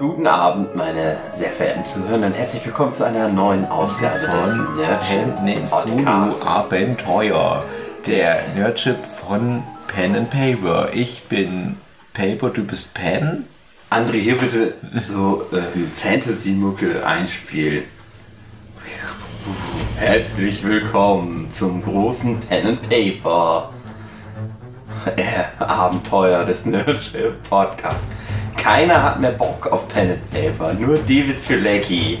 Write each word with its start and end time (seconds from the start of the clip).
Guten 0.00 0.26
Abend, 0.26 0.74
meine 0.74 1.18
sehr 1.34 1.50
verehrten 1.50 1.84
Zuhörer 1.84 2.24
und 2.24 2.32
herzlich 2.32 2.64
willkommen 2.64 2.90
zu 2.90 3.04
einer 3.04 3.28
neuen 3.28 3.66
Ausgabe 3.66 4.20
des 4.20 4.48
von 4.48 4.76
Nerdship 4.76 5.36
Podcast. 5.68 6.46
Abenteuer. 6.46 7.66
Der 8.06 8.38
Nerdship 8.56 8.96
von 9.04 9.62
Pen 9.88 10.16
and 10.16 10.30
Paper. 10.30 10.88
Ich 10.94 11.24
bin 11.24 11.76
Paper, 12.14 12.48
du 12.48 12.64
bist 12.64 12.94
Pen. 12.94 13.44
André, 13.90 14.22
hier 14.22 14.38
bitte 14.38 14.72
so 15.06 15.46
ähm, 15.52 15.92
Fantasy-Mucke 15.94 17.04
einspielen. 17.04 17.84
Herzlich 19.98 20.64
willkommen 20.64 21.50
zum 21.52 21.84
großen 21.84 22.40
Pen 22.40 22.66
and 22.68 22.88
Paper 22.88 23.68
äh, 25.16 25.62
Abenteuer 25.62 26.46
des 26.46 26.64
Nerdship 26.64 27.42
Podcasts. 27.50 28.19
Keiner 28.60 29.02
hat 29.02 29.20
mehr 29.20 29.32
Bock 29.32 29.66
auf 29.72 29.88
Pen 29.88 30.10
and 30.10 30.30
Paper, 30.30 30.74
nur 30.74 30.98
David 30.98 31.40
Filecki. 31.40 32.18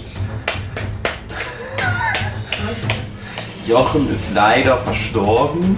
Jochen 3.66 4.12
ist 4.12 4.32
leider 4.34 4.78
verstorben. 4.78 5.76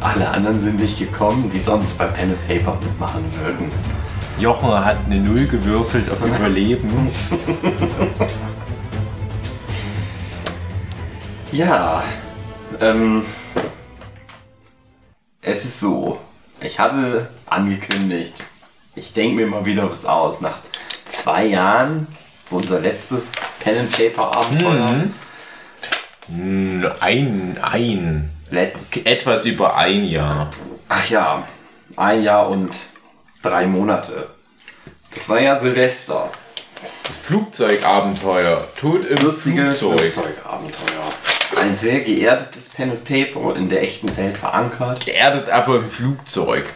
Alle 0.00 0.28
anderen 0.28 0.60
sind 0.60 0.80
nicht 0.80 0.98
gekommen, 0.98 1.50
die 1.52 1.58
sonst 1.58 1.96
bei 1.96 2.06
Pen 2.06 2.30
and 2.30 2.48
Paper 2.48 2.76
mitmachen 2.82 3.24
würden. 3.42 3.70
Jochen 4.38 4.84
hat 4.84 4.98
eine 5.06 5.20
Null 5.20 5.46
gewürfelt 5.46 6.10
auf 6.10 6.24
Überleben. 6.24 7.10
Ja, 11.52 12.02
ähm, 12.80 13.24
es 15.40 15.64
ist 15.64 15.80
so. 15.80 16.18
Ich 16.60 16.78
hatte 16.78 17.28
angekündigt, 17.46 18.32
ich 18.94 19.12
denke 19.12 19.36
mir 19.36 19.46
mal 19.46 19.64
wieder 19.66 19.90
was 19.90 20.04
aus. 20.04 20.40
Nach 20.40 20.58
zwei 21.08 21.44
Jahren, 21.46 22.06
für 22.46 22.56
unser 22.56 22.80
letztes 22.80 23.24
Pen 23.60 23.78
and 23.80 23.92
Paper 23.92 24.34
Abenteuer, 24.36 25.04
Hm, 26.28 26.84
Ein, 26.98 27.58
ein. 27.62 28.30
letzt, 28.50 28.96
Etwas 29.06 29.44
über 29.44 29.76
ein 29.76 30.04
Jahr. 30.04 30.50
ach 30.88 31.08
ja, 31.08 31.46
ein 31.96 32.22
Jahr 32.22 32.48
und 32.48 32.76
drei 33.42 33.66
Monate. 33.66 34.28
Das 35.14 35.28
war 35.28 35.40
ja 35.40 35.60
Silvester. 35.60 36.30
Das 37.04 37.16
Flugzeugabenteuer. 37.16 38.66
Tod 38.78 39.06
im 39.06 39.18
Lustige 39.18 39.74
Flugzeug. 39.74 40.12
Flugzeugabenteuer. 40.12 41.12
Ein 41.56 41.76
sehr 41.76 42.00
geerdetes 42.00 42.68
Pen 42.68 42.90
and 42.90 43.04
Paper 43.04 43.56
in 43.56 43.68
der 43.68 43.82
echten 43.82 44.16
Welt 44.16 44.36
verankert. 44.36 45.04
Geerdet 45.04 45.48
aber 45.50 45.76
im 45.76 45.88
Flugzeug. 45.88 46.66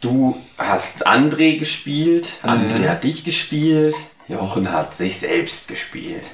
Du 0.00 0.36
hast 0.58 1.06
André 1.06 1.58
gespielt, 1.58 2.28
André 2.42 2.88
hat 2.88 3.04
dich 3.04 3.24
gespielt, 3.24 3.94
Jochen 4.28 4.70
hat 4.70 4.94
sich 4.94 5.18
selbst 5.18 5.66
gespielt. 5.66 6.24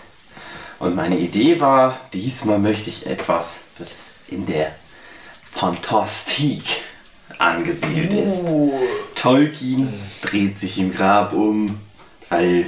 Und 0.81 0.97
meine 0.97 1.19
Idee 1.19 1.61
war, 1.61 2.01
diesmal 2.13 2.59
möchte 2.59 2.91
ich 2.91 3.07
etwas, 3.07 3.61
das 3.79 3.93
in 4.29 4.47
der 4.47 4.75
Fantastik 5.53 6.63
angesiedelt 7.39 8.13
ist. 8.13 8.45
Tolkien 9.15 9.93
dreht 10.23 10.59
sich 10.59 10.79
im 10.79 10.93
Grab 10.93 11.33
um, 11.33 11.79
weil 12.29 12.67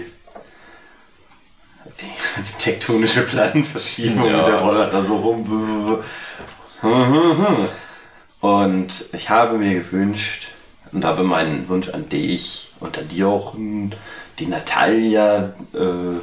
tektonische 2.58 3.22
Plattenverschiebung 3.22 4.26
Ja. 4.28 4.38
und 4.40 4.46
der 4.46 4.58
rollert 4.60 4.92
da 4.92 5.02
so 5.02 5.16
rum. 5.16 5.98
Und 8.40 9.04
ich 9.12 9.30
habe 9.30 9.58
mir 9.58 9.74
gewünscht 9.74 10.48
und 10.92 11.04
habe 11.04 11.22
meinen 11.22 11.68
Wunsch 11.68 11.88
an 11.88 12.08
dich 12.08 12.72
und 12.80 12.98
an 12.98 13.08
die 13.08 13.18
Jochen, 13.18 13.94
die 14.38 14.46
Natalia, 14.46 15.52
äh, 15.72 16.20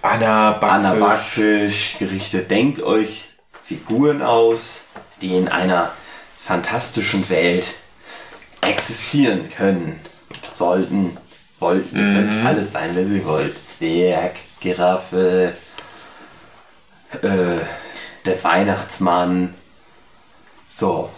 Anna 0.00 0.52
Backfisch. 0.52 0.68
Anna 0.70 0.94
Backfisch 0.94 1.96
gerichtet. 1.98 2.50
Denkt 2.50 2.80
euch 2.82 3.28
Figuren 3.64 4.22
aus, 4.22 4.82
die 5.20 5.36
in 5.36 5.48
einer 5.48 5.92
fantastischen 6.42 7.28
Welt 7.28 7.66
existieren 8.62 9.50
können. 9.50 10.00
Sollten, 10.52 11.16
wollten, 11.58 11.96
ihr 11.96 12.02
könnt 12.02 12.46
alles 12.46 12.72
sein, 12.72 12.90
was 12.96 13.08
ihr 13.10 13.24
wollt. 13.26 13.54
Zwerg, 13.66 14.36
Giraffe, 14.60 15.54
äh, 17.22 17.58
der 18.24 18.44
Weihnachtsmann. 18.44 19.54
So. 20.68 21.10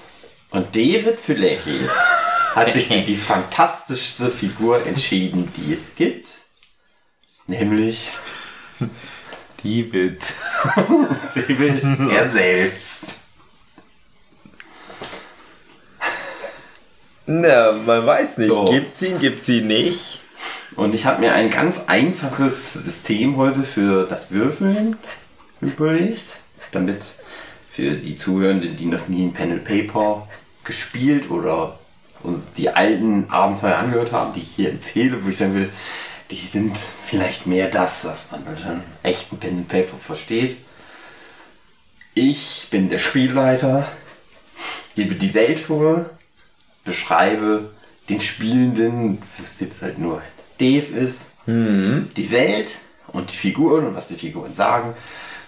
Und 0.50 0.74
David 0.74 1.20
Fülecki 1.20 1.80
hat 2.54 2.72
sich 2.72 2.88
für 2.88 3.02
die 3.02 3.16
fantastischste 3.16 4.30
Figur 4.30 4.86
entschieden, 4.86 5.52
die 5.56 5.72
es 5.72 5.94
gibt. 5.94 6.38
Nämlich 7.46 8.08
wird. 9.62 10.22
David, 11.34 11.82
er 12.10 12.30
selbst. 12.30 13.16
Na, 17.26 17.72
man 17.72 18.06
weiß 18.06 18.38
nicht. 18.38 18.48
So. 18.48 18.64
Gibt's 18.64 19.02
ihn, 19.02 19.18
gibt's 19.18 19.48
ihn 19.48 19.66
nicht? 19.66 20.19
Und 20.80 20.94
ich 20.94 21.04
habe 21.04 21.20
mir 21.20 21.34
ein 21.34 21.50
ganz 21.50 21.78
einfaches 21.88 22.72
System 22.72 23.36
heute 23.36 23.64
für 23.64 24.06
das 24.06 24.30
Würfeln 24.30 24.96
überlegt, 25.60 26.38
damit 26.72 27.04
für 27.70 27.96
die 27.96 28.16
Zuhörenden, 28.16 28.76
die 28.76 28.86
noch 28.86 29.06
nie 29.06 29.30
ein 29.38 29.52
and 29.52 29.62
Paper 29.62 30.26
gespielt 30.64 31.30
oder 31.30 31.78
uns 32.22 32.50
die 32.56 32.70
alten 32.70 33.28
Abenteuer 33.28 33.76
angehört 33.76 34.12
haben, 34.12 34.32
die 34.32 34.40
ich 34.40 34.54
hier 34.56 34.70
empfehle, 34.70 35.22
wo 35.22 35.28
ich 35.28 35.36
sagen 35.36 35.54
will, 35.54 35.68
die 36.30 36.46
sind 36.46 36.74
vielleicht 37.04 37.46
mehr 37.46 37.68
das, 37.68 38.06
was 38.06 38.30
man 38.30 38.44
unter 38.44 38.70
einem 38.70 38.82
echten 39.02 39.36
Pen 39.36 39.58
and 39.58 39.68
Paper 39.68 39.98
versteht. 39.98 40.56
Ich 42.14 42.68
bin 42.70 42.88
der 42.88 42.98
Spielleiter, 42.98 43.86
gebe 44.96 45.14
die 45.14 45.34
Welt 45.34 45.60
vor, 45.60 46.08
beschreibe 46.84 47.74
den 48.08 48.22
Spielenden, 48.22 49.20
was 49.36 49.60
jetzt 49.60 49.82
halt 49.82 49.98
nur 49.98 50.22
Dave 50.60 50.96
ist, 50.96 51.32
die 51.46 52.30
Welt 52.30 52.76
und 53.08 53.32
die 53.32 53.36
Figuren 53.36 53.86
und 53.86 53.94
was 53.94 54.08
die 54.08 54.14
Figuren 54.14 54.54
sagen. 54.54 54.94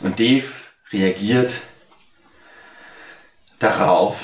Und 0.01 0.19
Dave 0.19 0.47
reagiert 0.91 1.61
darauf 3.59 4.17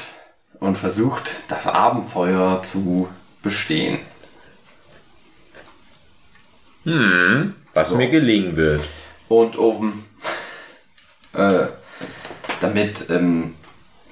und 0.60 0.76
versucht, 0.76 1.30
das 1.48 1.66
Abenteuer 1.66 2.62
zu 2.62 3.08
bestehen. 3.42 4.00
Was 7.74 7.94
mir 7.94 8.08
gelingen 8.08 8.56
wird. 8.56 8.82
Und 9.28 9.56
um, 9.56 10.04
äh, 11.34 11.66
damit 12.60 13.08
ähm, 13.10 13.54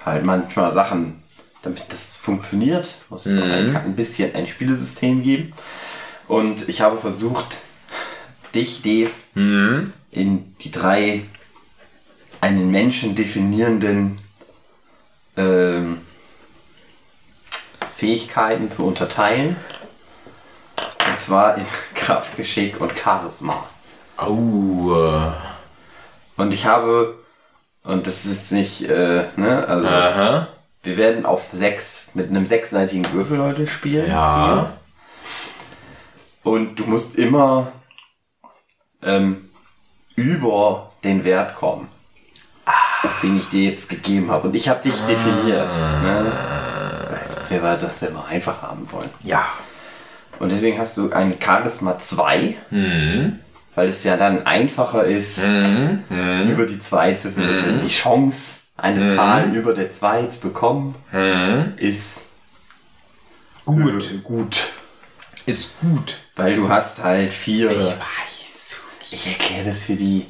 halt 0.04 0.24
manchmal 0.24 0.72
Sachen, 0.72 1.22
damit 1.62 1.82
das 1.88 2.16
funktioniert, 2.16 2.94
muss 3.08 3.26
es 3.26 3.40
auch 3.40 3.44
ein, 3.44 3.74
ein 3.74 3.96
bisschen 3.96 4.34
ein 4.34 4.46
Spielesystem 4.46 5.22
geben. 5.22 5.52
Und 6.28 6.68
ich 6.68 6.80
habe 6.80 6.98
versucht, 6.98 7.56
dich, 8.54 8.82
Dave, 8.82 9.10
in 10.10 10.56
die 10.60 10.70
drei 10.70 11.22
einen 12.40 12.70
Menschen 12.70 13.14
definierenden 13.14 14.20
ähm, 15.36 16.00
Fähigkeiten 17.94 18.70
zu 18.70 18.84
unterteilen. 18.86 19.56
Und 21.08 21.20
zwar 21.20 21.56
in 21.56 21.64
Kraft, 21.94 22.36
Geschick 22.36 22.80
und 22.80 22.96
Charisma. 22.98 23.64
Au. 24.16 24.94
äh, 24.94 25.32
Und 26.40 26.52
ich 26.52 26.66
habe, 26.66 27.18
und 27.82 28.06
das 28.06 28.26
ist 28.26 28.52
nicht, 28.52 28.88
äh, 28.88 29.24
ne, 29.36 29.66
also 29.68 29.88
Aha. 29.88 30.48
wir 30.82 30.96
werden 30.96 31.24
auf 31.26 31.44
sechs, 31.52 32.10
mit 32.14 32.28
einem 32.30 32.46
sechsseitigen 32.46 33.10
Würfel 33.12 33.42
heute 33.42 33.66
spielen. 33.66 34.08
Ja. 34.08 34.72
Und 36.46 36.76
du 36.76 36.84
musst 36.84 37.16
immer 37.16 37.72
ähm, 39.02 39.48
über 40.14 40.92
den 41.02 41.24
Wert 41.24 41.56
kommen, 41.56 41.88
den 43.20 43.36
ich 43.36 43.48
dir 43.48 43.64
jetzt 43.68 43.88
gegeben 43.88 44.30
habe. 44.30 44.46
Und 44.46 44.54
ich 44.54 44.68
habe 44.68 44.80
dich 44.80 44.94
definiert. 44.94 45.72
Ne? 46.04 46.32
Wer 47.48 47.62
war 47.64 47.76
das 47.76 47.98
denn 47.98 48.14
mal 48.14 48.26
einfach 48.26 48.62
haben 48.62 48.86
wollen? 48.92 49.10
Ja. 49.24 49.44
Und 50.38 50.52
deswegen 50.52 50.78
hast 50.78 50.96
du 50.98 51.10
ein 51.10 51.34
Charisma 51.42 51.98
2, 51.98 52.54
weil 53.74 53.88
es 53.88 54.04
ja 54.04 54.16
dann 54.16 54.46
einfacher 54.46 55.02
ist, 55.02 55.38
über 55.38 56.64
die 56.64 56.78
2 56.78 57.14
zu 57.14 57.34
würfeln. 57.34 57.80
Die 57.82 57.88
Chance, 57.88 58.60
eine 58.76 59.16
Zahl 59.16 59.52
über 59.52 59.74
der 59.74 59.90
2 59.90 60.26
zu 60.26 60.40
bekommen, 60.42 60.94
ist 61.78 62.26
Gut. 63.64 64.22
gut. 64.22 64.75
Ist 65.44 65.78
gut. 65.80 66.18
Weil 66.34 66.56
du 66.56 66.68
hast 66.68 67.02
halt 67.02 67.32
vier. 67.32 67.70
weiß. 67.70 68.82
Ich 69.10 69.26
erkläre 69.26 69.64
das 69.64 69.82
für 69.82 69.94
die. 69.94 70.26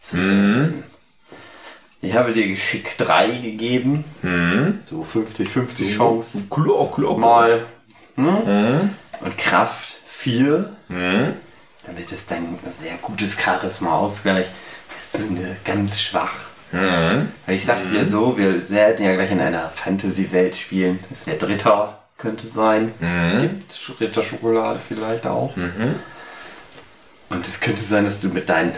Zuhörenden. 0.00 0.84
Ich 2.00 2.14
habe 2.14 2.32
dir 2.32 2.46
Geschick 2.46 2.96
3 2.96 3.38
gegeben. 3.38 4.04
So 4.86 5.04
50-50 5.04 5.96
Chance. 5.96 6.44
Klar, 6.48 6.90
klar. 6.92 7.18
Mal. 7.18 7.66
Ne? 8.16 8.90
Und 9.20 9.36
Kraft 9.36 9.88
4. 10.06 10.08
4, 10.18 10.74
damit 11.86 12.10
es 12.10 12.26
dein 12.26 12.58
sehr 12.76 12.94
gutes 13.00 13.36
Charisma 13.40 13.92
ausgleicht, 13.92 14.50
bist 14.92 15.14
du 15.14 15.28
eine 15.28 15.56
ganz 15.64 16.00
schwach. 16.00 16.32
Weil 16.72 17.28
ich 17.46 17.64
sag 17.64 17.88
dir 17.88 18.08
so, 18.08 18.36
wir 18.36 18.68
werden 18.68 19.04
ja 19.04 19.14
gleich 19.14 19.30
in 19.30 19.40
einer 19.40 19.68
Fantasy-Welt 19.68 20.56
spielen. 20.56 20.98
Es 21.08 21.24
wäre 21.26 21.38
Dritter, 21.38 21.97
könnte 22.18 22.46
sein. 22.46 22.92
Gibt 23.40 23.72
Sch- 23.72 23.98
Ritterschokolade 24.00 24.78
vielleicht 24.78 25.26
auch. 25.26 25.56
Und 27.30 27.46
es 27.46 27.60
könnte 27.60 27.80
sein, 27.82 28.04
dass 28.04 28.20
du 28.20 28.28
mit 28.28 28.48
deinen 28.48 28.72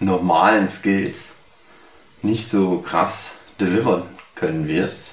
normalen 0.00 0.68
Skills 0.68 1.34
nicht 2.22 2.50
so 2.50 2.78
krass 2.78 3.32
delivern 3.58 4.02
können 4.34 4.66
wirst. 4.66 5.12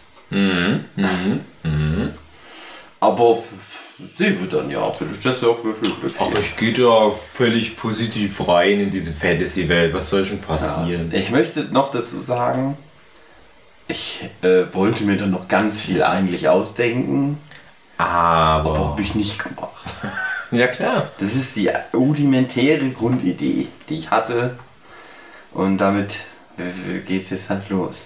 Aber 3.00 3.38
f- 3.38 3.54
sie 4.18 4.40
wird 4.40 4.54
dann 4.54 4.70
ja, 4.72 4.90
für 4.92 5.06
dich 5.06 5.20
das 5.22 5.42
ja 5.42 5.50
auch 5.50 5.64
Würfelglück. 5.64 6.16
Ach, 6.20 6.30
ich 6.40 6.58
gehe 6.58 6.74
da 6.74 7.12
völlig 7.34 7.78
positiv 7.78 8.48
rein 8.48 8.80
in 8.80 8.90
diese 8.92 9.14
Fantasy-Welt. 9.14 9.94
Was 9.94 10.10
soll 10.10 10.26
schon 10.26 10.42
passieren? 10.42 11.12
Ich 11.14 11.30
möchte 11.32 11.66
noch 11.66 11.92
dazu 11.92 12.22
sagen, 12.22 12.78
ich 13.88 14.26
äh, 14.42 14.64
wollte 14.74 15.04
mir 15.04 15.16
dann 15.18 15.32
noch 15.32 15.48
ganz 15.48 15.82
viel 15.82 16.04
eigentlich 16.04 16.50
ausdenken, 16.50 17.38
aber 17.98 18.70
Aber. 18.76 18.88
habe 18.90 19.02
ich 19.02 19.16
nicht 19.16 19.40
gemacht. 19.44 19.84
Ja, 20.52 20.68
klar. 20.68 21.10
Das 21.20 21.34
ist 21.36 21.56
die 21.56 21.70
rudimentäre 21.94 22.90
Grundidee, 22.92 23.68
die 23.90 23.98
ich 23.98 24.12
hatte. 24.12 24.58
Und 25.54 25.78
damit 25.78 26.16
geht 27.08 27.24
es 27.24 27.30
jetzt 27.32 27.50
halt 27.50 27.70
los. 27.70 28.04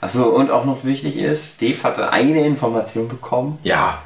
Achso, 0.00 0.24
und 0.24 0.50
auch 0.50 0.64
noch 0.64 0.84
wichtig 0.84 1.16
ist, 1.18 1.60
Dave 1.60 1.82
hatte 1.82 2.10
eine 2.10 2.44
Information 2.46 3.08
bekommen, 3.08 3.58
Ja. 3.62 4.02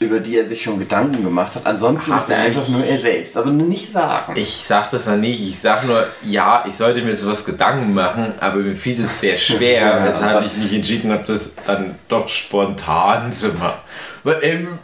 Über 0.00 0.18
die 0.18 0.38
er 0.38 0.48
sich 0.48 0.62
schon 0.62 0.78
Gedanken 0.78 1.22
gemacht 1.22 1.54
hat. 1.54 1.66
Ansonsten 1.66 2.12
Hab 2.14 2.22
ist 2.22 2.30
er 2.30 2.38
einfach 2.38 2.66
nur 2.68 2.82
er 2.82 2.96
selbst, 2.96 3.36
aber 3.36 3.50
nicht 3.50 3.92
sagen. 3.92 4.32
Ich 4.34 4.56
sag 4.64 4.90
das 4.90 5.06
noch 5.06 5.16
nicht. 5.16 5.40
Ich 5.46 5.58
sag 5.60 5.86
nur, 5.86 6.06
ja, 6.24 6.64
ich 6.66 6.74
sollte 6.74 7.02
mir 7.02 7.14
sowas 7.14 7.44
Gedanken 7.44 7.92
machen, 7.92 8.32
aber 8.40 8.56
mir 8.56 8.74
fiel 8.74 8.98
es 8.98 9.20
sehr 9.20 9.36
schwer, 9.36 9.80
Ja. 9.98 10.04
weshalb 10.06 10.46
ich 10.46 10.56
mich 10.56 10.72
entschieden 10.74 11.12
habe, 11.12 11.24
das 11.24 11.54
dann 11.66 11.96
doch 12.08 12.28
spontan 12.28 13.30
zu 13.30 13.48
machen. 13.50 13.78
Weil, 14.24 14.38
ähm, 14.42 14.78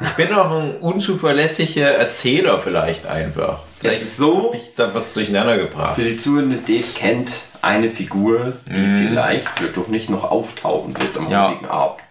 ich 0.00 0.10
bin 0.10 0.34
auch 0.34 0.50
ein 0.50 0.76
unzuverlässiger 0.80 1.88
Erzähler 1.88 2.58
vielleicht 2.58 3.06
einfach. 3.06 3.60
Vielleicht 3.80 4.02
ist 4.02 4.18
so- 4.18 4.48
habe 4.48 4.56
ich 4.56 4.74
da 4.74 4.92
was 4.94 5.14
durcheinander 5.14 5.56
gebracht. 5.56 5.94
Für 5.94 6.02
die 6.04 6.18
Zuhörende, 6.18 6.56
Dave 6.58 6.84
kennt 6.94 7.30
eine 7.62 7.88
Figur, 7.88 8.52
die 8.68 9.06
vielleicht, 9.08 9.48
vielleicht 9.48 9.76
doch 9.78 9.88
nicht 9.88 10.10
noch 10.10 10.30
auftauchen 10.30 10.94
wird 11.00 11.16
am 11.16 11.30
Ja. 11.30 11.48
heutigen 11.48 11.66
Abend. 11.66 12.02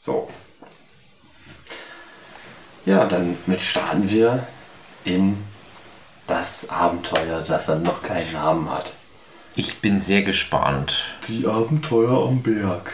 So. 0.00 0.28
Ja, 2.86 3.04
dann 3.04 3.36
mit 3.46 3.60
starten 3.60 4.08
wir 4.08 4.46
in 5.04 5.36
das 6.28 6.68
Abenteuer, 6.70 7.42
das 7.46 7.66
dann 7.66 7.82
noch 7.82 8.02
keinen 8.02 8.32
Namen 8.32 8.70
hat. 8.70 8.92
Ich 9.56 9.80
bin 9.80 9.98
sehr 10.00 10.22
gespannt. 10.22 11.04
Die 11.28 11.46
Abenteuer 11.46 12.26
am 12.28 12.42
Berg. 12.42 12.92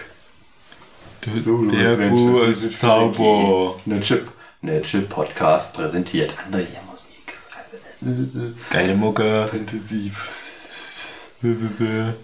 Berg, 1.21 2.11
wo 2.11 2.41
es 2.41 2.77
Zauber. 2.77 3.79
Ne 3.85 4.01
Chip, 4.01 4.31
ne 4.63 4.81
Chip 4.83 5.09
Podcast 5.09 5.75
präsentiert. 5.75 6.33
Andere 6.45 6.63
hier 6.63 6.81
Musik. 6.91 8.57
Geile 8.71 8.95
Mucke. 8.95 9.47
Fantasy. 9.51 10.11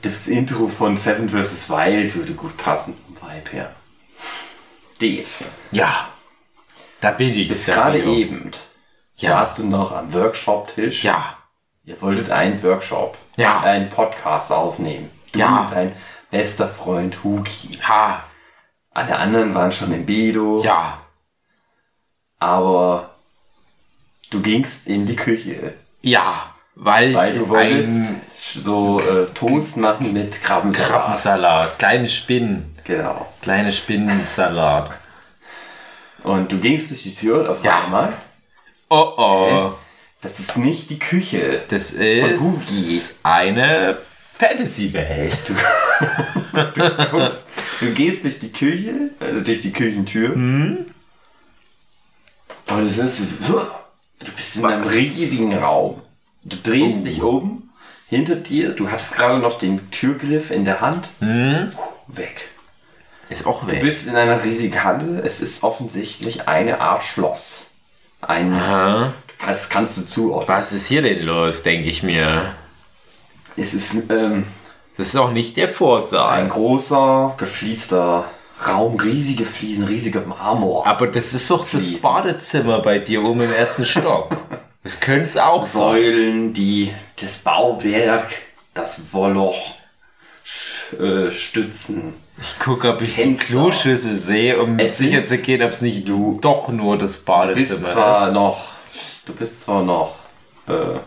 Das 0.02 0.26
Intro 0.28 0.68
von 0.68 0.96
Seven 0.96 1.28
vs. 1.28 1.68
Wild 1.68 2.14
würde 2.14 2.32
gut 2.32 2.56
passen 2.56 2.94
Vibe 3.08 3.50
her. 3.50 3.72
Dave, 5.00 5.26
Ja. 5.70 6.08
Da 7.00 7.10
bin 7.12 7.34
ich. 7.34 7.48
bis 7.48 7.66
gerade 7.66 8.02
eben 8.02 8.50
Ja. 9.16 9.32
warst 9.32 9.58
du 9.58 9.66
noch 9.66 9.92
am 9.92 10.12
Workshop-Tisch. 10.12 11.04
Ja. 11.04 11.36
Ihr 11.84 12.00
wolltet 12.02 12.30
einen 12.30 12.62
Workshop, 12.62 13.16
Ja. 13.36 13.60
einen 13.60 13.88
Podcast 13.88 14.52
aufnehmen. 14.52 15.10
Du 15.32 15.38
Ja. 15.38 15.60
und 15.62 15.72
dein 15.72 15.92
bester 16.30 16.68
Freund 16.68 17.22
Huki. 17.24 17.68
Ha. 17.86 18.24
Alle 18.92 19.16
anderen 19.16 19.54
waren 19.54 19.72
schon 19.72 19.92
im 19.92 20.04
Bedo, 20.06 20.60
Ja. 20.62 20.98
aber 22.38 23.10
du 24.30 24.40
gingst 24.40 24.86
in 24.86 25.06
die 25.06 25.16
Küche, 25.16 25.74
Ja. 26.02 26.54
Weil, 26.80 27.12
weil 27.14 27.34
du 27.36 27.48
wolltest 27.48 28.12
so 28.38 29.00
äh, 29.00 29.26
Toast 29.34 29.76
machen 29.76 30.12
mit 30.12 30.40
Krabbensalat. 30.40 30.88
Krabbensalat, 30.90 31.78
kleine 31.80 32.06
Spinnen, 32.06 32.76
Genau. 32.84 33.26
kleine 33.42 33.72
Spinnensalat. 33.72 34.92
Und 36.24 36.50
du 36.52 36.58
gingst 36.58 36.90
durch 36.90 37.02
die 37.02 37.14
Tür 37.14 37.40
und 37.40 37.46
auf 37.48 37.64
Ja. 37.64 37.84
einmal, 37.84 38.12
Oh 38.90 39.12
oh. 39.18 39.72
das 40.22 40.40
ist 40.40 40.56
nicht 40.56 40.88
die 40.90 40.98
Küche. 40.98 41.62
Das 41.68 41.92
ist 41.92 43.20
eine 43.22 43.98
Fantasy-Welt. 44.38 45.36
Du, 45.46 45.54
guckst, 47.10 47.44
du 47.80 47.90
gehst 47.92 48.24
durch 48.24 48.38
die 48.38 48.50
Küche, 48.52 49.10
also 49.20 49.40
durch 49.40 49.60
die 49.60 49.72
Küchentür. 49.72 50.34
Mhm. 50.34 50.86
Und 52.70 52.82
es 52.82 52.98
ist, 52.98 53.26
du 53.46 54.32
bist 54.34 54.56
in 54.56 54.64
einem 54.66 54.82
riesigen 54.84 55.56
Raum. 55.56 56.02
Du 56.44 56.56
drehst 56.62 56.98
Oh. 57.00 57.04
dich 57.04 57.22
um, 57.22 57.70
hinter 58.08 58.36
dir, 58.36 58.70
du 58.70 58.90
hattest 58.90 59.14
gerade 59.16 59.38
noch 59.38 59.58
den 59.58 59.90
Türgriff 59.90 60.50
in 60.50 60.64
der 60.64 60.80
Hand. 60.80 61.08
Weg. 61.20 62.47
Ist 63.30 63.46
auch 63.46 63.62
Du 63.64 63.70
weg. 63.70 63.82
bist 63.82 64.06
in 64.06 64.16
einer 64.16 64.42
riesigen 64.42 64.82
Halle. 64.84 65.20
Es 65.24 65.40
ist 65.40 65.62
offensichtlich 65.62 66.48
eine 66.48 66.80
Art 66.80 67.04
Schloss. 67.04 67.66
Ein, 68.20 68.52
Aha. 68.54 69.12
das 69.46 69.68
kannst 69.68 69.98
du 69.98 70.02
zuordnen. 70.06 70.48
Was 70.48 70.72
ist 70.72 70.86
hier 70.86 71.02
denn 71.02 71.22
los, 71.22 71.62
denke 71.62 71.88
ich 71.88 72.02
mir. 72.02 72.54
Es 73.56 73.74
ist 73.74 73.94
ähm, 74.10 74.46
Das 74.96 75.08
ist 75.08 75.16
auch 75.16 75.30
nicht 75.32 75.56
der 75.56 75.68
ein 75.68 75.74
Vorsaal. 75.74 76.48
großer, 76.48 77.34
gefliester 77.38 78.24
Raum, 78.66 78.98
riesige 78.98 79.44
Fliesen, 79.44 79.84
riesige 79.84 80.20
Marmor. 80.20 80.84
Aber 80.86 81.06
das 81.06 81.32
ist 81.32 81.48
doch 81.50 81.60
das 81.60 81.68
Fliesen. 81.82 82.00
Badezimmer 82.00 82.80
bei 82.80 82.98
dir 82.98 83.22
oben 83.24 83.42
im 83.42 83.52
ersten 83.52 83.84
Stock. 83.84 84.30
Das 84.84 85.00
könnte 85.00 85.26
es 85.28 85.36
auch 85.36 85.66
sein. 85.66 85.80
Säulen, 85.82 86.52
die 86.54 86.94
das 87.20 87.38
Bauwerk, 87.38 88.30
das 88.72 89.12
Wolloch 89.12 89.74
äh, 90.98 91.30
stützen. 91.30 92.14
Ich 92.40 92.58
gucke, 92.58 92.90
ob 92.92 93.02
ich 93.02 93.14
die 93.14 93.22
Fenster. 93.22 93.44
Kloschüssel 93.46 94.16
sehe, 94.16 94.60
um 94.62 94.78
Es 94.78 94.98
sicher 94.98 95.26
zu 95.26 95.38
gehen, 95.38 95.62
ob 95.62 95.72
es 95.72 95.80
nicht 95.82 96.08
Du- 96.08 96.38
doch 96.40 96.68
nur 96.68 96.96
das 96.96 97.18
Du 97.20 97.24
Badezimmer 97.24 97.56
bist 97.80 97.88
zwar 97.88 98.28
ist. 98.28 98.34
noch, 98.34 98.64
du 99.26 99.32
bist 99.34 99.62
zwar 99.62 99.82
noch 99.82 100.14
äh, 100.68 100.98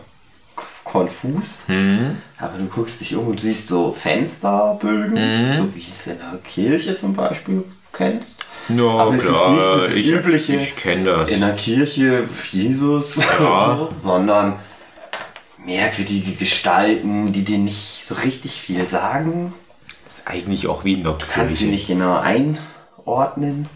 konfus, 0.84 1.62
Hm? 1.66 2.18
aber 2.38 2.58
du 2.58 2.66
guckst 2.66 3.00
dich 3.00 3.14
um 3.16 3.28
und 3.28 3.40
siehst 3.40 3.68
so 3.68 3.92
Fensterbögen, 3.92 5.16
Hm? 5.16 5.56
so 5.68 5.74
wie 5.74 5.80
du 5.80 5.86
es 5.86 6.06
in 6.06 6.18
der 6.18 6.38
Kirche 6.40 6.96
zum 6.96 7.14
Beispiel 7.14 7.64
kennst. 7.92 8.44
No, 8.68 8.98
aber 9.00 9.14
es 9.14 9.24
ist 9.24 9.30
nicht 9.30 9.38
so 9.62 9.80
das 9.80 9.90
ich, 9.96 10.06
übliche 10.08 10.56
ich 10.56 10.76
kenne 10.76 11.04
das. 11.04 11.30
in 11.30 11.40
der 11.40 11.54
Kirche 11.54 12.28
Jesus, 12.50 13.16
Ja. 13.40 13.88
sondern 13.94 14.54
merkwürdige 15.64 16.32
Gestalten, 16.32 17.32
die 17.32 17.44
dir 17.44 17.58
nicht 17.58 18.04
so 18.06 18.14
richtig 18.16 18.60
viel 18.60 18.86
sagen. 18.88 19.54
Eigentlich 20.24 20.66
auch 20.66 20.84
wie 20.84 20.94
in 20.94 21.04
der 21.04 21.12
kannst 21.12 21.58
sie 21.58 21.64
Kirche. 21.64 21.66
nicht 21.66 21.86
genau 21.86 22.18
einordnen. 22.18 23.68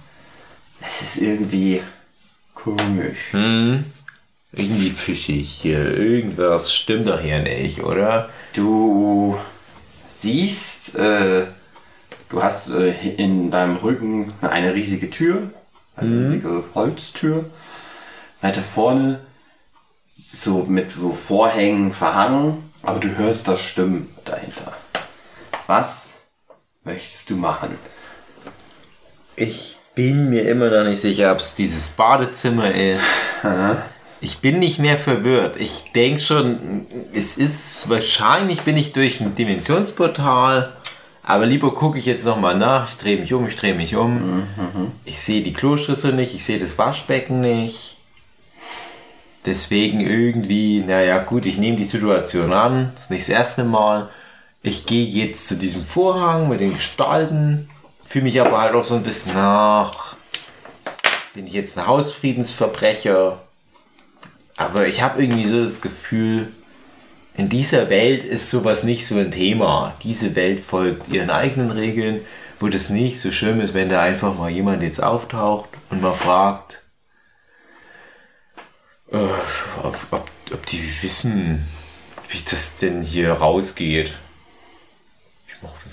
Es 0.81 1.03
ist 1.03 1.17
irgendwie 1.19 1.83
komisch. 2.55 3.33
Hm? 3.33 3.85
Irgendwie 4.53 4.91
fischig 4.91 5.51
hier. 5.51 5.97
Irgendwas 5.97 6.73
stimmt 6.73 7.07
doch 7.09 7.21
hier 7.21 7.41
nicht, 7.41 7.83
oder? 7.83 8.29
Du 8.55 9.37
siehst, 10.09 10.97
äh, 10.97 11.47
du 12.29 12.43
hast 12.43 12.71
äh, 12.71 12.93
in 13.17 13.51
deinem 13.51 13.77
Rücken 13.77 14.33
eine 14.41 14.75
riesige 14.75 15.11
Tür, 15.11 15.51
eine 15.97 16.19
riesige 16.25 16.65
Holztür. 16.75 17.47
Weiter 18.41 18.63
vorne, 18.63 19.21
so 20.07 20.65
mit 20.65 20.91
so 20.93 21.13
Vorhängen 21.13 21.93
verhangen, 21.93 22.71
aber 22.83 23.01
du 23.01 23.17
hörst 23.17 23.49
das 23.49 23.61
Stimmen 23.61 24.09
dahinter. 24.25 24.73
Was 25.67 26.16
möchtest 26.87 27.29
du 27.29 27.37
machen? 27.37 27.77
Ich 29.35 29.77
bin 29.95 30.31
mir 30.31 30.49
immer 30.49 30.71
noch 30.71 30.89
nicht 30.89 31.01
sicher, 31.01 31.33
ob 31.33 31.41
es 31.41 31.55
dieses 31.55 31.91
Badezimmer 31.91 32.75
ist. 32.75 33.35
Ich 34.19 34.39
bin 34.39 34.61
nicht 34.61 34.79
mehr 34.79 34.97
verwirrt. 34.97 35.59
Ich 35.59 35.93
denke 35.95 36.21
schon, 36.21 36.87
es 37.13 37.37
ist 37.37 37.91
wahrscheinlich 37.91 38.63
bin 38.63 38.79
ich 38.79 38.95
durch 38.95 39.21
ein 39.21 39.35
Dimensionsportal. 39.35 40.73
Aber 41.23 41.45
lieber 41.45 41.75
gucke 41.75 41.99
ich 41.99 42.07
jetzt 42.07 42.25
nochmal 42.25 42.57
nach. 42.57 42.89
Ich 42.89 42.97
drehe 42.97 43.19
mich 43.19 43.35
um, 43.35 43.47
ich 43.47 43.57
drehe 43.57 43.75
mich 43.75 43.95
um. 43.95 44.45
Ich 45.05 45.21
sehe 45.21 45.43
die 45.43 45.53
Kloschüssel 45.53 46.15
nicht, 46.15 46.35
ich 46.35 46.47
sehe 46.47 46.59
das 46.59 46.79
Waschbecken 46.79 47.43
nicht. 47.43 47.99
Deswegen 49.45 50.01
irgendwie, 50.01 50.81
naja, 50.81 51.23
gut, 51.23 51.45
ich 51.45 51.59
nehme 51.59 51.77
die 51.77 51.85
Situation 51.85 52.55
an. 52.55 52.93
Das 52.95 53.05
ist 53.05 53.11
nicht 53.11 53.25
das 53.25 53.29
erste 53.29 53.65
Mal. 53.65 54.09
Ich 54.67 54.85
gehe 54.85 55.05
jetzt 55.05 55.47
zu 55.47 55.55
diesem 55.55 55.85
Vorhang 55.85 56.49
mit 56.49 56.59
den 56.59 56.75
Gestalten. 56.75 57.71
Fühle 58.05 58.25
mich 58.25 58.41
aber 58.41 58.61
halt 58.61 58.75
auch 58.75 58.83
so 58.83 58.97
ein 58.97 59.05
bisschen 59.05 59.33
nach. 59.33 60.17
bin 61.35 61.47
ich 61.47 61.53
jetzt 61.53 61.79
ein 61.79 61.87
Hausfriedensverbrecher? 61.87 63.41
Aber 64.57 64.89
ich 64.89 65.03
habe 65.03 65.23
irgendwie 65.23 65.45
so 65.45 65.61
das 65.61 65.83
Gefühl, 65.83 66.53
in 67.37 67.49
dieser 67.49 67.91
Welt 67.91 68.25
ist 68.25 68.51
sowas 68.51 68.83
nicht 68.83 69.07
so 69.07 69.17
ein 69.17 69.31
Thema. 69.31 69.95
Diese 70.03 70.35
Welt 70.35 70.59
folgt 70.59 71.07
ihren 71.11 71.31
eigenen 71.31 71.71
Regeln, 71.71 72.23
wo 72.59 72.67
das 72.67 72.91
nicht 72.91 73.21
so 73.21 73.31
schlimm 73.31 73.61
ist, 73.61 73.73
wenn 73.73 73.89
da 73.89 74.03
einfach 74.03 74.35
mal 74.37 74.51
jemand 74.51 74.83
jetzt 74.83 75.01
auftaucht 75.01 75.69
und 75.91 76.03
mal 76.03 76.13
fragt, 76.13 76.83
äh, 79.13 79.29
ob, 79.85 79.97
ob, 80.11 80.29
ob 80.53 80.67
die 80.67 80.93
wissen, 81.03 81.69
wie 82.27 82.41
das 82.51 82.79
denn 82.79 83.05
hier 83.05 83.31
rausgeht. 83.31 84.11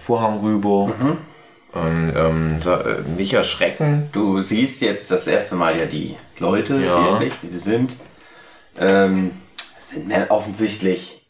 Vorhang 0.04 0.40
rüber. 0.42 0.88
Mhm. 0.88 1.18
Und 1.74 2.14
ähm, 2.16 2.60
äh, 2.66 3.02
nicht 3.18 3.34
erschrecken. 3.34 4.10
Du 4.12 4.42
siehst 4.42 4.82
jetzt 4.82 5.10
das 5.10 5.26
erste 5.26 5.56
Mal 5.56 5.80
ja 5.80 5.86
die 5.88 6.16
Leute, 6.38 6.76
Ja. 6.80 7.14
wirklich, 7.14 7.34
wie 7.42 7.48
die 7.48 7.58
sind. 7.58 7.96
Ähm, 8.78 9.32
es 9.80 9.90
sind 9.90 10.12
offensichtlich 10.30 11.26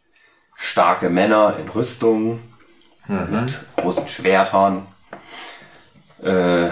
starke 0.56 1.10
Männer 1.10 1.56
in 1.62 1.70
Rüstung 1.70 2.40
mit 3.08 3.60
großen 3.78 4.08
Schwertern. 4.08 4.86
Äh, 6.22 6.70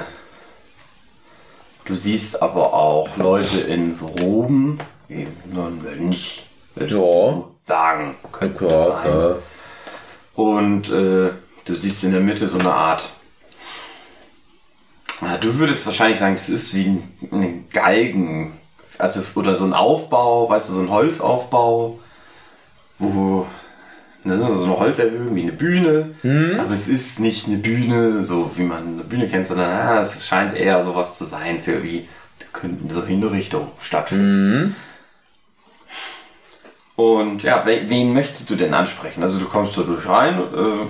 du 1.85 1.93
siehst 1.95 2.41
aber 2.41 2.73
auch 2.73 3.15
Leute 3.17 3.59
in 3.61 3.93
so 3.95 4.05
Roben, 4.07 4.79
wie 5.07 5.27
ein 5.27 5.81
Mönch, 5.83 6.45
würdest 6.75 6.93
Ja. 6.99 7.05
du 7.05 7.55
sagen, 7.59 8.15
könnte 8.31 8.67
das 8.67 8.85
sein. 8.85 9.35
Und 10.35 10.89
äh, 10.89 11.31
du 11.65 11.75
siehst 11.75 12.03
in 12.03 12.11
der 12.11 12.21
Mitte 12.21 12.47
so 12.47 12.59
eine 12.59 12.73
Art. 12.73 13.09
Ja, 15.21 15.37
du 15.37 15.53
würdest 15.59 15.85
wahrscheinlich 15.85 16.19
sagen, 16.19 16.35
das 16.35 16.49
ist 16.49 16.73
wie 16.73 16.99
ein, 17.31 17.65
Galgen. 17.71 18.53
Also, 18.97 19.21
oder 19.35 19.55
so 19.55 19.65
ein 19.65 19.73
Aufbau, 19.73 20.49
weißt 20.49 20.69
du, 20.69 20.73
so 20.73 20.79
ein 20.81 20.89
Holzaufbau, 20.89 21.99
wo 22.99 23.47
ne, 24.23 24.37
so 24.37 24.45
eine 24.45 24.79
Holzerhöhung 24.79 25.35
wie 25.35 25.43
eine 25.43 25.51
Bühne. 25.51 26.15
Aber 26.59 26.73
es 26.73 26.87
ist 26.87 27.19
nicht 27.19 27.47
eine 27.47 27.57
Bühne, 27.57 28.23
so 28.23 28.51
wie 28.55 28.63
man 28.63 28.87
eine 28.95 29.03
Bühne 29.03 29.27
kennt, 29.27 29.47
sondern 29.47 29.71
ah, 29.71 30.01
es 30.01 30.25
scheint 30.25 30.55
eher 30.55 30.81
sowas 30.83 31.17
zu 31.17 31.25
sein 31.25 31.61
für 31.61 31.83
wie, 31.83 32.07
da 32.39 32.45
könnten 32.53 32.89
so 32.89 33.05
Hinrichtungen 33.05 33.69
stattfinden. 33.79 34.75
Und 36.95 37.41
ja, 37.43 37.65
we 37.65 37.81
wen 37.87 38.13
möchtest 38.13 38.49
du 38.49 38.55
denn 38.55 38.73
ansprechen? 38.73 39.23
Also 39.23 39.39
du 39.39 39.45
kommst 39.45 39.73
so 39.73 39.83
durch 39.83 40.07
rein, 40.07 40.39
äh, 40.39 40.85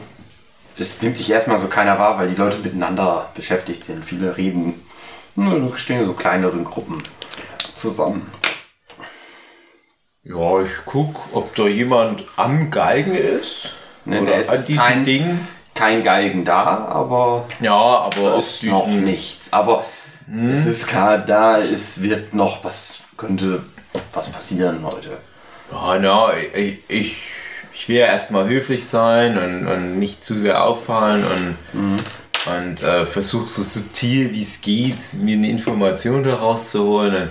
es 0.82 1.02
nimmt 1.02 1.18
dich 1.20 1.30
erstmal 1.32 1.60
so 1.60 1.68
keiner 1.68 1.98
wahr, 2.00 2.18
weil 2.18 2.30
die 2.30 2.36
Leute 2.36 2.58
miteinander 2.58 3.30
beschäftigt 3.36 3.84
sind. 3.86 4.04
Viele 4.04 4.36
reden, 4.38 4.82
nur 5.36 5.78
stehen 5.78 6.06
so 6.06 6.14
kleineren 6.14 6.64
Gruppen 6.64 7.02
zusammen. 7.76 8.32
Ja, 10.24 10.62
ich 10.62 10.72
guck, 10.86 11.16
ob 11.34 11.56
da 11.56 11.64
jemand 11.68 12.24
am 12.36 12.70
Galgen 12.70 13.16
ist. 13.16 13.76
Ne, 14.06 14.22
oder 14.22 14.34
da 14.34 14.38
ist 14.40 14.50
an 14.50 14.56
es 14.56 14.66
diesem 14.66 14.86
kein- 14.86 15.04
Ding. 15.04 15.48
Kein 15.74 16.04
Galgen 16.04 16.44
da, 16.44 16.86
aber 16.90 17.46
Ja, 17.62 17.72
aber 17.74 18.38
ist 18.40 18.64
noch 18.64 18.88
nichts. 18.88 19.54
Aber 19.54 19.86
es 20.52 20.66
ist 20.66 20.88
klar, 20.88 21.18
da 21.18 21.60
es 21.60 22.02
wird 22.02 22.34
noch 22.34 22.64
was, 22.64 22.96
könnte 23.18 23.64
was 24.14 24.30
passieren 24.30 24.86
heute. 24.86 25.18
Ja, 25.72 25.98
na, 25.98 26.32
ich, 26.54 26.80
ich, 26.90 27.24
ich 27.82 27.90
will 27.90 27.96
ja 27.96 28.06
erstmal 28.06 28.48
höflich 28.48 28.86
sein 28.86 29.40
und, 29.40 29.66
und 29.66 29.98
nicht 29.98 30.22
zu 30.22 30.36
sehr 30.36 30.64
auffallen 30.64 31.24
und, 31.24 32.00
und 32.54 32.84
äh, 32.84 33.08
versuche 33.08 33.48
so 33.48 33.64
subtil 33.64 34.34
wie 34.34 34.44
es 34.44 34.62
geht, 34.62 35.16
mir 35.16 35.36
eine 35.36 35.50
Information 35.50 36.22
daraus 36.22 36.70
zu 36.70 36.84
holen. 36.84 37.28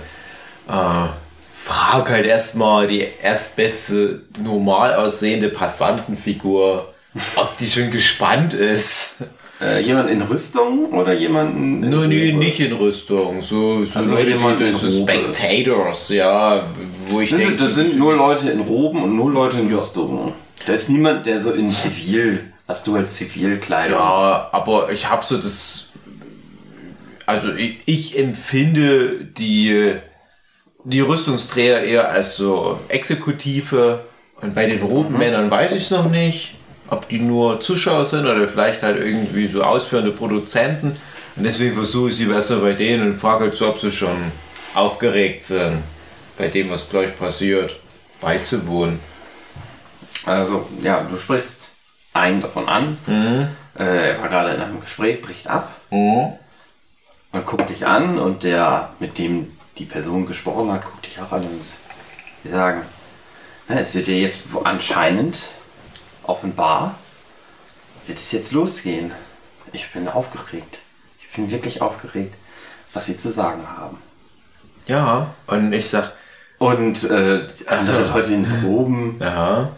Und, 0.67 0.75
äh, 0.75 1.07
frag 1.55 2.09
halt 2.09 2.25
erstmal 2.25 2.85
die 2.87 3.07
erstbeste 3.23 4.23
normal 4.43 4.95
aussehende 4.95 5.47
Passantenfigur, 5.47 6.93
ob 7.37 7.57
die 7.57 7.71
schon 7.71 7.89
gespannt 7.89 8.53
ist. 8.53 9.13
Äh, 9.61 9.81
jemand 9.81 10.09
in 10.09 10.21
Rüstung 10.23 10.91
oder 10.91 11.13
jemanden? 11.13 11.81
Nur 11.81 12.07
nee, 12.07 12.31
nicht 12.31 12.59
in 12.59 12.73
Rüstung, 12.73 13.41
so, 13.43 13.85
so 13.85 13.99
Also 13.99 14.15
Leute, 14.15 14.29
jemand 14.31 14.59
die, 14.59 14.71
so. 14.71 14.89
Spectators, 15.03 16.09
ja, 16.09 16.63
wo 17.07 17.21
ich 17.21 17.31
Nee, 17.31 17.37
denke, 17.45 17.57
das 17.57 17.75
sind 17.75 17.97
nur 17.97 18.15
Leute 18.15 18.49
in 18.49 18.61
Roben 18.61 19.03
und 19.03 19.15
nur 19.15 19.31
Leute 19.31 19.59
in 19.59 19.71
Rüstung. 19.71 20.33
Da 20.65 20.73
ist 20.73 20.89
niemand, 20.89 21.25
der 21.27 21.39
so 21.39 21.51
in 21.51 21.71
Zivil, 21.75 22.51
was 22.65 22.83
du 22.83 22.95
als 22.95 23.15
Zivilkleidung. 23.15 23.99
Ja, 23.99 24.49
aber 24.51 24.91
ich 24.91 25.09
habe 25.09 25.23
so 25.23 25.37
das. 25.37 25.89
Also 27.27 27.53
ich, 27.53 27.77
ich 27.85 28.17
empfinde 28.17 29.25
die, 29.25 29.93
die 30.83 30.99
Rüstungsträger 31.01 31.83
eher 31.83 32.09
als 32.09 32.35
so 32.35 32.79
Exekutive. 32.87 34.05
Und 34.41 34.55
bei 34.55 34.65
den 34.65 34.81
roten 34.81 35.17
Männern 35.17 35.51
weiß 35.51 35.71
ich 35.73 35.83
es 35.83 35.91
noch 35.91 36.09
nicht, 36.09 36.55
ob 36.91 37.07
die 37.09 37.19
nur 37.19 37.59
Zuschauer 37.61 38.05
sind 38.05 38.27
oder 38.27 38.47
vielleicht 38.47 38.83
halt 38.83 38.97
irgendwie 38.99 39.47
so 39.47 39.63
ausführende 39.63 40.11
Produzenten. 40.11 40.97
Und 41.35 41.43
deswegen 41.43 41.73
versuche 41.73 42.09
ich 42.09 42.17
sie 42.17 42.25
besser 42.25 42.59
bei 42.59 42.73
denen 42.73 43.07
und 43.07 43.15
frage 43.15 43.45
halt 43.45 43.55
so, 43.55 43.69
ob 43.69 43.79
sie 43.79 43.91
schon 43.91 44.31
aufgeregt 44.75 45.45
sind, 45.45 45.81
bei 46.37 46.49
dem, 46.49 46.69
was 46.69 46.89
gleich 46.89 47.17
passiert, 47.17 47.77
beizuwohnen. 48.19 48.99
Also, 50.25 50.67
ja, 50.83 51.05
du 51.09 51.17
sprichst 51.17 51.71
einen 52.13 52.41
davon 52.41 52.67
an. 52.67 52.97
Äh, 53.79 54.11
er 54.11 54.21
war 54.21 54.27
gerade 54.29 54.53
in 54.55 54.61
einem 54.61 54.81
Gespräch, 54.81 55.21
bricht 55.21 55.47
ab 55.47 55.73
Mhm. 55.89 56.33
und 57.31 57.45
guckt 57.45 57.69
dich 57.69 57.85
an 57.87 58.17
und 58.19 58.43
der, 58.43 58.89
mit 58.99 59.17
dem 59.17 59.57
die 59.77 59.85
Person 59.85 60.25
gesprochen 60.25 60.71
hat, 60.71 60.83
guckt 60.85 61.05
dich 61.05 61.19
auch 61.21 61.31
an 61.31 61.43
und 61.43 61.61
die 62.43 62.49
sagen, 62.49 62.81
na, 63.69 63.79
es 63.79 63.95
wird 63.95 64.07
ja 64.07 64.13
jetzt 64.15 64.43
anscheinend 64.63 65.37
offenbar, 66.23 66.95
wird 68.07 68.17
es 68.17 68.31
jetzt 68.31 68.51
losgehen. 68.51 69.11
Ich 69.73 69.89
bin 69.91 70.07
aufgeregt. 70.07 70.79
Ich 71.19 71.35
bin 71.35 71.49
wirklich 71.51 71.81
aufgeregt, 71.81 72.35
was 72.93 73.05
sie 73.05 73.17
zu 73.17 73.29
sagen 73.31 73.63
haben. 73.77 73.97
Ja, 74.87 75.33
und 75.47 75.71
ich 75.73 75.87
sag, 75.89 76.13
Und 76.57 77.03
äh, 77.09 77.47
andere 77.67 78.05
Aha. 78.05 78.15
Leute 78.17 78.33
in 78.33 78.45
Proben 78.61 79.17
ja, 79.19 79.69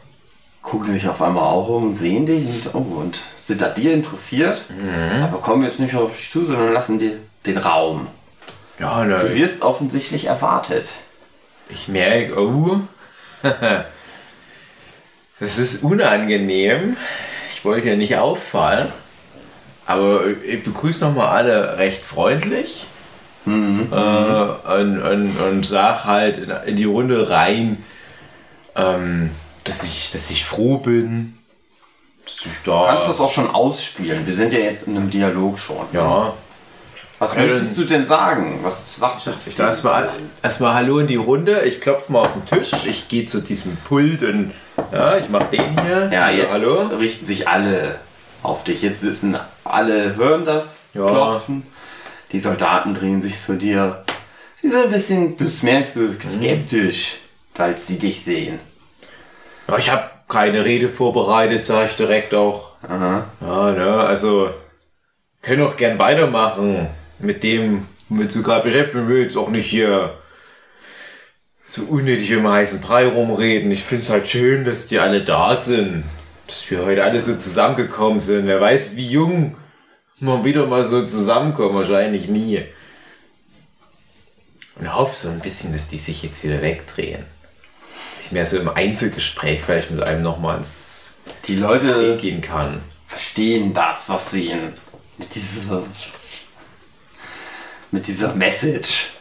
gucken 0.61 0.87
sich 0.91 1.07
auf 1.07 1.21
einmal 1.21 1.43
auch 1.43 1.67
um 1.69 1.83
und 1.89 1.95
sehen 1.95 2.25
dich 2.25 2.45
und, 2.47 2.75
oh, 2.75 2.99
und 2.99 3.19
sind 3.39 3.61
an 3.61 3.73
dir 3.75 3.93
interessiert, 3.93 4.65
aber 5.21 5.37
kommen 5.39 5.63
jetzt 5.63 5.79
nicht 5.79 5.95
auf 5.95 6.15
dich 6.17 6.31
zu, 6.31 6.43
sondern 6.45 6.73
lassen 6.73 6.99
dir 6.99 7.17
den 7.45 7.57
Raum. 7.57 8.07
ja, 8.79 9.03
na, 9.05 9.19
Du 9.19 9.35
wirst 9.35 9.61
offensichtlich 9.61 10.25
erwartet. 10.25 10.87
Ich 11.69 11.87
merke, 11.87 12.37
oh, 12.41 12.79
das 15.43 15.57
ist 15.57 15.83
unangenehm. 15.83 16.97
Ich 17.53 17.65
wollte 17.65 17.89
ja 17.89 17.95
nicht 17.95 18.17
auffallen, 18.17 18.91
aber 19.85 20.25
ich 20.27 20.63
begrüße 20.63 21.05
nochmal 21.05 21.29
alle 21.29 21.77
recht 21.77 22.03
freundlich 22.03 22.87
äh, 23.91 24.81
und, 24.81 25.01
und, 25.01 25.37
und 25.37 25.65
sag 25.65 26.05
halt 26.05 26.37
in, 26.37 26.49
in 26.49 26.75
die 26.75 26.85
Runde 26.85 27.29
rein, 27.29 27.83
ähm, 28.75 29.31
dass, 29.65 29.83
ich, 29.83 30.11
dass 30.11 30.29
ich 30.29 30.45
froh 30.45 30.77
bin, 30.77 31.37
dass 32.25 32.45
ich 32.45 32.51
da. 32.65 32.81
Du 32.81 32.87
kannst 32.87 33.07
das 33.09 33.19
auch 33.19 33.31
schon 33.31 33.49
ausspielen. 33.49 34.25
Wir 34.25 34.33
sind 34.33 34.53
ja 34.53 34.59
jetzt 34.59 34.87
in 34.87 34.95
einem 34.95 35.09
Dialog 35.09 35.59
schon. 35.59 35.85
ja, 35.91 36.33
Was 37.23 37.37
möchtest 37.37 37.77
du 37.77 37.85
denn 37.85 38.05
sagen? 38.05 38.59
Was 38.63 38.97
sagst 38.97 39.27
du? 39.27 39.31
Ich 39.47 39.55
sag 39.55 39.67
erstmal 39.67 40.09
erstmal 40.41 40.73
Hallo 40.73 40.99
in 40.99 41.07
die 41.07 41.15
Runde. 41.15 41.61
Ich 41.61 41.79
klopfe 41.79 42.11
mal 42.11 42.19
auf 42.21 42.33
den 42.33 42.43
Tisch. 42.43 42.71
Ich 42.85 43.07
gehe 43.07 43.25
zu 43.25 43.41
diesem 43.41 43.77
Pult 43.77 44.23
und 44.23 44.51
ja, 44.91 45.15
ich 45.15 45.29
mach 45.29 45.43
den 45.43 45.61
hier. 45.85 46.09
Ja, 46.11 46.29
jetzt 46.29 46.51
Hallo. 46.51 46.89
richten 46.99 47.25
sich 47.25 47.47
alle 47.47 47.95
auf 48.41 48.65
dich. 48.65 48.81
Jetzt 48.81 49.03
wissen 49.03 49.37
alle, 49.63 50.17
hören 50.17 50.43
das 50.43 50.87
Ja. 50.93 51.07
Klopfen. 51.07 51.63
Die 52.33 52.39
Soldaten 52.39 52.93
drehen 52.93 53.21
sich 53.21 53.39
zu 53.39 53.53
dir. 53.53 54.03
Sie 54.61 54.69
sind 54.69 54.85
ein 54.85 54.91
bisschen, 54.91 55.37
du 55.37 55.45
merkst 55.61 55.95
du, 55.95 56.13
skeptisch, 56.21 57.19
als 57.57 57.87
sie 57.87 57.99
dich 57.99 58.23
sehen. 58.23 58.59
Ja, 59.69 59.77
ich 59.77 59.89
habe 59.89 60.09
keine 60.27 60.65
Rede 60.65 60.89
vorbereitet, 60.89 61.63
sage 61.63 61.87
ich 61.89 61.95
direkt 61.95 62.33
auch. 62.33 62.71
Aha. 62.87 63.23
Ja, 63.39 63.71
ne, 63.71 63.93
also 64.01 64.49
können 65.41 65.61
auch 65.63 65.77
gern 65.77 65.99
weitermachen 65.99 66.87
mit 67.19 67.43
dem, 67.43 67.87
womit 68.09 68.33
du 68.35 68.43
gerade 68.43 68.63
beschäftigt 68.63 69.07
will 69.07 69.23
jetzt 69.23 69.37
auch 69.37 69.49
nicht 69.49 69.67
hier 69.67 70.17
so 71.65 71.83
unnötig 71.83 72.29
im 72.31 72.47
heißen 72.47 72.81
Brei 72.81 73.07
rumreden. 73.07 73.71
Ich 73.71 73.83
finde 73.83 74.03
es 74.03 74.09
halt 74.09 74.27
schön, 74.27 74.65
dass 74.65 74.87
die 74.87 74.99
alle 74.99 75.21
da 75.21 75.55
sind. 75.55 76.03
Dass 76.47 76.69
wir 76.69 76.85
heute 76.85 77.03
alle 77.03 77.21
so 77.21 77.35
zusammengekommen 77.35 78.19
sind. 78.19 78.47
Wer 78.47 78.59
weiß, 78.59 78.95
wie 78.95 79.07
jung 79.07 79.55
man 80.19 80.43
wieder 80.43 80.67
mal 80.67 80.85
so 80.85 81.05
zusammenkommt. 81.05 81.73
Wahrscheinlich 81.73 82.27
nie. 82.27 82.63
Und 84.75 84.93
hoffe 84.93 85.15
so 85.15 85.29
ein 85.29 85.39
bisschen, 85.39 85.71
dass 85.71 85.87
die 85.87 85.97
sich 85.97 86.23
jetzt 86.23 86.43
wieder 86.43 86.61
wegdrehen. 86.61 87.23
Dass 88.15 88.25
ich 88.25 88.31
mehr 88.31 88.45
so 88.45 88.57
im 88.57 88.69
Einzelgespräch 88.69 89.61
vielleicht 89.61 89.91
mit 89.91 90.05
einem 90.05 90.23
nochmal 90.23 90.57
ins 90.57 91.15
Die 91.45 91.55
Leute 91.55 92.17
gehen 92.17 92.41
kann. 92.41 92.81
verstehen 93.07 93.73
das, 93.73 94.09
was 94.09 94.31
du 94.31 94.37
ihnen 94.37 94.73
mit 95.17 95.33
dieser, 95.35 95.83
mit 97.93 98.07
dieser 98.07 98.33
Message 98.33 99.11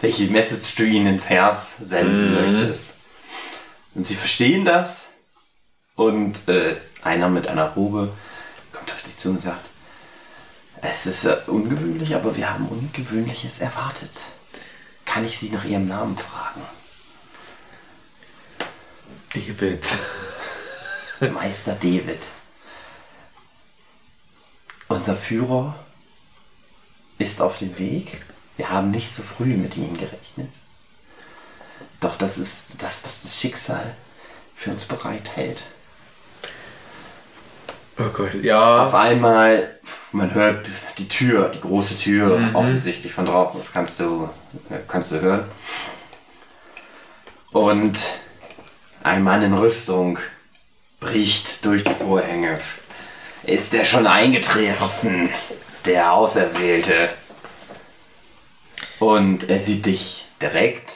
welche 0.00 0.26
Message 0.30 0.76
du 0.76 0.84
ihnen 0.84 1.14
ins 1.14 1.28
Herz 1.28 1.56
senden 1.84 2.28
Mhm. 2.28 2.34
möchtest. 2.54 2.84
Und 3.94 4.06
sie 4.06 4.14
verstehen 4.14 4.64
das. 4.64 5.06
Und 5.96 6.46
äh, 6.48 6.76
einer 7.02 7.28
mit 7.28 7.48
einer 7.48 7.70
Robe 7.70 8.12
kommt 8.72 8.92
auf 8.92 9.02
dich 9.02 9.16
zu 9.16 9.30
und 9.30 9.42
sagt, 9.42 9.68
es 10.82 11.06
ist 11.06 11.24
äh, 11.24 11.36
ungewöhnlich, 11.48 12.14
aber 12.14 12.36
wir 12.36 12.48
haben 12.48 12.68
Ungewöhnliches 12.68 13.58
erwartet. 13.58 14.12
Kann 15.04 15.24
ich 15.24 15.36
Sie 15.36 15.50
nach 15.50 15.64
Ihrem 15.64 15.88
Namen 15.88 16.16
fragen? 16.16 16.62
David. 19.34 19.84
Meister 21.32 21.74
David. 21.74 22.20
Unser 24.86 25.16
Führer 25.16 25.74
ist 27.18 27.40
auf 27.40 27.58
dem 27.58 27.78
Weg. 27.78 28.22
Wir 28.56 28.70
haben 28.70 28.90
nicht 28.90 29.12
so 29.12 29.22
früh 29.22 29.56
mit 29.56 29.76
ihm 29.76 29.96
gerechnet. 29.96 30.48
Doch 32.00 32.16
das 32.16 32.38
ist 32.38 32.82
das, 32.82 33.04
was 33.04 33.22
das 33.22 33.38
Schicksal 33.38 33.94
für 34.56 34.70
uns 34.70 34.84
bereithält. 34.84 35.62
Oh 37.98 38.08
Gott, 38.12 38.34
ja. 38.42 38.86
Auf 38.86 38.94
einmal, 38.94 39.76
man 40.12 40.32
hört 40.34 40.68
die 40.98 41.08
Tür, 41.08 41.48
die 41.48 41.60
große 41.60 41.96
Tür, 41.98 42.50
offensichtlich 42.54 43.12
von 43.12 43.26
draußen, 43.26 43.58
das 43.58 43.72
kannst 43.72 43.98
du, 43.98 44.28
kannst 44.86 45.10
du 45.10 45.20
hören. 45.20 45.44
Und 47.50 47.98
ein 49.02 49.24
Mann 49.24 49.42
in 49.42 49.54
Rüstung 49.54 50.18
bricht 51.00 51.64
durch 51.64 51.82
die 51.82 51.94
Vorhänge. 51.94 52.58
Ist 53.44 53.74
er 53.74 53.84
schon 53.84 54.06
eingetroffen, 54.06 55.30
der 55.88 56.12
Auserwählte? 56.12 57.08
Und 59.00 59.48
er 59.48 59.60
sieht 59.60 59.86
dich 59.86 60.26
direkt. 60.40 60.92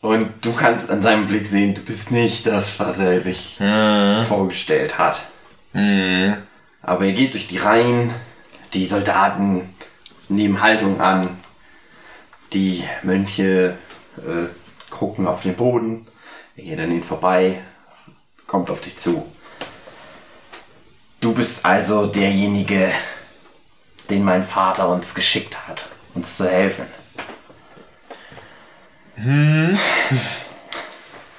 Und 0.00 0.44
du 0.44 0.52
kannst 0.52 0.90
an 0.90 1.02
seinem 1.02 1.26
Blick 1.26 1.46
sehen, 1.46 1.74
du 1.74 1.80
bist 1.80 2.10
nicht 2.10 2.46
das, 2.46 2.78
was 2.78 2.98
er 2.98 3.20
sich 3.20 3.56
vorgestellt 4.28 4.98
hat. 4.98 5.26
Aber 5.72 7.04
er 7.04 7.12
geht 7.12 7.34
durch 7.34 7.48
die 7.48 7.58
Reihen, 7.58 8.14
die 8.72 8.86
Soldaten 8.86 9.74
nehmen 10.28 10.60
Haltung 10.62 11.00
an, 11.00 11.38
die 12.52 12.84
Mönche 13.02 13.76
äh, 14.18 14.90
gucken 14.90 15.26
auf 15.26 15.42
den 15.42 15.54
Boden, 15.54 16.06
er 16.56 16.64
geht 16.64 16.78
an 16.78 16.90
ihnen 16.90 17.02
vorbei, 17.02 17.60
kommt 18.46 18.70
auf 18.70 18.80
dich 18.80 18.96
zu. 18.96 19.26
Du 21.20 21.32
bist 21.32 21.64
also 21.64 22.06
derjenige, 22.06 22.90
den 24.10 24.24
mein 24.24 24.42
Vater 24.42 24.88
uns 24.88 25.14
geschickt 25.14 25.56
hat, 25.66 25.86
uns 26.14 26.36
zu 26.36 26.48
helfen. 26.48 26.86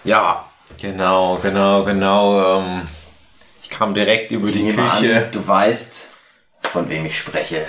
Ja, 0.04 0.46
genau, 0.82 1.38
genau, 1.42 1.84
genau. 1.84 2.60
Ähm, 2.60 2.88
ich 3.62 3.70
kam 3.70 3.94
direkt 3.94 4.32
über 4.32 4.50
die 4.50 4.70
Ich 4.70 4.76
nehme 4.76 4.90
Küche. 4.90 5.26
An, 5.26 5.32
du 5.32 5.48
weißt, 5.48 6.08
von 6.64 6.90
wem 6.90 7.06
ich 7.06 7.18
spreche. 7.18 7.66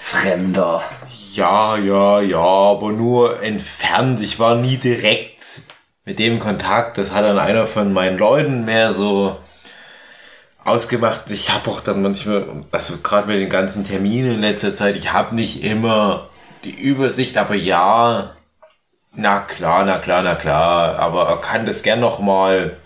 Fremder. 0.00 0.84
Ja, 1.32 1.76
ja, 1.76 2.20
ja, 2.20 2.38
aber 2.38 2.92
nur 2.92 3.42
entfernt. 3.42 4.20
Ich 4.20 4.38
war 4.38 4.54
nie 4.54 4.76
direkt 4.76 5.62
mit 6.04 6.18
dem 6.18 6.38
Kontakt. 6.38 6.98
Das 6.98 7.12
hat 7.12 7.24
dann 7.24 7.38
einer 7.38 7.66
von 7.66 7.92
meinen 7.92 8.18
Leuten 8.18 8.64
mehr 8.64 8.92
so 8.92 9.36
ausgemacht. 10.64 11.30
Ich 11.30 11.52
habe 11.52 11.70
auch 11.70 11.80
dann 11.80 12.02
manchmal, 12.02 12.46
also 12.72 12.98
gerade 13.02 13.28
mit 13.28 13.38
den 13.38 13.50
ganzen 13.50 13.84
Terminen 13.84 14.34
in 14.34 14.40
letzter 14.40 14.74
Zeit, 14.74 14.96
ich 14.96 15.12
habe 15.12 15.34
nicht 15.34 15.62
immer 15.62 16.28
die 16.64 16.70
Übersicht, 16.70 17.36
aber 17.36 17.54
ja, 17.54 18.34
na 19.14 19.40
klar, 19.40 19.84
na 19.84 19.98
klar, 19.98 20.22
na 20.22 20.34
klar. 20.34 20.98
Aber 20.98 21.28
er 21.28 21.36
kann 21.36 21.66
das 21.66 21.82
gern 21.82 22.00
noch 22.00 22.18
mal, 22.18 22.76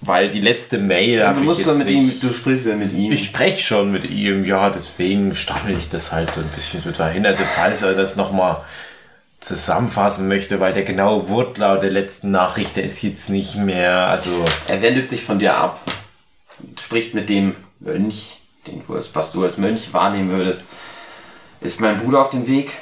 weil 0.00 0.30
die 0.30 0.40
letzte 0.40 0.78
Mail 0.78 1.26
habe 1.26 1.40
ich 1.40 1.46
musst 1.46 1.66
jetzt 1.66 1.78
mit 1.78 1.88
ihm, 1.88 2.06
nicht. 2.06 2.22
du 2.22 2.32
sprichst 2.32 2.66
ja 2.66 2.76
mit 2.76 2.92
ihm. 2.92 3.12
Ich 3.12 3.26
spreche 3.26 3.62
schon 3.62 3.92
mit 3.92 4.04
ihm, 4.04 4.44
ja, 4.44 4.70
deswegen 4.70 5.34
stammel 5.34 5.76
ich 5.76 5.88
das 5.88 6.12
halt 6.12 6.32
so 6.32 6.40
ein 6.40 6.48
bisschen 6.48 6.82
so 6.82 6.90
dahin. 6.90 7.24
Also 7.24 7.44
falls 7.54 7.82
er 7.82 7.94
das 7.94 8.16
nochmal 8.16 8.62
zusammenfassen 9.40 10.26
möchte, 10.26 10.58
weil 10.58 10.72
der 10.72 10.84
genaue 10.84 11.28
Wortlaut 11.28 11.82
der 11.82 11.90
letzten 11.90 12.30
Nachricht, 12.30 12.76
der 12.76 12.84
ist 12.84 13.02
jetzt 13.02 13.28
nicht 13.28 13.56
mehr, 13.56 14.08
also 14.08 14.44
er 14.68 14.80
wendet 14.80 15.10
sich 15.10 15.22
von 15.22 15.38
dir 15.38 15.54
ab, 15.54 15.80
spricht 16.78 17.14
mit 17.14 17.28
dem 17.28 17.56
Mönch, 17.80 18.40
den 18.66 18.84
du 18.84 18.94
als, 18.94 19.14
was 19.14 19.32
du 19.32 19.44
als 19.44 19.58
Mönch 19.58 19.92
wahrnehmen 19.92 20.30
würdest. 20.30 20.66
Ist 21.60 21.80
mein 21.80 22.00
Bruder 22.00 22.22
auf 22.22 22.30
dem 22.30 22.46
Weg? 22.46 22.72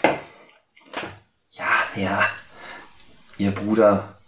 Ja, 1.53 1.67
ja. 1.95 2.25
Ihr 3.39 3.53
Bruder 3.53 4.19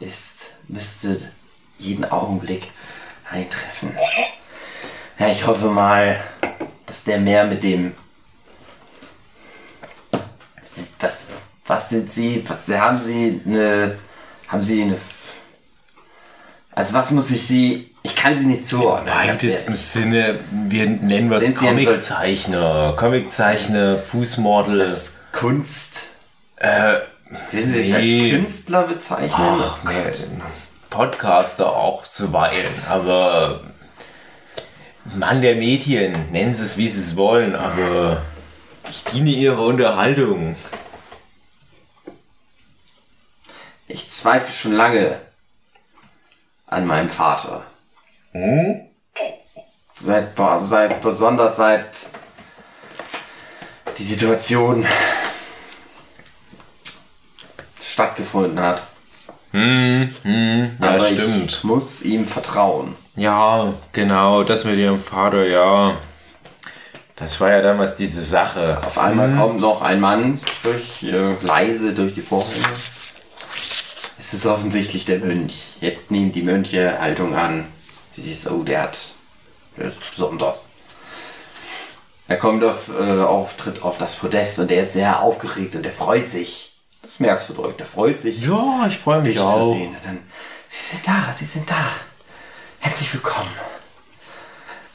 ist, 0.00 0.50
müsste 0.68 1.32
jeden 1.78 2.04
Augenblick 2.04 2.70
eintreffen. 3.30 3.96
Ja, 5.18 5.28
ich 5.28 5.46
hoffe 5.46 5.66
mal, 5.66 6.22
dass 6.86 7.04
der 7.04 7.18
mehr 7.18 7.44
mit 7.44 7.62
dem. 7.62 7.94
Was, 11.00 11.42
was 11.66 11.88
sind 11.88 12.10
Sie? 12.10 12.44
Was 12.48 12.68
haben 12.68 13.00
Sie 13.00 13.42
eine. 13.44 13.98
Haben 14.46 14.62
Sie 14.62 14.82
eine. 14.82 14.98
Also 16.70 16.94
was 16.94 17.10
muss 17.10 17.30
ich 17.30 17.46
Sie. 17.46 17.87
Ich 18.08 18.16
kann 18.16 18.38
Sie 18.38 18.46
nicht 18.46 18.66
zuordnen. 18.66 19.12
im 19.12 19.28
weitesten 19.28 19.74
Sinne, 19.74 20.40
wir 20.50 20.86
nennen 20.88 21.30
ein 21.32 21.54
Comiczeichner. 21.54 22.94
Comiczeichner, 22.96 23.98
Fußmodel. 23.98 24.78
Das 24.78 24.92
ist 24.92 25.32
Kunst. 25.32 26.06
äh, 26.56 26.94
Will 27.52 27.66
Sie 27.66 27.82
sich 27.82 27.90
nee. 27.90 28.32
als 28.32 28.40
Künstler 28.40 28.82
bezeichnen? 28.84 29.32
Ach, 29.60 29.78
Gott. 29.84 30.26
Podcaster 30.88 31.70
auch 31.76 32.04
zuweilen, 32.04 32.66
aber 32.88 33.60
Mann 35.14 35.42
der 35.42 35.56
Medien, 35.56 36.32
nennen 36.32 36.54
Sie 36.54 36.64
es 36.64 36.78
wie 36.78 36.88
Sie 36.88 36.98
es 37.00 37.14
wollen, 37.16 37.54
aber 37.54 38.22
ich 38.88 39.04
diene 39.04 39.30
Ihrer 39.30 39.60
Unterhaltung. 39.60 40.56
Ich 43.86 44.08
zweifle 44.08 44.54
schon 44.54 44.72
lange 44.72 45.18
an 46.66 46.86
meinem 46.86 47.10
Vater. 47.10 47.64
Hm? 48.38 48.80
Seit, 49.96 50.28
seit 50.66 51.00
besonders 51.00 51.56
seit 51.56 52.06
die 53.96 54.04
Situation 54.04 54.86
stattgefunden 57.82 58.60
hat. 58.60 58.84
Hm, 59.50 60.14
hm, 60.22 60.76
ja, 60.80 60.88
Aber 60.88 61.00
stimmt. 61.00 61.50
ich 61.50 61.64
muss 61.64 62.02
ihm 62.02 62.26
vertrauen. 62.26 62.94
Ja, 63.16 63.72
genau, 63.92 64.44
das 64.44 64.64
mit 64.64 64.78
Ihrem 64.78 65.00
Vater, 65.00 65.44
ja. 65.44 65.96
Das 67.16 67.40
war 67.40 67.50
ja 67.50 67.60
damals 67.60 67.96
diese 67.96 68.22
Sache. 68.22 68.78
Auf 68.86 68.98
einmal 68.98 69.32
kommt 69.32 69.58
noch 69.58 69.82
ein 69.82 69.98
Mann 69.98 70.40
durch, 70.62 71.02
äh, 71.02 71.34
leise 71.44 71.92
durch 71.92 72.14
die 72.14 72.22
Vorhänge. 72.22 72.66
Es 74.16 74.32
ist 74.32 74.46
offensichtlich 74.46 75.06
der 75.06 75.18
Mönch. 75.18 75.76
Jetzt 75.80 76.12
nehmen 76.12 76.30
die 76.30 76.42
Mönche 76.42 77.00
Haltung 77.00 77.34
an. 77.34 77.64
Sie 78.18 78.30
siehst, 78.30 78.50
oh, 78.50 78.64
der 78.64 78.82
hat 78.82 78.98
der 79.76 79.86
ist 79.86 80.00
besonders. 80.10 80.64
Er 82.26 82.36
kommt 82.36 82.64
auf, 82.64 82.88
äh, 82.88 83.20
auf, 83.22 83.56
tritt 83.56 83.80
auf 83.82 83.96
das 83.96 84.16
Podest 84.16 84.58
und 84.58 84.70
der 84.72 84.82
ist 84.82 84.94
sehr 84.94 85.20
aufgeregt 85.22 85.76
und 85.76 85.84
der 85.84 85.92
freut 85.92 86.28
sich. 86.28 86.76
Das 87.00 87.20
merkst 87.20 87.48
du 87.48 87.52
direkt. 87.54 87.78
Der 87.78 87.86
freut 87.86 88.18
sich, 88.20 88.40
Ja, 88.44 88.86
ich 88.88 88.98
freue 88.98 89.22
dich 89.22 89.36
mich 89.36 89.38
zu 89.38 89.44
auch. 89.48 89.72
sehen. 89.72 89.90
Und 89.94 90.04
dann, 90.04 90.18
Sie 90.68 90.84
sind 90.96 91.06
da, 91.06 91.32
Sie 91.32 91.44
sind 91.44 91.70
da. 91.70 91.86
Herzlich 92.80 93.14
willkommen. 93.14 93.50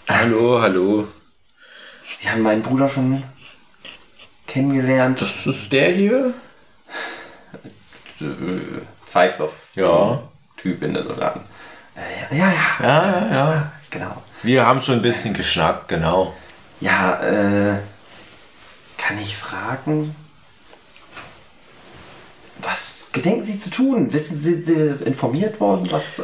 Hallo, 0.09 0.61
hallo. 0.61 1.07
Sie 2.19 2.29
haben 2.29 2.41
meinen 2.41 2.61
Bruder 2.61 2.89
schon 2.89 3.23
kennengelernt. 4.47 5.21
Das 5.21 5.47
ist 5.47 5.71
der 5.71 5.93
hier? 5.93 6.33
äh, 8.19 8.25
zeigst 9.05 9.39
auf 9.39 9.53
Ja. 9.75 10.15
den 10.15 10.19
Typ 10.61 10.83
in 10.83 10.93
der 10.93 11.03
Soldaten. 11.03 11.39
Äh, 11.95 12.35
ja, 12.37 12.45
ja, 12.47 12.53
ja, 12.79 12.87
Ja, 12.87 13.19
ja, 13.19 13.33
ja. 13.33 13.71
genau. 13.89 14.23
Wir 14.41 14.65
haben 14.65 14.81
schon 14.81 14.95
ein 14.95 15.01
bisschen 15.01 15.33
geschnackt, 15.33 15.87
genau. 15.87 16.33
Ja, 16.81 17.21
äh, 17.21 17.79
kann 18.97 19.17
ich 19.21 19.37
fragen, 19.37 20.15
was 22.61 23.09
gedenken 23.13 23.45
Sie 23.45 23.59
zu 23.59 23.69
tun? 23.69 24.11
Wissen 24.11 24.37
Sie, 24.37 24.61
sind 24.61 24.65
Sie 24.65 25.05
informiert 25.05 25.59
worden, 25.59 25.87
was, 25.91 26.19
äh, 26.19 26.23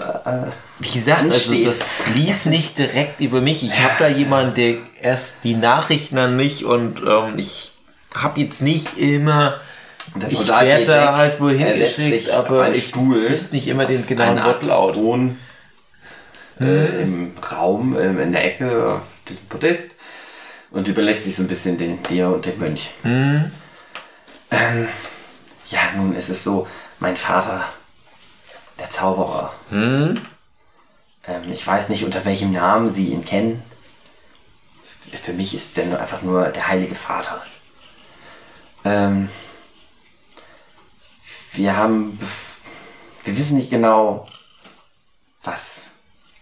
Wie 0.79 0.89
gesagt, 0.89 1.21
also 1.23 1.51
Ansteht. 1.51 1.67
das 1.67 2.07
lief 2.15 2.45
nicht 2.45 2.77
direkt 2.77 3.21
über 3.21 3.41
mich. 3.41 3.63
Ich 3.63 3.79
habe 3.79 3.93
da 3.99 4.07
jemanden, 4.07 4.55
der 4.55 4.77
erst 5.01 5.43
die 5.43 5.53
Nachrichten 5.55 6.17
an 6.17 6.35
mich 6.35 6.65
und 6.65 7.01
ähm, 7.05 7.33
ich 7.37 7.73
habe 8.15 8.41
jetzt 8.41 8.61
nicht 8.61 8.97
immer. 8.97 9.59
der 10.15 10.31
Ich 10.31 10.47
werde 10.47 10.85
da 10.85 11.15
halt 11.17 11.39
wohin 11.39 11.67
geschickt, 11.77 12.31
aber 12.31 12.73
ich 12.73 12.95
wüsste 12.95 13.55
nicht 13.55 13.67
immer 13.67 13.85
den 13.85 14.07
genauen 14.07 14.43
Wortlaut. 14.43 14.97
Äh, 16.59 17.01
im 17.03 17.33
Raum, 17.51 17.97
ähm, 17.97 18.19
in 18.19 18.31
der 18.31 18.43
Ecke, 18.43 18.95
auf 18.95 19.01
diesem 19.27 19.45
Podest 19.47 19.95
und 20.71 20.87
überlässt 20.87 21.23
sich 21.23 21.35
so 21.35 21.43
ein 21.43 21.47
bisschen 21.47 21.77
den, 21.77 22.01
dir 22.03 22.29
und 22.29 22.45
dem 22.45 22.59
Mönch. 22.59 22.91
Ähm, 23.03 23.51
Ja, 25.69 25.91
nun 25.95 26.15
ist 26.15 26.29
es 26.29 26.43
so, 26.43 26.67
mein 26.99 27.15
Vater, 27.15 27.63
der 28.79 28.89
Zauberer. 28.89 29.53
Hm? 29.69 30.19
Ähm, 31.27 31.53
ich 31.53 31.65
weiß 31.65 31.89
nicht, 31.89 32.03
unter 32.03 32.25
welchem 32.25 32.51
Namen 32.51 32.91
Sie 32.91 33.09
ihn 33.09 33.23
kennen. 33.23 33.63
Für 35.23 35.33
mich 35.33 35.53
ist 35.53 35.77
er 35.77 35.99
einfach 35.99 36.23
nur 36.23 36.45
der 36.45 36.67
Heilige 36.67 36.95
Vater. 36.95 37.43
Ähm, 38.83 39.29
wir 41.53 41.75
haben, 41.75 42.19
wir 43.23 43.37
wissen 43.37 43.57
nicht 43.57 43.69
genau, 43.69 44.27
was 45.43 45.88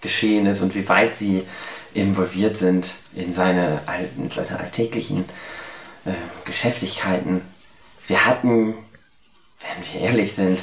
geschehen 0.01 0.45
ist 0.45 0.61
und 0.61 0.75
wie 0.75 0.87
weit 0.87 1.15
Sie 1.15 1.43
involviert 1.93 2.57
sind 2.57 2.91
in 3.15 3.33
seine, 3.33 3.81
in 4.17 4.29
seine 4.29 4.59
alltäglichen 4.59 5.25
äh, 6.05 6.11
Geschäftigkeiten. 6.45 7.41
Wir 8.05 8.25
hatten, 8.25 8.75
wenn 9.59 9.93
wir 9.93 10.01
ehrlich 10.01 10.33
sind, 10.33 10.61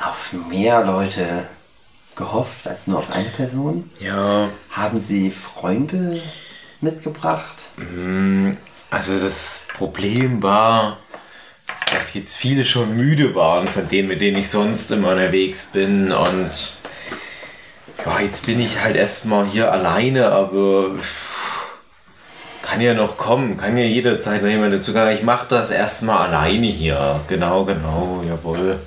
auf 0.00 0.32
mehr 0.48 0.84
Leute 0.84 1.46
gehofft 2.16 2.66
als 2.66 2.86
nur 2.86 2.98
auf 2.98 3.10
eine 3.12 3.30
Person. 3.30 3.90
Ja. 4.00 4.50
Haben 4.70 4.98
Sie 4.98 5.30
Freunde 5.30 6.20
mitgebracht? 6.80 7.62
Mm, 7.76 8.50
also 8.90 9.18
das 9.18 9.66
Problem 9.74 10.42
war, 10.42 10.98
dass 11.92 12.14
jetzt 12.14 12.36
viele 12.36 12.64
schon 12.64 12.96
müde 12.96 13.34
waren 13.34 13.66
von 13.66 13.88
denen, 13.88 14.08
mit 14.08 14.20
denen 14.20 14.38
ich 14.38 14.50
sonst 14.50 14.90
immer 14.90 15.12
unterwegs 15.12 15.66
bin 15.72 16.12
und 16.12 16.50
ja, 18.04 18.20
jetzt 18.20 18.46
bin 18.46 18.60
ich 18.60 18.82
halt 18.82 18.96
erstmal 18.96 19.46
hier 19.46 19.72
alleine, 19.72 20.30
aber 20.30 20.90
kann 22.62 22.80
ja 22.80 22.94
noch 22.94 23.16
kommen, 23.16 23.56
kann 23.56 23.76
ja 23.76 23.84
jederzeit 23.84 24.42
noch 24.42 24.48
jemand 24.48 24.72
dazu 24.72 24.92
kommen. 24.92 25.10
Ich 25.10 25.22
mache 25.22 25.46
das 25.48 25.70
erstmal 25.70 26.28
alleine 26.28 26.66
hier. 26.66 27.20
Genau, 27.28 27.64
genau, 27.64 28.22
jawohl. 28.26 28.78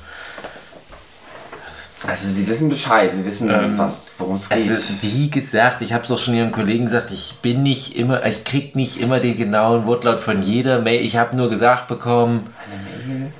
Also 2.08 2.28
Sie 2.30 2.48
wissen 2.48 2.70
Bescheid, 2.70 3.12
Sie 3.16 3.26
wissen, 3.26 3.50
ähm, 3.50 3.80
worum 4.18 4.36
es 4.36 4.50
geht. 4.50 4.70
Also, 4.70 4.94
wie 5.02 5.30
gesagt, 5.30 5.82
ich 5.82 5.94
habe 5.94 6.04
es 6.04 6.12
auch 6.12 6.20
schon 6.20 6.36
Ihrem 6.36 6.52
Kollegen 6.52 6.86
gesagt, 6.86 7.12
ich 7.12 7.40
bin 7.42 7.64
nicht 7.64 7.96
immer, 7.96 8.26
ich 8.26 8.44
krieg 8.44 8.76
nicht 8.76 9.00
immer 9.00 9.20
den 9.20 9.38
genauen 9.38 9.86
Wortlaut 9.86 10.20
von 10.20 10.42
jeder 10.42 10.80
Mail. 10.80 11.04
Ich 11.04 11.18
habe 11.18 11.36
nur 11.36 11.50
gesagt 11.50 11.88
bekommen. 11.88 12.48
Eine 12.70 13.18
Mail? 13.18 13.32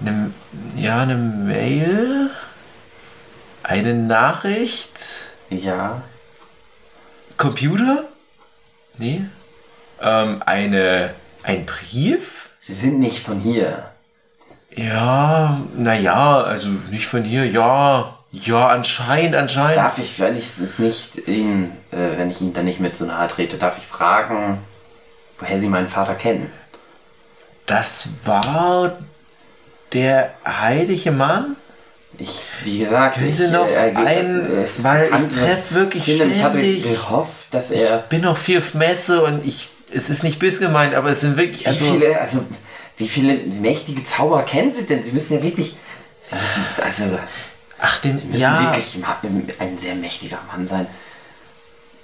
Eine, 0.00 0.30
ja, 0.76 1.00
eine 1.00 1.16
Mail. 1.16 2.30
Eine 3.62 3.94
Nachricht. 3.94 4.92
Ja. 5.50 6.02
Computer? 7.36 8.04
Nee. 8.98 9.24
Ähm, 10.00 10.42
eine, 10.44 11.14
ein 11.42 11.66
Brief? 11.66 12.50
Sie 12.58 12.74
sind 12.74 12.98
nicht 12.98 13.24
von 13.24 13.40
hier. 13.40 13.90
Ja, 14.70 15.60
naja, 15.76 16.42
also 16.42 16.68
nicht 16.90 17.06
von 17.06 17.24
hier, 17.24 17.46
ja. 17.46 18.18
Ja, 18.30 18.68
anscheinend, 18.68 19.36
anscheinend. 19.36 19.76
Darf 19.76 19.98
ich, 19.98 20.18
wenn 20.18 20.36
ich 20.36 20.44
es 20.44 20.78
nicht 20.78 21.28
ihn, 21.28 21.72
äh, 21.90 22.16
wenn 22.16 22.30
ich 22.30 22.40
ihn 22.40 22.54
dann 22.54 22.64
nicht 22.64 22.80
mit 22.80 22.96
so 22.96 23.04
nahe 23.04 23.28
trete, 23.28 23.58
darf 23.58 23.76
ich 23.76 23.86
fragen, 23.86 24.58
woher 25.38 25.60
Sie 25.60 25.68
meinen 25.68 25.88
Vater 25.88 26.14
kennen? 26.14 26.50
Das 27.66 28.10
war 28.24 28.96
der 29.92 30.32
heilige 30.46 31.12
Mann? 31.12 31.56
Ich, 32.22 32.40
wie 32.62 32.78
gesagt, 32.78 33.16
Können 33.16 33.30
ich, 33.30 33.50
noch 33.50 33.66
äh, 33.66 33.92
ein, 33.96 34.48
weil 34.82 35.04
ich 35.06 35.38
treffe 35.38 35.74
wirklich 35.74 36.04
Kinder, 36.04 36.24
ständig. 36.32 36.78
Ich 36.78 36.84
hatte 36.84 36.94
gehofft, 36.94 37.46
dass 37.50 37.70
er... 37.72 37.98
Ich 37.98 38.04
bin 38.04 38.22
noch 38.22 38.36
viel 38.36 38.58
auf 38.58 38.74
Messe 38.74 39.24
und 39.24 39.44
ich, 39.44 39.68
es 39.92 40.08
ist 40.08 40.22
nicht 40.22 40.38
bis 40.38 40.60
gemeint, 40.60 40.94
aber 40.94 41.10
es 41.10 41.20
sind 41.22 41.36
wirklich... 41.36 41.64
Wie 41.64 41.68
also, 41.68 41.84
viele, 41.84 42.20
also 42.20 42.44
wie 42.96 43.08
viele 43.08 43.34
mächtige 43.34 44.04
Zauberer 44.04 44.44
kennen 44.44 44.72
Sie 44.72 44.84
denn? 44.84 45.02
Sie 45.02 45.12
müssen 45.12 45.34
ja 45.34 45.42
wirklich. 45.42 45.76
Sie 46.22 46.36
müssen, 46.36 46.64
also. 46.80 47.18
Ach, 47.80 47.98
den, 48.00 48.16
Sie 48.16 48.26
müssen 48.26 48.40
ja. 48.40 48.72
wirklich 48.72 49.02
ein 49.58 49.78
sehr 49.80 49.96
mächtiger 49.96 50.38
Mann 50.46 50.68
sein. 50.68 50.86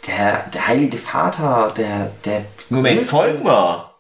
Der, 0.09 0.47
der 0.53 0.67
Heilige 0.67 0.99
Vater, 0.99 1.73
der. 1.77 2.11
der 2.25 2.45
Moment, 2.71 3.07
Volkmar. 3.07 3.95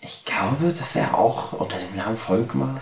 Ich 0.00 0.24
glaube, 0.24 0.72
dass 0.72 0.94
er 0.94 1.18
auch 1.18 1.52
unter 1.52 1.78
dem 1.78 1.96
Namen 1.96 2.16
Volkmar 2.16 2.80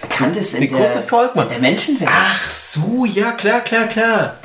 bekannt 0.00 0.36
ist 0.36 0.54
in 0.54 0.60
der, 0.60 0.78
große 0.78 1.02
Volkmar. 1.02 1.46
der 1.46 1.58
Menschenwelt. 1.58 2.10
Ach 2.12 2.50
so, 2.50 3.04
ja, 3.04 3.32
klar, 3.32 3.60
klar, 3.60 3.86
klar. 3.86 4.38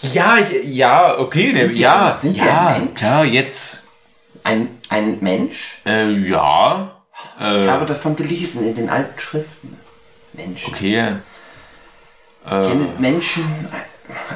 Ja, 0.00 0.38
ja, 0.64 1.18
okay, 1.18 1.52
sind 1.52 1.74
Sie 1.74 1.82
ja, 1.82 2.16
sind 2.20 2.34
Sie 2.34 2.38
ja, 2.38 2.80
klar, 2.94 3.24
jetzt. 3.24 3.84
Ein, 4.44 4.78
ein 4.88 5.18
Mensch? 5.20 5.80
Äh, 5.84 6.10
ja. 6.10 6.92
Ich 7.38 7.44
äh, 7.44 7.68
habe 7.68 7.84
davon 7.84 8.14
gelesen 8.14 8.66
in 8.66 8.74
den 8.74 8.88
alten 8.88 9.18
Schriften. 9.18 9.78
Menschen. 10.32 10.72
Okay. 10.72 11.16
Ich 12.46 12.52
äh, 12.52 12.62
kenne 12.62 12.88
Menschen 12.98 13.68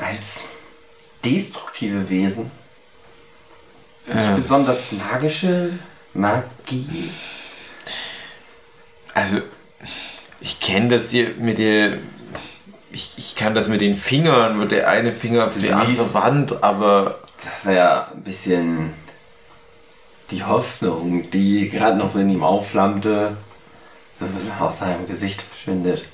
als 0.04 0.44
destruktive 1.24 2.08
Wesen. 2.10 2.50
Nicht 4.06 4.28
äh, 4.28 4.34
besonders 4.34 4.92
magische 4.92 5.78
Magie. 6.12 7.10
Also, 9.14 9.42
ich 10.42 10.60
kenne 10.60 10.88
das 10.88 11.10
hier 11.10 11.30
mit 11.38 11.58
der. 11.58 11.98
Ich, 12.90 13.14
ich 13.16 13.36
kann 13.36 13.54
das 13.54 13.68
mit 13.68 13.80
den 13.80 13.94
Fingern, 13.94 14.60
wo 14.60 14.64
der 14.64 14.88
eine 14.88 15.12
Finger 15.12 15.50
für 15.50 15.60
die 15.60 15.72
andere 15.72 16.12
Wand, 16.12 16.62
aber. 16.62 17.20
Das 17.38 17.64
ist 17.64 17.72
ja 17.72 18.08
ein 18.12 18.22
bisschen 18.22 18.94
die 20.30 20.44
Hoffnung, 20.44 21.30
die 21.30 21.68
gerade 21.68 21.96
noch 21.96 22.10
so 22.10 22.18
in 22.18 22.30
ihm 22.30 22.44
aufflammte, 22.44 23.36
so 24.18 24.26
aus 24.60 24.78
seinem 24.78 25.06
Gesicht 25.06 25.42
verschwindet. 25.42 26.04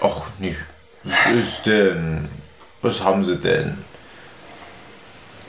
Ach, 0.00 0.30
nicht. 0.38 0.58
Was 1.04 1.32
ist 1.34 1.66
denn? 1.66 2.28
Was 2.82 3.02
haben 3.02 3.24
sie 3.24 3.36
denn? 3.36 3.78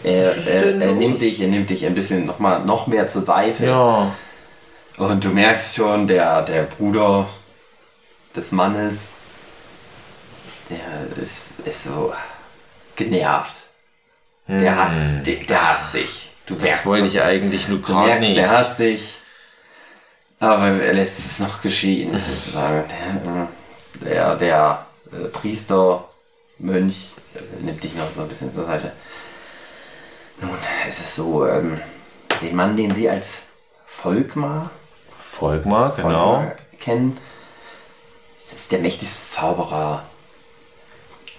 Er, 0.04 0.36
er, 0.36 0.82
er 0.82 0.92
nimmt 0.94 1.22
dich, 1.22 1.42
er 1.42 1.48
nimmt 1.48 1.70
dich 1.70 1.86
ein 1.86 1.96
bisschen 1.96 2.26
noch, 2.26 2.40
mal, 2.40 2.60
noch 2.60 2.88
mehr 2.88 3.08
zur 3.08 3.24
Seite. 3.24 3.66
Ja. 3.66 4.12
Und 4.98 5.24
du 5.24 5.30
merkst 5.30 5.76
schon, 5.76 6.08
der, 6.08 6.44
der 6.44 6.64
Bruder 6.64 7.28
des 8.36 8.52
Mannes, 8.52 9.10
der 10.70 11.24
ist, 11.24 11.60
ist 11.66 11.84
so 11.86 12.14
genervt. 12.96 13.56
Der 14.48 14.72
hm. 14.72 14.78
hasst, 14.78 15.28
der, 15.28 15.36
der 15.38 15.70
hasst 15.70 15.94
dich. 15.94 16.30
Du 16.46 16.56
das 16.56 16.86
wollte 16.86 17.08
ich 17.08 17.22
eigentlich 17.22 17.68
nur 17.68 17.82
gerade 17.82 18.20
nicht. 18.20 18.36
Der 18.36 18.50
hasst 18.50 18.80
dich. 18.80 19.18
Aber 20.40 20.68
er 20.68 20.94
lässt 20.94 21.20
es 21.20 21.40
noch 21.40 21.62
geschehen, 21.62 22.12
sozusagen. 22.24 22.84
Der, 22.90 23.48
der, 24.02 24.36
der 24.36 24.86
äh, 25.12 25.28
Priester, 25.30 26.10
Mönch, 26.58 27.12
äh, 27.36 27.64
nimmt 27.64 27.84
dich 27.84 27.96
noch 27.96 28.12
so 28.14 28.24
ein 28.24 28.28
bisschen 28.28 28.54
zur 28.54 28.66
Seite. 28.66 28.92
Nun, 30.42 30.58
es 30.88 31.00
ist 31.00 31.16
so, 31.16 31.48
ähm, 31.48 31.80
den 32.42 32.56
Mann, 32.56 32.76
den 32.76 32.94
sie 32.94 33.10
als 33.10 33.44
Volkmar, 33.86 34.72
Volkmar, 35.26 35.96
genau, 35.96 36.36
Volkmar 36.36 36.56
kennen, 36.80 37.18
es 38.46 38.54
ist 38.54 38.72
der 38.72 38.80
mächtigste 38.80 39.36
Zauberer 39.36 40.06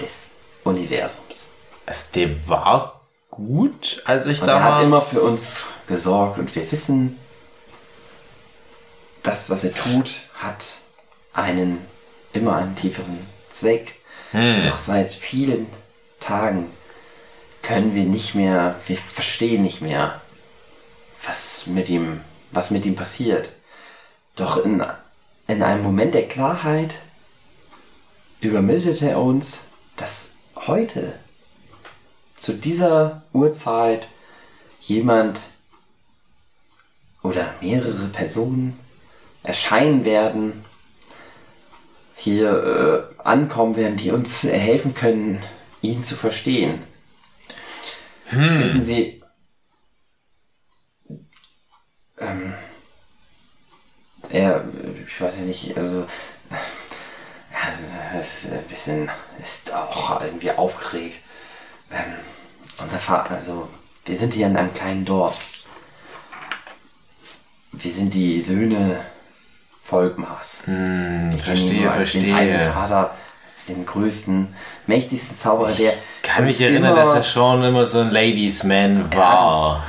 des 0.00 0.30
Universums. 0.64 1.50
Also 1.86 2.04
der 2.14 2.48
war 2.48 3.00
gut, 3.30 4.02
als 4.06 4.26
ich 4.26 4.40
und 4.40 4.46
damals... 4.46 4.64
Er 4.64 4.74
hat 4.74 4.82
immer 4.84 5.00
für 5.02 5.20
uns 5.20 5.66
gesorgt 5.86 6.38
und 6.38 6.54
wir 6.54 6.70
wissen, 6.72 7.18
das, 9.22 9.50
was 9.50 9.64
er 9.64 9.74
tut, 9.74 10.10
hat 10.34 10.64
einen 11.32 11.84
immer 12.32 12.56
einen 12.56 12.76
tieferen 12.76 13.26
Zweck. 13.50 14.00
Hm. 14.32 14.62
Doch 14.62 14.78
seit 14.78 15.12
vielen 15.12 15.66
Tagen 16.20 16.70
können 17.62 17.94
wir 17.94 18.04
nicht 18.04 18.34
mehr, 18.34 18.76
wir 18.86 18.98
verstehen 18.98 19.62
nicht 19.62 19.80
mehr, 19.80 20.20
was 21.24 21.66
mit 21.66 21.88
ihm, 21.88 22.20
was 22.50 22.70
mit 22.70 22.84
ihm 22.86 22.96
passiert. 22.96 23.50
Doch 24.36 24.64
in, 24.64 24.84
in 25.46 25.62
einem 25.62 25.82
Moment 25.82 26.14
der 26.14 26.26
Klarheit 26.26 26.96
übermittelte 28.40 29.10
er 29.10 29.20
uns, 29.20 29.60
dass 29.96 30.34
heute 30.56 31.18
zu 32.36 32.54
dieser 32.54 33.22
Uhrzeit 33.32 34.08
jemand 34.80 35.40
oder 37.22 37.54
mehrere 37.60 38.06
Personen 38.08 38.78
erscheinen 39.42 40.04
werden, 40.04 40.64
hier 42.16 43.08
äh, 43.18 43.22
ankommen 43.22 43.76
werden, 43.76 43.96
die 43.96 44.10
uns 44.10 44.42
helfen 44.44 44.94
können, 44.94 45.40
ihn 45.82 46.04
zu 46.04 46.16
verstehen. 46.16 46.82
Hm. 48.26 48.60
Wissen 48.60 48.84
Sie, 48.84 49.22
er, 54.34 54.64
ich 55.06 55.20
weiß 55.20 55.34
ja 55.38 55.42
nicht, 55.44 55.76
also, 55.76 56.06
ja, 56.50 58.20
ist 58.20 58.44
ein 58.50 58.62
bisschen, 58.68 59.10
ist 59.42 59.72
auch 59.72 60.20
irgendwie 60.22 60.50
aufgeregt. 60.50 61.18
Ähm, 61.92 62.14
unser 62.82 62.98
Vater, 62.98 63.32
also 63.34 63.68
wir 64.04 64.16
sind 64.16 64.34
hier 64.34 64.46
in 64.48 64.56
einem 64.56 64.74
kleinen 64.74 65.04
Dorf. 65.04 65.36
Wir 67.72 67.90
sind 67.90 68.14
die 68.14 68.40
Söhne 68.40 69.00
Volkmars. 69.84 70.58
Hm, 70.64 71.34
ich 71.36 71.42
verstehe, 71.42 71.90
als 71.90 72.12
Den 72.12 72.20
verstehe. 72.22 72.34
weisen 72.58 72.72
Vater, 72.72 73.14
als 73.52 73.64
den 73.66 73.84
größten, 73.86 74.54
mächtigsten 74.86 75.38
Zauberer, 75.38 75.72
der. 75.72 75.92
kann 76.22 76.44
mich 76.44 76.60
erinnern, 76.60 76.92
immer- 76.92 77.04
dass 77.04 77.14
er 77.14 77.22
schon 77.22 77.62
immer 77.64 77.84
so 77.86 78.00
ein 78.00 78.10
Ladies 78.10 78.64
Man 78.64 79.12
war. 79.14 79.84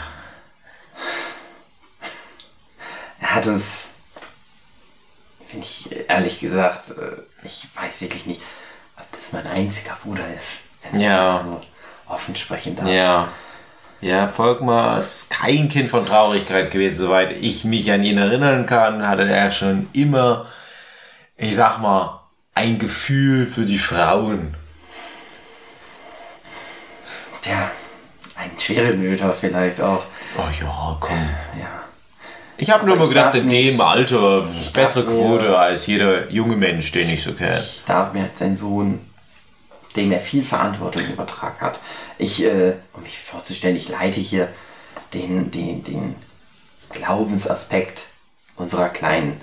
Er 3.22 3.36
hat 3.36 3.48
uns, 3.48 3.85
ich 5.60 5.89
ehrlich 6.10 6.39
gesagt, 6.39 6.89
äh, 6.91 7.22
ich 7.46 7.68
weiß 7.76 8.02
wirklich 8.02 8.26
nicht, 8.26 8.41
ob 8.98 9.12
das 9.12 9.32
mein 9.32 9.46
einziger 9.48 9.98
Bruder 10.04 10.24
ist. 10.36 10.54
Wenn 10.84 11.00
ich 11.00 11.06
Ja. 11.06 11.44
so 11.46 11.62
offen 12.13 12.36
sprechen 12.36 12.76
darf. 12.76 12.88
Ja. 12.88 13.28
Ja, 14.02 14.28
Volkmar 14.28 15.00
ist 15.00 15.30
kein 15.32 15.68
Kind 15.70 15.89
von 15.89 16.06
Traurigkeit 16.06 16.70
gewesen, 16.70 16.98
soweit 17.06 17.32
ich 17.38 17.63
mich 17.63 17.91
an 17.91 18.04
ihn 18.04 18.18
erinnern 18.18 18.65
kann, 18.68 19.08
hatte 19.08 19.24
er 19.28 19.50
schon 19.52 19.88
immer, 19.94 20.48
ich 21.38 21.56
sag 21.56 21.80
mal, 21.80 22.22
ein 22.54 22.78
Gefühl 22.78 23.48
für 23.48 23.65
die 23.65 23.80
Frauen. 23.80 24.56
Tja, 27.41 27.72
ein 28.36 28.52
Schwerenöter 28.60 29.32
vielleicht 29.32 29.82
auch. 29.82 30.04
Oh 30.38 30.50
ja, 30.62 30.98
komm. 31.00 31.30
Ja. 31.60 31.85
Ich 32.58 32.70
habe 32.70 32.86
nur 32.86 33.00
ich 33.02 33.10
gedacht, 33.10 33.36
in 33.36 33.48
nicht- 33.48 33.74
dem 33.74 33.82
Alter 33.82 34.48
bessere 34.74 35.04
darf 35.04 35.13
mir- 35.13 35.20
Quote 35.22 35.58
als 35.58 35.88
jeder 35.88 36.30
junge 36.32 36.56
Mensch, 36.56 36.91
den 36.91 37.10
ich 37.10 37.24
so 37.24 37.34
kenne. 37.34 37.60
Ich 37.60 37.84
darf 37.86 38.13
mir 38.13 38.24
als 38.24 38.39
sein 38.39 38.56
Sohn, 38.56 39.00
dem 39.96 40.12
er 40.12 40.20
viel 40.20 40.44
Verantwortung 40.44 41.04
übertragen 41.06 41.60
hat. 41.60 41.80
Ich, 42.18 42.44
äh, 42.44 42.74
um 42.94 43.04
mich 43.04 43.18
vorzustellen, 43.20 43.76
ich 43.76 43.89
leite 43.89 44.20
hier 44.20 44.48
den, 45.13 45.52
den, 45.52 45.84
den 45.84 46.15
Glaubensaspekt 46.91 48.04
unserer 48.56 48.89
kleinen 48.89 49.39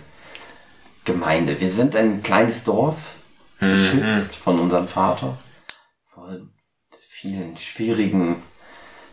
Gemeinde. 1.04 1.60
Wir 1.60 1.68
sind 1.70 1.94
ein 1.96 2.22
kleines 2.22 2.64
Dorf, 2.64 3.14
beschützt 3.60 4.34
von 4.36 4.58
unserem 4.58 4.88
Vater 4.88 5.38
vor 6.12 6.28
vielen 7.08 7.56
schwierigen 7.56 8.42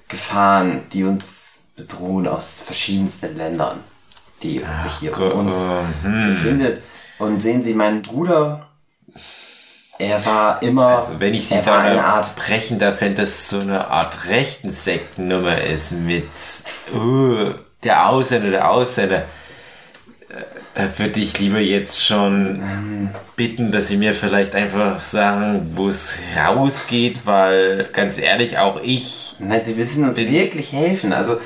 Gefahren, 0.08 0.84
die 0.92 1.04
uns 1.04 1.39
bedrohen 1.80 2.28
aus 2.28 2.62
verschiedensten 2.62 3.36
Ländern, 3.36 3.80
die 4.44 4.60
sich 4.84 4.94
hier 5.00 5.18
um 5.18 5.48
uns 5.48 5.56
hm. 6.04 6.30
befindet. 6.30 6.82
Und 7.18 7.42
sehen 7.42 7.62
Sie, 7.62 7.74
mein 7.74 8.02
Bruder, 8.02 8.70
er 10.00 10.26
war 10.26 10.64
immer, 10.64 10.88
Also 11.00 11.20
wenn 11.20 11.34
ich 11.34 11.48
sie 11.48 11.56
er 11.56 11.66
war 11.66 11.82
eine 11.82 12.04
Art, 12.04 12.34
brechen 12.38 12.80
darf, 12.80 13.02
wenn 13.02 13.16
das 13.16 13.50
so 13.50 13.60
eine 13.60 13.90
Art 13.90 14.30
rechten 14.30 14.72
Sektennummer 14.72 15.62
ist 15.62 15.92
mit 15.92 16.24
uh, 16.96 17.52
der 17.84 18.08
Ausländer, 18.08 18.50
der 18.50 18.72
Ausländer, 18.72 19.24
äh, 20.30 20.44
da 20.74 20.98
würde 20.98 21.20
ich 21.20 21.38
lieber 21.38 21.60
jetzt 21.60 22.06
schon 22.06 22.62
Ähm. 22.62 23.10
bitten, 23.36 23.74
dass 23.74 23.90
sie 23.90 23.98
mir 23.98 24.14
vielleicht 24.14 24.56
einfach 24.56 25.02
sagen, 25.02 25.72
wo 25.76 25.90
es 25.90 26.18
rausgeht, 26.38 27.26
weil 27.26 27.90
ganz 27.92 28.18
ehrlich, 28.18 28.58
auch 28.58 28.80
ich 28.82 29.36
nein, 29.40 29.66
Sie 29.66 29.74
müssen 29.74 30.06
uns 30.06 30.18
wirklich 30.18 30.72
helfen. 30.72 31.12
Also, 31.12 31.40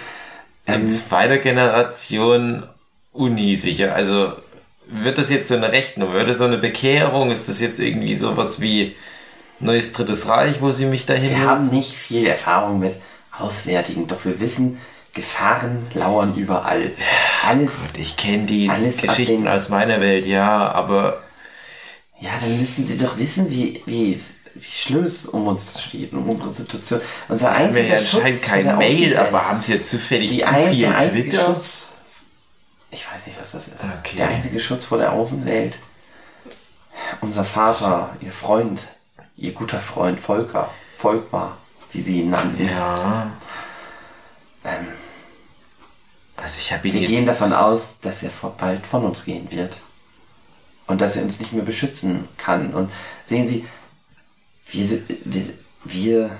in 0.65 0.89
zweiter 0.89 1.37
Generation 1.37 2.67
Uni 3.11 3.55
sicher. 3.55 3.95
Also 3.95 4.33
wird 4.87 5.17
das 5.17 5.29
jetzt 5.29 5.49
so 5.49 5.55
eine 5.55 5.71
Rechnung? 5.71 6.13
Das 6.13 6.37
so 6.37 6.45
eine 6.45 6.57
Bekehrung? 6.57 7.31
Ist 7.31 7.49
das 7.49 7.59
jetzt 7.59 7.79
irgendwie 7.79 8.15
sowas 8.15 8.61
wie 8.61 8.95
Neues 9.59 9.93
Drittes 9.93 10.27
Reich, 10.27 10.61
wo 10.61 10.71
sie 10.71 10.85
mich 10.85 11.05
dahin 11.05 11.29
wir 11.29 11.39
haben 11.39 11.69
nicht 11.69 11.93
viel 11.93 12.25
Erfahrung 12.27 12.79
mit 12.79 12.95
Auswärtigen, 13.31 14.07
doch 14.07 14.25
wir 14.25 14.39
wissen, 14.39 14.77
Gefahren 15.13 15.85
lauern 15.93 16.35
überall. 16.35 16.91
Alles, 17.47 17.71
Ich 17.97 18.17
kenne 18.17 18.45
die 18.45 18.69
Geschichten 18.99 19.47
aus 19.47 19.69
meiner 19.69 20.01
Welt, 20.01 20.25
ja, 20.25 20.71
aber 20.71 21.21
ja, 22.19 22.31
dann 22.41 22.57
müssen 22.57 22.87
Sie 22.87 22.97
doch 22.97 23.17
wissen, 23.17 23.51
wie, 23.51 23.81
wie, 23.85 24.13
es, 24.13 24.37
wie 24.55 24.71
schlimm 24.71 25.03
es 25.03 25.25
um 25.25 25.47
uns 25.47 25.81
steht, 25.81 26.13
um 26.13 26.29
unsere 26.29 26.49
Situation. 26.51 27.01
Unser 27.27 27.53
haben 27.57 27.73
wir 27.73 27.81
einziger 27.83 27.87
ja 27.95 27.97
Schutz 28.01 28.15
anscheinend 28.15 28.41
kein 28.43 28.63
der 28.65 28.75
Mail, 28.75 29.17
aber 29.17 29.47
haben 29.47 29.61
sie 29.61 29.75
ja 29.75 29.83
zufällig 29.83 30.31
Die 30.31 30.39
zu 30.39 30.53
ein, 30.53 30.69
viel 30.69 30.79
der 30.81 30.97
einzige 30.97 31.29
Twitter? 31.29 31.45
Schutz. 31.45 31.89
Ich 32.91 33.11
weiß 33.11 33.27
nicht, 33.27 33.41
was 33.41 33.51
das 33.53 33.67
ist. 33.67 33.75
Okay. 33.99 34.17
Der 34.17 34.27
einzige 34.29 34.59
Schutz 34.59 34.85
vor 34.85 34.97
der 34.99 35.11
Außenwelt. 35.13 35.77
Unser 37.21 37.43
Vater, 37.43 38.15
ihr 38.21 38.31
Freund, 38.31 38.87
ihr 39.35 39.51
guter 39.53 39.79
Freund 39.79 40.19
Volker, 40.19 40.69
Volkmar, 40.97 41.57
wie 41.91 42.01
sie 42.01 42.21
ihn 42.21 42.29
nannten. 42.29 42.67
Ja. 42.67 43.31
Ähm, 44.63 44.87
Also 46.37 46.59
ich 46.59 46.71
habe 46.71 46.87
ihn 46.87 46.93
wir 46.93 47.01
jetzt... 47.01 47.09
gehen 47.09 47.25
davon 47.25 47.51
aus, 47.53 47.95
dass 48.01 48.21
er 48.23 48.29
vor- 48.29 48.55
bald 48.57 48.85
von 48.85 49.03
uns 49.05 49.25
gehen 49.25 49.51
wird. 49.51 49.77
Und 50.85 51.01
dass 51.01 51.15
er 51.15 51.23
uns 51.23 51.39
nicht 51.39 51.53
mehr 51.53 51.63
beschützen 51.63 52.27
kann. 52.37 52.73
Und 52.73 52.91
sehen 53.25 53.47
Sie, 53.47 53.65
wir, 54.67 55.01
wir, 55.25 55.53
wir 55.83 56.31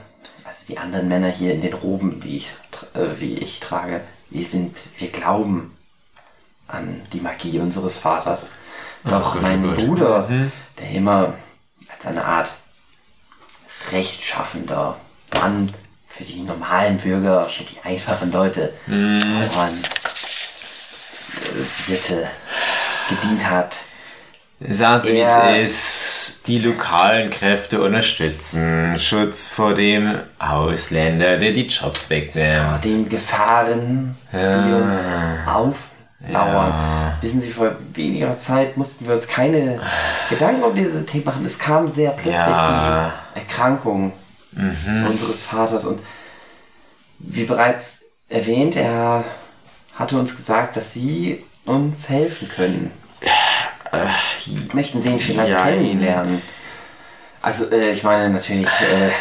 also 0.54 0.66
die 0.68 0.78
anderen 0.78 1.08
Männer 1.08 1.30
hier 1.30 1.54
in 1.54 1.62
den 1.62 1.74
Roben, 1.74 2.20
die 2.20 2.38
ich, 2.38 2.52
äh, 2.94 3.20
wie 3.20 3.36
ich 3.36 3.60
trage, 3.60 4.02
wir 4.30 4.46
sind, 4.46 4.80
wir 4.98 5.10
glauben 5.10 5.76
an 6.68 7.02
die 7.12 7.22
Magie 7.22 7.60
unseres 7.60 7.98
Vaters. 7.98 8.48
Doch 9.04 9.42
mein 9.42 9.66
oh 9.66 9.70
Gott. 9.70 9.86
Bruder, 9.86 10.30
der 10.80 10.90
immer 10.92 11.34
als 11.90 12.06
eine 12.06 12.24
Art 12.24 12.56
rechtschaffender 13.92 14.98
Mann 15.34 15.74
für 16.08 16.24
die 16.24 16.42
normalen 16.42 17.00
Bürger, 17.00 17.50
für 17.50 17.64
die 17.64 17.80
einfachen 17.84 18.32
Leute, 18.32 18.74
Bauern, 18.86 19.84
äh, 21.34 21.90
Wirte 21.90 22.28
gedient 23.10 23.50
hat. 23.50 23.78
Sagen 24.70 25.02
Sie, 25.04 25.14
wie 25.14 25.20
es 25.22 25.72
ist. 25.74 26.48
Die 26.48 26.60
lokalen 26.60 27.30
Kräfte 27.30 27.82
unterstützen. 27.82 28.98
Schutz 28.98 29.48
vor 29.48 29.74
dem 29.74 30.20
Ausländer, 30.40 31.38
der 31.38 31.52
die 31.52 31.68
Jobs 31.68 32.06
vor 32.06 32.18
wegnimmt. 32.18 32.84
den 32.84 33.08
Gefahren, 33.08 34.18
die 34.32 34.74
uns 34.74 34.98
auflauern. 35.46 37.14
Wissen 37.22 37.40
Sie, 37.42 37.52
vor 37.52 37.76
weniger 37.94 38.38
Zeit 38.40 38.76
mussten 38.76 39.08
wir 39.08 39.16
uns 39.16 39.28
keine 39.28 39.80
Gedanken 40.30 40.64
um 40.64 40.76
diese 40.76 41.06
Themen 41.06 41.26
machen. 41.26 41.46
Es 41.46 41.58
kam 41.58 41.88
sehr 41.88 42.12
plötzlich 42.12 42.34
Ja. 42.36 43.14
die 43.36 43.40
Erkrankung 43.40 44.12
unseres 45.08 45.46
Vaters 45.48 45.86
und 45.86 46.00
wie 47.20 47.46
bereits 47.46 48.04
erwähnt, 48.30 48.76
er 48.76 49.24
hatte 49.96 50.18
uns 50.18 50.36
gesagt, 50.36 50.76
dass 50.76 50.92
Sie 50.94 51.44
uns 51.66 52.10
helfen 52.10 52.50
können. 52.50 52.92
Möchten 54.74 55.02
Sie 55.02 55.10
ihn 55.10 55.20
vielleicht 55.20 55.52
Ja, 55.52 55.66
kennenlernen? 55.66 56.42
Also, 57.42 57.70
äh, 57.72 57.92
ich 57.92 58.04
meine 58.04 58.30
natürlich, 58.30 58.68
äh, 58.68 59.12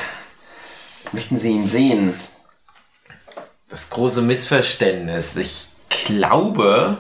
möchten 1.13 1.39
Sie 1.39 1.51
ihn 1.51 1.69
sehen? 1.69 2.15
Das 3.69 3.91
große 3.91 4.23
Missverständnis. 4.23 5.37
Ich 5.37 5.69
glaube, 5.89 6.99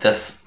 dass 0.00 0.40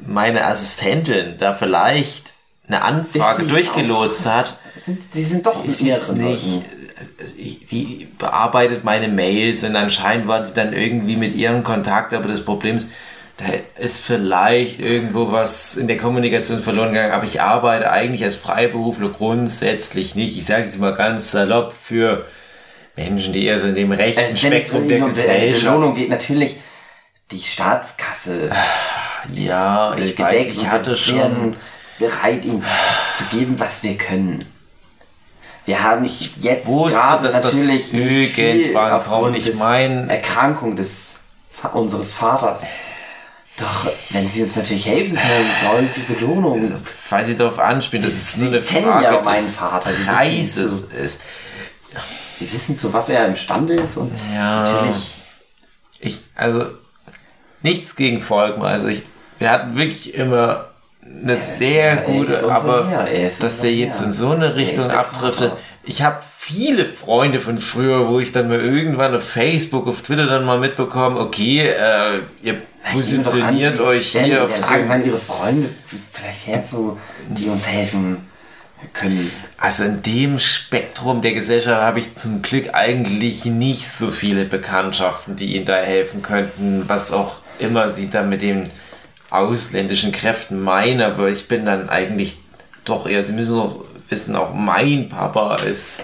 meine 0.00 0.44
Assistentin 0.46 1.36
da 1.38 1.52
vielleicht 1.52 2.32
eine 2.66 2.82
Anfrage 2.82 3.44
Sie 3.44 3.48
durchgelotst 3.50 4.26
hat. 4.26 4.58
Sind, 4.76 5.02
Sie 5.14 5.24
sind 5.24 5.46
doch 5.46 5.64
ist 5.64 5.80
jetzt 5.80 6.12
mehreren 6.14 6.32
nicht. 6.32 6.54
Leuten. 6.56 6.88
äh, 7.38 7.66
Die 7.70 8.08
bearbeitet 8.18 8.84
meine 8.84 9.08
Mails 9.08 9.62
und 9.64 9.76
anscheinend 9.76 10.28
waren 10.28 10.44
sie 10.44 10.54
dann 10.54 10.72
irgendwie 10.72 11.16
mit 11.16 11.34
ihrem 11.34 11.62
Kontakt, 11.62 12.12
aber 12.12 12.28
das 12.28 12.44
Problem 12.44 12.76
ist, 12.76 12.88
da 13.38 13.44
ist 13.78 14.00
vielleicht 14.00 14.80
irgendwo 14.80 15.30
was 15.30 15.76
in 15.76 15.88
der 15.88 15.98
Kommunikation 15.98 16.62
verloren 16.62 16.92
gegangen, 16.94 17.12
aber 17.12 17.24
ich 17.24 17.42
arbeite 17.42 17.90
eigentlich 17.90 18.24
als 18.24 18.34
Freiberufler 18.34 19.10
grundsätzlich 19.10 20.14
nicht. 20.14 20.38
Ich 20.38 20.46
sage 20.46 20.62
jetzt 20.62 20.78
mal 20.78 20.94
ganz 20.94 21.32
salopp 21.32 21.74
für 21.74 22.24
Menschen, 22.96 23.34
die 23.34 23.44
eher 23.44 23.58
so 23.58 23.66
in 23.66 23.74
dem 23.74 23.92
rechten 23.92 24.20
Also, 24.20 24.32
es 24.34 24.40
Spektrum 24.40 24.82
um 24.84 24.88
der 24.88 24.98
die 25.00 25.04
Gesellschaft. 25.04 25.64
Belohnung 25.64 25.94
geht, 25.94 26.08
natürlich 26.08 26.60
die 27.30 27.42
Staatskasse. 27.42 28.50
Ja, 29.34 29.92
ist, 29.94 30.04
ich 30.12 30.18
weiß, 30.18 30.46
ich 30.46 30.66
hatte 30.68 30.90
wir 30.92 30.96
schon. 30.96 31.56
bereit, 31.98 32.44
ihm 32.44 32.62
zu 33.12 33.24
geben, 33.36 33.58
was 33.58 33.82
wir 33.82 33.96
können. 33.98 34.44
Wir 35.66 35.82
haben 35.82 36.04
jetzt 36.40 36.64
wusste, 36.66 37.00
gerade 37.00 37.24
dass 37.24 37.34
das 37.34 37.44
natürlich 37.44 37.92
nicht 37.92 38.34
viel 38.34 38.60
irgendwann 38.60 38.92
aufgrund 38.92 39.22
kommt. 39.24 39.36
Ich 39.36 39.44
des 39.46 39.58
mein- 39.58 40.08
Erkrankung 40.08 40.76
des 40.76 41.18
unseres 41.74 42.14
Vaters. 42.14 42.62
Doch 43.58 43.90
wenn 44.10 44.30
Sie 44.30 44.42
uns 44.42 44.54
natürlich 44.56 44.86
helfen 44.86 45.14
können, 45.16 45.50
soll 45.62 45.88
die 45.96 46.12
Belohnung. 46.12 46.72
Falls 47.02 47.28
ich 47.28 47.36
darauf 47.36 47.58
anspiele, 47.58 48.02
dass 48.02 48.12
Sie- 48.12 48.18
es 48.18 48.36
nur 48.36 48.48
Sie 48.50 48.56
eine 48.56 48.62
Frage 48.62 49.04
ja 49.04 49.16
des 49.16 49.24
meinen 49.24 49.48
Vater, 49.52 49.88
Sie 49.90 49.98
wissen 50.00 50.06
Preises 50.14 50.88
zu- 50.90 50.96
ist. 50.96 51.20
Sie 52.38 52.52
wissen, 52.52 52.76
zu 52.76 52.92
was 52.92 53.08
er 53.08 53.26
imstande 53.26 53.74
ist 53.74 53.96
und 53.96 54.12
Ja. 54.34 54.62
natürlich. 54.62 55.14
Ich, 56.00 56.20
also, 56.34 56.66
nichts 57.62 57.96
gegen 57.96 58.20
Volkmar. 58.20 58.68
Also, 58.72 58.88
ich, 58.88 59.02
wir 59.38 59.50
hatten 59.50 59.74
wirklich 59.76 60.12
immer 60.14 60.66
eine 61.02 61.36
sehr 61.36 61.92
er 61.92 61.98
ist 62.00 62.04
gute, 62.06 62.32
unser 62.34 62.54
aber 62.54 62.84
er 63.08 63.26
ist 63.28 63.42
dass 63.42 63.60
der 63.60 63.72
jetzt 63.72 64.02
in 64.02 64.12
so 64.12 64.30
eine 64.32 64.46
Er 64.46 64.56
Richtung 64.56 64.86
ist 64.86 64.92
abdriftet. 64.94 65.52
Ich 65.84 66.02
habe 66.02 66.18
viele 66.38 66.84
Freunde 66.84 67.40
von 67.40 67.56
früher, 67.58 68.08
wo 68.08 68.20
ich 68.20 68.32
dann 68.32 68.48
mal 68.48 68.60
irgendwann 68.60 69.14
auf 69.14 69.22
Facebook, 69.26 69.86
auf 69.86 70.02
Twitter 70.02 70.26
dann 70.26 70.44
mal 70.44 70.58
mitbekommen, 70.58 71.16
okay, 71.16 71.60
äh, 71.68 72.20
ihr 72.42 72.60
positioniert 72.92 73.80
euch 73.80 74.08
hier 74.08 74.44
auf 74.44 74.56
so... 74.56 74.66
Sagen 74.66 75.04
ihre 75.04 75.18
Freunde 75.18 75.68
vielleicht 76.12 76.46
her, 76.46 76.64
so, 76.68 76.98
die 77.28 77.48
uns 77.48 77.66
helfen 77.66 78.26
können. 78.92 79.30
Also 79.56 79.84
in 79.84 80.02
dem 80.02 80.38
Spektrum 80.38 81.22
der 81.22 81.32
Gesellschaft 81.32 81.82
habe 81.82 81.98
ich 81.98 82.14
zum 82.14 82.42
Glück 82.42 82.74
eigentlich 82.74 83.44
nicht 83.46 83.88
so 83.88 84.10
viele 84.10 84.44
Bekanntschaften, 84.44 85.36
die 85.36 85.56
ihnen 85.56 85.64
da 85.64 85.76
helfen 85.76 86.22
könnten, 86.22 86.84
was 86.86 87.12
auch 87.12 87.36
immer 87.58 87.88
sie 87.88 88.10
da 88.10 88.22
mit 88.22 88.42
den 88.42 88.68
ausländischen 89.30 90.12
Kräften 90.12 90.60
meinen, 90.60 91.00
aber 91.00 91.28
ich 91.28 91.48
bin 91.48 91.66
dann 91.66 91.88
eigentlich 91.88 92.38
doch 92.84 93.08
eher, 93.08 93.22
sie 93.22 93.32
müssen 93.32 93.56
doch 93.56 93.84
wissen, 94.08 94.36
auch 94.36 94.54
mein 94.54 95.08
Papa 95.08 95.56
ist 95.56 96.02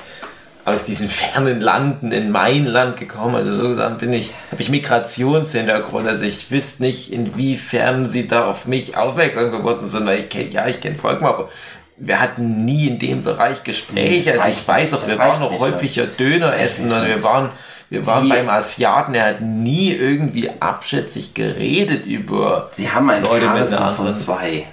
aus 0.64 0.84
diesen 0.84 1.08
fernen 1.08 1.60
Landen 1.60 2.12
in 2.12 2.30
mein 2.30 2.66
Land 2.66 2.96
gekommen. 2.96 3.34
Also 3.34 3.52
so 3.52 3.68
gesagt 3.68 3.98
bin 3.98 4.12
ich, 4.12 4.32
habe 4.50 4.62
ich 4.62 4.68
Migrationshintergrund. 4.68 6.06
Also 6.06 6.24
ich 6.24 6.50
wüsste 6.50 6.84
nicht, 6.84 7.12
inwiefern 7.12 8.06
sie 8.06 8.28
da 8.28 8.46
auf 8.46 8.66
mich 8.66 8.96
aufmerksam 8.96 9.50
geworden 9.50 9.86
sind, 9.86 10.06
weil 10.06 10.18
ich 10.18 10.28
kenne, 10.28 10.50
ja, 10.50 10.66
ich 10.68 10.80
kenne 10.80 10.96
Volkmar, 10.96 11.34
aber 11.34 11.48
wir 11.96 12.20
hatten 12.20 12.64
nie 12.64 12.88
in 12.88 12.98
dem 12.98 13.22
Bereich 13.22 13.64
Gespräche. 13.64 14.32
Also 14.32 14.48
ich 14.48 14.66
weiß 14.66 14.94
auch, 14.94 15.06
wir 15.06 15.18
waren 15.18 15.42
auch 15.42 15.58
häufiger 15.58 16.06
Döner 16.06 16.56
essen 16.56 16.92
und 16.92 17.06
wir 17.06 17.22
waren, 17.22 17.50
wir 17.90 18.06
waren 18.06 18.28
beim 18.28 18.48
Asiaten, 18.48 19.14
er 19.14 19.26
hat 19.26 19.40
nie 19.40 19.92
irgendwie 19.92 20.48
abschätzig 20.60 21.34
geredet 21.34 22.06
über 22.06 22.70
Sie 22.72 22.88
haben 22.88 23.10
ein 23.10 23.22
Leute 23.24 23.48
mit 23.48 23.72
anderen 23.72 24.14
zwei. 24.14 24.66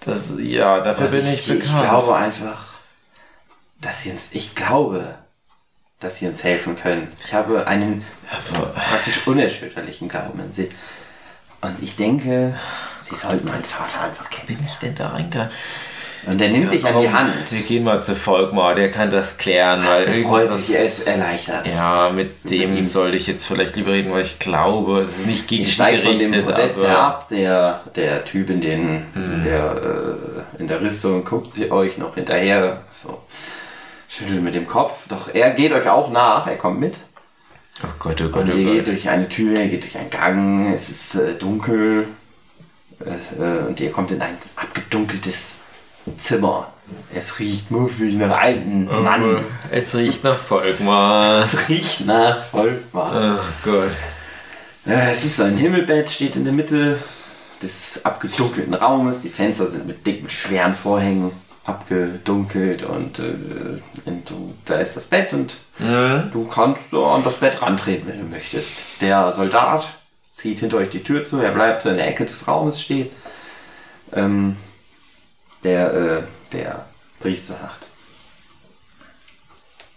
Das, 0.00 0.36
ja, 0.40 0.80
dafür 0.80 1.06
also 1.06 1.18
bin 1.18 1.26
ich, 1.28 1.40
ich 1.40 1.46
bekannt. 1.46 1.82
Ich 1.82 1.88
glaube 1.88 2.16
einfach, 2.16 2.71
dass 3.82 4.02
sie 4.02 4.10
uns, 4.10 4.30
ich 4.32 4.54
glaube, 4.54 5.16
dass 6.00 6.18
sie 6.18 6.26
uns 6.26 6.42
helfen 6.42 6.76
können. 6.76 7.12
Ich 7.24 7.34
habe 7.34 7.66
einen 7.66 8.04
praktisch 8.74 9.26
unerschütterlichen 9.26 10.08
Glauben 10.08 10.40
in 10.40 10.52
sie. 10.52 10.70
Und 11.60 11.80
ich 11.82 11.96
denke, 11.96 12.54
sie 13.00 13.14
sollten 13.14 13.46
meinen 13.46 13.64
Vater 13.64 14.02
einfach 14.02 14.30
kennen. 14.30 14.46
Bin 14.46 14.58
ich 14.64 14.74
denn 14.76 14.94
da 14.94 15.10
reingegangen? 15.10 15.50
Und 16.24 16.38
der 16.38 16.50
nimmt 16.50 16.66
ja, 16.66 16.70
dich 16.70 16.82
komm, 16.82 16.96
an 16.96 17.02
die 17.02 17.10
Hand. 17.10 17.32
Wir 17.50 17.62
gehen 17.62 17.82
mal 17.82 18.00
zu 18.00 18.14
Volkmar, 18.14 18.76
der 18.76 18.92
kann 18.92 19.10
das 19.10 19.38
klären, 19.38 19.84
weil 19.84 20.06
der 20.06 20.22
freut 20.22 20.52
sich, 20.52 21.06
er 21.06 21.14
erleichtert. 21.14 21.66
Ja, 21.66 22.10
mit 22.14 22.48
dem 22.48 22.74
mit 22.74 22.86
sollte 22.86 23.16
ich 23.16 23.26
jetzt 23.26 23.44
vielleicht 23.44 23.74
lieber 23.74 23.90
reden, 23.90 24.12
weil 24.12 24.22
ich 24.22 24.38
glaube, 24.38 25.00
es 25.00 25.18
ist 25.18 25.26
nicht 25.26 25.48
gegen 25.48 25.64
ich 25.64 25.76
sie 25.76 25.82
gerichtet. 25.82 26.44
Von 26.44 26.54
dem 26.54 26.84
aber 26.84 26.98
ab, 26.98 27.28
der, 27.28 27.80
der 27.96 28.24
Typ 28.24 28.50
in, 28.50 28.60
den, 28.60 29.06
hm. 29.14 29.42
der, 29.42 30.16
äh, 30.56 30.60
in 30.60 30.68
der 30.68 30.80
Rüstung 30.80 31.24
guckt 31.24 31.58
euch 31.72 31.98
noch 31.98 32.14
hinterher. 32.14 32.82
So 32.90 33.20
schüttelt 34.12 34.42
mit 34.42 34.54
dem 34.54 34.66
Kopf. 34.66 35.08
Doch 35.08 35.32
er 35.32 35.50
geht 35.50 35.72
euch 35.72 35.88
auch 35.88 36.10
nach, 36.10 36.46
er 36.46 36.56
kommt 36.56 36.80
mit. 36.80 36.98
Oh 37.82 37.88
Gott, 37.98 38.20
oh 38.20 38.28
Gott, 38.28 38.44
und 38.44 38.54
oh 38.54 38.56
ihr 38.56 38.64
Gott. 38.64 38.74
geht 38.74 38.88
durch 38.88 39.08
eine 39.08 39.28
Tür, 39.28 39.58
ihr 39.58 39.68
geht 39.68 39.84
durch 39.84 39.96
einen 39.96 40.10
Gang, 40.10 40.72
es 40.72 40.90
ist 40.90 41.14
äh, 41.14 41.34
dunkel 41.34 42.06
äh, 43.00 43.42
äh 43.42 43.66
und 43.66 43.80
ihr 43.80 43.90
kommt 43.90 44.10
in 44.10 44.20
ein 44.20 44.36
abgedunkeltes 44.56 45.60
Zimmer. 46.18 46.72
Es 47.14 47.38
riecht 47.38 47.70
muffig 47.70 48.14
nach 48.16 48.36
alten 48.36 48.88
oh, 48.90 49.00
Mann. 49.00 49.44
Es 49.70 49.94
riecht 49.94 50.22
nach 50.24 50.36
Volkmar. 50.36 51.44
Es 51.44 51.68
riecht 51.68 52.04
nach 52.04 52.44
Volkmar. 52.44 53.38
Oh 53.38 53.42
Gott. 53.64 53.92
Äh, 54.86 55.12
es 55.12 55.24
ist 55.24 55.36
so 55.36 55.44
ein 55.44 55.56
Himmelbett, 55.56 56.10
steht 56.10 56.36
in 56.36 56.44
der 56.44 56.52
Mitte 56.52 56.98
des 57.62 58.04
abgedunkelten 58.04 58.74
Raumes. 58.74 59.22
Die 59.22 59.28
Fenster 59.30 59.68
sind 59.68 59.86
mit 59.86 60.06
dicken, 60.06 60.28
schweren 60.28 60.74
Vorhängen 60.74 61.30
abgedunkelt 61.64 62.82
und, 62.82 63.18
äh, 63.20 63.80
und 64.04 64.28
du, 64.28 64.54
da 64.64 64.80
ist 64.80 64.96
das 64.96 65.06
Bett 65.06 65.32
und 65.32 65.54
mhm. 65.78 66.30
du 66.32 66.46
kannst 66.48 66.90
so 66.90 67.06
an 67.06 67.22
das 67.22 67.34
Bett 67.34 67.62
rantreten, 67.62 68.08
wenn 68.08 68.18
du 68.18 68.24
möchtest. 68.26 68.72
Der 69.00 69.30
Soldat 69.32 69.88
zieht 70.32 70.60
hinter 70.60 70.78
euch 70.78 70.90
die 70.90 71.04
Tür 71.04 71.24
zu, 71.24 71.38
er 71.38 71.52
bleibt 71.52 71.84
in 71.86 71.96
der 71.96 72.08
Ecke 72.08 72.24
des 72.24 72.48
Raumes 72.48 72.80
stehen. 72.80 73.10
Ähm, 74.12 74.56
der, 75.62 75.94
äh, 75.94 76.22
der 76.52 76.86
Priester 77.20 77.54
sagt, 77.54 77.86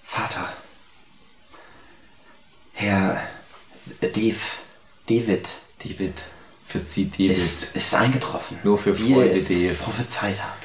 Vater, 0.04 0.48
Herr 2.74 3.22
Dave, 4.02 4.36
David, 5.08 5.50
David, 5.84 6.14
für 6.66 6.80
Sie 6.80 7.10
David, 7.10 7.32
ist, 7.32 7.76
ist 7.76 7.96
eingetroffen. 7.96 8.60
Nur 8.64 8.78
für 8.78 8.96
Freunde, 8.96 9.42
die 9.42 9.70
prophezeit 9.70 10.42
haben. 10.42 10.65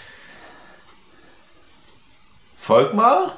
Volkmar? 2.60 3.36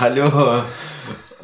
Hallo. 0.00 0.62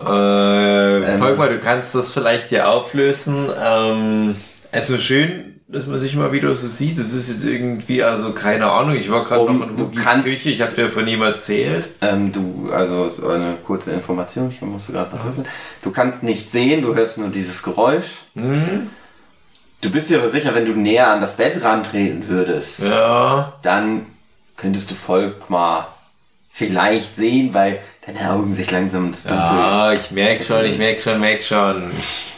Äh, 0.05 0.97
ähm, 0.97 1.19
Volkmar, 1.19 1.49
du 1.49 1.61
kannst 1.61 1.95
das 1.95 2.13
vielleicht 2.13 2.51
dir 2.51 2.69
auflösen. 2.69 3.49
Ähm, 3.57 4.35
also 4.73 4.99
schön, 4.99 5.61
dass 5.69 5.87
man 5.87 6.01
sich 6.01 6.17
mal 6.17 6.33
wieder 6.33 6.55
so 6.57 6.67
sieht. 6.67 6.99
Das 6.99 7.13
ist 7.13 7.29
jetzt 7.29 7.45
irgendwie, 7.45 8.03
also 8.03 8.33
keine 8.33 8.69
Ahnung, 8.69 8.97
ich 8.97 9.11
war 9.13 9.23
gerade 9.23 9.43
um, 9.43 9.61
noch 9.61 9.69
in 9.69 9.79
Wookies 9.79 10.25
Küche, 10.25 10.51
ich 10.51 10.61
habe 10.61 10.73
dir 10.73 10.91
von 10.91 11.07
ihm 11.07 11.23
erzählt. 11.23 11.91
Ähm, 12.01 12.33
du, 12.33 12.73
also 12.73 13.09
so 13.09 13.29
eine 13.29 13.55
kurze 13.65 13.93
Information, 13.93 14.51
ich 14.51 14.61
musste 14.61 14.93
gerade 14.93 15.13
was 15.13 15.21
öffnen. 15.21 15.47
Du 15.83 15.93
kannst 15.93 16.25
nicht 16.25 16.51
sehen, 16.51 16.83
du 16.83 16.97
hörst 16.97 17.17
nur 17.17 17.29
dieses 17.29 17.63
Geräusch. 17.63 18.23
Mhm. 18.35 18.91
Du 19.81 19.91
bist 19.91 20.11
dir 20.11 20.19
aber 20.19 20.29
sicher, 20.29 20.55
wenn 20.55 20.67
du 20.67 20.73
näher 20.73 21.09
an 21.09 21.21
das 21.21 21.37
Bett 21.37 21.63
rantreten 21.63 22.27
würdest, 22.29 22.83
ja. 22.85 23.53
dann 23.63 24.07
könntest 24.57 24.91
du 24.91 24.95
Volkmar 24.95 25.95
vielleicht 26.51 27.17
sehen, 27.17 27.55
weil 27.55 27.79
deine 28.05 28.33
Augen 28.33 28.55
sich 28.55 28.71
langsam 28.71 29.13
das 29.13 29.23
Dunkel. 29.23 29.39
Ja, 29.39 29.93
ich 29.93 30.11
merke 30.11 30.43
schon, 30.43 30.65
ich 30.65 30.79
merke 30.79 31.01
schon, 31.01 31.21
merke 31.21 31.43
schon. 31.45 31.93
Ich, 31.97 32.33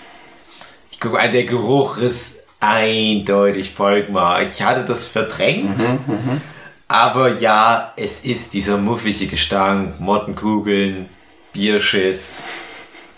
ich 0.91 1.01
gucke, 1.01 1.17
der 1.31 1.45
Geruch 1.45 1.97
ist 1.97 2.41
eindeutig 2.61 3.71
Volkmar. 3.71 4.43
Ich 4.43 4.63
hatte 4.63 4.85
das 4.85 5.07
verdrängt. 5.07 5.79
Mhm, 5.79 5.99
mh. 6.07 6.41
Aber 6.89 7.37
ja, 7.37 7.93
es 7.97 8.21
ist 8.25 8.53
dieser 8.53 8.77
muffige 8.77 9.29
Gestank, 9.29 10.01
Mottenkugeln, 10.01 11.09
Bierschiss, 11.53 12.47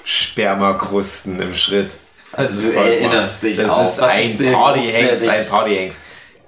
Spermakrusten 0.05 1.41
im 1.41 1.55
Schritt. 1.55 1.97
Also 2.33 2.71
du 2.71 2.77
erinnerst 2.77 3.43
dich 3.43 3.57
Das 3.57 3.71
auch, 3.71 3.85
ist 3.85 4.01
ein 4.01 4.37
Partyhengst, 4.39 5.29
ein 5.29 5.47
Partyhengst. 5.47 6.01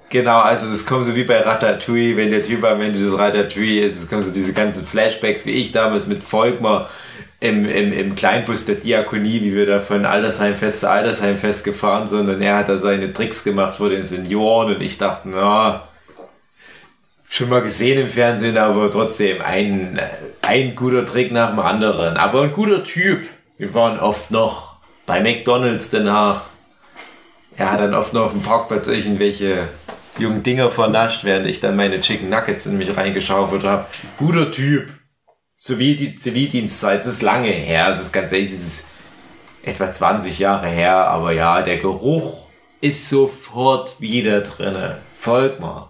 Genau, 0.09 0.39
also 0.39 0.71
es 0.71 0.85
kommt 0.85 1.05
so 1.05 1.15
wie 1.15 1.23
bei 1.23 1.39
Ratatouille, 1.41 2.15
wenn 2.15 2.29
der 2.29 2.43
Typ 2.43 2.63
am 2.63 2.81
Ende 2.81 2.99
des 2.99 3.17
Ratatouille 3.17 3.83
ist, 3.83 3.99
es 3.99 4.09
kommen 4.09 4.21
so 4.21 4.31
diese 4.31 4.53
ganzen 4.53 4.85
Flashbacks, 4.85 5.45
wie 5.45 5.51
ich 5.51 5.71
damals 5.71 6.07
mit 6.07 6.23
Volkmar 6.23 6.89
im, 7.39 7.65
im, 7.67 7.91
im 7.91 8.15
Kleinbus 8.15 8.65
der 8.65 8.75
Diakonie, 8.75 9.41
wie 9.41 9.55
wir 9.55 9.65
da 9.65 9.79
von 9.79 10.05
Altersheimfest 10.05 10.81
zu 10.81 10.89
Altersheimfest 10.89 11.63
gefahren 11.63 12.07
sind 12.07 12.29
und 12.29 12.41
er 12.41 12.57
hat 12.57 12.69
da 12.69 12.77
seine 12.77 13.11
Tricks 13.13 13.43
gemacht 13.43 13.77
vor 13.77 13.89
den 13.89 14.03
Senioren 14.03 14.75
und 14.75 14.81
ich 14.81 14.97
dachte, 14.97 15.29
na, 15.29 15.87
schon 17.29 17.49
mal 17.49 17.61
gesehen 17.61 17.99
im 17.99 18.09
Fernsehen, 18.09 18.57
aber 18.57 18.89
trotzdem 18.89 19.41
ein, 19.41 19.99
ein 20.41 20.75
guter 20.75 21.05
Trick 21.05 21.31
nach 21.31 21.49
dem 21.49 21.59
anderen. 21.59 22.17
Aber 22.17 22.43
ein 22.43 22.51
guter 22.51 22.83
Typ. 22.83 23.23
Wir 23.57 23.73
waren 23.73 23.99
oft 23.99 24.31
noch 24.31 24.74
bei 25.05 25.21
McDonalds 25.21 25.89
danach. 25.89 26.45
Er 27.57 27.71
hat 27.71 27.79
dann 27.79 27.93
oft 27.93 28.13
noch 28.13 28.25
auf 28.25 28.31
dem 28.31 28.41
Parkplatz 28.41 28.87
irgendwelche 28.87 29.69
jungen 30.17 30.43
Dinger 30.43 30.69
vernascht, 30.69 31.23
während 31.23 31.47
ich 31.47 31.59
dann 31.59 31.75
meine 31.75 31.99
Chicken 31.99 32.29
Nuggets 32.29 32.65
in 32.65 32.77
mich 32.77 32.95
reingeschaufelt 32.95 33.63
habe. 33.63 33.85
Guter 34.17 34.51
Typ. 34.51 34.89
So 35.57 35.79
wie 35.79 35.95
die 35.95 36.15
Zivildienstzeit. 36.15 37.01
Es 37.01 37.07
ist 37.07 37.21
lange 37.21 37.49
her. 37.49 37.89
Es 37.89 38.01
ist 38.01 38.11
ganz 38.11 38.31
ehrlich, 38.31 38.51
es 38.51 38.67
ist 38.67 38.87
etwa 39.63 39.91
20 39.91 40.37
Jahre 40.39 40.67
her. 40.67 41.07
Aber 41.07 41.31
ja, 41.31 41.61
der 41.61 41.77
Geruch 41.77 42.47
ist 42.81 43.09
sofort 43.09 43.99
wieder 44.01 44.41
drinne. 44.41 44.97
Folgt 45.17 45.59
mal. 45.59 45.89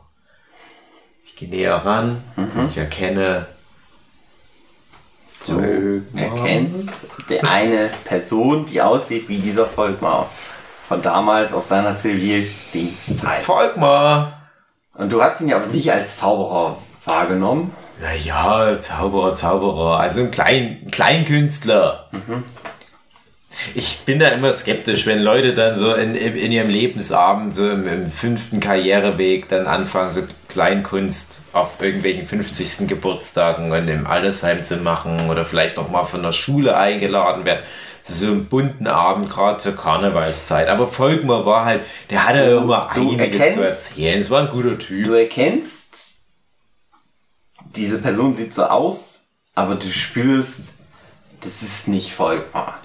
Ich 1.25 1.35
gehe 1.35 1.49
näher 1.49 1.75
ran. 1.75 2.23
Mhm. 2.35 2.67
Ich 2.67 2.77
erkenne 2.77 3.47
Du 5.47 6.01
erkennst 6.15 6.89
die 7.29 7.41
eine 7.41 7.89
Person, 8.03 8.65
die 8.65 8.81
aussieht 8.81 9.29
wie 9.29 9.37
dieser 9.37 9.65
Volkmar. 9.65 10.29
Von 10.87 11.01
damals 11.01 11.53
aus 11.53 11.67
deiner 11.67 11.97
Zivildienstzeit. 11.97 13.41
Volkmar! 13.41 14.49
Und 14.93 15.11
du 15.11 15.21
hast 15.21 15.41
ihn 15.41 15.49
ja 15.49 15.57
aber 15.57 15.67
nicht 15.67 15.91
als 15.91 16.17
Zauberer 16.17 16.77
wahrgenommen. 17.05 17.73
Naja, 18.01 18.79
Zauberer, 18.79 19.33
Zauberer. 19.33 19.99
Also 19.99 20.21
ein 20.21 20.31
Klein, 20.31 20.87
Kleinkünstler. 20.91 22.09
Mhm 22.11 22.43
ich 23.73 23.99
bin 24.05 24.19
da 24.19 24.29
immer 24.29 24.51
skeptisch, 24.51 25.05
wenn 25.05 25.19
Leute 25.19 25.53
dann 25.53 25.75
so 25.75 25.93
in, 25.93 26.15
in 26.15 26.51
ihrem 26.51 26.69
Lebensabend, 26.69 27.53
so 27.53 27.69
im, 27.69 27.87
im, 27.87 28.11
fünften 28.11 28.59
Karriereweg, 28.59 29.47
dann 29.47 29.67
anfangen, 29.67 30.11
so 30.11 30.21
Kleinkunst 30.55 31.43
auf 31.51 31.81
irgendwelchen 31.81 32.25
50. 32.25 32.87
Geburtstagen 32.87 33.73
und 33.73 33.89
im 33.89 34.07
Altersheim 34.07 34.63
zu 34.63 34.77
machen 34.77 35.29
oder 35.29 35.43
vielleicht 35.43 35.77
auch 35.77 35.89
mal 35.89 36.05
von 36.05 36.23
der 36.23 36.31
Schule 36.31 36.77
eingeladen 36.77 37.43
werden. 37.43 37.61
So 38.03 38.27
ein 38.27 38.45
bunten 38.45 38.87
Abend, 38.87 39.29
gerade 39.29 39.57
zur 39.57 39.75
Karnevalszeit. 39.75 40.69
Aber 40.69 40.87
Volkmar 40.87 41.45
war 41.45 41.65
halt, 41.65 41.81
der 42.09 42.25
hatte 42.25 42.51
du, 42.51 42.61
immer 42.61 42.89
einiges 42.89 43.19
erkennst, 43.19 43.53
zu 43.55 43.67
erzählen. 43.67 44.19
Es 44.19 44.31
war 44.31 44.43
ein 44.43 44.49
guter 44.49 44.79
Typ. 44.79 45.07
Du 45.07 45.13
erkennst, 45.13 46.19
diese 47.75 47.97
Person 47.97 48.33
sieht 48.33 48.53
so 48.53 48.63
aus, 48.63 49.27
aber 49.55 49.75
du 49.75 49.87
spürst, 49.87 50.71
das 51.41 51.63
ist 51.63 51.89
nicht 51.89 52.13
Volkmar. 52.13 52.79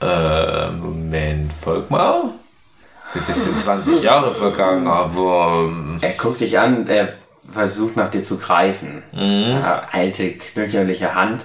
Äh, 0.00 0.70
Moment, 0.70 1.52
Volkmar? 1.60 2.34
Das 3.14 3.44
sind 3.44 3.58
20 3.58 4.02
Jahre 4.02 4.34
vergangen, 4.34 4.86
aber. 4.86 5.68
ähm, 5.68 5.98
Er 6.00 6.10
guckt 6.12 6.40
dich 6.40 6.58
an, 6.58 6.86
er 6.88 7.14
versucht 7.52 7.96
nach 7.96 8.10
dir 8.10 8.24
zu 8.24 8.38
greifen. 8.38 9.02
Ja, 9.12 9.86
alte, 9.92 10.30
knöcherliche 10.32 11.14
Hand. 11.14 11.44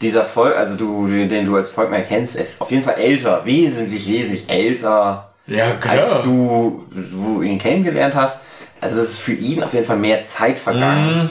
Dieser 0.00 0.24
Volk, 0.24 0.56
also 0.56 0.76
du, 0.76 1.06
den 1.06 1.46
du 1.46 1.54
als 1.56 1.70
Volkmar 1.70 2.00
kennst, 2.00 2.34
ist 2.36 2.60
auf 2.60 2.70
jeden 2.70 2.82
Fall 2.82 2.94
älter, 2.94 3.44
wesentlich, 3.44 4.08
wesentlich 4.08 4.48
älter, 4.48 5.32
Ja, 5.46 5.76
als 5.88 6.22
du, 6.24 6.84
du 6.90 7.42
ihn 7.42 7.58
kennengelernt 7.58 8.14
hast. 8.14 8.40
Also 8.80 9.00
es 9.00 9.10
ist 9.12 9.18
für 9.20 9.34
ihn 9.34 9.62
auf 9.62 9.74
jeden 9.74 9.86
Fall 9.86 9.98
mehr 9.98 10.24
Zeit 10.24 10.58
vergangen 10.58 11.30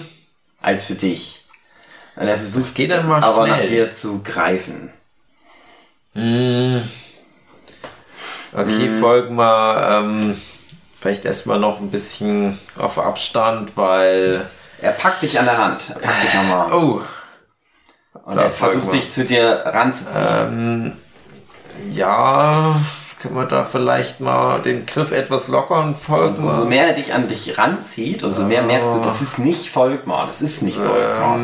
als 0.61 0.85
für 0.85 0.93
dich. 0.95 1.45
Und 2.15 2.27
er 2.27 2.37
versucht 2.37 2.57
Das 2.65 2.73
geht 2.75 2.91
dann 2.91 3.07
mal 3.07 3.21
aber 3.23 3.47
schnell. 3.47 3.61
nach 3.61 3.67
dir 3.67 3.91
zu 3.91 4.21
greifen. 4.23 4.91
Okay, 8.53 8.89
Volkmar, 8.99 9.99
ähm, 9.99 10.41
vielleicht 10.99 11.25
erstmal 11.25 11.59
noch 11.59 11.79
ein 11.79 11.89
bisschen 11.91 12.59
auf 12.77 12.97
Abstand, 12.99 13.71
weil. 13.77 14.45
Er 14.81 14.91
packt 14.91 15.21
dich 15.21 15.37
an 15.39 15.45
der 15.45 15.57
Hand. 15.57 15.81
Er 15.89 15.99
packt 15.99 16.23
dich 16.23 16.33
nochmal. 16.33 16.73
Oh, 16.73 17.01
Und 18.25 18.37
er 18.37 18.49
versucht 18.49 18.91
dich 18.93 19.11
zu 19.11 19.25
dir 19.25 19.61
ranzuziehen. 19.65 20.97
ja, 21.93 22.81
können 23.21 23.35
wir 23.35 23.45
da 23.45 23.63
vielleicht 23.63 24.19
mal 24.19 24.59
den 24.61 24.85
Griff 24.87 25.11
etwas 25.11 25.47
lockern, 25.47 25.89
Und 25.89 25.97
Volkmar? 25.97 26.53
umso 26.53 26.65
mehr 26.65 26.87
er 26.87 26.93
dich 26.93 27.13
an 27.13 27.27
dich 27.27 27.57
ranzieht, 27.57 28.23
umso 28.23 28.43
mehr 28.45 28.63
merkst 28.63 28.95
du, 28.95 28.99
das 29.01 29.21
ist 29.21 29.37
nicht 29.39 29.69
Volkmar. 29.69 30.25
Das 30.25 30.41
ist 30.41 30.63
nicht 30.63 30.77
Volkmar. 30.79 31.37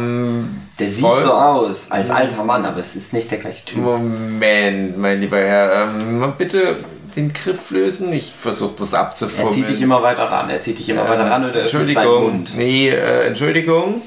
der 0.80 0.88
sieht 0.88 1.02
Volk- 1.06 1.24
so 1.24 1.32
aus 1.34 1.92
als 1.92 2.10
alter 2.10 2.44
Mann, 2.44 2.66
aber 2.66 2.80
es 2.80 2.96
ist 2.96 3.14
nicht 3.14 3.30
der 3.30 3.38
gleiche 3.38 3.64
Typ. 3.66 3.78
Moment, 3.78 4.98
mein 4.98 5.22
lieber 5.22 5.38
Herr, 5.38 5.84
ähm, 5.84 6.34
bitte 6.38 6.78
den 7.18 7.34
Griff 7.34 7.72
lösen. 7.72 8.14
Ich 8.14 8.32
versuche 8.32 8.76
das 8.78 8.94
Er 8.94 9.02
abzufummeln. 9.02 9.56
zieht 9.56 9.70
dich 9.70 9.82
immer 9.82 10.02
weiter 10.04 10.24
ran. 10.24 10.50
Er 10.50 10.62
zieht 10.62 10.80
dich 10.80 10.88
immer 10.88 11.10
weiter 11.10 11.30
ran 11.30 11.44
und 11.44 11.50
er 11.50 11.68
seinen 11.68 11.88
Entschuldigung. 11.88 12.24
Mund. 12.24 12.52
Nee, 12.56 12.90
äh, 12.90 13.26
Entschuldigung. 13.26 14.02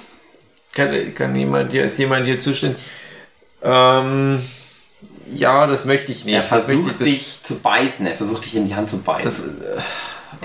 Kann, 0.73 1.15
kann 1.15 1.35
jemand 1.35 1.73
hier, 1.73 1.85
ist 1.85 1.99
jemand 1.99 2.27
hier 2.27 2.39
zuständig? 2.39 2.79
Ähm, 3.63 4.43
ja, 5.35 5.67
das 5.67 5.85
möchte 5.85 6.13
ich 6.13 6.25
nicht. 6.25 6.37
Er 6.37 6.43
versucht 6.43 7.01
das, 7.01 7.05
dich 7.05 7.43
zu 7.43 7.59
beißen. 7.59 8.07
Er 8.07 8.15
versucht 8.15 8.45
dich 8.45 8.55
in 8.55 8.69
die 8.69 8.75
Hand 8.75 8.89
zu 8.89 8.99
beißen. 8.99 9.23
Das, 9.25 9.81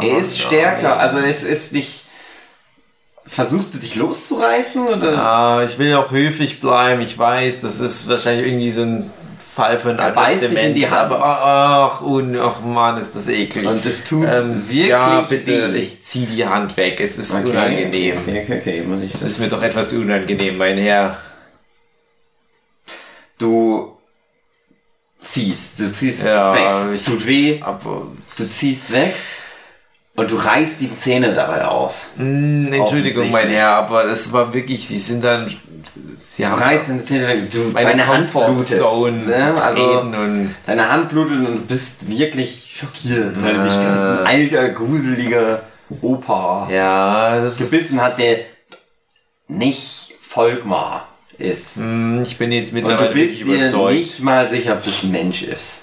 äh, 0.03 0.07
er 0.07 0.15
oh 0.15 0.19
ist 0.19 0.39
nein. 0.39 0.47
stärker. 0.47 0.99
Also 0.99 1.19
es 1.19 1.43
ist 1.43 1.73
nicht. 1.73 2.05
Versuchst 3.27 3.73
du 3.73 3.79
dich 3.79 3.95
loszureißen 3.95 4.87
oder? 4.87 5.17
Ah, 5.17 5.63
ich 5.63 5.79
will 5.79 5.95
auch 5.95 6.11
höflich 6.11 6.59
bleiben. 6.59 7.01
Ich 7.01 7.17
weiß, 7.17 7.61
das 7.61 7.79
ist 7.79 8.07
wahrscheinlich 8.07 8.47
irgendwie 8.47 8.69
so 8.69 8.83
ein 8.83 9.11
Ein 9.57 9.99
Er 9.99 10.11
beißt 10.11 10.41
dich 10.41 10.49
in 10.51 10.73
die 10.75 10.81
Demenz, 10.81 10.91
Hand. 10.91 11.11
aber 11.11 11.23
ach, 11.23 12.01
ach 12.01 12.61
Mann, 12.61 12.97
ist 12.97 13.15
das 13.15 13.27
eklig. 13.29 13.65
Und 13.67 13.85
es 13.85 14.03
tut 14.03 14.23
wirklich 14.23 14.81
Ähm, 14.81 14.87
Ja, 14.89 15.21
bitte, 15.21 15.73
weh. 15.73 15.77
ich 15.77 16.03
zieh 16.03 16.25
die 16.25 16.45
Hand 16.45 16.75
weg. 16.77 16.99
Es 16.99 17.17
ist 17.17 17.33
unangenehm. 17.33 18.17
Okay, 18.19 18.41
okay, 18.43 18.59
okay, 18.59 18.81
muss 18.81 19.01
ich. 19.01 19.13
Es 19.13 19.21
ist 19.21 19.39
mir 19.39 19.47
doch 19.47 19.61
etwas 19.63 19.93
unangenehm, 19.93 20.57
mein 20.57 20.77
Herr. 20.77 21.17
Du 23.37 23.97
ziehst, 25.21 25.79
du 25.79 25.91
ziehst 25.91 26.23
Ja, 26.23 26.53
weg. 26.53 26.91
Es 26.91 27.03
tut 27.03 27.25
weh. 27.25 27.59
Aber, 27.61 28.07
Du 28.37 28.43
ziehst 28.45 28.91
weg 28.93 29.13
und 30.15 30.31
du 30.31 30.35
reißt 30.37 30.79
die 30.79 30.97
Zähne 30.99 31.33
dabei 31.33 31.65
aus. 31.65 32.07
Hm, 32.17 32.71
Entschuldigung, 32.71 33.29
mein. 33.31 33.49
Herr, 33.49 33.71
aber 33.71 34.05
es 34.05 34.31
war 34.31 34.53
wirklich, 34.53 34.87
Sie 34.87 34.99
sind 34.99 35.23
dann. 35.23 35.53
Sie 36.17 36.43
reißt 36.43 36.89
deine 36.89 37.03
Zähne 37.03 37.27
weg. 37.27 37.49
Du, 37.51 37.59
meine 37.73 37.89
deine 37.89 38.07
Hand 38.07 38.31
blutet. 38.31 38.79
Ne? 39.27 39.53
Also, 39.61 40.05
deine 40.65 40.89
Hand 40.89 41.09
blutet 41.09 41.37
und 41.37 41.45
du 41.45 41.61
bist 41.61 42.07
wirklich 42.07 42.77
schockiert, 42.79 43.41
weil 43.41 43.53
dich 43.61 43.71
Ah. 43.71 44.23
ein 44.23 44.27
alter, 44.27 44.69
gruseliger 44.69 45.63
Opa 46.01 46.67
Ja, 46.71 47.41
das 47.41 47.57
gebissen 47.57 47.97
ist. 47.97 48.01
hat, 48.03 48.17
der 48.19 48.39
nicht 49.47 50.13
Volkmar 50.21 51.07
ist. 51.37 51.75
Hm, 51.77 52.21
Ich 52.23 52.37
bin 52.37 52.51
jetzt 52.51 52.73
Und 52.73 52.81
du 52.81 52.87
mittlerweile 52.87 53.13
bist 53.13 53.39
wirklich 53.39 53.43
dir 53.47 53.55
überzeugt. 53.67 53.93
nicht 53.95 54.19
mal 54.21 54.49
sicher, 54.49 54.73
ob 54.73 54.83
das 54.83 55.03
ein 55.03 55.11
Mensch 55.11 55.43
ist. 55.43 55.77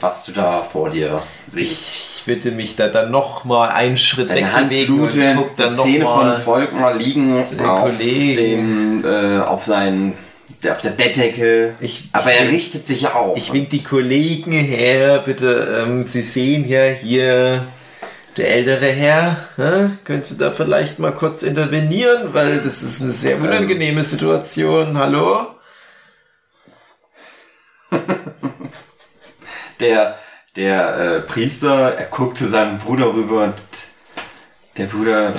Was 0.00 0.24
du 0.24 0.32
da 0.32 0.60
vor 0.60 0.90
dir 0.90 1.20
siehst. 1.46 1.90
Ich 2.20 2.26
würde 2.26 2.50
mich 2.50 2.76
da 2.76 2.88
dann 2.88 3.10
noch 3.10 3.44
mal 3.44 3.68
einen 3.70 3.96
Schritt 3.96 4.28
Deine 4.28 4.52
Hand 4.52 4.70
wegbewegen 4.70 5.00
und 5.00 5.10
bluten, 5.14 5.36
guck 5.36 5.56
dann 5.56 5.74
noch 5.76 5.84
Zähne 5.86 6.04
von. 6.04 6.36
Volkmar 6.36 6.94
liegen 6.94 7.38
auf, 7.38 7.50
dem, 7.98 9.02
äh, 9.06 9.38
auf, 9.40 9.64
seinen, 9.64 10.18
der, 10.62 10.72
auf 10.72 10.82
der 10.82 10.90
Bettdecke. 10.90 11.76
Ich- 11.80 12.10
Aber 12.12 12.30
ich 12.30 12.40
er 12.40 12.48
richtet 12.50 12.86
sich 12.86 13.08
auf. 13.08 13.38
Ich 13.38 13.50
wink 13.54 13.70
die 13.70 13.82
Kollegen 13.82 14.52
her, 14.52 15.22
bitte. 15.24 15.82
Ähm, 15.86 16.02
Sie 16.06 16.20
sehen 16.20 16.68
ja 16.68 16.84
hier 16.84 17.64
der 18.36 18.50
ältere 18.54 18.86
Herr. 18.88 19.36
Hä? 19.56 19.90
Können 20.04 20.22
Sie 20.22 20.36
da 20.36 20.50
vielleicht 20.50 20.98
mal 20.98 21.12
kurz 21.12 21.42
intervenieren, 21.42 22.34
weil 22.34 22.58
das 22.60 22.82
ist 22.82 23.00
eine 23.00 23.12
sehr 23.12 23.38
unangenehme 23.38 24.02
Situation. 24.02 24.98
Hallo? 24.98 25.46
der 29.80 30.18
der 30.56 30.96
äh, 30.96 31.20
Priester, 31.20 31.94
er 31.94 32.06
guckt 32.06 32.36
zu 32.36 32.48
seinem 32.48 32.78
Bruder 32.78 33.14
rüber 33.14 33.44
und 33.44 33.54
der 34.76 34.86
Bruder, 34.86 35.34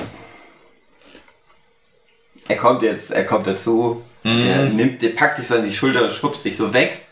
er 2.48 2.58
kommt 2.58 2.82
jetzt, 2.82 3.12
er 3.12 3.26
kommt 3.26 3.48
dazu, 3.48 4.04
der 4.24 4.66
nimmt, 4.66 5.02
der 5.02 5.10
packt 5.10 5.40
dich 5.40 5.48
so 5.48 5.56
an 5.56 5.64
die 5.64 5.74
Schulter, 5.74 6.08
schubst 6.10 6.46
dich 6.46 6.56
so 6.56 6.74
weg. 6.74 7.06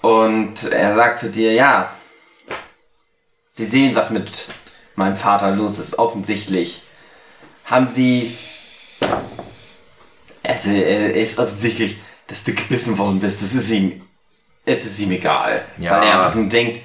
Und 0.00 0.64
er 0.64 0.94
sagt 0.94 1.20
zu 1.20 1.30
dir, 1.30 1.52
ja, 1.52 1.94
Sie 3.46 3.66
sehen, 3.66 3.94
was 3.94 4.08
mit 4.08 4.48
meinem 4.96 5.16
Vater 5.16 5.50
los 5.50 5.78
ist, 5.78 5.98
offensichtlich. 5.98 6.82
Haben 7.66 7.86
Sie, 7.94 8.36
also 10.42 10.70
er 10.70 11.14
ist 11.14 11.38
offensichtlich, 11.38 11.98
dass 12.28 12.44
du 12.44 12.54
gebissen 12.54 12.96
worden 12.96 13.20
bist, 13.20 13.42
das 13.42 13.54
ist 13.54 13.70
ihm 13.70 14.02
es 14.64 14.84
ist 14.84 14.98
ihm 15.00 15.12
egal. 15.12 15.62
Ja. 15.78 15.92
Weil 16.00 16.08
er 16.08 16.14
einfach 16.20 16.34
nur 16.34 16.48
denkt, 16.48 16.80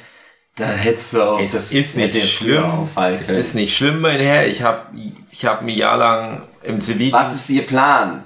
da 0.56 0.66
hättest 0.66 1.14
du 1.14 1.22
auch 1.22 1.40
Es 1.40 1.52
das 1.52 1.72
ist 1.72 1.96
nicht 1.98 2.28
schlimm. 2.30 2.88
Es 3.20 3.30
ist 3.30 3.54
nicht 3.56 3.76
schlimm, 3.76 4.02
mein 4.02 4.20
Herr. 4.20 4.48
Ich 4.48 4.64
habe 4.64 4.88
ich 5.32 5.46
hab 5.46 5.62
ein 5.62 5.70
Jahr 5.70 5.98
lang 5.98 6.42
im 6.64 6.82
Zivil. 6.82 7.12
Was 7.12 7.34
ist 7.36 7.50
Ihr 7.50 7.62
Plan? 7.64 8.24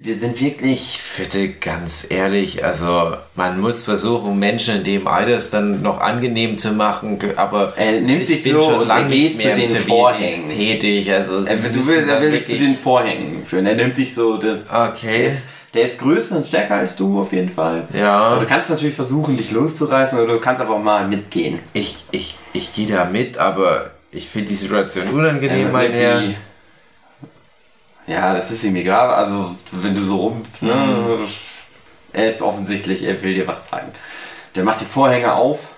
Wir 0.00 0.16
sind 0.16 0.40
wirklich. 0.40 1.00
Bitte 1.16 1.48
ganz 1.54 2.06
ehrlich, 2.08 2.64
also 2.64 3.16
man 3.34 3.60
muss 3.60 3.82
versuchen, 3.82 4.38
Menschen 4.38 4.76
in 4.76 4.84
dem 4.84 5.08
Alter 5.08 5.32
es 5.32 5.50
dann 5.50 5.82
noch 5.82 6.00
angenehm 6.00 6.56
zu 6.56 6.70
machen, 6.72 7.18
aber 7.36 7.72
Er 7.76 8.00
nimmt 8.00 8.22
ich 8.22 8.28
dich 8.28 8.42
bin 8.44 8.52
so 8.54 8.60
schon 8.60 8.86
lange 8.86 9.08
nicht 9.08 9.40
zu 9.40 9.46
mehr 9.48 9.56
im 9.56 9.60
den 9.60 9.76
Vorhängen. 9.76 10.48
tätig. 10.48 11.12
Also 11.12 11.44
Er, 11.44 11.56
du 11.56 11.76
müssen 11.78 11.88
will, 11.88 12.08
er 12.08 12.20
will 12.20 12.30
dich 12.30 12.46
zu 12.46 12.56
den 12.58 12.76
Vorhängen 12.76 13.44
führen. 13.44 13.66
Er 13.66 13.74
nimmt 13.74 13.96
dich 13.96 14.14
so. 14.14 14.36
Der, 14.36 14.58
Okay. 14.72 15.26
ist, 15.26 15.48
der 15.74 15.82
ist 15.82 16.00
größer 16.00 16.36
und 16.38 16.46
stärker 16.46 16.76
als 16.76 16.96
du 16.96 17.20
auf 17.20 17.32
jeden 17.32 17.52
Fall. 17.52 17.86
Ja. 17.92 18.16
Aber 18.18 18.40
du 18.40 18.46
kannst 18.46 18.70
natürlich 18.70 18.94
versuchen, 18.94 19.36
dich 19.36 19.50
loszureißen 19.50 20.18
oder 20.18 20.34
du 20.34 20.40
kannst 20.40 20.60
aber 20.62 20.74
auch 20.76 20.82
mal 20.82 21.06
mitgehen. 21.06 21.58
Ich, 21.74 22.04
ich, 22.10 22.36
ich 22.52 22.72
gehe 22.72 22.86
da 22.86 23.04
mit, 23.04 23.38
aber 23.38 23.90
ich 24.10 24.28
finde 24.28 24.48
die 24.48 24.54
Situation 24.54 25.08
unangenehm, 25.08 25.66
Er 25.66 25.72
mein 25.72 25.92
Herr. 25.92 26.22
Ja, 28.06 28.32
das 28.34 28.50
ist 28.50 28.64
ihm 28.64 28.76
egal. 28.76 29.10
Also, 29.14 29.54
wenn 29.72 29.94
du 29.94 30.02
so 30.02 30.16
rum. 30.16 30.42
Ne, 30.60 30.74
Mhm. 30.74 31.26
er 32.12 32.28
ist 32.28 32.40
offensichtlich, 32.42 33.02
er 33.04 33.22
will 33.22 33.34
dir 33.34 33.46
was 33.46 33.68
zeigen. 33.68 33.92
Der 34.54 34.64
macht 34.64 34.80
die 34.80 34.86
Vorhänge 34.86 35.34
auf. 35.34 35.72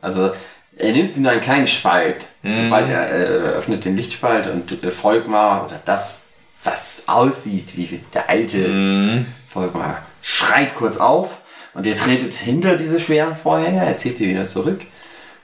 Also, 0.00 0.30
er 0.78 0.92
nimmt 0.92 1.16
in 1.16 1.26
einen 1.26 1.40
kleinen 1.42 1.66
Spalt. 1.66 2.24
Mhm. 2.42 2.56
Sobald 2.56 2.88
er 2.88 3.10
äh, 3.10 3.24
öffnet 3.58 3.84
den 3.84 3.96
Lichtspalt 3.96 4.46
und 4.46 4.82
äh, 4.82 4.90
Volkmar 4.90 5.66
oder 5.66 5.80
das, 5.84 6.25
was 6.66 7.04
aussieht 7.06 7.76
wie 7.76 8.00
der 8.12 8.28
alte 8.28 8.68
Mhm. 8.68 9.26
Volkmar, 9.48 10.02
schreit 10.22 10.74
kurz 10.74 10.96
auf 10.96 11.38
und 11.74 11.86
ihr 11.86 11.94
tretet 11.96 12.34
hinter 12.34 12.76
diese 12.76 13.00
schweren 13.00 13.36
Vorhänge. 13.36 13.84
Er 13.84 13.96
zieht 13.96 14.18
sie 14.18 14.28
wieder 14.28 14.48
zurück. 14.48 14.82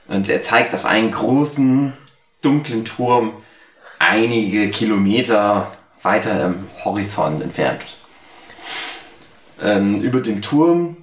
Und 0.07 0.27
er 0.29 0.41
zeigt 0.41 0.75
auf 0.75 0.85
einen 0.85 1.11
großen, 1.11 1.93
dunklen 2.41 2.85
Turm 2.85 3.33
einige 3.99 4.69
Kilometer 4.69 5.71
weiter 6.01 6.45
im 6.45 6.67
Horizont 6.83 7.41
entfernt. 7.41 7.81
Ähm, 9.61 10.01
über 10.01 10.19
dem 10.19 10.41
Turm 10.41 10.97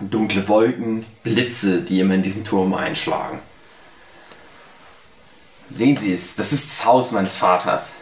dunkle 0.00 0.46
Wolken, 0.48 1.06
Blitze, 1.22 1.80
die 1.80 2.00
immer 2.00 2.14
in 2.14 2.22
diesen 2.22 2.44
Turm 2.44 2.74
einschlagen. 2.74 3.38
Sehen 5.70 5.96
Sie 5.96 6.12
es, 6.12 6.36
das 6.36 6.52
ist 6.52 6.70
das 6.70 6.84
Haus 6.84 7.12
meines 7.12 7.36
Vaters. 7.36 7.94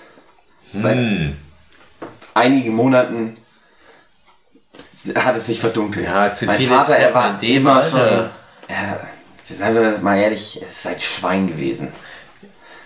Seit 0.75 0.97
Hm. 0.97 1.37
einigen 2.35 2.75
Monaten 2.75 3.37
hat 5.17 5.37
es 5.37 5.47
sich 5.47 5.61
verdunkelt. 5.61 6.07
Ja, 6.07 6.33
zu 6.33 6.47
mein 6.47 6.61
Vater, 6.61 6.97
er 6.97 7.13
war 7.15 7.43
immer 7.43 7.83
schon, 7.83 8.01
Alter. 8.01 8.31
er, 8.69 9.09
seien 9.49 9.75
wir 9.75 9.99
mal 9.99 10.19
ehrlich, 10.19 10.61
er 10.61 10.69
ist 10.69 10.87
ein 10.87 11.01
Schwein 11.01 11.47
gewesen. 11.47 11.93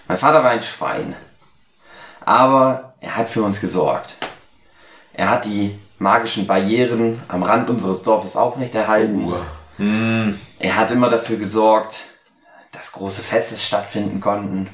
Mein 0.09 0.18
Vater 0.18 0.43
war 0.43 0.51
ein 0.51 0.62
Schwein. 0.62 1.14
Aber 2.24 2.95
er 3.01 3.16
hat 3.16 3.28
für 3.28 3.43
uns 3.43 3.61
gesorgt. 3.61 4.16
Er 5.12 5.30
hat 5.30 5.45
die 5.45 5.78
magischen 5.99 6.47
Barrieren 6.47 7.20
am 7.28 7.43
Rand 7.43 7.68
unseres 7.68 8.03
Dorfes 8.03 8.37
aufrechterhalten. 8.37 9.24
Uh. 9.24 9.37
Mm. 9.82 10.39
Er 10.59 10.76
hat 10.76 10.91
immer 10.91 11.11
dafür 11.11 11.37
gesorgt, 11.37 11.97
dass 12.72 12.93
große 12.93 13.22
Feste 13.22 13.57
stattfinden 13.57 14.20
konnten. 14.20 14.70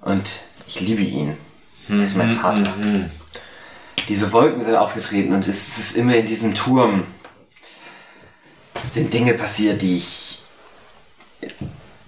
Und 0.00 0.28
ich 0.66 0.80
liebe 0.80 1.02
ihn. 1.02 1.36
Er 2.00 2.06
ist 2.06 2.16
mein 2.16 2.30
Vater. 2.30 2.72
Diese 4.08 4.32
Wolken 4.32 4.62
sind 4.62 4.74
aufgetreten 4.74 5.32
und 5.34 5.46
es 5.46 5.78
ist 5.78 5.96
immer 5.96 6.16
in 6.16 6.26
diesem 6.26 6.54
Turm 6.54 7.04
sind 8.92 9.12
Dinge 9.12 9.34
passiert, 9.34 9.80
die 9.82 9.96
ich. 9.96 10.42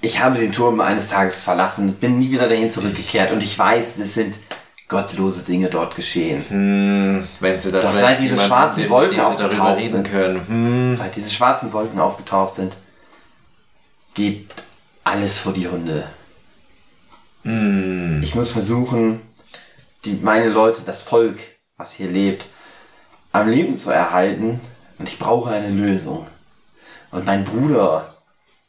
Ich 0.00 0.20
habe 0.20 0.38
den 0.38 0.52
Turm 0.52 0.80
eines 0.80 1.08
Tages 1.08 1.42
verlassen, 1.42 1.94
bin 1.94 2.18
nie 2.18 2.30
wieder 2.30 2.48
dahin 2.48 2.70
zurückgekehrt 2.70 3.32
und 3.32 3.42
ich 3.42 3.58
weiß, 3.58 3.98
es 3.98 4.14
sind 4.14 4.38
gottlose 4.86 5.42
Dinge 5.44 5.70
dort 5.70 5.96
geschehen. 5.96 6.44
Hm, 6.46 7.28
wenn 7.40 7.58
sie 7.58 7.72
da 7.72 7.80
Doch 7.80 7.92
seit 7.92 8.20
diese 8.20 8.38
schwarzen 8.38 8.88
Wolken 8.90 9.18
aufgetaucht 9.18 9.88
sind. 9.88 10.10
können. 10.10 10.46
Hm. 10.46 10.96
Seit 10.98 11.16
diese 11.16 11.30
schwarzen 11.30 11.72
Wolken 11.72 11.98
aufgetaucht 11.98 12.56
sind, 12.56 12.76
geht 14.14 14.46
alles 15.04 15.38
vor 15.38 15.52
die 15.52 15.68
Hunde. 15.68 16.06
Ich 18.22 18.34
muss 18.34 18.52
versuchen, 18.52 19.20
die, 20.04 20.18
meine 20.22 20.48
Leute, 20.48 20.82
das 20.84 21.02
Volk, 21.02 21.38
was 21.76 21.92
hier 21.92 22.08
lebt, 22.08 22.46
am 23.32 23.48
Leben 23.48 23.76
zu 23.76 23.90
erhalten. 23.90 24.60
Und 24.98 25.08
ich 25.08 25.18
brauche 25.18 25.50
eine 25.50 25.70
Lösung. 25.70 26.26
Und 27.10 27.26
mein 27.26 27.44
Bruder, 27.44 28.14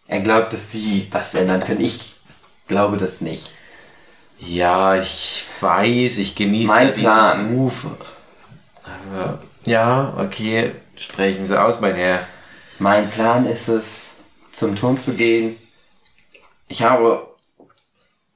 er 0.07 0.19
glaubt, 0.21 0.53
dass 0.53 0.71
sie 0.71 1.07
was 1.11 1.33
ändern 1.33 1.63
können. 1.63 1.81
Ich 1.81 2.15
glaube 2.67 2.97
das 2.97 3.21
nicht. 3.21 3.51
Ja, 4.39 4.95
ich 4.95 5.45
weiß, 5.61 6.17
ich 6.17 6.35
genieße 6.35 6.71
Mein 6.71 6.87
diesen 6.93 7.03
Plan. 7.03 7.53
Move. 7.53 7.97
Aber, 8.83 9.39
ja, 9.65 10.13
okay, 10.17 10.73
sprechen 10.95 11.45
Sie 11.45 11.59
aus, 11.59 11.79
mein 11.79 11.95
Herr. 11.95 12.27
Mein 12.79 13.09
Plan 13.09 13.47
ist 13.47 13.69
es, 13.69 14.09
zum 14.51 14.75
Turm 14.75 14.99
zu 14.99 15.13
gehen. 15.13 15.57
Ich 16.67 16.83
habe. 16.83 17.27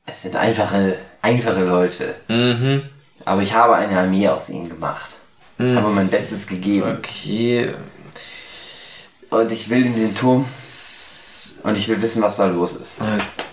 Es 0.05 0.23
sind 0.23 0.35
einfache, 0.35 0.97
einfache 1.21 1.63
Leute. 1.63 2.15
Mhm. 2.27 2.83
Aber 3.25 3.41
ich 3.41 3.53
habe 3.53 3.75
eine 3.75 3.99
Armee 3.99 4.27
aus 4.27 4.49
ihnen 4.49 4.69
gemacht. 4.69 5.15
Ich 5.57 5.75
habe 5.75 5.89
mein 5.89 6.07
Bestes 6.07 6.47
gegeben. 6.47 6.97
Okay. 6.99 7.73
Und 9.29 9.51
ich 9.51 9.69
will 9.69 9.85
in 9.85 9.93
den 9.93 10.15
Turm. 10.15 10.45
Und 11.63 11.77
ich 11.77 11.87
will 11.89 12.01
wissen, 12.01 12.21
was 12.21 12.37
da 12.37 12.45
los 12.45 12.77
ist. 12.77 12.97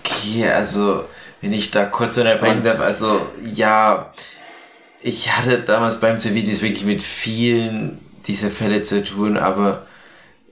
Okay, 0.05 0.47
also, 0.47 1.03
wenn 1.41 1.51
ich 1.51 1.69
da 1.69 1.85
kurz 1.85 2.17
unterbrechen 2.17 2.63
darf, 2.63 2.79
also, 2.79 3.21
ja, 3.53 4.13
ich 5.01 5.35
hatte 5.35 5.59
damals 5.59 5.99
beim 5.99 6.19
Civilis 6.19 6.61
wirklich 6.61 6.85
mit 6.85 7.03
vielen 7.03 7.99
dieser 8.25 8.51
Fälle 8.51 8.81
zu 8.81 9.03
tun, 9.03 9.37
aber 9.37 9.85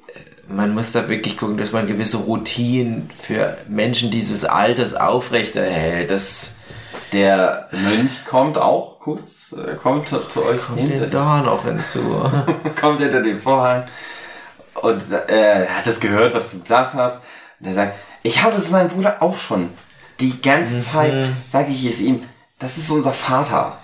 äh, 0.07 0.53
man 0.53 0.73
muss 0.73 0.91
da 0.91 1.09
wirklich 1.09 1.37
gucken, 1.37 1.57
dass 1.57 1.71
man 1.71 1.87
gewisse 1.87 2.17
Routinen 2.17 3.09
für 3.21 3.57
Menschen 3.67 4.11
dieses 4.11 4.45
Alters 4.45 4.93
aufrechterhält. 4.93 6.11
Das 6.11 6.57
Der 7.11 7.67
Mönch 7.71 8.25
kommt 8.25 8.57
auch 8.57 8.99
kurz, 8.99 9.53
äh, 9.53 9.75
kommt 9.75 10.09
zu 10.09 10.45
euch 10.45 10.61
kommt 10.61 10.79
hinter, 10.79 11.07
da 11.07 11.41
noch 11.41 11.63
hinzu. 11.63 11.99
kommt 12.79 12.99
hinter 12.99 13.21
den 13.21 13.39
Vorhang 13.39 13.83
und 14.81 15.03
äh, 15.11 15.67
hat 15.67 15.85
das 15.85 15.99
gehört, 15.99 16.33
was 16.33 16.51
du 16.51 16.59
gesagt 16.59 16.93
hast. 16.93 17.21
Und 17.59 17.67
er 17.67 17.73
sagt, 17.73 17.95
ich 18.23 18.43
habe 18.43 18.57
es 18.57 18.71
meinem 18.71 18.89
Bruder 18.89 19.21
auch 19.21 19.37
schon. 19.37 19.69
Die 20.19 20.41
ganze 20.41 20.83
Zeit 20.83 21.13
sage 21.47 21.71
ich 21.71 21.85
es 21.85 21.99
ihm, 21.99 22.23
das 22.59 22.77
ist 22.77 22.89
unser 22.89 23.11
Vater. 23.11 23.77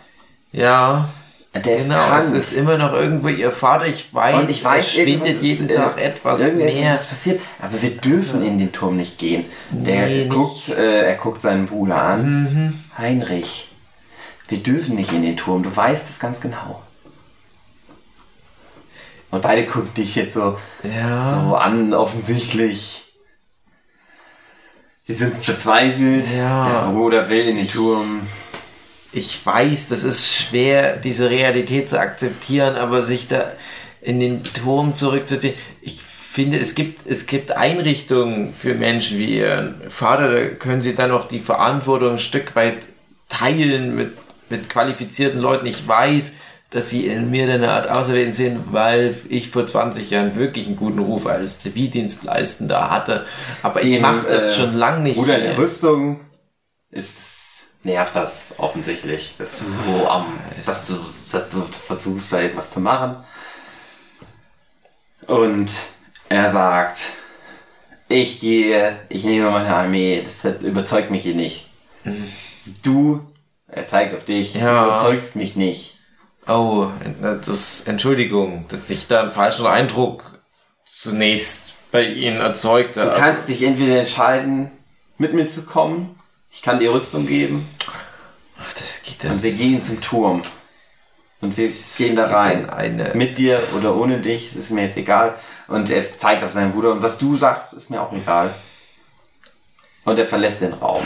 ja, 0.52 1.10
Der 1.54 1.76
ist 1.78 1.84
genau, 1.90 2.00
krank. 2.00 2.24
es 2.28 2.32
ist 2.32 2.54
immer 2.54 2.78
noch 2.78 2.94
irgendwo 2.94 3.28
ihr 3.28 3.52
Vater. 3.52 3.86
Ich 3.86 4.14
weiß, 4.14 4.36
und 4.44 4.50
ich 4.50 4.64
weiß, 4.64 4.86
es 4.86 4.94
schwindet 4.94 5.42
jeden 5.42 5.68
ist, 5.70 5.76
äh, 5.76 5.80
Tag 5.80 6.00
etwas 6.00 6.40
mehr. 6.40 6.96
ist 6.96 7.10
passiert. 7.10 7.42
Aber 7.62 7.82
wir 7.82 7.90
dürfen 7.92 8.42
in 8.46 8.58
den 8.58 8.72
Turm 8.72 8.96
nicht 8.96 9.18
gehen. 9.18 9.44
Der 9.70 10.06
Nee, 10.08 10.28
guckt, 10.28 10.70
äh, 10.70 11.02
er 11.10 11.16
guckt 11.16 11.42
seinen 11.42 11.66
Bruder 11.66 12.02
an. 12.02 12.44
Mhm. 12.44 12.84
Heinrich, 12.98 13.68
wir 14.48 14.60
dürfen 14.60 14.96
nicht 14.96 15.12
in 15.12 15.24
den 15.24 15.36
Turm. 15.36 15.62
Du 15.62 15.76
weißt 15.76 16.10
es 16.10 16.20
ganz 16.20 16.40
genau. 16.40 16.82
Und 19.30 19.42
beide 19.42 19.66
gucken 19.66 19.94
dich 19.94 20.16
jetzt 20.16 20.34
so, 20.34 20.58
Ja. 20.84 21.34
so 21.48 21.56
an, 21.56 21.94
offensichtlich. 21.94 23.14
Sie 25.04 25.14
sind 25.16 25.44
verzweifelt. 25.44 26.26
Ja. 26.36 26.86
Der 26.86 26.92
Bruder 26.92 27.30
will 27.30 27.48
in 27.48 27.58
den 27.58 27.68
Turm. 27.70 28.22
Ich 29.14 29.46
weiß, 29.46 29.90
das 29.90 30.04
ist 30.04 30.32
schwer, 30.32 30.98
diese 30.98 31.30
Realität 31.30 31.90
zu 31.90 32.00
akzeptieren, 32.00 32.76
aber 32.76 33.04
sich 33.04 33.28
da 33.28 33.52
in 34.02 34.20
den 34.20 34.44
Turm 34.44 34.94
zurückzuziehen. 34.94 35.54
Ich 35.82 36.02
finde, 36.02 36.58
es 36.58 36.76
gibt, 36.76 37.06
es 37.06 37.26
gibt 37.26 37.52
Einrichtungen 37.52 38.54
für 38.54 38.74
Menschen 38.74 39.20
wie 39.20 39.38
Ihren 39.40 39.82
Vater, 39.90 40.34
da 40.34 40.46
können 40.56 40.82
Sie 40.82 40.96
dann 40.96 41.12
auch 41.12 41.28
die 41.28 41.40
Verantwortung 41.40 42.14
ein 42.14 42.18
Stück 42.20 42.56
weit 42.56 42.88
teilen 43.28 43.96
mit, 43.96 44.14
mit 44.50 44.70
qualifizierten 44.70 45.42
Leuten. 45.42 45.66
Ich 45.66 45.86
weiß, 45.86 46.36
dass 46.70 46.90
Sie 46.90 47.06
in 47.06 47.30
mir 47.30 47.52
eine 47.52 47.70
Art 47.70 47.90
Auserwählten 47.90 48.32
sind, 48.32 48.72
weil 48.72 49.14
ich 49.28 49.50
vor 49.50 49.68
20 49.68 50.10
Jahren 50.10 50.38
wirklich 50.38 50.68
einen 50.68 50.78
guten 50.78 51.00
Ruf 51.00 51.28
als 51.28 51.60
Zivildienstleistender 51.60 52.90
hatte. 52.90 53.26
Aber 53.62 53.84
ich 53.84 53.92
Dem, 53.92 54.02
mache 54.02 54.28
das 54.30 54.54
äh, 54.54 54.62
schon 54.62 54.78
lange 54.78 55.02
nicht 55.02 55.18
Bruder 55.18 55.36
in 55.36 55.44
der 55.44 55.50
mehr. 55.52 55.60
Rüstung 55.60 56.22
ist 56.90 57.31
nervt 57.84 58.16
das 58.16 58.54
offensichtlich, 58.58 59.36
dass 59.38 59.60
du 59.60 59.66
so 59.70 60.08
am, 60.10 60.40
dass 60.66 60.88
du, 60.88 61.00
dass 61.32 61.50
du 61.50 61.64
versuchst 61.66 62.32
da 62.34 62.40
irgendwas 62.42 62.72
zu 62.72 62.80
machen. 62.80 63.16
Und 65.28 65.72
er 66.30 66.52
sagt, 66.52 67.00
ich 68.08 68.40
gehe, 68.40 68.98
ich 69.10 69.24
nehme 69.24 69.50
meine 69.52 69.74
Armee, 69.74 70.22
das 70.24 70.44
überzeugt 70.62 71.12
mich 71.12 71.24
hier 71.24 71.36
nicht. 71.36 71.70
Du, 72.84 73.22
er 73.68 73.88
zeigt 73.88 74.14
auf 74.16 74.26
dich, 74.26 74.56
Ja. 74.56 74.84
du 74.84 74.90
überzeugst 74.90 75.36
mich 75.36 75.56
nicht. 75.56 75.98
Oh, 76.48 76.88
das, 77.22 77.82
Entschuldigung, 77.82 78.66
dass 78.68 78.90
ich 78.90 79.08
da 79.08 79.22
einen 79.22 79.32
falschen 79.32 79.66
Eindruck 79.68 80.40
zunächst 80.86 81.76
bei 81.92 82.04
Ihnen 82.04 82.42
erzeugte. 82.42 83.02
Du 83.04 83.14
kannst 83.16 83.48
dich 83.48 83.62
entweder 83.64 84.00
entscheiden, 84.00 84.72
mit 85.18 85.34
mir 85.34 85.46
zu 85.46 85.64
kommen, 85.66 86.20
ich 86.52 86.62
kann 86.62 86.80
dir 86.80 86.92
Rüstung 86.94 87.26
geben, 87.28 87.68
Ach, 88.60 88.74
das 88.74 89.02
geht, 89.04 89.24
und 89.24 89.30
das 89.34 89.44
wir 89.44 89.50
ist- 89.50 89.58
gehen 89.60 89.82
zum 89.82 90.02
Turm. 90.02 90.42
Und 91.42 91.58
wir 91.58 91.68
gehen 91.98 92.16
da 92.16 92.28
rein. 92.28 92.70
Eine, 92.70 93.16
Mit 93.16 93.40
dir 93.40 93.64
oder 93.76 93.96
ohne 93.96 94.20
dich, 94.20 94.50
es 94.52 94.56
ist 94.56 94.70
mir 94.70 94.84
jetzt 94.84 94.98
egal. 94.98 95.34
Und 95.68 95.90
er 95.90 96.14
zeigt 96.14 96.44
auf 96.44 96.52
seinen 96.52 96.72
Bruder 96.72 96.92
und 96.92 97.02
was 97.02 97.18
du 97.18 97.36
sagst, 97.36 97.74
ist 97.74 97.90
mir 97.90 98.00
auch 98.00 98.14
egal. 98.14 98.54
Und 100.06 100.20
er 100.20 100.28
verlässt 100.28 100.62
den 100.62 100.74
Raum. 100.74 101.04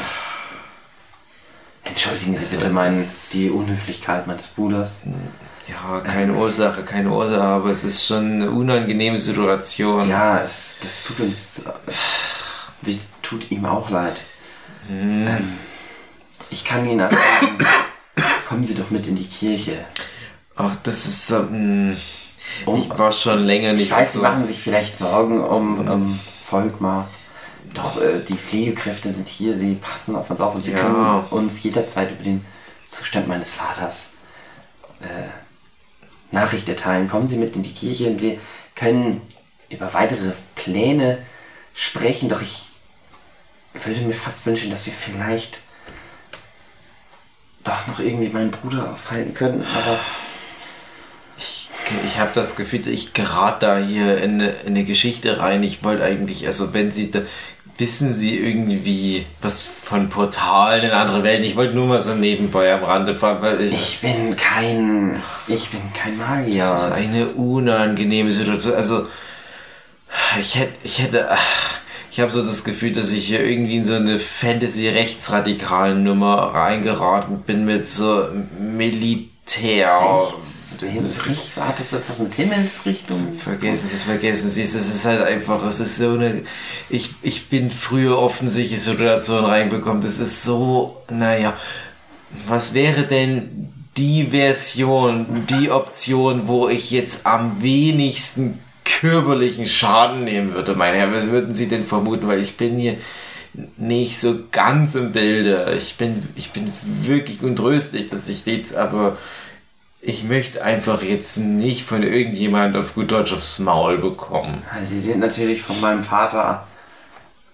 Entschuldigen 1.85 2.35
Sie 2.35 2.53
bitte 2.55 2.69
meinen, 2.69 3.07
die 3.31 3.49
Unhöflichkeit 3.49 4.27
meines 4.27 4.47
Bruders. 4.47 5.03
ja, 5.67 6.01
keine 6.01 6.33
Ursache, 6.33 6.83
keine 6.83 7.11
Ursache, 7.11 7.41
aber 7.41 7.69
es 7.69 7.83
ist 7.85 8.05
schon 8.05 8.33
eine 8.41 8.51
unangenehme 8.51 9.17
Situation. 9.17 10.09
Ja, 10.09 10.41
es, 10.41 10.75
das 10.81 11.03
tut 11.03 11.19
uns. 11.21 11.59
äh, 12.85 12.95
tut 13.21 13.49
ihm 13.51 13.65
auch 13.65 13.89
leid. 13.89 14.19
Ähm, 14.89 15.53
ich 16.49 16.63
kann 16.63 16.86
Ihnen 16.88 17.01
anbieten, 17.01 17.65
kommen 18.47 18.63
Sie 18.63 18.75
doch 18.75 18.89
mit 18.91 19.07
in 19.07 19.15
die 19.15 19.27
Kirche. 19.27 19.86
Ach, 20.55 20.75
das 20.83 21.05
ist 21.05 21.27
so. 21.27 21.39
mh, 21.39 21.95
Um- 22.65 22.77
ich 22.79 22.89
war 22.97 23.11
schon 23.11 23.43
länger 23.45 23.73
nicht 23.73 23.83
Ich 23.86 23.91
weiß, 23.91 24.13
so. 24.13 24.19
Sie 24.19 24.23
machen 24.23 24.45
sich 24.45 24.61
vielleicht 24.61 24.97
Sorgen 24.99 25.43
um, 25.43 25.88
um 25.89 26.19
Volkmar. 26.45 27.09
Doch 27.73 27.99
äh, 27.99 28.19
die 28.25 28.38
Pflegekräfte 28.38 29.09
sind 29.09 29.27
hier, 29.27 29.57
sie 29.57 29.75
passen 29.75 30.15
auf 30.15 30.29
uns 30.29 30.39
auf 30.39 30.55
und 30.55 30.63
sie 30.63 30.71
Ja. 30.71 30.79
können 30.79 31.25
uns 31.31 31.61
jederzeit 31.63 32.11
über 32.11 32.23
den 32.23 32.45
Zustand 32.88 33.27
meines 33.27 33.51
Vaters 33.51 34.13
äh, 35.01 35.05
Nachricht 36.33 36.69
erteilen. 36.69 37.09
Kommen 37.09 37.27
Sie 37.27 37.36
mit 37.38 37.55
in 37.55 37.63
die 37.63 37.73
Kirche 37.73 38.07
und 38.07 38.21
wir 38.21 38.38
können 38.75 39.21
über 39.69 39.93
weitere 39.93 40.31
Pläne 40.55 41.17
sprechen. 41.73 42.29
Doch 42.29 42.41
ich 42.41 42.64
würde 43.84 44.01
mir 44.01 44.13
fast 44.13 44.45
wünschen, 44.45 44.69
dass 44.71 44.86
wir 44.86 44.93
vielleicht 44.93 45.61
doch 47.63 47.88
noch 47.88 47.99
irgendwie 47.99 48.30
meinen 48.30 48.51
Bruder 48.51 48.91
aufhalten 48.93 49.34
können. 49.34 49.65
Aber 49.76 49.99
Ich, 51.38 51.69
ich 52.05 52.19
habe 52.19 52.32
das 52.34 52.55
Gefühl, 52.55 52.88
ich 52.88 53.13
gerate 53.13 53.65
da 53.65 53.78
hier 53.78 54.17
in 54.21 54.36
eine, 54.36 54.49
in 54.49 54.67
eine 54.69 54.84
Geschichte 54.86 55.39
rein. 55.39 55.63
Ich 55.63 55.84
wollte 55.84 56.03
eigentlich, 56.03 56.45
also 56.47 56.73
wenn 56.73 56.91
Sie 56.91 57.11
da, 57.11 57.21
wissen 57.78 58.13
Sie 58.13 58.38
irgendwie 58.38 59.26
was 59.41 59.63
von 59.65 60.07
Portalen 60.09 60.86
in 60.86 60.91
andere 60.91 61.23
Welten? 61.23 61.43
Ich 61.45 61.55
wollte 61.57 61.73
nur 61.73 61.88
mal 61.88 61.99
so 62.01 62.13
nebenbei 62.15 62.73
am 62.73 62.84
Rande 62.84 63.13
fahren, 63.15 63.41
weil 63.41 63.59
ich, 63.61 63.73
ich 63.73 63.99
bin 63.99 64.38
kein, 64.38 65.21
ich 65.47 65.69
bin 65.69 65.82
kein 65.93 66.17
Magier. 66.17 66.59
das 66.63 66.86
ist 66.86 66.91
eine 66.93 67.26
unangenehme 67.30 68.32
Situation. 68.32 68.76
Also 68.76 69.07
ich 70.39 70.55
hätte, 70.57 70.78
ich 70.84 70.99
hätte, 71.01 71.30
ach, 71.32 71.80
ich 72.16 72.22
habe 72.22 72.32
so 72.32 72.41
das 72.41 72.63
Gefühl, 72.63 72.93
dass 72.93 73.11
ich 73.11 73.28
hier 73.28 73.43
irgendwie 73.43 73.76
in 73.76 73.84
so 73.84 73.95
eine 73.95 74.20
Fantasy-rechtsradikalen 74.20 76.01
Nummer 76.01 76.53
reingeraten 76.53 77.41
bin 77.41 77.66
mit 77.66 77.89
so 77.89 78.30
Militär. 78.57 80.26
Das 80.80 81.43
hat 81.59 81.78
das 81.78 81.91
etwas 81.91 82.20
mit 82.20 82.34
Himmelsrichtung? 82.36 83.34
Vergessen 83.34 83.89
Sie 83.89 83.95
es, 83.95 84.03
vergessen 84.03 84.49
Sie 84.49 84.61
es. 84.61 84.74
Es 84.76 84.95
ist 84.95 85.03
halt 85.03 85.24
einfach, 85.24 85.61
es 85.66 85.82
ist 85.82 85.97
so 85.97 86.11
eine. 86.11 86.43
Ich, 86.89 87.16
ich 87.22 87.49
bin 87.49 87.70
früher 87.70 88.18
offensichtlich 88.18 88.80
Situation 88.80 89.43
reinbekommen. 89.43 90.01
Das 90.01 90.18
ist 90.20 90.41
so, 90.41 91.03
naja. 91.09 91.57
Was 92.47 92.74
wäre 92.74 93.03
denn 93.03 93.74
die 93.97 94.28
Version, 94.28 95.45
die 95.49 95.70
Option, 95.70 96.47
wo 96.47 96.70
ich 96.70 96.91
jetzt 96.91 97.26
am 97.26 97.61
wenigsten 97.61 98.61
körperlichen 98.99 99.67
Schaden 99.67 100.23
nehmen 100.23 100.53
würde, 100.53 100.75
mein 100.75 100.93
Herr? 100.93 101.13
Was 101.13 101.29
würden 101.29 101.53
Sie 101.53 101.67
denn 101.67 101.85
vermuten? 101.85 102.27
Weil 102.27 102.41
ich 102.41 102.57
bin 102.57 102.77
hier 102.77 102.97
nicht 103.77 104.19
so 104.19 104.39
ganz 104.51 104.95
im 104.95 105.11
Bilde. 105.11 105.73
Ich 105.75 105.95
bin, 105.95 106.27
ich 106.35 106.51
bin 106.51 106.71
wirklich 106.83 107.41
untröstlich, 107.43 108.07
dass 108.07 108.27
ich 108.27 108.45
jetzt 108.45 108.75
aber 108.75 109.17
ich 110.07 110.23
möchte 110.23 110.63
einfach 110.63 111.01
jetzt 111.01 111.37
nicht 111.37 111.83
von 111.83 112.03
irgendjemand 112.03 112.77
auf 112.77 112.93
gut 112.93 113.11
Deutsch 113.11 113.33
aufs 113.33 113.57
Maul 113.57 113.97
bekommen. 113.97 114.61
Sie 114.83 114.99
sind 114.99 115.19
natürlich 115.19 115.63
von 115.63 115.81
meinem 115.81 116.03
Vater 116.03 116.67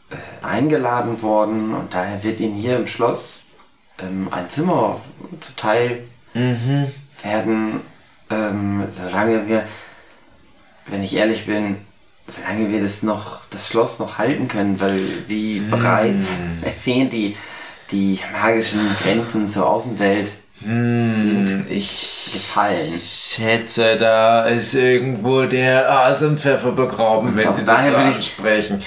äh, 0.10 0.46
eingeladen 0.46 1.22
worden 1.22 1.74
und 1.74 1.94
daher 1.94 2.24
wird 2.24 2.42
Ihnen 2.42 2.56
hier 2.56 2.76
im 2.76 2.88
Schloss 2.88 3.48
ähm, 4.00 4.28
ein 4.32 4.50
Zimmer 4.50 5.00
zuteil 5.40 6.04
mhm. 6.34 6.88
werden, 7.24 7.80
ähm, 8.30 8.84
solange 8.90 9.48
wir, 9.48 9.64
wenn 10.88 11.04
ich 11.04 11.16
ehrlich 11.16 11.46
bin, 11.46 11.78
solange 12.28 12.70
wir 12.70 12.82
das 12.82 13.04
noch, 13.04 13.42
das 13.50 13.68
Schloss 13.68 14.00
noch 14.00 14.18
halten 14.18 14.48
können, 14.48 14.80
weil 14.80 15.02
wie 15.28 15.60
mhm. 15.60 15.70
bereits 15.70 16.30
erwähnt, 16.62 17.14
die, 17.14 17.36
die 17.92 18.20
magischen 18.32 18.96
Grenzen 19.02 19.50
zur 19.50 19.70
Außenwelt 19.70 20.32
hm, 20.64 21.14
sind 21.14 21.72
ich 21.72 22.30
gefallen. 22.34 23.02
schätze, 23.04 23.98
da 23.98 24.46
ist 24.46 24.76
irgendwo 24.76 25.44
der 25.44 25.90
Asenpfeffer 25.92 26.72
begraben, 26.72 27.36
wenn 27.36 27.54
Sie 27.54 27.66
das 27.66 27.88
so 27.88 27.96
ansprechen. 27.96 28.84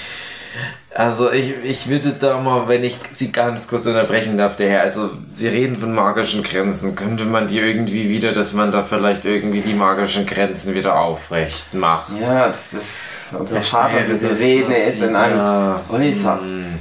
Also 0.95 1.29
ich, 1.29 1.53
ich 1.61 1.89
würde 1.89 2.13
da 2.13 2.39
mal, 2.39 2.69
wenn 2.69 2.81
ich 2.85 2.97
Sie 3.11 3.29
ganz 3.29 3.67
kurz 3.67 3.85
unterbrechen 3.85 4.37
darf, 4.37 4.55
der 4.55 4.69
Herr, 4.69 4.81
also 4.83 5.09
Sie 5.33 5.49
reden 5.49 5.75
von 5.75 5.93
magischen 5.93 6.41
Grenzen, 6.41 6.95
könnte 6.95 7.25
man 7.25 7.47
die 7.47 7.59
irgendwie 7.59 8.07
wieder, 8.07 8.31
dass 8.31 8.53
man 8.53 8.71
da 8.71 8.81
vielleicht 8.81 9.25
irgendwie 9.25 9.59
die 9.59 9.73
magischen 9.73 10.25
Grenzen 10.25 10.73
wieder 10.73 10.97
aufrecht 10.97 11.73
macht? 11.73 12.13
Ja, 12.17 12.47
das 12.47 12.71
ist 12.71 13.27
unser 13.37 13.61
Vater, 13.61 13.97
sehen, 14.15 14.71
er 14.71 14.87
ist 14.87 15.01
in 15.01 15.17
einem 15.17 15.81
äußerst 15.89 16.45
hm. 16.45 16.79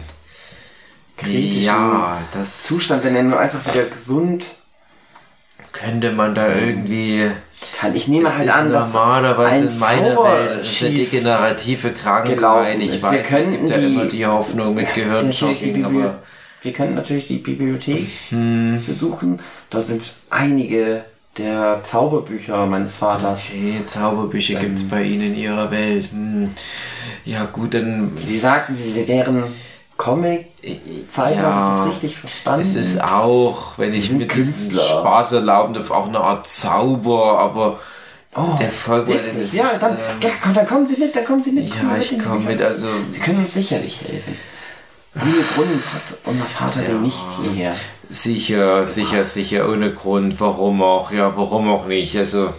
kritischen 1.17 1.65
ja, 1.65 2.19
Zustand, 2.45 3.05
wenn 3.05 3.17
er 3.17 3.25
nur 3.25 3.41
einfach 3.41 3.67
wieder 3.67 3.87
gesund 3.87 4.45
könnte 5.75 6.12
man 6.12 6.35
da 6.35 6.49
irgendwie. 6.55 7.31
Kann 7.79 7.95
ich 7.95 8.09
nehme 8.09 8.35
halt 8.35 8.49
an, 8.49 8.72
dass 8.72 8.93
normalerweise 8.93 9.66
in 9.66 9.79
meiner 9.79 10.16
Welt 10.22 10.51
das 10.55 10.64
ist 10.64 10.85
eine 10.85 10.95
degenerative 10.95 11.91
Krankheit. 11.93 12.81
Ich 12.81 13.03
weiß, 13.03 13.27
es 13.31 13.51
gibt 13.51 13.70
ja 13.70 13.77
immer 13.77 14.07
die 14.07 14.27
Hoffnung 14.27 14.75
mit 14.75 14.93
Gehirnjogging, 14.95 15.85
aber 15.85 16.22
wir 16.62 16.72
können 16.72 16.95
natürlich 16.95 17.27
die 17.27 17.39
Bibliothek 17.39 18.07
hm. 18.31 18.83
besuchen. 18.87 19.41
Da 19.70 19.81
sind 19.81 20.12
einige 20.31 21.05
der 21.37 21.81
Zauberbücher 21.83 22.66
meines 22.66 22.95
Vaters. 22.95 23.49
Okay, 23.51 23.83
Zauberbücher 23.85 24.55
ähm, 24.55 24.61
gibt 24.61 24.79
es 24.79 24.89
bei 24.89 25.03
Ihnen 25.03 25.35
in 25.35 25.35
Ihrer 25.35 25.70
Welt. 25.70 26.11
Hm. 26.12 26.51
Ja, 27.25 27.47
gut, 27.47 27.75
dann. 27.75 28.12
Sie 28.20 28.39
sagten, 28.39 28.77
Sie 28.77 29.09
wären 29.09 29.45
Comic 29.97 30.47
zeigen, 31.09 31.41
ja, 31.41 31.43
habe 31.43 31.71
ich 31.71 31.77
das 31.77 31.87
richtig 31.87 32.19
verstanden? 32.19 32.63
Es 32.63 32.75
ist 32.75 33.03
auch, 33.03 33.79
wenn 33.79 33.95
ich 33.95 34.11
mit 34.11 34.29
Künstler. 34.29 34.83
Spaß 34.83 35.33
erlauben 35.33 35.75
darf, 35.75 35.91
auch 35.91 36.09
eine 36.09 36.21
Art 36.21 36.49
Zauber, 36.49 37.39
aber 37.39 37.79
oh, 38.35 38.57
der 38.59 38.71
Folge 38.71 39.15
ist. 39.15 39.55
Ja, 39.55 39.71
dann, 39.79 39.97
äh, 39.97 40.53
dann 40.53 40.67
kommen 40.67 40.87
Sie 40.87 40.97
mit, 40.97 41.15
dann 41.15 41.25
kommen 41.25 41.43
Sie 41.43 41.53
mit. 41.53 41.69
Ja, 41.69 41.81
kommen 41.81 42.01
ich 42.01 42.19
komme 42.19 42.41
mit, 42.41 42.61
also. 42.61 42.89
Sie 43.09 43.21
können 43.21 43.39
uns 43.39 43.55
sicherlich 43.55 44.01
helfen. 44.01 44.37
Ohne 45.15 45.45
Grund 45.55 45.95
hat 45.95 46.19
unser 46.25 46.45
Vater 46.45 46.81
ja, 46.81 46.87
sie 46.87 46.95
nicht 46.95 47.19
hierher. 47.41 47.73
Sicher, 48.11 48.85
sicher, 48.85 49.25
sicher, 49.25 49.69
ohne 49.69 49.93
Grund. 49.95 50.41
Warum 50.41 50.83
auch? 50.83 51.13
Ja, 51.13 51.37
warum 51.37 51.71
auch 51.71 51.87
nicht? 51.87 52.17
Also. 52.17 52.53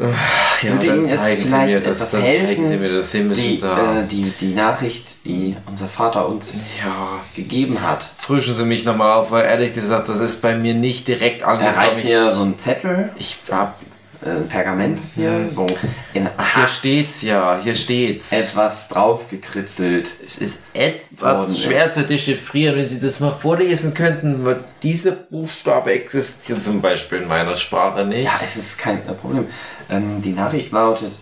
Ja, 0.00 0.72
würde 0.72 0.86
Ihnen 0.86 1.04
es 1.04 1.22
vielleicht 1.26 1.86
das, 1.86 2.00
etwas 2.00 2.22
helfen, 2.22 2.64
Sie 2.64 2.76
mir 2.78 2.96
das. 2.96 3.12
Sie 3.12 3.20
müssen 3.20 3.48
die, 3.50 3.58
da. 3.58 4.00
Äh, 4.00 4.06
die, 4.06 4.32
die 4.40 4.54
Nachricht, 4.54 5.26
die 5.26 5.56
unser 5.66 5.88
Vater 5.88 6.26
uns 6.26 6.64
ja. 6.82 7.20
gegeben 7.36 7.82
hat. 7.82 8.02
Frischen 8.02 8.54
Sie 8.54 8.64
mich 8.64 8.86
nochmal 8.86 9.12
auf, 9.12 9.30
weil 9.30 9.44
ehrlich 9.44 9.72
gesagt, 9.72 10.08
das 10.08 10.20
ist 10.20 10.40
bei 10.40 10.56
mir 10.56 10.72
nicht 10.72 11.06
direkt 11.06 11.42
angekommen. 11.42 11.76
Erreicht 11.76 12.04
ihr 12.04 12.32
so 12.32 12.42
einen 12.42 12.58
Zettel? 12.58 13.10
Ich 13.18 13.36
habe 13.50 13.74
äh, 14.22 14.40
Pergament 14.48 14.98
hier, 15.14 15.30
mhm. 15.30 15.56
wo 15.56 15.66
in 16.12 16.28
Ach, 16.36 16.54
hier 16.54 16.66
steht's 16.66 17.22
ja, 17.22 17.58
hier 17.62 17.74
steht's. 17.74 18.32
Etwas 18.32 18.88
drauf 18.88 19.28
gekritzelt. 19.28 20.10
Es 20.22 20.38
ist 20.38 20.58
etwas 20.74 21.58
schwer 21.58 21.92
zu 21.92 22.02
dechiffrieren, 22.04 22.76
wenn 22.76 22.88
Sie 22.88 23.00
das 23.00 23.20
mal 23.20 23.32
vorlesen 23.32 23.94
könnten, 23.94 24.44
weil 24.44 24.62
diese 24.82 25.12
Buchstabe 25.12 25.92
existieren 25.92 26.60
zum 26.60 26.80
Beispiel 26.80 27.22
in 27.22 27.28
meiner 27.28 27.54
Sprache 27.54 28.04
nicht. 28.04 28.24
Ja, 28.24 28.40
es 28.42 28.56
ist 28.56 28.78
kein 28.78 29.02
Problem. 29.04 29.46
Ähm, 29.88 30.20
die 30.20 30.32
Nachricht 30.32 30.70
lautet, 30.70 31.18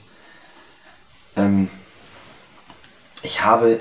ähm, 1.37 1.69
ich 3.23 3.45
habe, 3.45 3.81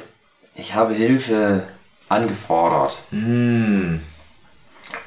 ich 0.56 0.76
habe 0.76 0.94
Hilfe 0.94 1.64
angefordert. 2.10 2.98
Mm. 3.12 3.98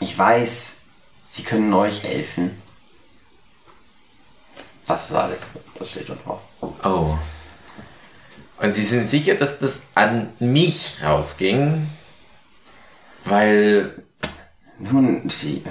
Ich 0.00 0.16
weiß, 0.16 0.72
sie 1.22 1.42
können 1.42 1.72
euch 1.72 2.02
helfen. 2.02 2.60
Das 4.90 5.08
ist 5.08 5.16
alles. 5.16 5.38
Das 5.78 5.88
steht 5.88 6.06
schon 6.08 6.18
drauf. 6.24 6.40
Oh. 6.60 7.16
Und 8.60 8.72
Sie 8.72 8.84
sind 8.84 9.08
sicher, 9.08 9.36
dass 9.36 9.58
das 9.58 9.82
an 9.94 10.30
mich 10.40 10.96
rausging? 11.02 11.88
Weil. 13.24 14.02
Nun, 14.78 15.28
sie. 15.28 15.62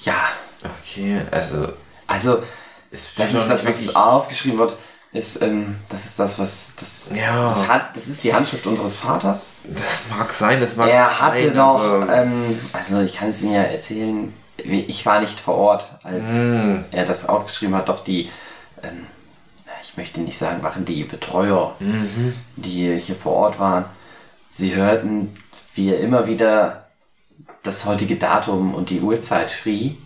Ja. 0.00 0.28
Okay, 0.62 1.20
also. 1.30 1.72
Also, 2.06 2.42
ist 2.90 3.18
das 3.18 3.34
ist 3.34 3.48
das, 3.48 3.66
was 3.66 3.94
aufgeschrieben 3.94 4.58
wird. 4.58 4.76
Ist, 5.12 5.42
ähm, 5.42 5.76
das 5.90 6.06
ist 6.06 6.18
das, 6.18 6.38
was. 6.38 6.72
Das, 6.78 7.12
ja. 7.14 7.42
das, 7.42 7.68
hat, 7.68 7.96
das 7.96 8.08
ist 8.08 8.24
die 8.24 8.32
Handschrift 8.32 8.66
unseres 8.66 8.96
Vaters. 8.96 9.60
Das 9.64 10.04
mag 10.08 10.32
sein, 10.32 10.60
das 10.60 10.76
mag 10.76 10.88
er 10.88 11.04
sein. 11.04 11.10
Er 11.10 11.20
hatte 11.20 11.50
noch. 11.50 12.08
Ähm, 12.10 12.60
also, 12.72 13.00
ich 13.02 13.16
kann 13.16 13.28
es 13.28 13.42
Ihnen 13.42 13.54
ja 13.54 13.62
erzählen 13.62 14.32
ich 14.56 15.04
war 15.04 15.20
nicht 15.20 15.40
vor 15.40 15.56
Ort, 15.56 15.98
als 16.02 16.24
mm. 16.24 16.84
er 16.90 17.04
das 17.04 17.28
aufgeschrieben 17.28 17.74
hat, 17.74 17.88
doch 17.88 18.04
die, 18.04 18.30
ähm, 18.82 19.06
ich 19.82 19.96
möchte 19.96 20.20
nicht 20.20 20.38
sagen, 20.38 20.62
waren 20.62 20.84
die 20.84 21.04
Betreuer, 21.04 21.76
mhm. 21.78 22.34
die 22.56 22.98
hier 22.98 23.16
vor 23.16 23.34
Ort 23.34 23.58
waren. 23.60 23.84
Sie 24.48 24.74
hörten, 24.74 25.34
wie 25.74 25.90
er 25.90 26.00
immer 26.00 26.26
wieder 26.26 26.86
das 27.62 27.84
heutige 27.84 28.16
Datum 28.16 28.74
und 28.74 28.90
die 28.90 29.00
Uhrzeit 29.00 29.50
schrie. 29.50 29.98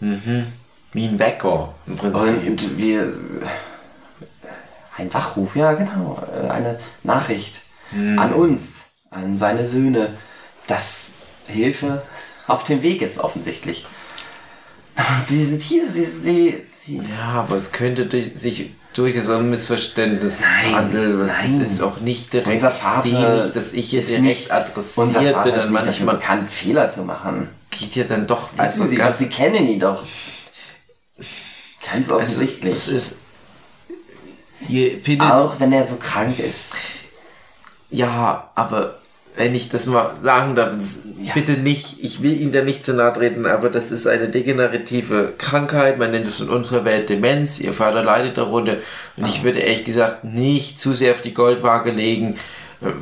Mhm. 0.00 0.46
Wie 0.92 1.06
ein 1.06 1.18
Wecker 1.18 1.74
im 1.86 1.96
Prinzip. 1.96 2.46
Und 2.46 2.78
wir. 2.78 3.12
Ein 4.96 5.14
Wachruf, 5.14 5.54
ja, 5.54 5.74
genau. 5.74 6.20
Eine 6.48 6.80
Nachricht 7.04 7.62
mhm. 7.92 8.18
an 8.18 8.32
uns, 8.32 8.80
an 9.10 9.38
seine 9.38 9.64
Söhne, 9.64 10.14
dass 10.66 11.12
Hilfe 11.46 12.02
auf 12.48 12.64
dem 12.64 12.82
Weg 12.82 13.02
ist, 13.02 13.18
offensichtlich. 13.18 13.86
Sie 15.26 15.44
sind 15.44 15.62
hier, 15.62 15.88
sie, 15.88 16.04
sie, 16.04 16.62
sie. 16.64 16.96
Ja, 16.96 17.40
aber 17.40 17.54
es 17.54 17.70
könnte 17.70 18.06
durch, 18.06 18.32
sich 18.34 18.72
durchaus 18.94 19.28
um 19.28 19.48
Missverständnis 19.48 20.40
nein, 20.40 20.74
handeln. 20.74 21.26
Nein. 21.26 21.60
Das 21.60 21.70
ist 21.70 21.82
auch 21.82 22.00
nicht 22.00 22.32
direkt. 22.32 22.48
Unser 22.48 22.72
Vater 22.72 23.06
ich 23.06 23.12
nicht, 23.12 23.56
dass 23.56 23.72
ich 23.72 23.90
hier 23.90 24.02
direkt 24.02 24.22
nicht, 24.22 24.50
adressiert 24.50 25.06
unser 25.06 25.22
Vater 25.22 25.42
bin. 25.44 25.54
Ist 25.54 25.70
nicht 25.70 25.84
manchmal 25.84 26.16
bekannt, 26.16 26.50
Fehler 26.50 26.90
zu 26.90 27.02
machen. 27.02 27.48
Geht 27.70 27.94
ja 27.94 28.04
dann 28.04 28.26
doch. 28.26 28.50
Also 28.56 28.88
sie, 28.88 28.96
doch, 28.96 29.12
sie 29.12 29.28
kennen 29.28 29.68
ihn 29.68 29.78
doch. 29.78 30.04
Ganz 31.92 32.08
offensichtlich. 32.08 32.74
Also, 32.74 32.92
es 32.92 33.18
ist. 34.68 35.20
Auch 35.20 35.60
wenn 35.60 35.72
er 35.72 35.86
so 35.86 35.96
krank 35.96 36.40
ist. 36.40 36.74
Ja, 37.90 38.50
aber 38.56 38.98
wenn 39.36 39.54
ich 39.54 39.68
das 39.68 39.86
mal 39.86 40.14
sagen 40.22 40.56
darf, 40.56 40.72
ja. 41.22 41.32
bitte 41.34 41.52
nicht, 41.52 42.02
ich 42.02 42.22
will 42.22 42.40
Ihnen 42.40 42.52
da 42.52 42.62
nicht 42.62 42.84
zu 42.84 42.94
nahe 42.94 43.12
treten, 43.12 43.46
aber 43.46 43.68
das 43.68 43.90
ist 43.90 44.06
eine 44.06 44.28
degenerative 44.28 45.32
Krankheit, 45.38 45.98
man 45.98 46.10
nennt 46.10 46.26
es 46.26 46.40
in 46.40 46.48
unserer 46.48 46.84
Welt 46.84 47.08
Demenz, 47.08 47.60
Ihr 47.60 47.72
Vater 47.72 48.02
leidet 48.02 48.38
darunter 48.38 48.78
und 49.16 49.24
ah. 49.24 49.26
ich 49.28 49.44
würde 49.44 49.60
ehrlich 49.60 49.84
gesagt 49.84 50.24
nicht 50.24 50.78
zu 50.78 50.94
sehr 50.94 51.12
auf 51.12 51.20
die 51.20 51.34
Goldwaage 51.34 51.90
legen. 51.90 52.36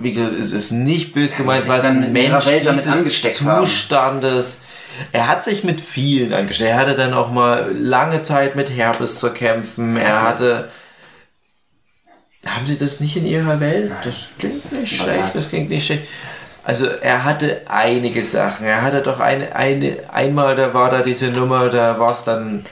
Wie 0.00 0.12
gesagt, 0.12 0.38
es 0.38 0.52
ist 0.52 0.72
nicht 0.72 1.12
bös 1.12 1.36
gemeint, 1.36 1.68
was 1.68 1.84
ein 1.84 2.12
Mensch 2.12 2.46
dieses 2.46 3.34
Zustandes... 3.36 4.54
Haben. 4.54 4.66
Er 5.12 5.28
hat 5.28 5.44
sich 5.44 5.64
mit 5.64 5.80
vielen 5.82 6.32
angesteckt. 6.32 6.70
Er 6.70 6.78
hatte 6.78 6.94
dann 6.94 7.12
auch 7.12 7.30
mal 7.30 7.70
lange 7.78 8.22
Zeit 8.22 8.56
mit 8.56 8.70
Herpes 8.70 9.20
zu 9.20 9.30
kämpfen. 9.30 9.96
Er 9.96 10.22
hatte 10.22 10.70
Haben 12.46 12.66
Sie 12.66 12.78
das 12.78 13.00
nicht 13.00 13.16
in 13.16 13.26
Ihrer 13.26 13.60
Welt? 13.60 13.92
Das 14.04 14.30
klingt 14.38 14.64
das 14.64 14.72
nicht 14.72 14.96
schlecht. 14.96 15.34
Das 15.34 15.48
klingt 15.48 15.68
nicht 15.68 15.86
schlecht. 15.86 16.04
Also 16.64 16.86
er 16.86 17.24
hatte 17.24 17.62
einige 17.66 18.24
Sachen. 18.24 18.66
Er 18.66 18.82
hatte 18.82 19.00
doch 19.00 19.20
eine, 19.20 19.54
eine 19.54 19.98
einmal, 20.12 20.56
da 20.56 20.74
war 20.74 20.90
da 20.90 21.02
diese 21.02 21.28
Nummer, 21.28 21.68
da 21.68 21.98
war 21.98 22.10
es 22.10 22.24
dann 22.24 22.66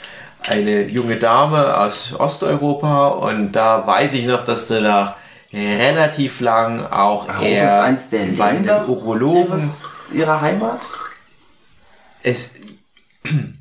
eine 0.49 0.83
junge 0.83 1.17
Dame 1.17 1.79
aus 1.79 2.13
Osteuropa 2.19 3.09
und 3.09 3.53
da 3.53 3.87
weiß 3.87 4.15
ich 4.15 4.27
noch, 4.27 4.45
dass 4.45 4.67
danach 4.67 5.15
relativ 5.53 6.41
lang 6.41 6.85
auch 6.87 7.29
Europa 7.29 7.45
er 7.45 7.67
ist 7.67 7.85
eins 7.85 8.09
der 8.09 8.25
bei 8.37 8.45
einem 8.47 8.89
Urologen 8.89 9.59
ihres, 9.59 9.95
ihrer 10.13 10.41
Heimat. 10.41 10.81
es 12.23 12.57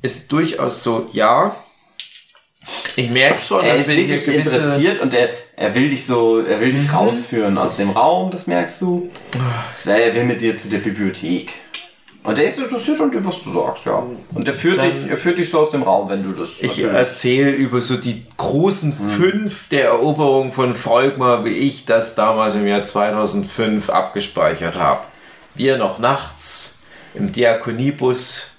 ist 0.02 0.32
durchaus 0.32 0.82
so, 0.82 1.08
ja. 1.12 1.54
Ich 2.96 3.10
merke 3.10 3.40
schon, 3.40 3.64
Er 3.64 3.76
dass 3.76 3.86
wir 3.86 3.94
hier 3.94 4.18
gewisse 4.18 4.56
interessiert 4.56 5.00
und 5.00 5.14
er, 5.14 5.28
er 5.56 5.74
will 5.74 5.88
dich 5.90 6.04
so, 6.06 6.40
er 6.40 6.60
will 6.60 6.72
Mhm. 6.72 6.78
dich 6.78 6.92
rausführen 6.92 7.58
aus 7.58 7.76
dem 7.76 7.90
Raum, 7.90 8.30
das 8.30 8.46
merkst 8.46 8.80
du. 8.82 9.10
Ja, 9.84 9.94
Er 9.96 10.14
will 10.14 10.24
mit 10.24 10.40
dir 10.40 10.56
zu 10.56 10.68
der 10.68 10.78
Bibliothek. 10.78 11.50
Und 12.22 12.38
er 12.38 12.46
ist 12.46 12.58
interessiert 12.58 12.98
an 13.02 13.10
dem, 13.10 13.22
was 13.26 13.42
du 13.44 13.50
sagst, 13.52 13.84
ja. 13.84 14.02
Und 14.32 14.46
er 14.48 14.54
führt, 14.54 14.78
Dann- 14.78 14.86
dich, 14.90 15.10
er 15.10 15.16
führt 15.18 15.36
dich 15.38 15.50
so 15.50 15.58
aus 15.60 15.70
dem 15.72 15.82
Raum, 15.82 16.08
wenn 16.08 16.22
du 16.22 16.30
das. 16.30 16.52
Ich 16.62 16.82
erzähle 16.82 17.50
über 17.50 17.82
so 17.82 17.98
die 17.98 18.24
großen 18.38 18.94
fünf 18.94 19.68
der 19.68 19.84
Eroberung 19.88 20.50
von 20.52 20.74
Volkmar, 20.74 21.44
wie 21.44 21.50
ich 21.50 21.84
das 21.84 22.14
damals 22.14 22.54
im 22.54 22.66
Jahr 22.66 22.82
2005 22.82 23.90
abgespeichert 23.90 24.76
habe. 24.78 25.00
Wir 25.54 25.76
noch 25.76 25.98
nachts 25.98 26.78
im 27.12 27.30
Diakoniebus 27.30 28.52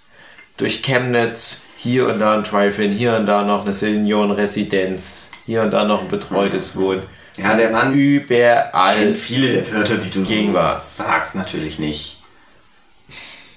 durch 0.57 0.83
Chemnitz, 0.83 1.63
hier 1.77 2.07
und 2.07 2.19
da 2.19 2.35
ein 2.35 2.43
Drive-In, 2.43 2.91
hier 2.91 3.15
und 3.15 3.25
da 3.25 3.41
noch 3.43 3.63
eine 3.65 3.73
Seniorenresidenz, 3.73 5.31
hier 5.45 5.61
und 5.61 5.71
da 5.71 5.83
noch 5.83 6.01
ein 6.01 6.07
betreutes 6.07 6.75
Wohnen. 6.77 7.03
ja, 7.37 7.55
der 7.55 7.69
Mann 7.69 7.93
Überall 7.93 8.97
kennt 8.97 9.17
viele 9.17 9.53
der 9.53 9.71
Wörter, 9.71 9.97
die 9.97 10.09
du 10.09 10.25
so 10.25 10.53
was. 10.53 10.97
sagst, 10.97 11.35
natürlich 11.35 11.79
nicht. 11.79 12.21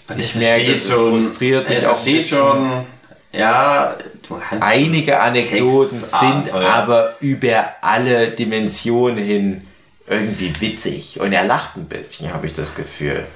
Und 0.08 0.20
Ich 0.20 0.34
er 0.34 0.40
merke, 0.40 0.72
es 0.72 0.90
frustriert 0.90 1.68
mich 1.68 1.86
auch 1.86 2.04
ein 2.04 2.22
schon, 2.22 2.86
ja, 3.32 3.96
du 4.26 4.40
hast 4.40 4.62
Einige 4.62 5.20
Anekdoten 5.20 6.00
sind 6.00 6.52
aber 6.52 7.16
über 7.20 7.68
alle 7.82 8.30
Dimensionen 8.30 9.18
hin 9.22 9.68
irgendwie 10.06 10.52
witzig. 10.60 11.20
Und 11.20 11.32
er 11.32 11.44
lacht 11.44 11.76
ein 11.76 11.86
bisschen, 11.86 12.32
habe 12.32 12.46
ich 12.46 12.54
das 12.54 12.74
Gefühl. 12.74 13.26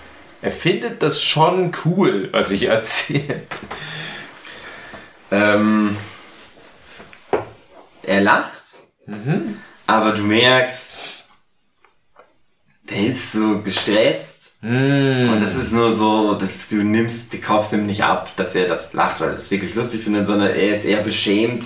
Er 0.41 0.51
findet 0.51 1.03
das 1.03 1.23
schon 1.23 1.73
cool, 1.85 2.29
was 2.33 2.51
ich 2.51 2.65
erzähle. 2.65 3.43
Ähm, 5.31 5.97
er 8.13 8.21
lacht, 8.23 8.53
Mhm. 9.07 9.59
aber 9.87 10.13
du 10.13 10.23
merkst, 10.23 10.89
der 12.89 13.07
ist 13.09 13.33
so 13.33 13.61
gestresst. 13.61 14.53
Mm. 14.61 15.31
Und 15.33 15.41
das 15.43 15.57
ist 15.57 15.73
nur 15.73 15.93
so, 15.95 16.35
dass 16.35 16.69
du 16.69 16.77
nimmst, 16.77 17.33
du 17.33 17.39
kaufst 17.41 17.73
ihm 17.73 17.87
nicht 17.87 18.05
ab, 18.05 18.31
dass 18.37 18.55
er 18.55 18.69
das 18.69 18.93
lacht, 18.93 19.21
weil 19.21 19.31
er 19.31 19.35
das 19.35 19.51
wirklich 19.51 19.75
lustig 19.75 20.05
findet, 20.05 20.27
sondern 20.29 20.51
er 20.51 20.75
ist 20.75 20.85
eher 20.85 21.03
beschämt, 21.03 21.65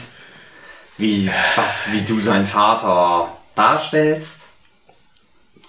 wie, 0.96 1.30
was, 1.56 1.92
wie 1.92 2.00
du 2.02 2.20
seinen 2.22 2.46
Vater 2.46 3.36
darstellst. 3.54 4.48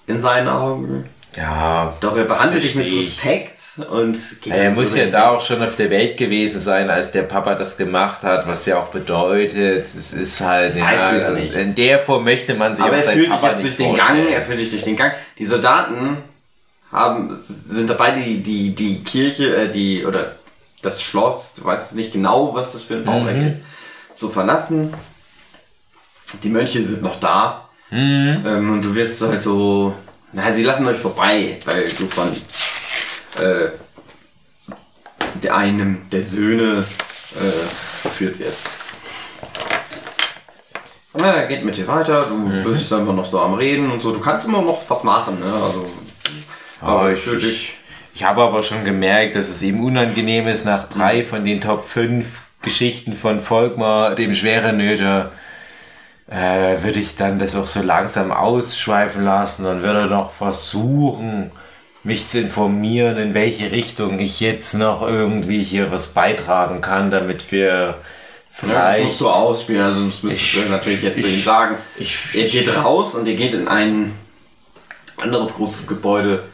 In 0.06 0.20
seinen 0.20 0.48
Augen. 0.48 1.10
Ja, 1.38 1.94
Doch 2.00 2.16
er 2.16 2.24
behandelt 2.24 2.62
dich 2.64 2.74
mit. 2.74 2.92
Respekt 2.92 3.58
und 3.90 4.18
geht 4.42 4.52
er 4.52 4.68
also 4.70 4.80
muss 4.80 4.96
ja 4.96 5.06
da 5.06 5.30
auch 5.30 5.40
schon 5.40 5.62
auf 5.62 5.76
der 5.76 5.88
Welt 5.90 6.16
gewesen 6.16 6.58
sein, 6.60 6.90
als 6.90 7.12
der 7.12 7.22
Papa 7.22 7.54
das 7.54 7.76
gemacht 7.76 8.22
hat, 8.22 8.46
was 8.48 8.66
ja 8.66 8.78
auch 8.78 8.88
bedeutet, 8.88 9.86
es 9.96 10.12
ist 10.12 10.40
halt, 10.40 10.74
Das 10.74 11.12
ja 11.12 11.30
nicht. 11.30 11.54
in 11.54 11.74
der 11.76 12.00
Form 12.00 12.24
möchte 12.24 12.54
man 12.54 12.74
sich 12.74 12.82
Aber 12.84 12.92
auch 12.94 12.96
er 12.98 13.02
seinen 13.04 13.28
Papa 13.28 13.46
jetzt 13.50 13.56
durch 13.62 13.64
nicht 13.64 13.78
den 13.78 13.96
vorstellen. 13.96 14.24
Gang, 14.24 14.32
er 14.32 14.42
führt 14.42 14.58
dich 14.58 14.70
durch 14.70 14.82
den 14.82 14.96
Gang. 14.96 15.12
Die 15.38 15.46
Soldaten 15.46 16.18
haben, 16.90 17.38
sind 17.66 17.88
dabei, 17.88 18.10
die, 18.12 18.42
die, 18.42 18.74
die 18.74 19.04
Kirche, 19.04 19.54
äh, 19.54 19.68
die, 19.70 20.04
oder 20.04 20.36
das 20.82 21.00
Schloss, 21.02 21.54
du 21.56 21.64
weißt 21.64 21.94
nicht 21.94 22.12
genau, 22.12 22.54
was 22.54 22.72
das 22.72 22.82
für 22.82 22.94
ein 22.94 23.04
Bauwerk 23.04 23.36
Mhm. 23.36 23.46
ist, 23.48 23.62
zu 24.14 24.28
verlassen. 24.28 24.92
Die 26.42 26.48
Mönche 26.48 26.82
sind 26.82 27.02
noch 27.02 27.20
da. 27.20 27.68
Mhm. 27.90 28.44
Ähm, 28.46 28.70
und 28.72 28.84
du 28.84 28.94
wirst 28.94 29.20
halt 29.22 29.42
so, 29.42 29.94
na, 30.38 30.52
sie 30.52 30.62
lassen 30.62 30.86
euch 30.86 30.96
vorbei, 30.98 31.58
weil 31.64 31.88
du 31.90 32.08
von 32.08 32.28
äh, 33.36 33.68
der 35.42 35.56
einem 35.56 36.08
der 36.10 36.22
Söhne 36.24 36.84
äh, 37.34 38.02
geführt 38.02 38.38
wirst. 38.38 38.60
Na, 41.14 41.44
geht 41.46 41.64
mit 41.64 41.76
dir 41.76 41.88
weiter, 41.88 42.26
du 42.26 42.34
Mhm. 42.36 42.62
bist 42.62 42.92
einfach 42.92 43.14
noch 43.14 43.26
so 43.26 43.40
am 43.40 43.54
Reden 43.54 43.90
und 43.90 44.00
so. 44.00 44.12
Du 44.12 44.20
kannst 44.20 44.44
immer 44.46 44.62
noch 44.62 44.80
was 44.88 45.02
machen, 45.04 45.40
ne? 45.40 45.52
Also, 45.52 45.88
Aber 46.80 47.10
ich 47.12 47.26
ich, 47.26 47.44
ich, 47.44 47.74
ich 48.14 48.24
habe 48.24 48.42
aber 48.42 48.62
schon 48.62 48.84
gemerkt, 48.84 49.34
dass 49.34 49.48
es 49.48 49.62
ihm 49.62 49.82
unangenehm 49.82 50.46
ist, 50.46 50.64
nach 50.64 50.88
drei 50.88 51.24
von 51.24 51.44
den 51.44 51.60
Top 51.60 51.82
5 51.84 52.26
Geschichten 52.62 53.16
von 53.16 53.40
Volkmar, 53.40 54.14
dem 54.14 54.32
schweren 54.34 54.76
Nöter, 54.76 55.32
äh, 56.30 56.82
würde 56.82 57.00
ich 57.00 57.16
dann 57.16 57.38
das 57.38 57.56
auch 57.56 57.66
so 57.66 57.82
langsam 57.82 58.32
ausschweifen 58.32 59.24
lassen 59.24 59.64
und 59.66 59.82
würde 59.82 60.06
noch 60.06 60.32
versuchen, 60.32 61.50
mich 62.04 62.28
zu 62.28 62.40
informieren, 62.40 63.16
in 63.16 63.34
welche 63.34 63.72
Richtung 63.72 64.18
ich 64.18 64.40
jetzt 64.40 64.74
noch 64.74 65.02
irgendwie 65.02 65.62
hier 65.62 65.90
was 65.90 66.08
beitragen 66.08 66.80
kann, 66.80 67.10
damit 67.10 67.50
wir 67.50 67.66
Ja, 67.66 67.86
das 67.92 68.00
vielleicht... 68.60 69.04
musst 69.04 69.20
du 69.20 69.28
ausspielen, 69.28 69.82
also 69.82 70.06
das 70.06 70.22
müsstest 70.22 70.54
du 70.54 70.70
natürlich 70.70 71.02
jetzt 71.02 71.20
zu 71.20 71.26
ihm 71.28 71.42
sagen. 71.42 71.76
ich- 71.98 72.18
ihr 72.34 72.48
geht 72.48 72.74
raus 72.76 73.14
und 73.14 73.26
ihr 73.26 73.36
geht 73.36 73.54
in 73.54 73.66
ein 73.68 74.12
anderes 75.16 75.54
großes 75.54 75.86
Gebäude. 75.86 76.44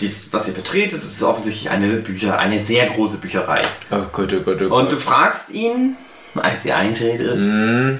Dies, 0.00 0.28
was 0.32 0.46
ihr 0.48 0.54
betretet, 0.54 1.02
das 1.04 1.12
ist 1.14 1.22
offensichtlich 1.22 1.70
eine 1.70 1.88
Bücher, 1.96 2.38
eine 2.38 2.62
sehr 2.64 2.86
große 2.90 3.18
Bücherei. 3.18 3.62
oh 3.90 4.02
Gott, 4.12 4.32
oh 4.32 4.40
Gott, 4.42 4.58
oh 4.62 4.68
Gott. 4.68 4.82
Und 4.82 4.92
du 4.92 4.96
fragst 4.96 5.50
ihn, 5.50 5.96
als 6.36 6.64
ihr 6.64 6.76
eintretet, 6.76 7.40
Mhm. 7.40 7.98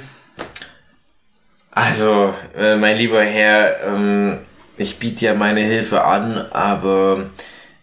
Also, 1.72 2.34
äh, 2.56 2.76
mein 2.76 2.96
lieber 2.98 3.22
Herr, 3.24 3.82
ähm, 3.86 4.38
ich 4.76 4.98
biete 4.98 5.24
ja 5.24 5.34
meine 5.34 5.60
Hilfe 5.62 6.04
an, 6.04 6.36
aber 6.50 7.26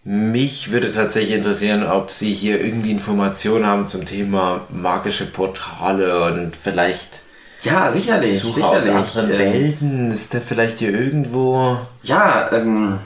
mich 0.04 0.72
würde 0.72 0.92
tatsächlich 0.92 1.36
interessieren, 1.36 1.84
ob 1.84 2.12
Sie 2.12 2.34
hier 2.34 2.64
irgendwie 2.64 2.92
Informationen 2.92 3.66
haben 3.66 3.88
zum 3.88 4.06
Thema 4.06 4.62
magische 4.70 5.26
Portale 5.26 6.24
und 6.26 6.56
vielleicht 6.56 7.22
ja, 7.64 7.92
sicherlich, 7.92 8.40
Suche 8.42 8.64
aus 8.64 8.84
sicherlich. 8.84 9.16
anderen 9.18 9.32
ähm, 9.32 9.40
Welten. 9.40 10.12
Ist 10.12 10.34
der 10.34 10.42
vielleicht 10.42 10.80
hier 10.80 10.94
irgendwo? 10.94 11.80
Ja, 12.04 12.50
ähm, 12.54 13.00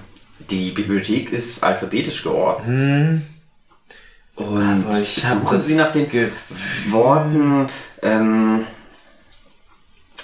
die 0.49 0.71
Bibliothek 0.71 1.31
ist 1.31 1.63
alphabetisch 1.63 2.23
geordnet. 2.23 3.21
Und 4.35 4.47
Hm. 4.57 4.85
Hab 4.85 5.41
suchen 5.41 5.59
Sie 5.59 5.75
nach 5.75 5.91
den 5.91 6.07
Worten. 6.89 7.67
Ähm, 8.01 8.65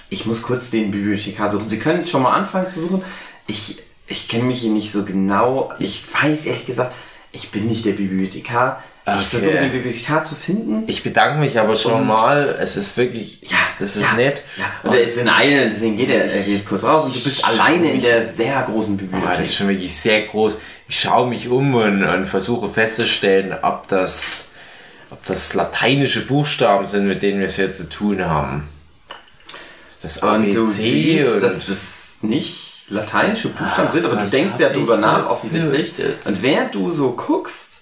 ich 0.10 0.26
muss 0.26 0.42
kurz 0.42 0.72
den 0.72 0.92
Bibliothekar 0.92 1.48
suchen. 1.48 1.68
Sie 1.68 1.80
können 1.80 2.06
schon 2.08 2.22
mal 2.24 2.34
anfangen 2.34 2.70
zu 2.70 2.82
suchen. 2.82 3.04
Ich, 3.48 3.82
ich 4.08 4.28
kenne 4.28 4.44
mich 4.44 4.62
hier 4.62 4.72
nicht 4.72 4.92
so 4.92 5.04
genau. 5.06 5.72
Ich 5.80 6.04
weiß 6.14 6.46
ehrlich 6.46 6.66
gesagt, 6.66 6.94
ich 7.32 7.50
bin 7.52 7.68
nicht 7.68 7.86
der 7.86 7.92
Bibliothekar. 7.94 8.82
Ich 9.06 9.14
Okay. 9.14 9.24
versuche 9.24 9.52
den 9.60 9.72
Bibliothekar 9.72 10.24
zu 10.24 10.36
finden. 10.36 10.84
Ich 10.88 11.02
bedanke 11.04 11.40
mich 11.40 11.60
aber 11.60 11.76
schon 11.76 12.02
Und- 12.02 12.08
mal. 12.08 12.56
Es 12.60 12.78
ist 12.78 12.96
wirklich, 12.98 13.42
Ja, 13.44 13.58
das 13.80 13.96
ist 13.96 14.04
ja, 14.12 14.14
nett. 14.18 14.44
Ja, 14.58 14.66
und 14.84 14.94
er 14.96 15.02
ist 15.04 15.18
in 15.18 15.28
Eile, 15.28 15.68
deswegen 15.70 15.98
geht 15.98 16.10
er, 16.12 16.26
er 16.26 16.44
geht 16.44 16.68
kurz 16.68 16.84
raus 16.84 17.06
und 17.06 17.16
du 17.16 17.20
bist 17.24 17.44
alleine 17.44 17.92
in 17.92 18.02
der 18.02 18.32
sehr 18.32 18.62
großen 18.64 18.96
Oh, 18.96 18.98
Bibliothek. 18.98 19.38
das 19.38 19.46
ist 19.48 19.56
schon 19.56 19.68
wirklich 19.68 19.96
sehr 19.96 20.22
groß. 20.28 20.58
Ich 20.88 21.00
schaue 21.00 21.28
mich 21.28 21.48
um 21.50 21.74
und, 21.74 22.04
und 22.04 22.26
versuche 22.28 22.70
festzustellen, 22.70 23.56
ob 23.64 23.88
das, 23.88 24.50
ob 25.10 25.24
das 25.26 25.54
lateinische 25.56 26.26
Buchstaben 26.26 26.86
sind, 26.86 27.08
mit 27.08 27.24
denen 27.24 27.40
wir 27.40 27.48
es 27.48 27.56
hier 27.56 27.72
zu 27.72 27.90
tun 27.90 28.24
haben. 28.26 28.68
Das 30.02 30.18
Und 30.24 30.54
du 30.54 30.64
ABC 30.64 30.72
siehst, 30.72 31.28
und 31.30 31.42
dass 31.42 31.66
das 31.66 32.18
nicht 32.22 32.86
lateinische 32.90 33.50
Buchstaben 33.50 33.90
Ah, 33.90 33.92
sind, 33.92 34.06
aber 34.06 34.16
du 34.16 34.30
denkst 34.30 34.54
ja 34.60 34.70
drüber 34.70 34.98
nach, 34.98 35.30
offensichtlich. 35.30 35.94
befürchtet. 35.94 36.26
Und 36.28 36.42
während 36.42 36.74
du 36.76 36.92
so 36.92 37.12
guckst, 37.12 37.82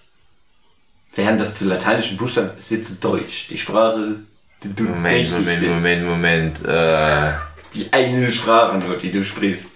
während 1.15 1.39
das 1.39 1.55
zu 1.55 1.65
lateinischen 1.65 2.17
Buchstaben, 2.17 2.51
es 2.57 2.69
wird 2.71 2.85
zu 2.85 2.95
Deutsch. 2.95 3.47
Die 3.49 3.57
Sprache, 3.57 4.15
die 4.63 4.73
du 4.73 4.83
Moment, 4.83 5.31
Moment, 5.31 5.59
bist. 5.61 5.73
Moment, 5.75 6.05
Moment. 6.05 6.65
Äh, 6.65 7.31
Die 7.73 7.87
eine 7.93 8.31
Sprache 8.31 8.77
nur, 8.79 8.97
die 8.97 9.11
du 9.11 9.23
sprichst. 9.23 9.69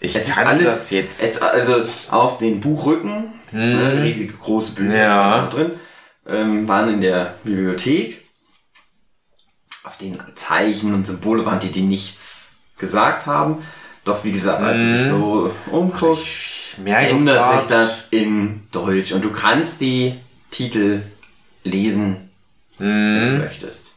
ich 0.00 0.14
Es 0.16 0.28
ist 0.28 0.34
kann 0.34 0.46
alles, 0.48 0.64
das 0.64 0.90
jetzt. 0.90 1.22
Es, 1.22 1.40
also 1.40 1.84
auf 2.10 2.38
den 2.38 2.60
Buchrücken, 2.60 3.32
ne, 3.52 4.02
riesige 4.02 4.32
große 4.34 4.72
Bücher 4.72 4.96
Ja. 4.96 5.46
drin, 5.46 5.72
ähm, 6.26 6.66
waren 6.68 6.94
in 6.94 7.00
der 7.00 7.34
Bibliothek. 7.44 8.22
Den 10.00 10.18
Zeichen 10.34 10.94
und 10.94 11.06
Symbole 11.06 11.44
waren 11.44 11.60
die, 11.60 11.70
die 11.72 11.82
nichts 11.82 12.50
gesagt 12.78 13.26
haben. 13.26 13.58
Doch 14.04 14.24
wie 14.24 14.32
gesagt, 14.32 14.62
als 14.62 14.80
du 14.80 14.96
dich 14.96 15.06
so 15.08 15.54
umguckst, 15.70 16.24
ich 16.26 16.78
merke 16.78 17.08
ändert 17.10 17.36
grad- 17.36 17.60
sich 17.60 17.68
das 17.68 18.08
in 18.10 18.62
Deutsch 18.72 19.12
und 19.12 19.22
du 19.22 19.30
kannst 19.30 19.80
die 19.80 20.14
Titel 20.50 21.02
lesen, 21.64 22.30
wenn 22.78 23.34
Mhm. 23.34 23.38
du 23.38 23.44
möchtest. 23.44 23.94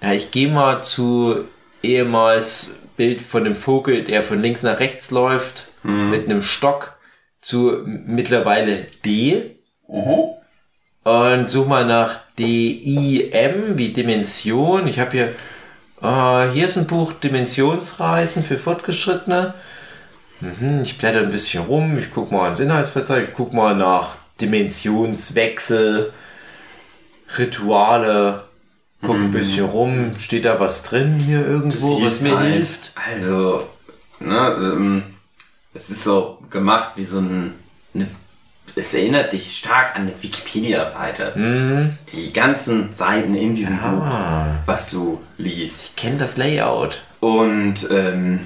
Ja, 0.00 0.12
ich 0.12 0.30
gehe 0.30 0.48
mal 0.48 0.82
zu 0.82 1.44
ehemals 1.82 2.76
Bild 2.96 3.20
von 3.20 3.44
einem 3.44 3.54
Vogel, 3.54 4.04
der 4.04 4.22
von 4.22 4.40
links 4.40 4.62
nach 4.62 4.80
rechts 4.80 5.10
läuft, 5.10 5.68
mit 5.82 6.24
einem 6.24 6.42
Stock, 6.42 6.98
zu 7.42 7.82
mittlerweile 7.84 8.86
D. 9.04 9.56
Und 11.06 11.48
such 11.48 11.68
mal 11.68 11.86
nach 11.86 12.16
DIM 12.36 13.78
wie 13.78 13.90
Dimension. 13.90 14.88
Ich 14.88 14.98
habe 14.98 15.12
hier, 15.12 15.28
äh, 16.02 16.50
hier 16.50 16.66
ist 16.66 16.76
ein 16.76 16.88
Buch 16.88 17.12
Dimensionsreisen 17.12 18.42
für 18.42 18.58
Fortgeschrittene. 18.58 19.54
Mhm, 20.40 20.82
ich 20.82 20.98
blätter 20.98 21.20
ein 21.20 21.30
bisschen 21.30 21.62
rum, 21.62 21.96
ich 21.96 22.10
gucke 22.10 22.34
mal 22.34 22.46
ans 22.46 22.58
Inhaltsverzeichnis, 22.58 23.28
ich 23.28 23.34
gucke 23.36 23.54
mal 23.54 23.76
nach 23.76 24.16
Dimensionswechsel, 24.40 26.12
Rituale, 27.38 28.42
guck 29.00 29.14
ein 29.14 29.30
bisschen 29.30 29.66
rum, 29.66 30.16
steht 30.18 30.44
da 30.44 30.58
was 30.58 30.82
drin 30.82 31.20
hier 31.20 31.46
irgendwo, 31.46 32.02
was 32.02 32.20
mir 32.20 32.36
halt, 32.36 32.52
hilft? 32.52 32.92
Also, 32.96 33.68
ne, 34.18 34.56
ähm, 34.58 35.02
es 35.72 35.88
ist 35.88 36.02
so 36.02 36.38
gemacht 36.50 36.94
wie 36.96 37.04
so 37.04 37.20
ein. 37.20 37.54
Eine, 37.94 38.08
es 38.76 38.94
erinnert 38.94 39.32
dich 39.32 39.56
stark 39.56 39.96
an 39.96 40.02
eine 40.02 40.12
Wikipedia-Seite. 40.22 41.32
Mhm. 41.34 41.98
Die 42.12 42.32
ganzen 42.32 42.94
Seiten 42.94 43.34
in 43.34 43.54
diesem 43.54 43.78
Ah. 43.82 43.88
Buch, 43.90 44.66
was 44.66 44.90
du 44.90 45.20
liest. 45.38 45.80
Ich 45.82 45.96
kenne 45.96 46.18
das 46.18 46.36
Layout. 46.36 47.02
Und 47.20 47.88
ähm, 47.90 48.40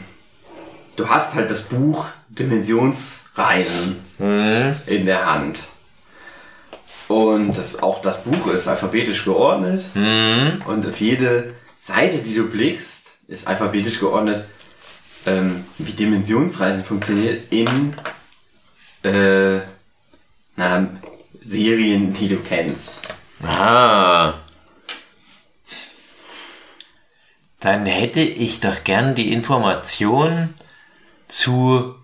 du 0.97 1.09
hast 1.09 1.35
halt 1.35 1.51
das 1.51 1.63
Buch 1.63 2.07
Dimensionsreisen 2.29 3.97
Mhm. 4.19 4.77
in 4.87 5.07
der 5.07 5.27
Hand. 5.27 5.65
Und 7.09 7.57
das, 7.59 7.83
auch 7.83 8.01
das 8.03 8.23
Buch 8.23 8.47
ist 8.49 8.69
alphabetisch 8.69 9.25
geordnet. 9.25 9.85
Mhm. 9.95 10.63
Und 10.67 10.87
auf 10.87 11.01
jede 11.01 11.55
Seite, 11.83 12.19
die 12.19 12.35
du 12.35 12.45
blickst, 12.49 13.11
ist 13.27 13.49
alphabetisch 13.49 13.99
geordnet, 13.99 14.45
ähm, 15.27 15.65
wie 15.79 15.93
Dimensionsreisen 15.93 16.85
funktioniert 16.85 17.43
in 17.51 17.95
äh, 19.03 19.61
na, 20.61 20.87
Serien, 21.43 22.13
die 22.13 22.29
du 22.29 22.37
kennst. 22.37 23.15
Ah. 23.43 24.35
Dann 27.61 27.87
hätte 27.87 28.21
ich 28.21 28.61
doch 28.61 28.85
gern 28.85 29.15
die 29.15 29.33
Information 29.33 30.55
zu 31.29 31.95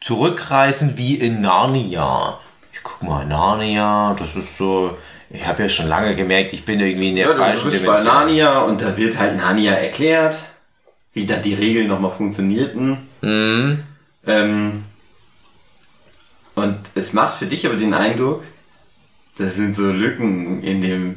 Zurückreisen 0.00 0.96
wie 0.96 1.16
in 1.16 1.40
Narnia. 1.40 2.38
Ich 2.72 2.82
guck 2.82 3.02
mal, 3.02 3.24
Narnia, 3.24 4.14
das 4.18 4.36
ist 4.36 4.56
so. 4.56 4.96
Ich 5.30 5.46
habe 5.46 5.62
ja 5.62 5.68
schon 5.68 5.88
lange 5.88 6.14
gemerkt, 6.16 6.52
ich 6.52 6.64
bin 6.64 6.80
irgendwie 6.80 7.10
in 7.10 7.16
der 7.16 7.26
Ja, 7.26 7.32
du 7.32 7.38
falschen 7.38 7.70
bist 7.70 7.84
bei 7.84 7.98
Dimension. 7.98 8.14
Narnia 8.14 8.60
und 8.60 8.80
da 8.80 8.96
wird 8.96 9.18
halt 9.18 9.36
Narnia 9.36 9.72
erklärt, 9.72 10.36
wie 11.12 11.26
da 11.26 11.36
die 11.36 11.54
Regeln 11.54 11.88
nochmal 11.88 12.12
funktionierten. 12.12 13.08
Mhm. 13.20 13.80
Ähm, 14.26 14.84
und 16.58 16.76
es 16.94 17.12
macht 17.12 17.38
für 17.38 17.46
dich 17.46 17.66
aber 17.66 17.76
den 17.76 17.94
Eindruck, 17.94 18.42
das 19.36 19.54
sind 19.54 19.74
so 19.74 19.86
Lücken 19.90 20.62
in 20.62 20.80
dem, 20.80 21.16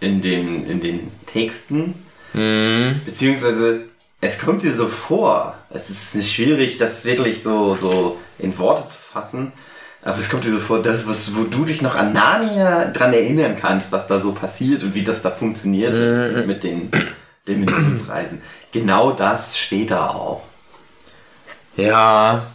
in 0.00 0.20
dem, 0.20 0.68
in 0.68 0.80
den 0.80 1.10
Texten, 1.26 1.94
Mhm. 2.32 3.00
beziehungsweise 3.06 3.84
es 4.20 4.38
kommt 4.38 4.62
dir 4.62 4.72
so 4.72 4.88
vor. 4.88 5.56
Es 5.70 5.88
ist 5.90 6.30
schwierig, 6.32 6.76
das 6.78 7.04
wirklich 7.04 7.42
so, 7.42 7.76
so 7.80 8.18
in 8.38 8.56
Worte 8.58 8.86
zu 8.88 8.98
fassen. 8.98 9.52
Aber 10.02 10.18
es 10.18 10.28
kommt 10.28 10.44
dir 10.44 10.50
so 10.50 10.58
vor, 10.58 10.82
das, 10.82 11.06
was, 11.08 11.34
wo 11.34 11.44
du 11.44 11.64
dich 11.64 11.82
noch 11.82 11.94
an 11.94 12.12
Narnia 12.12 12.86
dran 12.86 13.12
erinnern 13.12 13.56
kannst, 13.58 13.90
was 13.90 14.06
da 14.06 14.20
so 14.20 14.32
passiert 14.32 14.82
und 14.82 14.94
wie 14.94 15.02
das 15.02 15.22
da 15.22 15.30
funktioniert 15.30 16.46
mit 16.46 16.62
den 16.62 16.90
Dimensionsreisen. 17.48 18.42
Genau 18.72 19.12
das 19.12 19.58
steht 19.58 19.90
da 19.90 20.08
auch. 20.08 20.42
Ja. 21.76 22.46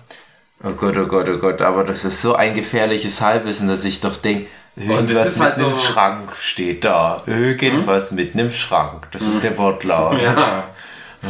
Oh 0.63 0.71
Gott, 0.73 0.95
oh 0.97 1.05
Gott, 1.05 1.27
oh 1.27 1.37
Gott, 1.37 1.61
aber 1.61 1.83
das 1.83 2.05
ist 2.05 2.21
so 2.21 2.35
ein 2.35 2.53
gefährliches 2.53 3.21
Halbwissen, 3.21 3.67
dass 3.67 3.83
ich 3.83 3.99
doch 3.99 4.17
denke, 4.17 4.45
irgendwas 4.75 5.37
mit 5.37 5.47
halt 5.47 5.57
einem 5.57 5.75
so- 5.75 5.81
Schrank 5.81 6.31
steht 6.39 6.83
da. 6.83 7.23
Irgendwas 7.25 8.11
mit 8.11 8.33
einem 8.33 8.51
Schrank. 8.51 9.07
Das 9.11 9.23
ist 9.23 9.43
der 9.43 9.57
Wortlaut. 9.57 10.21
Ja. 10.21 10.69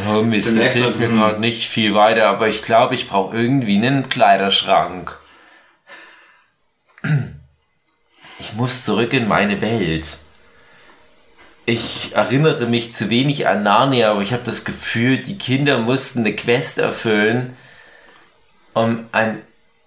Oh 0.07 0.21
Mist, 0.21 0.49
Du 0.49 0.55
das 0.55 0.73
hilft 0.73 0.99
mir 0.99 1.09
hm. 1.09 1.17
gerade 1.17 1.39
nicht 1.39 1.67
viel 1.69 1.93
weiter, 1.93 2.27
aber 2.27 2.47
ich 2.47 2.61
glaube, 2.61 2.95
ich 2.95 3.09
brauche 3.09 3.36
irgendwie 3.36 3.75
einen 3.75 4.07
Kleiderschrank. 4.09 5.17
Ich 8.39 8.53
muss 8.53 8.86
zurück 8.86 9.13
in 9.13 9.27
meine 9.27 9.61
Welt. 9.61 10.05
Ich 11.65 12.15
erinnere 12.15 12.67
mich 12.67 12.93
zu 12.93 13.09
wenig 13.09 13.47
an 13.47 13.63
Narnia, 13.63 14.11
aber 14.11 14.21
ich 14.21 14.34
habe 14.34 14.43
das 14.43 14.65
Gefühl, 14.65 15.17
die 15.17 15.38
Kinder 15.38 15.77
mussten 15.77 16.19
eine 16.19 16.36
Quest 16.36 16.79
erfüllen, 16.79 17.55
um 18.74 19.05
an 19.11 19.41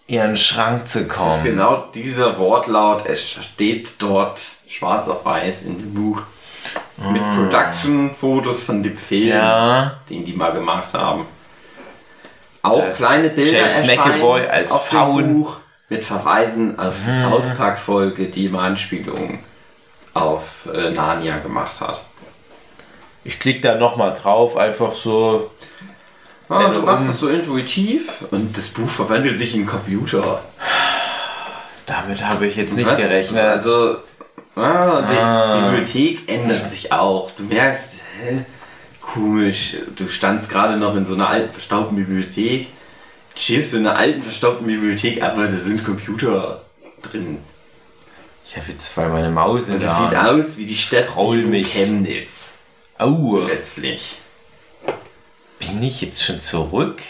ihren 0.07 0.37
Schrank 0.37 0.87
zu 0.89 1.01
Das 1.05 1.09
ist 1.09 1.15
kommen. 1.17 1.43
genau 1.45 1.87
dieser 1.95 2.39
Wortlaut. 2.39 3.07
Es 3.07 3.23
steht 3.31 3.95
dort 3.99 4.41
schwarz 4.69 5.09
auf 5.09 5.25
weiß 5.25 5.63
in 5.63 5.79
dem 5.79 5.95
Buch. 5.95 6.23
Mit 6.97 7.23
Production-Fotos 7.35 8.65
von 8.65 8.83
dem 8.83 8.97
Film, 8.97 9.29
Ja. 9.29 9.93
den 10.09 10.25
die 10.25 10.33
mal 10.33 10.53
gemacht 10.53 10.95
haben. 10.95 11.27
Auch 12.63 12.81
Das 12.81 12.97
kleine 12.99 13.29
Bilder 13.31 13.59
James 13.59 13.81
erscheinen 13.81 13.99
McAvoy 14.21 14.47
als 14.47 14.71
auf 14.71 14.87
Faun. 14.87 15.23
dem 15.25 15.35
Buch 15.43 15.57
mit 15.91 16.05
Verweisen 16.05 16.79
auf 16.79 16.95
die 17.07 17.23
Hauspark-Folge, 17.25 18.27
die 18.27 18.47
immer 18.47 18.63
Anspielungen 18.63 19.41
auf 20.15 20.67
äh, 20.73 20.91
Narnia 20.91 21.39
gemacht 21.39 21.81
hat. 21.81 22.03
Ich 23.25 23.39
klicke 23.41 23.61
da 23.61 23.75
nochmal 23.75 24.13
drauf, 24.13 24.57
einfach 24.57 24.93
so. 24.93 25.51
Ah, 26.55 26.69
du 26.73 26.81
machst 26.83 27.09
das 27.09 27.19
so 27.21 27.29
intuitiv 27.29 28.11
und 28.31 28.57
das 28.57 28.69
Buch 28.71 28.89
verwandelt 28.89 29.39
sich 29.39 29.55
in 29.55 29.61
einen 29.63 29.69
Computer. 29.69 30.43
Damit 31.87 32.25
habe 32.27 32.47
ich 32.47 32.57
jetzt 32.57 32.77
nicht 32.77 32.89
Was? 32.91 32.97
gerechnet. 32.99 33.41
Also, 33.45 33.97
ah, 34.57 35.03
die 35.03 35.17
Ah. 35.17 35.69
Bibliothek 35.71 36.29
ändert 36.31 36.71
sich 36.71 36.93
auch. 36.93 37.31
Du 37.33 37.43
merkst, 37.45 37.95
hä, 38.21 38.45
komisch, 39.01 39.77
du 39.95 40.09
standst 40.09 40.49
gerade 40.49 40.77
noch 40.77 40.97
in 40.97 41.05
so 41.05 41.15
einer 41.15 41.29
alten, 41.29 41.53
verstaubten 41.53 41.97
Bibliothek. 41.97 42.69
Du 43.35 43.41
in 43.75 43.87
einer 43.87 43.97
alten, 43.99 44.23
verstaubten 44.23 44.67
Bibliothek, 44.67 45.23
aber 45.23 45.45
da 45.45 45.51
sind 45.51 45.85
Computer 45.85 46.63
drin. 47.03 47.39
ich 48.47 48.57
habe 48.57 48.67
jetzt 48.71 48.89
voll 48.89 49.09
meine 49.09 49.31
Maus 49.31 49.69
in 49.69 49.75
Und 49.75 49.83
der 49.83 49.89
das 49.91 49.99
sieht 49.99 50.17
Hand. 50.17 50.29
aus 50.47 50.57
wie 50.59 50.65
die 50.67 50.75
Stadt 50.75 51.17
mich. 51.47 51.73
Chemnitz. 51.73 52.55
Au, 52.99 53.43
Plötzlich. 53.45 54.19
Bin 55.59 55.83
ich 55.83 56.01
jetzt 56.03 56.23
schon 56.23 56.41
zurück? 56.41 57.03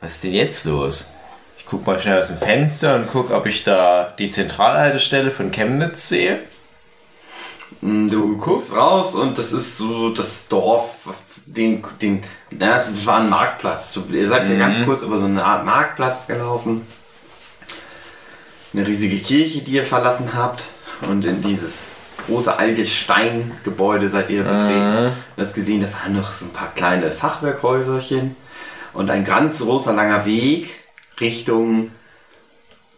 Was 0.00 0.12
ist 0.16 0.24
denn 0.24 0.32
jetzt 0.32 0.64
los? 0.64 1.10
Ich 1.58 1.66
guck 1.66 1.86
mal 1.86 1.98
schnell 1.98 2.18
aus 2.18 2.26
dem 2.26 2.36
Fenster 2.36 2.96
und 2.96 3.08
guck, 3.10 3.30
ob 3.30 3.46
ich 3.46 3.64
da 3.64 4.12
die 4.18 4.30
Zentralhaltestelle 4.30 5.30
von 5.30 5.50
Chemnitz 5.50 6.08
sehe. 6.08 6.40
Mm, 7.80 8.08
Du 8.08 8.36
guckst 8.36 8.72
raus 8.74 9.14
und 9.14 9.38
das 9.38 9.52
ist 9.52 9.78
so 9.78 10.10
das 10.10 10.48
Dorf, 10.48 10.94
den, 11.46 11.82
den, 12.02 12.22
das 12.50 13.06
war 13.06 13.20
ein 13.20 13.30
Marktplatz. 13.30 13.98
Ihr 14.10 14.28
seid 14.28 14.48
ja 14.48 14.56
ganz 14.56 14.84
kurz 14.84 15.02
über 15.02 15.18
so 15.18 15.24
eine 15.24 15.44
Art 15.44 15.64
Marktplatz 15.64 16.26
gelaufen. 16.26 16.86
Eine 18.72 18.86
riesige 18.86 19.18
Kirche, 19.18 19.62
die 19.62 19.72
ihr 19.72 19.84
verlassen 19.84 20.34
habt. 20.34 20.64
Und 21.08 21.24
in 21.24 21.40
dieses 21.40 21.90
große 22.26 22.56
alte 22.58 22.84
Steingebäude 22.84 24.08
seid 24.08 24.30
ihr 24.30 24.42
betreten. 24.42 25.12
Du 25.36 25.42
hast 25.42 25.54
gesehen, 25.54 25.80
da 25.80 25.88
waren 25.92 26.16
noch 26.16 26.32
so 26.32 26.46
ein 26.46 26.52
paar 26.52 26.72
kleine 26.74 27.10
Fachwerkhäuserchen. 27.10 28.36
Und 28.92 29.10
ein 29.10 29.24
ganz 29.24 29.60
großer 29.60 29.92
langer 29.92 30.24
Weg 30.24 30.70
Richtung 31.20 31.90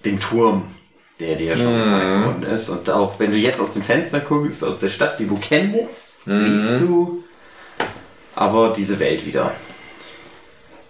dem 0.04 0.20
Turm, 0.20 0.74
der 1.20 1.36
dir 1.36 1.56
schon 1.56 1.82
gezeigt 1.82 2.24
worden 2.24 2.42
ist. 2.42 2.68
Und 2.68 2.90
auch 2.90 3.18
wenn 3.18 3.30
du 3.32 3.36
jetzt 3.36 3.60
aus 3.60 3.72
dem 3.72 3.82
Fenster 3.82 4.20
guckst, 4.20 4.62
aus 4.62 4.78
der 4.78 4.90
Stadt, 4.90 5.18
die 5.18 5.26
du 5.26 5.38
Chemnitz, 5.38 5.90
siehst 6.26 6.80
du 6.80 7.24
aber 8.34 8.72
diese 8.72 8.98
Welt 8.98 9.24
wieder. 9.24 9.52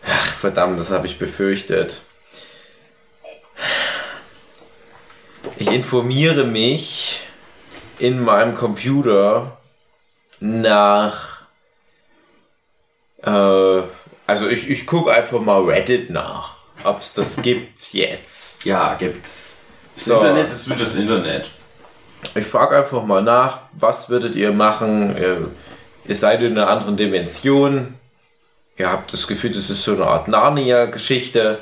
Ach, 0.09 0.26
verdammt, 0.26 0.78
das 0.78 0.91
habe 0.91 1.07
ich 1.07 1.18
befürchtet. 1.18 2.03
Ich 5.59 5.70
informiere 5.72 6.45
mich 6.45 7.20
in 7.99 8.21
meinem 8.23 8.55
Computer 8.55 9.57
nach. 10.41 11.43
Äh, 13.23 13.83
also 14.27 14.49
ich, 14.49 14.69
ich 14.71 14.87
gucke 14.87 15.11
einfach 15.13 15.41
mal 15.41 15.63
Reddit 15.65 16.11
nach, 16.11 16.57
ob 16.85 17.01
es 17.01 17.15
das 17.15 17.37
gibt 17.43 17.93
jetzt. 17.93 18.65
Ja, 18.65 18.95
gibt's. 18.95 19.59
Das 19.95 20.05
So. 20.07 20.15
Internet 20.15 20.53
ist 20.53 20.69
wie 20.69 20.75
das 20.75 20.95
Internet. 20.95 21.51
Ich 22.35 22.45
frage 22.47 22.77
einfach 22.77 23.03
mal 23.05 23.23
nach, 23.23 23.61
was 23.73 24.09
würdet 24.11 24.35
ihr 24.35 24.53
machen? 24.53 25.17
Ihr, 25.17 25.51
ihr 26.07 26.15
seid 26.15 26.43
in 26.43 26.53
einer 26.59 26.69
anderen 26.69 26.97
Dimension. 26.97 27.95
Ihr 28.79 28.91
habt 28.91 29.13
das 29.13 29.27
Gefühl, 29.27 29.53
das 29.53 29.71
ist 29.71 29.83
so 29.85 29.93
eine 29.95 30.07
Art 30.07 30.29
Narnia-Geschichte. 30.29 31.59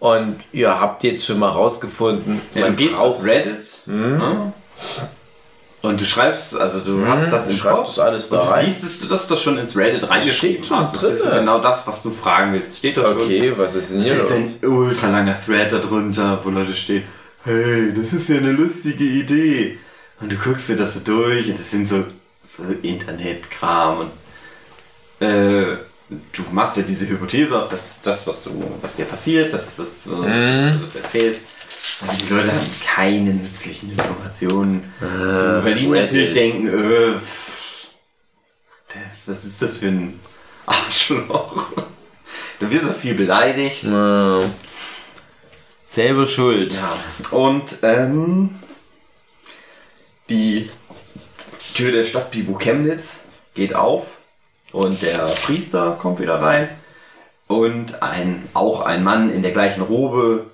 Und 0.00 0.40
ihr 0.52 0.78
habt 0.80 1.02
jetzt 1.02 1.24
schon 1.24 1.38
mal 1.38 1.48
rausgefunden, 1.48 2.42
Ja, 2.54 2.66
du 2.66 2.72
gehst 2.74 2.96
braucht- 2.96 3.18
auf 3.20 3.24
Reddit 3.24 3.78
ja, 3.86 4.52
Und 5.84 6.00
du 6.00 6.04
schreibst, 6.06 6.56
also 6.56 6.80
du 6.80 7.06
hast 7.06 7.30
das 7.30 7.46
im 7.48 7.60
Kopf. 7.60 7.88
das 7.88 7.98
alles 7.98 8.30
da 8.30 8.38
und 8.38 8.46
du 8.46 8.50
rein. 8.52 8.64
siehst, 8.64 8.82
dass 8.82 9.00
du 9.00 9.06
das 9.06 9.26
doch 9.26 9.38
schon 9.38 9.58
ins 9.58 9.76
Reddit 9.76 10.08
reingeschrieben 10.08 10.64
schon 10.64 10.78
hast. 10.78 10.94
Das 10.94 11.02
ist 11.02 11.30
genau 11.30 11.58
das, 11.60 11.86
was 11.86 12.02
du 12.02 12.10
fragen 12.10 12.54
willst. 12.54 12.78
Steht 12.78 12.96
doch 12.96 13.04
schon. 13.12 13.20
Okay, 13.20 13.52
was 13.54 13.74
ist 13.74 13.90
denn 13.92 14.00
hier 14.02 14.14
Das 14.16 14.30
los? 14.30 14.38
ist 14.38 14.62
ein 14.64 14.68
ultra 14.70 15.08
langer 15.10 15.36
Thread 15.44 15.72
darunter, 15.72 16.40
wo 16.42 16.48
Leute 16.48 16.74
stehen, 16.74 17.04
hey, 17.44 17.92
das 17.94 18.14
ist 18.14 18.30
ja 18.30 18.38
eine 18.38 18.52
lustige 18.52 19.04
Idee. 19.04 19.78
Und 20.20 20.32
du 20.32 20.36
guckst 20.36 20.70
dir 20.70 20.76
das 20.76 20.94
so 20.94 21.00
durch 21.00 21.48
und 21.50 21.58
das 21.58 21.70
sind 21.70 21.86
so, 21.86 22.04
so 22.42 22.62
Internetkram 22.82 23.98
und 23.98 25.26
äh, 25.26 25.76
du 26.32 26.42
machst 26.50 26.76
dir 26.78 26.82
diese 26.84 27.06
Hypothese, 27.08 27.56
ob 27.56 27.68
das, 27.68 28.00
das 28.02 28.26
was, 28.26 28.42
du, 28.42 28.50
was 28.80 28.96
dir 28.96 29.04
passiert, 29.04 29.52
dass, 29.52 29.76
das, 29.76 30.06
äh, 30.06 30.10
dass 30.10 30.72
du 30.76 30.78
das 30.80 30.96
erzählst. 30.96 31.40
Und 32.00 32.20
die 32.20 32.32
Leute 32.32 32.52
haben 32.52 32.70
keine 32.84 33.34
nützlichen 33.34 33.92
Informationen. 33.92 34.92
zu, 35.00 35.64
weil 35.64 35.74
die 35.74 35.86
Reddit. 35.86 36.02
natürlich 36.02 36.32
denken, 36.32 36.68
äh, 36.68 37.20
was 39.26 39.44
ist 39.44 39.60
das 39.62 39.78
für 39.78 39.88
ein 39.88 40.20
Arschloch? 40.66 41.72
Du 42.60 42.70
wirst 42.70 42.88
auch 42.88 42.94
viel 42.94 43.14
beleidigt. 43.14 43.80
Na, 43.84 44.42
selber 45.86 46.26
schuld. 46.26 46.74
Ja. 46.74 47.36
Und 47.36 47.78
ähm, 47.82 48.56
die 50.28 50.70
Tür 51.74 51.92
der 51.92 52.04
Stadt 52.04 52.30
Bibu 52.30 52.54
Chemnitz 52.54 53.20
geht 53.54 53.74
auf 53.74 54.18
und 54.72 55.02
der 55.02 55.26
Priester 55.44 55.96
kommt 56.00 56.20
wieder 56.20 56.40
rein 56.40 56.68
und 57.46 58.02
ein, 58.02 58.48
auch 58.54 58.80
ein 58.82 59.04
Mann 59.04 59.32
in 59.32 59.42
der 59.42 59.52
gleichen 59.52 59.82
Robe, 59.82 60.46
äh, 60.46 60.53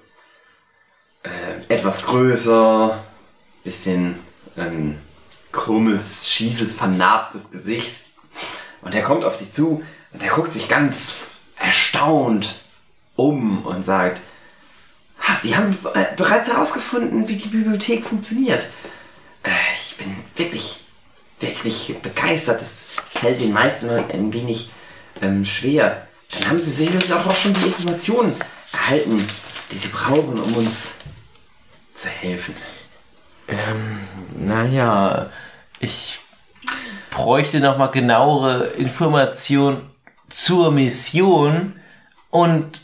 etwas 1.70 2.02
größer, 2.02 3.02
bisschen 3.64 4.18
ähm, 4.56 4.98
krummes, 5.52 6.28
schiefes, 6.28 6.76
vernarbtes 6.76 7.50
Gesicht 7.50 7.94
und 8.82 8.94
er 8.94 9.02
kommt 9.02 9.24
auf 9.24 9.38
dich 9.38 9.52
zu 9.52 9.82
und 10.12 10.22
er 10.22 10.30
guckt 10.30 10.52
sich 10.52 10.68
ganz 10.68 11.14
erstaunt 11.56 12.54
um 13.16 13.64
und 13.64 13.84
sagt, 13.84 14.20
Hast, 15.20 15.44
die 15.44 15.54
haben 15.54 15.76
äh, 15.94 16.06
bereits 16.16 16.48
herausgefunden, 16.48 17.28
wie 17.28 17.36
die 17.36 17.48
Bibliothek 17.48 18.04
funktioniert. 18.04 18.64
Äh, 19.42 19.50
ich 19.76 19.96
bin 19.96 20.16
wirklich, 20.34 20.86
wirklich 21.38 21.94
begeistert. 22.02 22.60
Das 22.62 22.86
fällt 23.14 23.40
den 23.40 23.52
meisten 23.52 23.90
ein 23.90 24.32
wenig 24.32 24.70
ähm, 25.20 25.44
schwer. 25.44 26.06
Dann 26.32 26.48
haben 26.48 26.58
sie 26.58 26.70
sicherlich 26.70 27.12
auch 27.12 27.36
schon 27.36 27.52
die 27.52 27.66
Informationen 27.66 28.34
erhalten, 28.72 29.26
die 29.70 29.78
sie 29.78 29.88
brauchen, 29.88 30.40
um 30.40 30.54
uns 30.54 30.94
zu 31.94 32.08
helfen. 32.08 32.54
Naja, 34.36 35.30
ich 35.80 36.20
bräuchte 37.10 37.60
noch 37.60 37.78
mal 37.78 37.88
genauere 37.88 38.68
Informationen 38.78 39.90
zur 40.28 40.70
Mission 40.70 41.74
und 42.30 42.82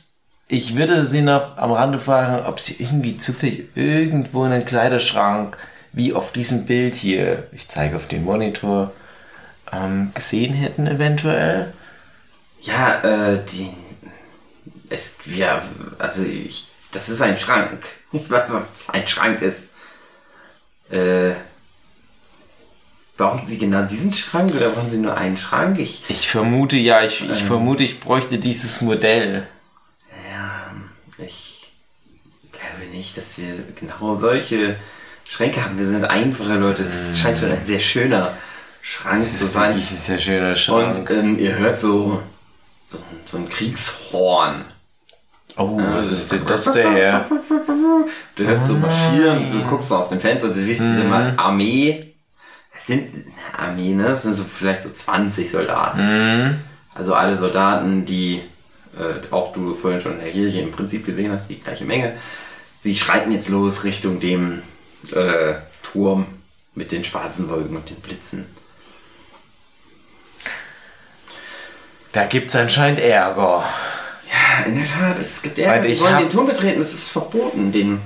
ich 0.48 0.76
würde 0.76 1.06
Sie 1.06 1.22
noch 1.22 1.56
am 1.56 1.72
Rande 1.72 2.00
fragen, 2.00 2.46
ob 2.46 2.60
Sie 2.60 2.82
irgendwie 2.82 3.16
zufällig 3.16 3.68
irgendwo 3.74 4.42
einen 4.42 4.64
Kleiderschrank 4.64 5.56
wie 5.92 6.12
auf 6.12 6.32
diesem 6.32 6.66
Bild 6.66 6.94
hier, 6.94 7.48
ich 7.52 7.68
zeige 7.68 7.96
auf 7.96 8.06
den 8.06 8.24
Monitor, 8.24 8.92
ähm, 9.72 10.12
gesehen 10.14 10.52
hätten 10.54 10.86
eventuell. 10.86 11.72
Ja, 12.60 13.00
äh, 13.02 13.40
die. 13.50 13.70
Es, 14.88 15.16
ja, 15.24 15.62
also 15.98 16.22
ich. 16.22 16.68
Das 16.92 17.08
ist 17.08 17.20
ein 17.20 17.36
Schrank. 17.36 17.84
Ich 18.12 18.30
weiß, 18.30 18.50
was 18.50 18.88
ein 18.88 19.06
Schrank 19.06 19.42
ist. 19.42 19.68
Äh. 20.90 21.32
Brauchen 23.16 23.46
Sie 23.46 23.58
genau 23.58 23.82
diesen 23.82 24.12
Schrank 24.12 24.54
oder 24.54 24.70
brauchen 24.70 24.88
Sie 24.88 24.98
nur 24.98 25.16
einen 25.16 25.36
Schrank? 25.36 25.78
Ich. 25.78 26.02
Ich 26.08 26.28
vermute 26.28 26.76
ja, 26.76 27.02
ich, 27.02 27.28
ich 27.28 27.42
vermute, 27.42 27.82
ich 27.82 28.00
bräuchte 28.00 28.38
dieses 28.38 28.80
Modell. 28.80 29.46
Ja, 30.30 30.72
ich 31.18 31.72
glaube 32.52 32.90
nicht, 32.90 33.16
dass 33.18 33.36
wir 33.36 33.54
genau 33.78 34.14
solche 34.14 34.76
Schränke 35.28 35.64
haben. 35.64 35.78
Wir 35.78 35.86
sind 35.86 36.04
einfache 36.04 36.54
Leute. 36.54 36.84
Das 36.84 37.18
scheint 37.18 37.38
schon 37.38 37.50
ein 37.50 37.66
sehr 37.66 37.80
schöner 37.80 38.36
Schrank 38.82 39.26
zu 39.26 39.46
sein. 39.46 39.70
Das 39.70 39.78
ist 39.78 39.92
ein 39.92 39.98
sehr 39.98 40.18
schöner 40.18 40.54
Schrank. 40.54 40.98
Und 40.98 41.10
ähm, 41.10 41.38
ihr 41.38 41.56
hört 41.56 41.78
so, 41.78 42.22
so, 42.84 42.98
so 43.24 43.38
ein 43.38 43.48
Kriegshorn. 43.48 44.64
Oh, 45.56 45.78
was 45.78 46.12
ist 46.12 46.30
denn 46.32 46.44
das 46.46 46.64
der 46.72 46.90
Herr? 46.90 47.26
Du 48.34 48.44
hörst 48.44 48.66
so 48.66 48.74
marschieren, 48.74 49.50
du 49.50 49.62
guckst 49.64 49.90
aus 49.92 50.10
dem 50.10 50.20
Fenster, 50.20 50.48
du 50.48 50.54
siehst 50.54 50.80
diese 50.80 51.04
mal 51.04 51.34
Armee. 51.36 52.14
Es 52.76 52.86
sind 52.86 53.08
eine 53.14 53.68
Armee, 53.68 53.94
ne? 53.94 54.08
Es 54.08 54.22
sind 54.22 54.34
so 54.34 54.44
vielleicht 54.44 54.82
so 54.82 54.90
20 54.90 55.50
Soldaten. 55.50 56.60
Also 56.94 57.14
alle 57.14 57.36
Soldaten, 57.36 58.04
die 58.04 58.42
äh, 58.96 59.32
auch 59.32 59.52
du 59.52 59.74
vorhin 59.74 60.00
schon 60.00 60.12
in 60.12 60.20
der 60.20 60.30
Kirche 60.30 60.60
im 60.60 60.70
Prinzip 60.70 61.04
gesehen 61.04 61.32
hast, 61.32 61.48
die 61.48 61.60
gleiche 61.60 61.84
Menge. 61.84 62.14
Sie 62.80 62.94
schreiten 62.94 63.32
jetzt 63.32 63.48
los 63.48 63.84
Richtung 63.84 64.20
dem 64.20 64.62
äh, 65.12 65.54
Turm 65.82 66.26
mit 66.74 66.92
den 66.92 67.04
schwarzen 67.04 67.48
Wolken 67.48 67.76
und 67.76 67.88
den 67.88 67.96
Blitzen. 67.96 68.46
Da 72.12 72.24
gibt's 72.24 72.56
anscheinend 72.56 73.00
Ärger. 73.00 73.64
Ja, 74.36 74.66
in 74.66 74.76
der 74.76 74.86
Tat, 74.86 75.18
es 75.18 75.42
gibt 75.42 75.58
Ärger, 75.58 75.86
die 75.86 75.92
ich 75.92 76.00
wollen 76.00 76.18
den 76.18 76.30
Turm 76.30 76.46
betreten, 76.46 76.80
es 76.80 76.92
ist 76.92 77.08
verboten, 77.08 77.72
den 77.72 78.00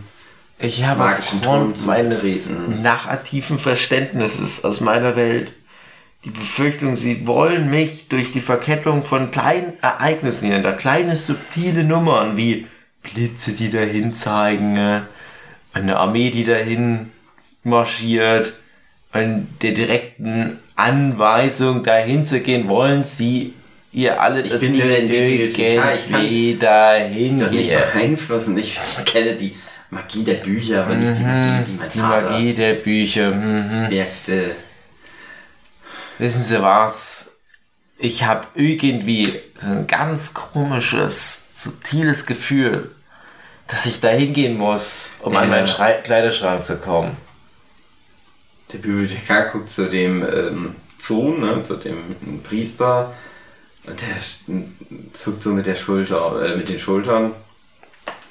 Ich 0.59 0.85
habe 0.85 1.01
Magischen 1.01 1.43
Turm 1.43 1.75
zu 1.75 1.87
meines 1.87 2.23
betreten. 2.23 2.83
narrativen 2.83 3.59
Verständnisses 3.59 4.65
aus 4.65 4.81
meiner 4.81 5.17
Welt 5.17 5.53
die 6.25 6.31
Befürchtung, 6.31 6.97
sie 6.97 7.27
wollen 7.27 7.71
mich 7.71 8.09
durch 8.09 8.33
die 8.33 8.43
Verkettung 8.43 9.05
von 9.05 9.31
kleinen 9.31 9.73
Ereignissen 9.81 10.49
hier, 10.49 10.63
da 10.63 10.73
kleine 10.73 11.17
subtile 11.17 11.83
Nummern 11.83 12.37
wie 12.37 12.67
Blitze, 13.03 13.53
die 13.53 13.71
dahin 13.71 14.13
zeigen, 14.13 14.77
äh, 14.77 15.01
eine 15.73 15.97
Armee, 15.97 16.31
die 16.31 16.45
dahin 16.45 17.11
marschiert, 17.63 18.55
und 19.13 19.49
der 19.63 19.73
direkten 19.73 20.59
Anweisung 20.77 21.83
dahin 21.83 22.27
zu 22.27 22.41
gehen, 22.41 22.69
wollen 22.69 23.03
sie 23.03 23.55
ihr 23.93 24.21
alle 24.21 24.43
Ich 24.43 24.53
das 24.53 24.61
bin 24.61 24.73
nicht 24.73 24.85
nur 24.87 24.97
Bibliothekar, 24.97 25.95
ich 25.95 26.11
kann 26.11 26.23
sie 26.23 26.59
dahin 26.59 27.41
doch 27.41 27.51
nicht 27.51 27.71
beeinflussen. 27.71 28.57
Ich 28.59 28.79
kenne 29.05 29.35
die 29.35 29.57
Magie 29.91 30.23
der 30.23 30.35
Bücher, 30.35 30.85
aber 30.85 30.95
nicht 30.95 31.19
die 31.19 31.23
Magie, 31.25 31.65
die 31.67 31.73
mein 31.73 31.89
Mhm. 31.89 31.93
Die 31.93 31.99
Magie 31.99 32.55
der 32.55 32.75
Bücher. 32.75 33.31
Mhm. 33.33 33.91
wirkte. 33.91 34.57
Wissen 36.19 36.43
Sie 36.43 36.61
was? 36.63 37.33
Ich 37.99 38.25
habe 38.25 38.47
irgendwie 38.55 39.41
so 39.59 39.67
ein 39.67 39.87
ganz 39.87 40.33
komisches, 40.35 41.51
subtiles 41.55 42.25
Gefühl, 42.27 42.91
dass 43.69 43.87
ich 43.87 44.01
da 44.01 44.09
hingehen 44.09 44.57
muss, 44.57 45.11
um 45.21 45.33
Ja. 45.35 45.41
an 45.41 45.49
meinen 45.51 45.67
Schrei 45.67 45.93
Kleiderschrank 45.95 46.65
zu 46.65 46.79
kommen. 46.79 47.17
Der 48.73 48.79
Bibliothekar 48.79 49.49
guckt 49.51 49.71
zu 49.71 49.87
dem 49.89 50.23
ähm, 50.23 50.77
Sohn, 50.99 51.41
ne, 51.41 51.61
zu 51.63 51.77
dem 51.77 52.43
Priester, 52.43 53.13
und 53.87 54.01
der 54.01 54.17
zuckt 55.13 55.43
so 55.43 55.51
mit 55.51 55.67
der 55.67 55.77
Schulter, 55.77 56.45
äh, 56.45 56.57
mit 56.57 56.69
den 56.69 56.79
Schultern. 56.79 57.33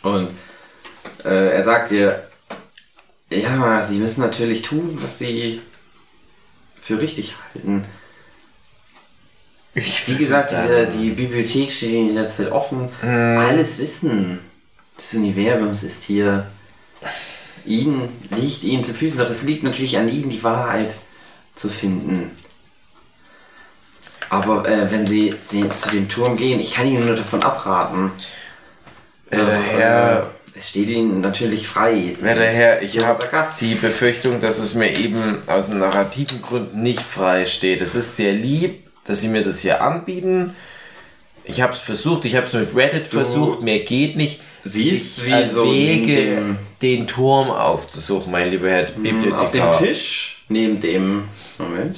Und 0.03 0.29
äh, 1.23 1.55
er 1.55 1.63
sagt 1.63 1.91
dir, 1.91 2.27
ja, 3.31 3.81
sie 3.81 3.97
müssen 3.97 4.21
natürlich 4.21 4.61
tun, 4.61 4.97
was 5.01 5.19
sie 5.19 5.61
für 6.81 7.01
richtig 7.01 7.35
halten. 7.53 7.85
Ich 9.75 10.07
Wie 10.07 10.15
gesagt, 10.15 10.51
diese, 10.51 10.87
die 10.87 11.11
Bibliothek 11.11 11.71
steht 11.71 11.91
ihnen 11.91 12.09
jederzeit 12.09 12.51
offen. 12.51 12.89
Alles 13.01 13.77
Wissen 13.77 14.39
des 14.97 15.13
Universums 15.13 15.83
ist 15.83 16.03
hier. 16.03 16.47
Ihnen 17.65 18.09
liegt 18.35 18.63
ihnen 18.63 18.83
zu 18.83 18.93
Füßen, 18.93 19.19
doch 19.19 19.29
es 19.29 19.43
liegt 19.43 19.63
natürlich 19.63 19.97
an 19.97 20.09
ihnen, 20.09 20.29
die 20.29 20.43
Wahrheit 20.43 20.93
zu 21.55 21.69
finden. 21.69 22.31
Aber 24.29 24.67
äh, 24.67 24.91
wenn 24.91 25.07
sie 25.07 25.33
den, 25.51 25.71
zu 25.75 25.89
dem 25.89 26.07
Turm 26.07 26.37
gehen, 26.37 26.59
ich 26.59 26.73
kann 26.75 26.87
ihnen 26.87 27.05
nur 27.05 27.15
davon 27.15 27.41
abraten. 27.41 28.11
Doch, 29.31 29.37
Herr- 29.47 30.19
äh, 30.19 30.23
es 30.57 30.69
steht 30.69 30.89
ihnen 30.89 31.21
natürlich 31.21 31.67
frei. 31.67 31.93
Sie 32.17 32.21
Werter 32.23 32.41
sind 32.41 32.53
Herr, 32.53 32.81
ich 32.81 33.03
habe 33.05 33.23
die 33.61 33.75
Befürchtung, 33.75 34.39
dass 34.39 34.57
es 34.59 34.75
mir 34.75 34.97
eben 34.97 35.37
aus 35.47 35.69
narrativen 35.69 36.41
Gründen 36.41 36.81
nicht 36.83 37.01
frei 37.01 37.45
steht. 37.45 37.81
Es 37.81 37.95
ist 37.95 38.17
sehr 38.17 38.33
lieb, 38.33 38.83
dass 39.05 39.21
Sie 39.21 39.29
mir 39.29 39.41
das 39.41 39.59
hier 39.59 39.81
anbieten. 39.81 40.55
Ich 41.45 41.61
habe 41.61 41.73
es 41.73 41.79
versucht, 41.79 42.25
ich 42.25 42.35
habe 42.35 42.45
es 42.47 42.53
mit 42.53 42.75
Reddit 42.75 43.07
versucht, 43.07 43.61
mir 43.61 43.83
geht 43.83 44.15
nicht. 44.15 44.41
siehst, 44.65 45.23
ich 45.25 45.51
so 45.51 45.63
erwäge, 45.65 46.15
dem- 46.35 46.57
den 46.81 47.07
Turm 47.07 47.49
aufzusuchen, 47.49 48.31
mein 48.31 48.51
lieber 48.51 48.69
Herr 48.69 48.83
Bibliothekar. 48.83 49.69
Auf 49.69 49.77
dem 49.79 49.87
Tisch 49.87 50.43
neben 50.49 50.79
dem. 50.81 51.23
Moment. 51.57 51.97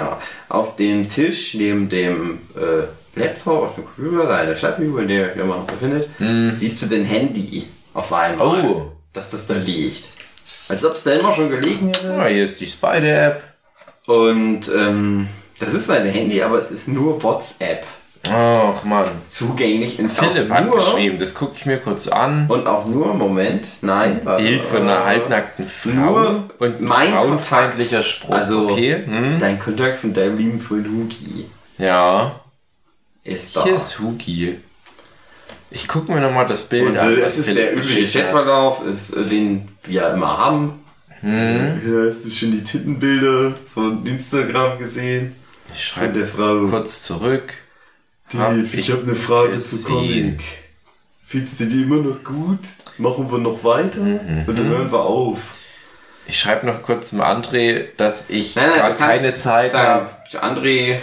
Ja, 0.00 0.18
auf 0.48 0.76
dem 0.76 1.08
Tisch 1.08 1.52
neben 1.54 1.90
dem 1.90 2.38
äh, 2.56 3.18
Laptop, 3.20 3.64
auf 3.64 3.74
dem 3.74 3.84
Computer, 3.84 4.26
deine 4.26 4.56
Stadtbibel, 4.56 5.02
in 5.02 5.08
der 5.08 5.36
ihr 5.36 5.42
immer 5.42 5.56
noch 5.56 5.66
befindet, 5.66 6.08
siehst 6.54 6.80
du 6.80 6.86
dein 6.86 7.04
Handy 7.04 7.66
auf 7.92 8.10
einmal. 8.12 8.64
Oh. 8.64 8.92
Dass 9.12 9.30
das 9.30 9.46
da 9.46 9.54
liegt. 9.54 10.08
Als 10.68 10.84
ob 10.84 10.94
es 10.94 11.02
da 11.02 11.12
immer 11.12 11.32
schon 11.32 11.50
gelegen 11.50 11.88
hätte. 11.88 12.14
Ah, 12.14 12.26
hier 12.26 12.44
ist 12.44 12.60
die 12.60 12.66
Spider-App. 12.66 13.42
Und 14.06 14.70
ähm, 14.74 15.28
das 15.58 15.74
ist 15.74 15.86
sein 15.86 16.06
Handy, 16.06 16.40
aber 16.40 16.58
es 16.58 16.70
ist 16.70 16.88
nur 16.88 17.22
WhatsApp. 17.22 17.84
Ach 18.22 18.84
man. 18.84 19.08
Zugänglich 19.30 19.98
in 19.98 20.10
Philipp 20.10 20.50
hat 20.50 20.70
geschrieben, 20.70 21.18
das 21.18 21.34
gucke 21.34 21.52
ich 21.56 21.64
mir 21.64 21.78
kurz 21.78 22.06
an. 22.06 22.46
Und 22.48 22.66
auch 22.66 22.84
nur, 22.86 23.14
Moment, 23.14 23.66
nein. 23.80 24.20
warte, 24.24 24.42
Bild 24.42 24.62
von 24.62 24.82
einer 24.82 24.98
äh, 24.98 25.04
halbnackten 25.04 25.66
Frau 25.66 25.90
nur 25.90 26.48
und 26.58 26.76
ein 26.80 26.84
mein 26.84 27.12
frauenfeindlicher. 27.12 28.02
Spruch. 28.02 28.34
Also, 28.34 28.68
okay. 28.68 29.02
Hm? 29.06 29.38
Dein 29.38 29.58
Kontakt 29.58 29.96
von 29.96 30.12
deinem 30.12 30.36
lieben 30.36 30.60
Freund 30.60 30.86
Huki 30.88 31.46
Ja. 31.78 32.40
ist 33.24 33.56
da. 33.56 33.64
Hier 33.64 33.76
ist 33.76 33.98
Hugi. 33.98 34.58
Ich 35.70 35.88
gucke 35.88 36.12
mir 36.12 36.20
nochmal 36.20 36.46
das 36.46 36.68
Bild 36.68 36.88
Und 36.90 36.98
an. 36.98 37.16
äh, 37.16 37.22
was 37.22 37.34
es 37.34 37.38
ist 37.38 37.48
Philipp 37.50 37.62
der 37.62 37.76
übliche. 37.76 38.18
Chatverlauf, 38.22 38.86
ist, 38.86 39.16
äh, 39.16 39.24
den 39.24 39.68
wir 39.84 40.10
immer 40.10 40.36
haben. 40.36 40.84
Hm? 41.20 41.80
Ja, 41.86 42.06
hast 42.06 42.24
du 42.26 42.30
schon 42.30 42.52
die 42.52 42.62
Tittenbilder 42.64 43.54
von 43.72 44.04
Instagram 44.04 44.78
gesehen? 44.78 45.36
Ich 45.72 45.82
schreibe 45.84 46.18
der 46.18 46.26
Frau. 46.26 46.66
kurz 46.68 47.02
zurück. 47.02 47.54
Dave, 48.32 48.42
Hab 48.42 48.56
ich, 48.64 48.74
ich 48.74 48.90
habe 48.90 49.02
eine 49.02 49.14
Frage 49.14 49.58
zu. 49.58 49.82
Comic. 49.84 50.40
Findest 51.26 51.60
du 51.60 51.64
die 51.66 51.82
immer 51.82 51.96
noch 51.96 52.22
gut? 52.24 52.58
Machen 52.98 53.30
wir 53.30 53.38
noch 53.38 53.62
weiter? 53.64 54.00
Mhm. 54.00 54.44
Und 54.46 54.58
dann 54.58 54.66
hören 54.68 54.90
wir 54.92 55.00
auf. 55.00 55.38
Ich 56.26 56.38
schreibe 56.38 56.66
noch 56.66 56.82
kurz 56.82 57.10
dem 57.10 57.20
André, 57.20 57.86
dass 57.96 58.30
ich 58.30 58.54
Nein, 58.56 58.70
nein, 58.76 58.92
du 58.92 58.98
keine 58.98 59.34
Zeit 59.34 59.74
habe. 59.74 60.10
André. 60.40 60.96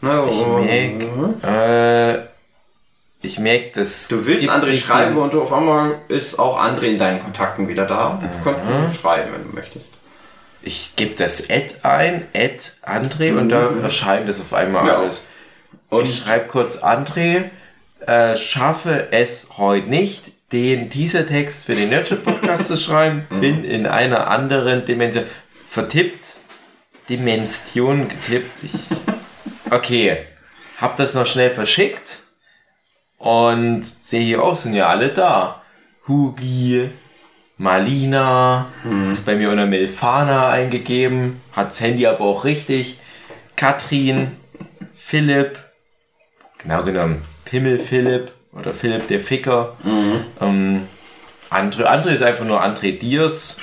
Na, 0.00 0.26
Ich 0.26 0.34
oh, 0.34 0.58
merk, 0.58 1.44
äh, 1.44 2.18
ich 3.22 3.38
merke, 3.38 3.70
dass 3.80 4.08
Du 4.08 4.24
willst 4.26 4.48
André 4.48 4.74
schreiben 4.74 5.16
und 5.16 5.34
auf 5.34 5.52
einmal 5.52 5.98
ist 6.08 6.38
auch 6.38 6.58
André 6.60 6.84
in 6.84 6.98
deinen 6.98 7.20
Kontakten 7.22 7.68
wieder 7.68 7.86
da. 7.86 8.20
Du 8.22 8.44
kannst 8.44 8.68
Mhm. 8.68 8.84
ihm 8.86 8.92
schreiben, 8.94 9.32
wenn 9.32 9.44
du 9.50 9.54
möchtest. 9.54 9.92
Ich 10.62 10.94
gebe 10.96 11.14
das 11.14 11.48
Ad 11.48 11.74
ein, 11.84 12.26
Ad 12.34 12.58
André, 12.84 13.36
und 13.38 13.48
da 13.50 13.70
erscheint 13.82 14.28
es 14.28 14.40
auf 14.40 14.52
einmal 14.52 14.82
Mhm. 14.82 14.88
Ja. 14.88 14.98
alles. 14.98 15.26
Und 15.98 16.08
Ich 16.08 16.16
schreibe 16.18 16.46
kurz 16.46 16.78
André, 16.78 17.44
äh, 18.06 18.36
schaffe 18.36 19.08
es 19.12 19.50
heute 19.56 19.88
nicht, 19.88 20.32
den 20.52 20.90
Teaser-Text 20.90 21.66
für 21.66 21.74
den 21.74 21.90
Nurture 21.90 22.20
Podcast 22.20 22.68
zu 22.68 22.76
schreiben, 22.76 23.26
Mhm. 23.30 23.40
bin 23.40 23.64
in 23.64 23.86
einer 23.86 24.28
anderen 24.28 24.84
Dimension 24.84 25.24
vertippt, 25.68 26.36
Dimension 27.08 28.08
getippt. 28.08 28.62
Ich, 28.62 28.72
okay, 29.70 30.18
hab 30.80 30.96
das 30.96 31.14
noch 31.14 31.26
schnell 31.26 31.50
verschickt 31.50 32.18
und 33.18 33.82
sehe 33.84 34.22
hier 34.24 34.42
auch, 34.42 34.56
sind 34.56 34.74
ja 34.74 34.88
alle 34.88 35.08
da. 35.08 35.62
Hugi, 36.06 36.88
Malina, 37.58 38.66
ist 39.10 39.26
bei 39.26 39.34
mir 39.34 39.50
unter 39.50 39.66
Melfana 39.66 40.50
eingegeben, 40.50 41.40
hat 41.52 41.68
das 41.68 41.80
Handy 41.80 42.06
aber 42.06 42.20
auch 42.20 42.44
richtig. 42.44 42.98
Katrin, 43.56 44.32
Philipp, 44.94 45.58
genau 46.62 46.82
genommen 46.82 47.24
Pimmel 47.44 47.78
Philipp 47.78 48.32
oder 48.52 48.72
Philipp 48.74 49.06
der 49.08 49.20
Ficker. 49.20 49.76
Ähm, 50.40 50.86
André, 51.50 51.84
André 51.84 52.14
ist 52.14 52.22
einfach 52.22 52.44
nur 52.44 52.62
André 52.62 52.98
Diers. 52.98 53.58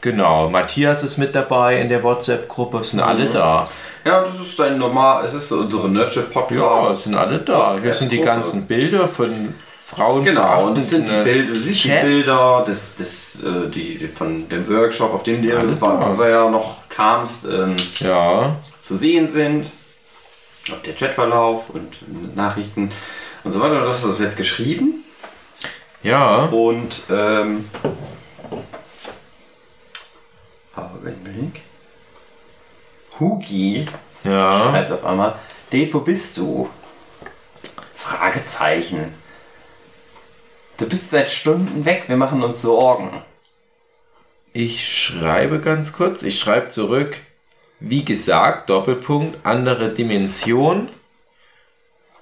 Genau, 0.00 0.48
Matthias 0.48 1.02
ist 1.02 1.18
mit 1.18 1.34
dabei 1.34 1.80
in 1.80 1.88
der 1.88 2.02
WhatsApp-Gruppe, 2.04 2.84
sind 2.84 3.00
alle 3.00 3.26
da. 3.26 3.68
ja, 4.04 4.20
das 4.20 4.38
ist 4.40 4.60
ein 4.60 4.78
normal, 4.78 5.24
es 5.24 5.34
ist 5.34 5.50
unsere 5.50 5.88
Nurture 5.88 6.26
Ja, 6.50 6.94
sind 6.94 7.16
alle 7.16 7.38
da. 7.38 7.76
Hier 7.76 7.92
sind 7.92 8.12
die 8.12 8.20
ganzen 8.20 8.66
Bilder 8.68 9.08
von 9.08 9.54
Frauen. 9.74 10.24
Genau, 10.24 10.66
und 10.66 10.78
das 10.78 10.90
sind 10.90 11.08
die 11.08 11.24
Bilder, 11.24 11.52
du 11.52 11.58
siehst 11.58 11.84
die 11.84 11.88
Chats. 11.88 12.02
Bilder 12.04 12.64
des, 12.68 12.96
des, 12.96 13.42
äh, 13.42 13.68
die, 13.70 13.98
die 13.98 14.06
von 14.06 14.48
dem 14.48 14.68
Workshop, 14.68 15.12
auf 15.12 15.24
dem 15.24 15.42
du 15.42 15.48
ja 15.48 16.48
noch 16.48 16.88
kamst, 16.88 17.46
ähm, 17.46 17.74
Ja, 17.98 18.54
zu 18.80 18.94
sehen 18.94 19.32
sind. 19.32 19.72
Auch 20.72 20.82
der 20.82 20.94
Chatverlauf 20.94 21.70
und 21.70 22.34
Nachrichten 22.36 22.90
und 23.44 23.52
so 23.52 23.60
weiter. 23.60 23.80
Du 23.80 23.88
hast 23.88 24.04
das 24.04 24.18
jetzt 24.18 24.36
geschrieben. 24.36 25.04
ja. 26.02 26.30
Und 26.46 27.02
ähm, 27.10 27.68
Augenblick. 30.74 31.62
Hugi 33.18 33.84
Ja. 34.24 34.70
schreibt 34.70 34.92
auf 34.92 35.04
einmal, 35.04 35.34
Dave, 35.70 35.92
wo 35.94 36.00
bist 36.00 36.36
du? 36.36 36.68
Fragezeichen. 37.94 39.12
Du 40.76 40.86
bist 40.88 41.10
seit 41.10 41.28
Stunden 41.30 41.84
weg, 41.84 42.04
wir 42.06 42.16
machen 42.16 42.42
uns 42.42 42.62
Sorgen. 42.62 43.22
Ich 44.52 44.86
schreibe 44.86 45.60
ganz 45.60 45.92
kurz. 45.92 46.22
Ich 46.22 46.38
schreibe 46.38 46.68
zurück. 46.68 47.16
Wie 47.80 48.04
gesagt, 48.04 48.70
Doppelpunkt, 48.70 49.38
andere 49.44 49.90
Dimension. 49.90 50.88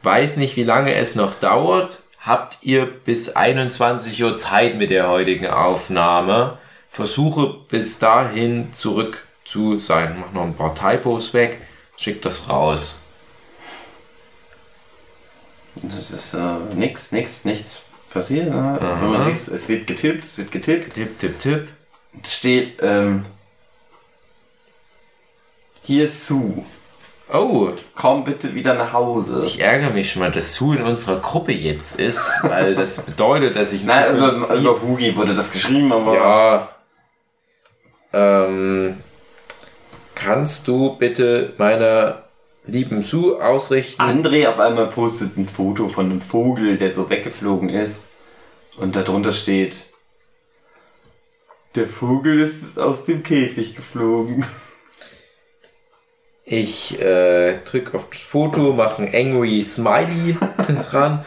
Weiß 0.03 0.37
nicht, 0.37 0.57
wie 0.57 0.65
lange 0.65 0.95
es 0.95 1.15
noch 1.15 1.35
dauert. 1.35 2.03
Habt 2.21 2.59
ihr 2.63 2.87
bis 2.87 3.35
21 3.37 4.23
Uhr 4.23 4.37
Zeit 4.37 4.77
mit 4.77 4.91
der 4.91 5.09
heutigen 5.09 5.47
Aufnahme? 5.47 6.59
Versuche 6.89 7.55
bis 7.69 7.99
dahin 7.99 8.73
zurück 8.73 9.27
zu 9.45 9.79
sein. 9.79 10.17
Mach 10.21 10.33
noch 10.33 10.43
ein 10.43 10.55
paar 10.55 10.75
Typos 10.75 11.33
weg. 11.33 11.61
Schick 11.97 12.21
das 12.23 12.51
raus. 12.51 13.01
Das 15.77 16.11
ist 16.11 16.35
äh, 16.35 16.75
nix, 16.75 17.13
nix, 17.13 17.45
nichts 17.45 17.83
passiert. 18.13 18.51
Ne? 18.51 18.79
Wenn 19.01 19.11
man 19.11 19.35
sieht, 19.35 19.55
es 19.55 19.69
wird 19.69 19.87
getippt, 19.87 20.25
es 20.25 20.39
wird 20.39 20.51
getippt. 20.51 20.95
Tipp, 20.95 21.19
tipp, 21.19 21.39
tipp. 21.39 21.69
Steht, 22.27 22.79
ähm, 22.81 23.27
hier 25.87 26.05
ist 26.05 26.27
Sue. 26.27 26.65
Oh, 27.33 27.71
Komm 27.95 28.25
bitte 28.25 28.55
wieder 28.55 28.75
nach 28.75 28.93
Hause. 28.93 29.43
ich 29.45 29.61
ärgere 29.61 29.91
mich 29.91 30.11
schon 30.11 30.23
mal, 30.23 30.31
dass 30.31 30.55
Sue 30.55 30.77
in 30.77 30.83
unserer 30.83 31.21
Gruppe 31.21 31.53
jetzt 31.53 31.99
ist, 31.99 32.21
weil 32.43 32.75
das 32.75 33.01
bedeutet, 33.07 33.57
dass 33.57 33.73
ich 33.73 33.81
nicht 33.83 33.89
Nein, 33.89 34.17
über, 34.17 34.55
über 34.55 34.83
Hugi 34.83 35.17
wurde 35.17 35.35
das 35.35 35.51
geschrieben, 35.51 35.93
aber 35.93 36.15
Ja. 36.15 36.69
Ähm, 38.13 38.99
kannst 40.15 40.69
du 40.69 40.97
bitte 40.97 41.53
meiner 41.59 42.23
lieben 42.65 43.03
Sue 43.03 43.45
ausrichten? 43.45 44.01
André 44.03 44.49
auf 44.49 44.61
einmal 44.61 44.87
postet 44.89 45.37
ein 45.37 45.49
Foto 45.49 45.89
von 45.89 46.07
einem 46.07 46.21
Vogel, 46.21 46.77
der 46.79 46.91
so 46.91 47.11
weggeflogen 47.11 47.69
ist. 47.69 48.07
Und 48.79 48.95
darunter 48.95 49.33
steht, 49.33 49.87
der 51.75 51.87
Vogel 51.89 52.41
ist 52.41 52.79
aus 52.79 53.05
dem 53.05 53.23
Käfig 53.23 53.75
geflogen. 53.75 54.45
Ich 56.49 57.01
äh, 57.01 57.59
drück 57.65 57.93
auf 57.93 58.09
das 58.09 58.21
Foto, 58.21 58.73
mache 58.73 59.03
ein 59.03 59.13
Angry 59.13 59.63
Smiley 59.63 60.37
ran 60.93 61.25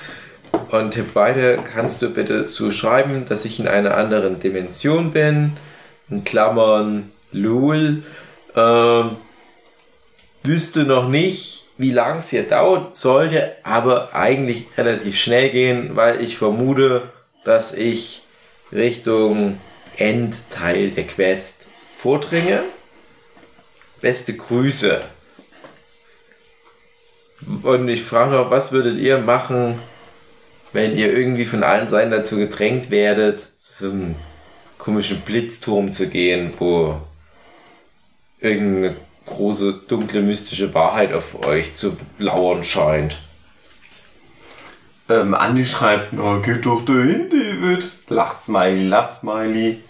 und 0.72 0.92
tipp 0.92 1.14
weiter. 1.14 1.58
Kannst 1.58 2.02
du 2.02 2.10
bitte 2.10 2.48
so 2.48 2.72
schreiben, 2.72 3.26
dass 3.26 3.44
ich 3.44 3.60
in 3.60 3.68
einer 3.68 3.98
anderen 3.98 4.40
Dimension 4.40 5.12
bin? 5.12 5.58
In 6.10 6.24
Klammern 6.24 7.12
LOL. 7.34 8.04
Ähm, 8.56 9.18
wüsste 10.44 10.84
noch 10.84 11.10
nicht, 11.10 11.66
wie 11.78 11.92
lang 11.92 12.20
es 12.20 12.30
hier 12.30 12.44
dauert, 12.44 12.96
sollte 12.96 13.58
aber 13.64 14.16
eigentlich 14.16 14.68
relativ 14.78 15.20
schnell 15.20 15.50
gehen, 15.50 15.98
weil 15.98 16.22
ich 16.22 16.38
vermute, 16.38 17.10
dass 17.44 17.74
ich 17.74 18.24
Richtung 18.72 19.60
Endteil 19.98 20.92
der 20.92 21.08
Quest 21.08 21.68
vordringe. 21.94 22.64
Beste 24.02 24.36
Grüße. 24.36 25.02
Und 27.64 27.88
ich 27.88 28.04
frage 28.04 28.32
noch, 28.32 28.52
was 28.52 28.72
würdet 28.72 28.98
ihr 28.98 29.18
machen, 29.18 29.80
wenn 30.74 30.98
ihr 30.98 31.16
irgendwie 31.16 31.46
von 31.46 31.64
allen 31.64 31.88
Seiten 31.88 32.12
dazu 32.12 32.38
gedrängt 32.38 32.92
werdet, 32.92 33.40
zum 33.40 34.16
komischen 34.78 35.22
Blitzturm 35.22 35.92
zu 35.92 36.10
gehen, 36.10 36.54
wo 36.60 37.00
irgendeine 38.40 38.96
große, 39.26 39.82
dunkle, 39.88 40.22
mystische 40.22 40.74
Wahrheit 40.74 41.14
auf 41.14 41.46
euch 41.46 41.76
zu 41.76 41.98
lauern 42.18 42.64
scheint? 42.64 43.18
Ähm, 45.10 45.34
Andi 45.34 45.66
schreibt, 45.66 46.14
na 46.14 46.38
geht 46.38 46.66
doch 46.66 46.86
dahin, 46.86 47.30
David. 47.30 47.92
Lachsmiley, 48.10 48.88
Lachsmiley. 48.88 49.84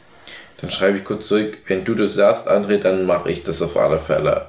Dann 0.62 0.72
schreibe 0.72 0.98
ich 0.98 1.06
kurz 1.06 1.28
zurück, 1.28 1.58
wenn 1.68 1.86
du 1.86 1.94
das 1.96 2.16
sagst, 2.16 2.50
André, 2.50 2.78
dann 2.80 3.06
mache 3.06 3.32
ich 3.32 3.44
das 3.44 3.62
auf 3.62 3.78
alle 3.78 4.00
Fälle. 4.00 4.48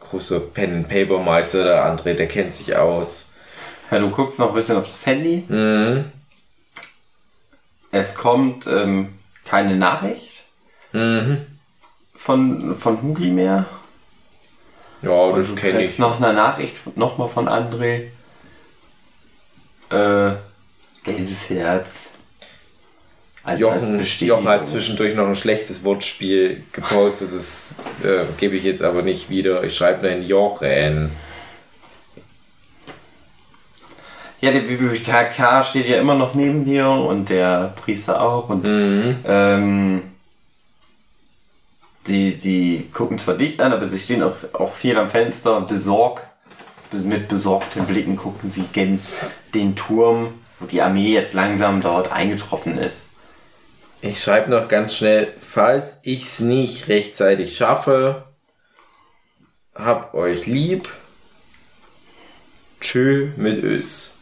Großer 0.00 0.38
Pen-Paper-Meister, 0.40 1.64
der 1.64 1.84
André, 1.86 2.14
der 2.14 2.28
kennt 2.28 2.54
sich 2.54 2.76
aus. 2.76 3.32
Ja, 3.90 3.98
du 3.98 4.10
guckst 4.10 4.38
noch 4.38 4.50
ein 4.50 4.54
bisschen 4.54 4.76
auf 4.76 4.86
das 4.86 5.04
Handy. 5.06 5.44
Mhm. 5.48 6.04
Es 7.90 8.14
kommt 8.14 8.66
ähm, 8.66 9.18
keine 9.44 9.76
Nachricht 9.76 10.44
Mhm. 10.92 11.44
von, 12.14 12.74
von 12.76 13.02
Hugi 13.02 13.30
mehr. 13.30 13.66
Ja, 15.02 15.32
das 15.32 15.48
du 15.48 15.54
kenne 15.56 15.78
kriegst 15.80 15.96
ich. 15.96 15.98
noch 16.00 16.16
eine 16.20 16.32
Nachricht 16.32 16.96
nochmal 16.96 17.28
von 17.28 17.48
André. 17.48 18.04
Äh, 19.90 20.32
gelbes 21.04 21.50
Herz. 21.50 22.10
Als, 23.46 23.60
Jochen, 23.60 24.02
Jochen 24.02 24.48
hat 24.48 24.66
zwischendurch 24.66 25.14
noch 25.14 25.26
ein 25.26 25.36
schlechtes 25.36 25.84
Wortspiel 25.84 26.64
gepostet, 26.72 27.28
das 27.32 27.76
äh, 28.02 28.24
gebe 28.36 28.56
ich 28.56 28.64
jetzt 28.64 28.82
aber 28.82 29.02
nicht 29.02 29.30
wieder. 29.30 29.62
Ich 29.62 29.76
schreibe 29.76 30.02
nur 30.02 30.10
ein 30.10 30.22
Jochen. 30.22 31.10
Ja, 34.40 34.50
der 34.50 34.60
Bibliothekar 34.60 35.64
steht 35.64 35.88
ja 35.88 35.98
immer 35.98 36.14
noch 36.14 36.34
neben 36.34 36.64
dir 36.64 36.88
und 36.88 37.28
der 37.30 37.72
Priester 37.82 38.20
auch 38.20 38.48
und 38.50 38.66
Mhm. 38.66 39.16
ähm, 39.24 40.02
die, 42.06 42.36
die 42.36 42.88
gucken 42.92 43.18
zwar 43.18 43.34
dich 43.34 43.60
an, 43.60 43.72
aber 43.72 43.88
sie 43.88 43.98
stehen 43.98 44.22
auch, 44.22 44.36
auch 44.52 44.74
viel 44.74 44.96
am 44.98 45.08
Fenster 45.08 45.56
und 45.56 45.68
besorgt, 45.68 46.24
mit 46.92 47.28
besorgten 47.28 47.86
Blicken 47.86 48.16
gucken 48.16 48.50
sie 48.52 48.64
gen 48.72 49.00
den 49.54 49.74
Turm, 49.74 50.34
wo 50.60 50.66
die 50.66 50.82
Armee 50.82 51.12
jetzt 51.12 51.32
langsam 51.34 51.80
dort 51.80 52.12
eingetroffen 52.12 52.78
ist. 52.78 53.05
Ich 54.00 54.22
schreibe 54.22 54.50
noch 54.50 54.68
ganz 54.68 54.94
schnell, 54.94 55.28
falls 55.38 55.96
ich 56.02 56.24
es 56.24 56.40
nicht 56.40 56.88
rechtzeitig 56.88 57.56
schaffe, 57.56 58.24
habt 59.74 60.14
euch 60.14 60.46
lieb. 60.46 60.88
Tschö 62.80 63.30
mit 63.36 63.62
Ös. 63.64 64.18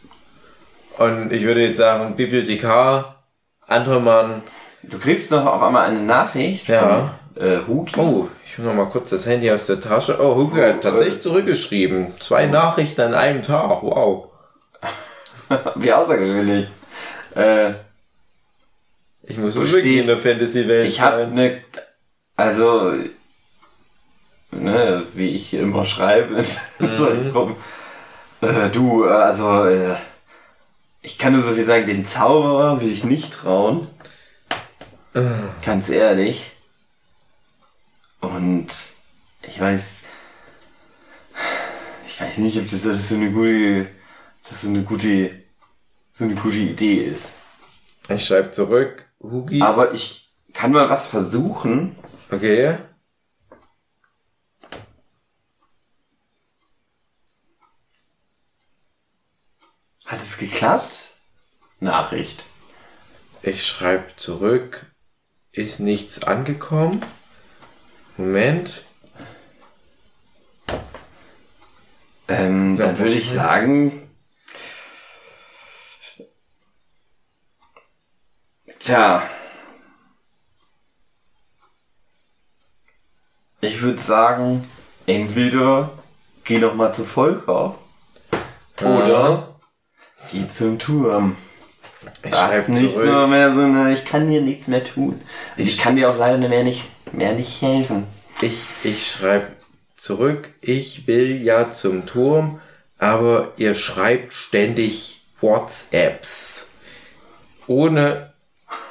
Und 0.97 1.31
ich 1.33 1.43
würde 1.43 1.61
jetzt 1.65 1.77
sagen, 1.77 2.15
Bibliothekar, 2.15 3.23
anderer 3.67 3.99
Mann. 3.99 4.43
Du 4.81 4.97
kriegst 4.97 5.31
doch 5.31 5.45
auf 5.45 5.61
einmal 5.61 5.89
eine 5.89 5.99
Nachricht 5.99 6.67
Ja. 6.67 7.17
von 7.35 7.43
äh, 7.43 7.57
Huki. 7.67 7.99
Oh, 7.99 8.29
ich 8.45 8.57
hole 8.57 8.67
noch 8.69 8.75
mal 8.75 8.85
kurz 8.89 9.09
das 9.09 9.25
Handy 9.25 9.51
aus 9.51 9.65
der 9.65 9.79
Tasche. 9.81 10.17
Oh, 10.21 10.35
Hugo 10.35 10.55
hat 10.57 10.81
tatsächlich 10.81 11.21
zurückgeschrieben. 11.21 12.13
Zwei 12.19 12.45
Nachrichten 12.45 13.01
an 13.01 13.13
einem 13.13 13.43
Tag. 13.43 13.81
Wow. 13.83 14.29
Wie 15.75 15.91
außergewöhnlich. 15.91 16.67
Äh, 17.35 17.73
Ich 19.27 19.37
muss 19.37 19.55
unbedingt 19.55 20.01
in 20.01 20.07
der 20.07 20.17
Fantasy-Welt 20.17 20.87
Ich 20.87 21.01
habe 21.01 21.23
eine, 21.23 21.61
also, 22.35 22.93
ne, 24.51 25.07
wie 25.13 25.29
ich 25.29 25.53
immer 25.53 25.85
schreibe 25.85 26.35
in 26.79 26.97
solchen 26.97 27.31
Gruppen. 27.31 27.55
Äh, 28.41 28.69
du, 28.69 29.05
äh, 29.05 29.09
also, 29.09 29.65
äh, 29.65 29.95
ich 31.01 31.17
kann 31.17 31.33
nur 31.33 31.41
so 31.41 31.53
viel 31.53 31.65
sagen, 31.65 31.87
den 31.87 32.05
Zauberer 32.05 32.81
will 32.81 32.91
ich 32.91 33.03
nicht 33.03 33.33
trauen. 33.33 33.87
Ganz 35.63 35.87
ehrlich. 35.87 36.51
Und 38.19 38.67
ich 39.43 39.59
weiß, 39.61 39.99
ich 42.05 42.19
weiß 42.19 42.39
nicht, 42.39 42.57
ob 42.57 42.69
das, 42.69 42.81
das 42.81 43.07
so 43.07 43.15
eine 43.15 43.31
gute, 43.31 43.87
das 44.43 44.61
so 44.61 44.67
eine 44.67 44.81
gute, 44.81 45.43
so 46.11 46.25
eine 46.25 46.35
gute 46.35 46.57
Idee 46.57 47.05
ist. 47.05 47.33
Ich 48.09 48.25
schreibe 48.25 48.51
zurück. 48.51 49.05
Hugi. 49.31 49.61
Aber 49.61 49.93
ich 49.93 50.31
kann 50.53 50.71
mal 50.71 50.89
was 50.89 51.07
versuchen. 51.07 51.95
Okay. 52.31 52.77
Hat 60.05 60.21
es 60.21 60.37
geklappt? 60.37 61.11
Nachricht. 61.79 62.45
Ich 63.41 63.65
schreibe 63.65 64.15
zurück. 64.15 64.85
Ist 65.51 65.79
nichts 65.79 66.23
angekommen? 66.23 67.03
Moment. 68.17 68.83
Ähm, 72.27 72.77
dann 72.77 72.95
Ja, 72.95 72.99
würde 72.99 73.13
ich 73.13 73.31
sagen. 73.31 74.04
Tja. 78.85 79.23
Ich 83.61 83.81
würde 83.81 83.97
sagen, 83.97 84.61
entweder 85.07 85.89
geh 86.43 86.59
noch 86.59 86.75
mal 86.75 86.93
zu 86.93 87.03
Volker 87.03 87.79
oder 88.79 89.55
geh 90.31 90.47
zum 90.49 90.77
Turm. 90.77 91.35
Ich 92.21 92.35
schreibe 92.35 92.71
nicht 92.73 92.93
zurück. 92.93 93.07
so 93.07 93.25
mehr 93.25 93.55
so 93.55 93.61
eine, 93.61 93.91
ich 93.91 94.05
kann 94.05 94.29
dir 94.29 94.41
nichts 94.41 94.67
mehr 94.67 94.83
tun. 94.83 95.19
Ich, 95.57 95.69
Ich- 95.69 95.77
kann 95.79 95.95
dir 95.95 96.11
auch 96.11 96.17
leider 96.19 96.47
mehr 96.47 96.63
nicht, 96.63 96.83
mehr 97.11 97.33
nicht 97.33 97.63
helfen. 97.63 98.05
Ich, 98.41 98.65
ich 98.83 99.09
schreibe 99.09 99.47
zurück. 99.97 100.53
Ich 100.61 101.07
will 101.07 101.41
ja 101.41 101.71
zum 101.71 102.05
Turm, 102.05 102.61
aber 102.99 103.53
ihr 103.57 103.73
schreibt 103.73 104.31
ständig 104.33 105.25
WhatsApps. 105.41 106.67
Ohne 107.65 108.34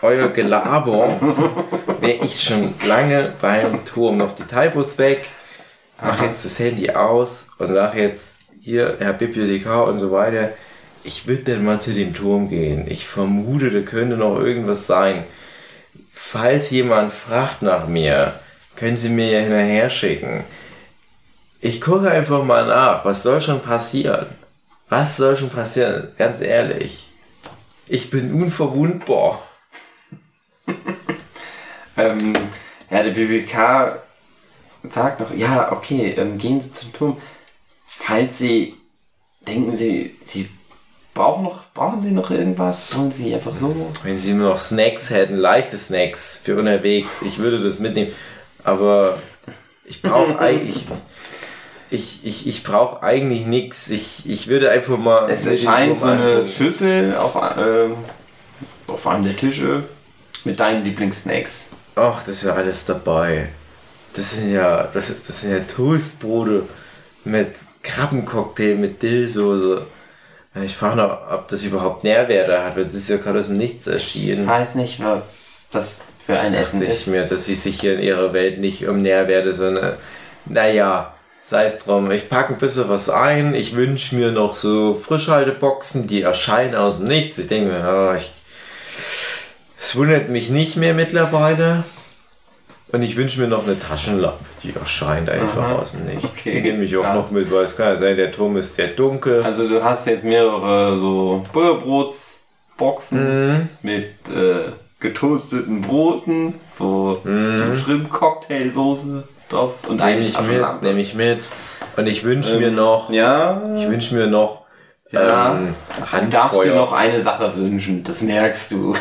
euer 0.02 0.28
Gelaber 0.28 1.20
wäre 2.00 2.24
ich 2.24 2.42
schon 2.42 2.74
lange 2.86 3.32
beim 3.40 3.84
Turm. 3.84 4.18
Noch 4.18 4.32
die 4.34 4.44
Typos 4.44 4.98
weg. 4.98 5.24
Mach 6.00 6.20
jetzt 6.22 6.44
das 6.44 6.58
Handy 6.58 6.90
aus 6.90 7.48
und 7.58 7.66
sag 7.68 7.94
jetzt 7.94 8.36
hier, 8.60 8.96
Herr 8.98 9.12
Bibliothekar 9.12 9.86
und 9.86 9.98
so 9.98 10.10
weiter. 10.10 10.50
Ich 11.02 11.26
würde 11.26 11.42
denn 11.42 11.64
mal 11.64 11.80
zu 11.80 11.92
dem 11.92 12.14
Turm 12.14 12.48
gehen. 12.48 12.86
Ich 12.88 13.06
vermute, 13.06 13.70
da 13.70 13.80
könnte 13.80 14.16
noch 14.16 14.38
irgendwas 14.38 14.86
sein. 14.86 15.24
Falls 16.12 16.70
jemand 16.70 17.12
fragt 17.12 17.62
nach 17.62 17.86
mir, 17.86 18.34
können 18.76 18.96
Sie 18.96 19.10
mir 19.10 19.30
ja 19.30 19.40
hinterher 19.40 19.90
schicken. 19.90 20.44
Ich 21.60 21.80
gucke 21.80 22.10
einfach 22.10 22.42
mal 22.42 22.66
nach. 22.66 23.04
Was 23.04 23.22
soll 23.22 23.40
schon 23.40 23.60
passieren? 23.60 24.26
Was 24.88 25.16
soll 25.16 25.36
schon 25.36 25.50
passieren? 25.50 26.08
Ganz 26.18 26.40
ehrlich. 26.40 27.08
Ich 27.86 28.10
bin 28.10 28.34
unverwundbar. 28.34 29.42
Ähm, 31.96 32.32
ja, 32.90 33.02
der 33.02 33.10
BBK 33.10 34.02
sagt 34.82 35.20
noch, 35.20 35.32
ja, 35.34 35.72
okay, 35.72 36.14
ähm, 36.16 36.38
gehen 36.38 36.60
Sie 36.60 36.72
zum 36.72 36.92
Turm. 36.92 37.16
Falls 37.86 38.38
Sie 38.38 38.74
denken, 39.46 39.76
Sie, 39.76 40.16
Sie 40.24 40.48
brauchen 41.14 41.44
noch, 41.44 41.72
brauchen 41.72 42.00
Sie 42.00 42.10
noch 42.10 42.30
irgendwas? 42.30 42.94
Wollen 42.96 43.12
Sie 43.12 43.34
einfach 43.34 43.54
so? 43.54 43.92
Wenn 44.02 44.18
Sie 44.18 44.32
nur 44.32 44.50
noch 44.50 44.56
Snacks 44.56 45.10
hätten, 45.10 45.36
leichte 45.36 45.78
Snacks 45.78 46.40
für 46.44 46.58
unterwegs, 46.58 47.22
ich 47.22 47.38
würde 47.38 47.60
das 47.60 47.78
mitnehmen. 47.78 48.12
Aber 48.64 49.18
ich 49.84 50.02
brauche 50.02 50.38
eigentlich. 50.38 50.84
Ich, 51.90 52.24
ich, 52.24 52.46
ich 52.48 52.64
brauche 52.64 53.02
eigentlich 53.02 53.46
nichts. 53.46 53.88
Ich, 53.90 54.28
ich 54.28 54.48
würde 54.48 54.70
einfach 54.70 54.98
mal. 54.98 55.30
Es 55.30 55.46
erscheint 55.46 56.00
so 56.00 56.06
eine. 56.06 56.46
Schüssel 56.46 57.14
auf, 57.14 57.36
ähm, 57.56 57.94
auf 58.88 59.06
einem 59.06 59.24
der 59.24 59.36
Tische 59.36 59.84
mit 60.44 60.60
deinen 60.60 60.84
Lieblingssnacks. 60.84 61.68
Ach, 61.96 62.20
das 62.20 62.36
ist 62.36 62.42
ja 62.44 62.54
alles 62.54 62.84
dabei. 62.84 63.48
Das 64.14 64.36
sind 64.36 64.52
ja, 64.52 64.88
das, 64.94 65.06
das 65.26 65.40
sind 65.40 65.52
ja 65.52 65.60
Toastbrote 65.60 66.62
mit 67.24 67.48
Krabbencocktail 67.82 68.76
mit 68.76 69.02
Dillsoße. 69.02 69.86
Ich 70.62 70.76
frage 70.76 70.96
noch, 70.96 71.18
ob 71.32 71.48
das 71.48 71.64
überhaupt 71.64 72.04
Nährwerte 72.04 72.62
hat, 72.62 72.76
weil 72.76 72.84
das 72.84 72.94
ist 72.94 73.10
ja 73.10 73.16
gerade 73.16 73.40
aus 73.40 73.46
dem 73.48 73.56
Nichts 73.56 73.86
Ich 73.88 73.92
erschienen. 73.92 74.46
weiß 74.46 74.76
nicht, 74.76 75.02
was 75.02 75.66
das 75.72 76.02
für 76.24 76.34
Das 76.34 76.44
ein 76.44 76.54
Essen 76.54 76.82
ich 76.82 76.88
ist. 76.90 77.06
mir, 77.08 77.24
dass 77.24 77.46
sie 77.46 77.56
sich 77.56 77.80
hier 77.80 77.94
in 77.94 78.02
ihrer 78.02 78.32
Welt 78.32 78.60
nicht 78.60 78.86
um 78.86 79.00
Nährwerte, 79.02 79.52
sondern, 79.52 79.94
naja, 80.46 81.12
sei 81.42 81.64
es 81.64 81.80
drum. 81.80 82.10
Ich 82.12 82.28
packe 82.28 82.52
ein 82.54 82.58
bisschen 82.58 82.88
was 82.88 83.10
ein. 83.10 83.54
Ich 83.54 83.74
wünsche 83.74 84.14
mir 84.14 84.30
noch 84.30 84.54
so 84.54 84.94
Frischhalteboxen, 84.94 86.06
die 86.06 86.22
erscheinen 86.22 86.76
aus 86.76 86.98
dem 86.98 87.08
Nichts. 87.08 87.36
Ich 87.38 87.48
denke 87.48 87.72
mir, 87.72 87.78
ja, 87.80 88.14
ich, 88.14 88.32
es 89.84 89.96
wundert 89.96 90.28
mich 90.30 90.48
nicht 90.50 90.76
mehr 90.76 90.94
mittlerweile. 90.94 91.84
Und 92.92 93.02
ich 93.02 93.16
wünsche 93.16 93.40
mir 93.40 93.48
noch 93.48 93.64
eine 93.66 93.76
Taschenlampe, 93.78 94.38
die 94.62 94.72
erscheint 94.74 95.28
einfach 95.28 95.62
Aha. 95.62 95.72
aus 95.76 95.90
dem 95.92 96.04
Nichts. 96.06 96.24
Okay. 96.30 96.52
Die 96.52 96.60
nehme 96.60 96.84
ich 96.84 96.96
auch 96.96 97.02
Ja. 97.02 97.14
noch 97.14 97.30
mit, 97.30 97.50
weil 97.52 97.64
es 97.64 97.76
kann 97.76 97.86
ja 97.88 97.96
sein, 97.96 98.16
der 98.16 98.30
Turm 98.30 98.56
ist 98.56 98.76
sehr 98.76 98.86
dunkel. 98.88 99.42
Also 99.42 99.68
du 99.68 99.82
hast 99.82 100.06
jetzt 100.06 100.22
mehrere 100.24 100.96
so 100.98 101.42
Butterbrotsboxen 101.52 103.48
Mhm. 103.52 103.68
mit 103.82 104.04
äh, 104.30 104.70
getoasteten 105.00 105.80
Broten, 105.82 106.54
wo 106.78 107.18
so 107.24 107.74
Shrimp-Cocktailsoße 107.84 109.24
drauf 109.50 109.74
ist 109.74 109.86
und 109.88 109.96
Nehme 109.96 110.08
eine 110.10 110.24
ich 110.24 110.40
mit, 110.40 110.82
nehme 110.82 111.00
ich 111.00 111.14
mit. 111.14 111.48
Und 111.96 112.06
ich 112.06 112.22
wünsche 112.24 112.58
mir 112.58 112.68
Ähm, 112.68 112.74
noch, 112.76 113.10
Ja, 113.10 113.60
ich 113.76 113.88
wünsche 113.88 114.14
mir 114.14 114.28
noch 114.28 114.62
Ja. 115.10 115.56
ähm, 115.56 115.74
du 116.12 116.26
darfst 116.28 116.62
dir 116.62 116.74
noch 116.74 116.92
eine 116.92 117.20
Sache 117.20 117.52
wünschen, 117.56 118.04
das 118.04 118.22
merkst 118.22 118.70
du. 118.70 118.94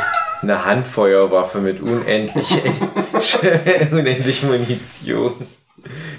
Eine 0.43 0.65
Handfeuerwaffe 0.65 1.59
mit 1.59 1.81
unendlich, 1.81 2.47
unendlich 3.91 4.43
Munition. 4.43 5.33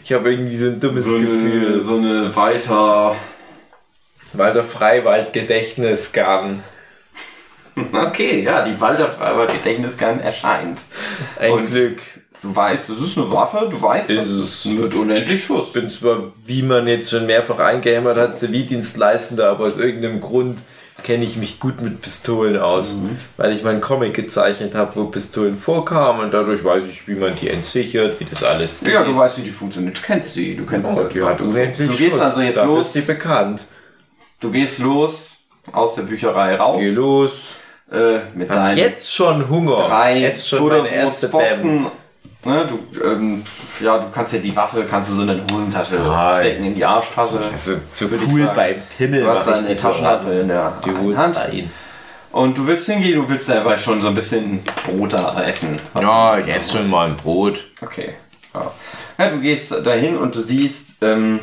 Ich 0.03 0.13
habe 0.13 0.33
irgendwie 0.33 0.57
so 0.57 0.67
ein 0.67 0.81
dummes 0.81 1.05
So 1.05 1.17
eine, 1.17 1.25
Gefühl. 1.27 1.81
so 1.81 1.97
eine 1.97 2.35
Walter... 2.35 3.17
Walter 4.37 4.65
Freiwald 4.65 5.33
Gedächtnisgarn. 5.33 6.65
Okay, 7.93 8.43
ja, 8.43 8.65
die 8.65 8.81
Walter 8.81 9.09
Freiwald 9.11 9.53
Gedächtnisgarn 9.53 10.19
erscheint. 10.21 10.83
Ein 11.39 11.53
Und 11.53 11.71
Glück. 11.71 12.03
Du 12.43 12.55
weißt, 12.55 12.91
das 12.91 12.99
ist 12.99 13.17
eine 13.17 13.31
Waffe, 13.31 13.69
du 13.71 13.81
weißt, 13.81 14.11
es. 14.11 14.29
ist 14.29 14.67
mit 14.67 14.93
unendlich 14.95 15.45
Schuss. 15.45 15.69
Ich 15.69 15.73
bin 15.73 15.89
zwar, 15.89 16.25
wie 16.47 16.63
man 16.63 16.87
jetzt 16.87 17.11
schon 17.11 17.27
mehrfach 17.27 17.59
eingehämmert 17.59 18.19
hat, 18.19 18.37
Zivildienstleistender, 18.37 19.49
aber 19.49 19.67
aus 19.67 19.79
irgendeinem 19.79 20.21
Grund 20.21 20.59
kenne 21.03 21.25
ich 21.25 21.37
mich 21.37 21.61
gut 21.61 21.81
mit 21.81 22.01
Pistolen 22.01 22.57
aus, 22.57 22.95
mhm. 22.95 23.19
weil 23.37 23.53
ich 23.53 23.63
meinen 23.63 23.81
Comic 23.81 24.15
gezeichnet 24.15 24.75
habe, 24.75 24.95
wo 24.97 25.05
Pistolen 25.05 25.57
vorkamen 25.57 26.23
und 26.23 26.33
dadurch 26.33 26.65
weiß 26.65 26.85
ich, 26.85 27.07
wie 27.09 27.15
man 27.15 27.35
die 27.35 27.51
entsichert, 27.51 28.19
wie 28.21 28.25
das 28.25 28.43
alles 28.43 28.81
geht. 28.81 28.93
Ja, 28.93 29.05
du 29.05 29.15
weißt, 29.17 29.39
wie 29.39 29.43
die 29.43 29.51
funktioniert. 29.51 29.99
Du 29.99 30.03
kennst 30.03 30.35
sie, 30.35 30.57
du 30.57 30.65
kennst 30.65 30.91
oh, 30.91 31.05
die. 31.05 31.21
Unendlich 31.21 31.91
du 31.91 31.97
gehst 31.97 32.21
also 32.21 32.41
jetzt 32.41 32.57
Dafür 32.57 32.77
los. 32.77 32.87
Ist 32.87 32.95
die 32.95 33.01
bekannt. 33.13 33.67
Du 34.41 34.51
gehst 34.51 34.79
los 34.79 35.37
aus 35.73 35.95
der 35.95 36.03
Bücherei 36.03 36.57
raus. 36.57 36.79
Geh 36.81 36.91
los. 36.91 37.55
Äh, 37.93 38.21
mit 38.35 38.51
Hab 38.51 38.77
jetzt 38.77 39.13
schon 39.13 39.49
Hunger. 39.49 39.77
Drei 39.77 40.19
jetzt 40.19 40.49
schon 40.49 40.67
meine 40.67 40.89
erste 40.89 41.29
Boxen. 41.29 41.87
Ne, 42.45 42.67
du, 42.67 42.79
ähm, 43.03 43.43
ja, 43.81 43.99
du 43.99 44.11
kannst 44.11 44.35
ja 44.35 44.39
die 44.39 44.55
Waffe 44.55 44.85
kannst 44.85 45.09
du 45.09 45.15
so 45.15 45.23
in 45.23 45.29
deine 45.29 45.43
Hosentasche 45.51 45.97
Nein. 45.97 46.41
stecken, 46.41 46.65
in 46.65 46.75
die 46.75 46.85
Arschtasche. 46.85 47.41
Also 47.51 47.77
zu 47.91 48.11
cool 48.29 48.51
beim 48.55 48.77
Pimmel, 48.99 49.23
du 49.23 49.29
hast 49.31 49.47
deine 49.47 49.75
Taschenlampe 49.75 50.31
in 50.41 50.49
der 50.49 50.73
die 50.85 51.17
Hand. 51.17 51.37
Rein. 51.37 51.71
Und 52.33 52.59
du 52.59 52.67
willst 52.67 52.87
hingehen, 52.87 53.15
du 53.15 53.29
willst 53.29 53.51
einfach 53.51 53.79
schon 53.79 54.03
so 54.03 54.09
ein 54.09 54.15
bisschen 54.15 54.63
Brot 54.85 55.15
essen. 55.47 55.81
Ja, 55.99 56.37
ich 56.37 56.49
esse 56.49 56.79
schon 56.79 56.91
mal 56.91 57.09
ein 57.09 57.17
Brot. 57.17 57.65
Okay. 57.81 58.15
Ja. 58.53 58.73
ja. 59.19 59.31
du 59.31 59.41
gehst 59.41 59.73
dahin 59.87 60.19
und 60.19 60.35
du 60.35 60.41
siehst, 60.41 60.97
ähm, 61.01 61.41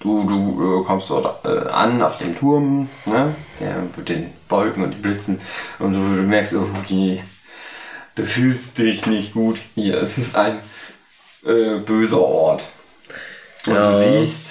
du, 0.00 0.24
du 0.24 0.80
äh, 0.80 0.84
kommst 0.84 1.08
dort 1.10 1.44
äh, 1.46 1.70
an 1.70 2.02
auf 2.02 2.18
dem 2.18 2.34
Turm, 2.34 2.90
ne? 3.06 3.36
Ja, 3.60 3.76
mit 3.96 4.08
den 4.08 4.32
Wolken 4.48 4.82
und 4.82 4.90
den 4.90 5.00
Blitzen 5.00 5.40
und 5.78 5.92
du, 5.92 5.98
du 5.98 6.22
merkst, 6.22 6.54
oh, 6.54 6.66
okay, 6.82 7.22
du 8.14 8.26
fühlst 8.26 8.78
dich 8.78 9.06
nicht 9.06 9.32
gut 9.32 9.58
hier. 9.74 10.02
Es 10.02 10.18
ist 10.18 10.36
ein 10.36 10.58
äh, 11.44 11.78
böser 11.78 12.20
Ort. 12.20 12.64
Und 13.66 13.74
ja. 13.74 13.90
du 13.90 14.24
siehst. 14.24 14.46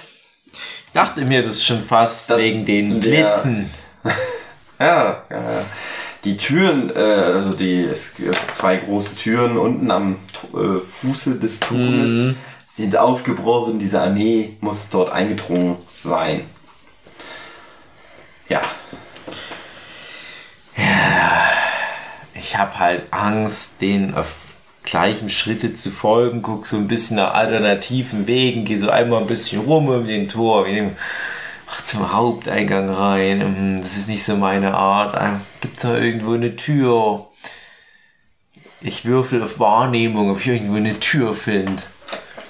Ich 0.54 0.94
dachte 0.94 1.24
mir 1.24 1.42
das 1.42 1.64
schon 1.64 1.84
fast 1.84 2.36
wegen 2.38 2.66
den 2.66 3.00
Blitzen. 3.00 3.70
ja, 4.80 5.24
ja. 5.30 5.66
Die 6.24 6.38
Türen, 6.38 6.96
äh, 6.96 7.00
also 7.00 7.54
die 7.54 7.84
es 7.84 8.16
gibt 8.16 8.38
zwei 8.54 8.76
große 8.76 9.16
Türen 9.16 9.58
unten 9.58 9.90
am 9.90 10.18
äh, 10.54 10.80
Fuße 10.80 11.40
des 11.40 11.60
Turmes 11.60 12.12
mhm. 12.12 12.36
sind 12.76 12.98
aufgebrochen. 12.98 13.80
Diese 13.80 14.02
Armee 14.02 14.58
muss 14.60 14.90
dort 14.90 15.12
eingedrungen 15.12 15.78
sein. 16.04 16.46
Ja. 18.50 18.62
Ja 20.76 21.61
ich 22.42 22.58
habe 22.58 22.80
halt 22.80 23.04
Angst, 23.12 23.82
den 23.82 24.16
auf 24.16 24.28
gleichem 24.84 25.30
Schritte 25.30 25.76
zu 25.76 25.92
folgen, 25.92 26.42
guck 26.42 26.66
so 26.66 26.76
ein 26.76 26.88
bisschen 26.88 27.18
nach 27.18 27.36
alternativen 27.36 28.26
Wegen, 28.26 28.66
gehe 28.66 28.80
so 28.80 28.90
einmal 28.90 29.22
ein 29.22 29.28
bisschen 29.28 29.62
rum 29.62 29.90
um 29.90 30.08
den 30.08 30.28
Tor, 30.28 30.66
ach, 31.70 31.84
zum 31.86 32.12
Haupteingang 32.12 32.90
rein. 32.90 33.42
Hm, 33.42 33.78
das 33.78 33.96
ist 33.96 34.10
nicht 34.10 34.24
so 34.24 34.36
meine 34.38 34.74
Art. 34.74 35.16
Ähm, 35.22 35.42
Gibt 35.62 35.84
da 35.84 35.96
irgendwo 35.96 36.34
eine 36.34 36.56
Tür? 36.56 37.28
Ich 38.82 39.06
würfel 39.06 39.44
auf 39.44 39.60
Wahrnehmung, 39.60 40.32
ob 40.32 40.40
ich 40.40 40.48
irgendwo 40.48 40.78
eine 40.78 41.00
Tür 41.00 41.36
finde. 41.36 41.84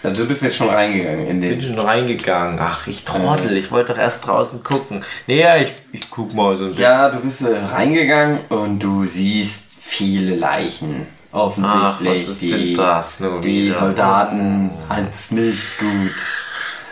Also 0.04 0.24
du 0.24 0.28
bist 0.30 0.42
jetzt 0.42 0.56
schon 0.56 0.70
reingegangen 0.70 1.28
in 1.28 1.42
den. 1.42 1.60
Ich 1.60 1.68
bin 1.68 1.76
schon 1.76 1.86
reingegangen. 1.86 2.58
Ach, 2.60 2.88
ich 2.88 3.04
trottel, 3.04 3.56
ich 3.58 3.72
wollte 3.72 3.92
doch 3.92 4.00
erst 4.00 4.26
draußen 4.26 4.64
gucken. 4.64 5.04
Naja, 5.28 5.58
ich, 5.58 5.74
ich 5.92 6.10
guck 6.10 6.34
mal 6.34 6.56
so 6.56 6.64
ein 6.64 6.70
bisschen. 6.70 6.84
Ja, 6.84 7.10
du 7.10 7.20
bist 7.20 7.42
äh, 7.42 7.58
reingegangen 7.58 8.40
und 8.50 8.80
du 8.80 9.06
siehst 9.06 9.71
viele 9.92 10.36
Leichen. 10.36 11.08
Offensichtlich. 11.32 11.82
Ach, 11.84 12.02
was 12.02 12.28
ist 12.28 12.42
die, 12.42 12.74
das 12.74 13.20
nur 13.20 13.40
die 13.40 13.72
Soldaten 13.72 14.70
haben 14.90 15.08
es 15.10 15.32
nicht 15.32 15.80
gut 15.80 16.16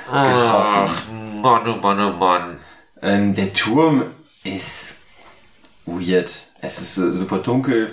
getroffen. 0.06 0.90
Ach, 0.90 1.04
Mann, 1.42 1.68
oh 1.68 1.76
Mann, 1.76 2.00
oh 2.00 2.18
Mann. 2.18 2.58
Ähm, 3.02 3.36
der 3.36 3.52
Turm 3.54 4.04
ist 4.44 4.96
weird. 5.86 6.30
Es 6.62 6.82
ist 6.82 6.96
so, 6.96 7.12
super 7.14 7.40
dunkel. 7.40 7.90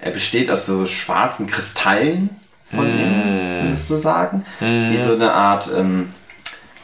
Er 0.00 0.10
besteht 0.10 0.50
aus 0.50 0.66
so 0.66 0.86
schwarzen 0.86 1.46
Kristallen 1.46 2.30
von 2.72 2.84
mm. 2.84 2.98
innen, 2.98 3.64
würdest 3.64 3.90
du 3.90 3.96
sagen? 3.96 4.44
Mm. 4.60 4.90
Wie 4.90 4.98
so 4.98 5.14
eine 5.14 5.32
Art, 5.32 5.70
ähm, 5.76 6.12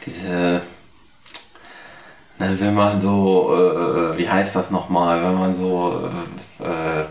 diese, 0.05 0.61
na, 2.39 2.59
wenn 2.59 2.73
man 2.73 2.99
so, 2.99 3.53
äh, 3.53 4.13
äh 4.15 4.17
wie 4.17 4.29
heißt 4.29 4.55
das 4.55 4.71
nochmal, 4.71 5.21
wenn 5.23 5.35
man 5.35 5.53
so, 5.53 6.09
äh, 6.59 6.63
äh 6.63 7.05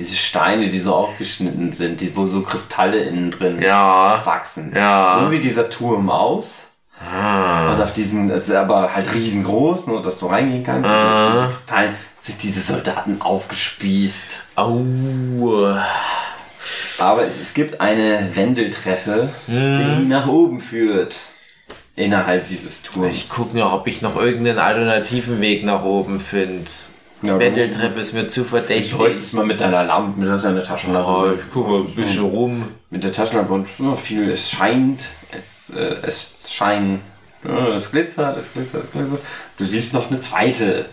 diese 0.00 0.16
Steine, 0.16 0.70
die 0.70 0.78
so 0.78 0.94
aufgeschnitten 0.94 1.72
sind, 1.72 2.00
die, 2.00 2.16
wo 2.16 2.26
so 2.26 2.40
Kristalle 2.40 3.02
innen 3.02 3.30
drin 3.30 3.60
ja. 3.60 4.22
wachsen. 4.24 4.72
Ja. 4.74 5.20
So 5.20 5.30
sieht 5.30 5.44
dieser 5.44 5.68
Turm 5.68 6.08
aus. 6.08 6.68
Ah. 6.98 7.74
Und 7.74 7.82
auf 7.82 7.92
diesen, 7.92 8.30
es 8.30 8.48
ist 8.48 8.54
aber 8.54 8.94
halt 8.94 9.12
riesengroß, 9.12 9.88
nur 9.88 10.02
dass 10.02 10.18
du 10.18 10.26
reingehen 10.26 10.64
kannst. 10.64 10.88
Ah. 10.88 11.26
Und 11.26 11.32
durch 11.32 11.34
diese 11.34 11.52
Kristallen 11.52 11.94
sind 12.18 12.42
diese 12.42 12.60
Soldaten 12.60 13.20
aufgespießt. 13.20 14.42
Au. 14.56 14.80
Aber 16.98 17.22
es 17.22 17.52
gibt 17.52 17.80
eine 17.80 18.30
Wendeltreppe, 18.34 19.28
hm. 19.46 19.98
die 19.98 20.08
nach 20.08 20.28
oben 20.28 20.60
führt. 20.60 21.14
Innerhalb 21.94 22.48
dieses 22.48 22.82
Turms. 22.82 23.14
Ich 23.14 23.28
gucke 23.28 23.58
noch, 23.58 23.74
ob 23.74 23.86
ich 23.86 24.00
noch 24.00 24.16
irgendeinen 24.16 24.58
alternativen 24.58 25.42
Weg 25.42 25.64
nach 25.64 25.82
oben 25.82 26.20
finde. 26.20 26.70
Ja, 27.22 27.38
Wendeltreppe 27.38 28.00
ist 28.00 28.14
mir 28.14 28.28
zu 28.28 28.44
verdächtig. 28.44 28.92
Du 28.92 28.98
bräuchtest 28.98 29.34
mal 29.34 29.44
mit 29.44 29.60
deiner 29.60 29.84
Lampe, 29.84 30.18
mit 30.18 30.28
deiner 30.28 30.62
Taschenlampe. 30.62 31.10
Oh, 31.10 31.32
ich 31.34 31.50
gucke 31.50 31.70
mal 31.70 31.80
ein 31.80 31.94
bisschen 31.94 32.24
rum. 32.24 32.68
Mit 32.88 33.04
der 33.04 33.12
Taschenlampe 33.12 33.52
und 33.52 33.68
oh, 33.78 33.94
viel, 33.94 34.30
es 34.30 34.50
scheint, 34.50 35.04
es, 35.30 35.70
äh, 35.70 35.96
es 36.02 36.50
scheint, 36.50 37.00
es 37.44 37.90
glitzert, 37.90 38.38
es 38.38 38.52
glitzert, 38.52 38.84
es 38.84 38.92
glitzert. 38.92 39.20
Du 39.58 39.64
siehst 39.64 39.92
noch 39.92 40.10
eine 40.10 40.20
zweite 40.20 40.86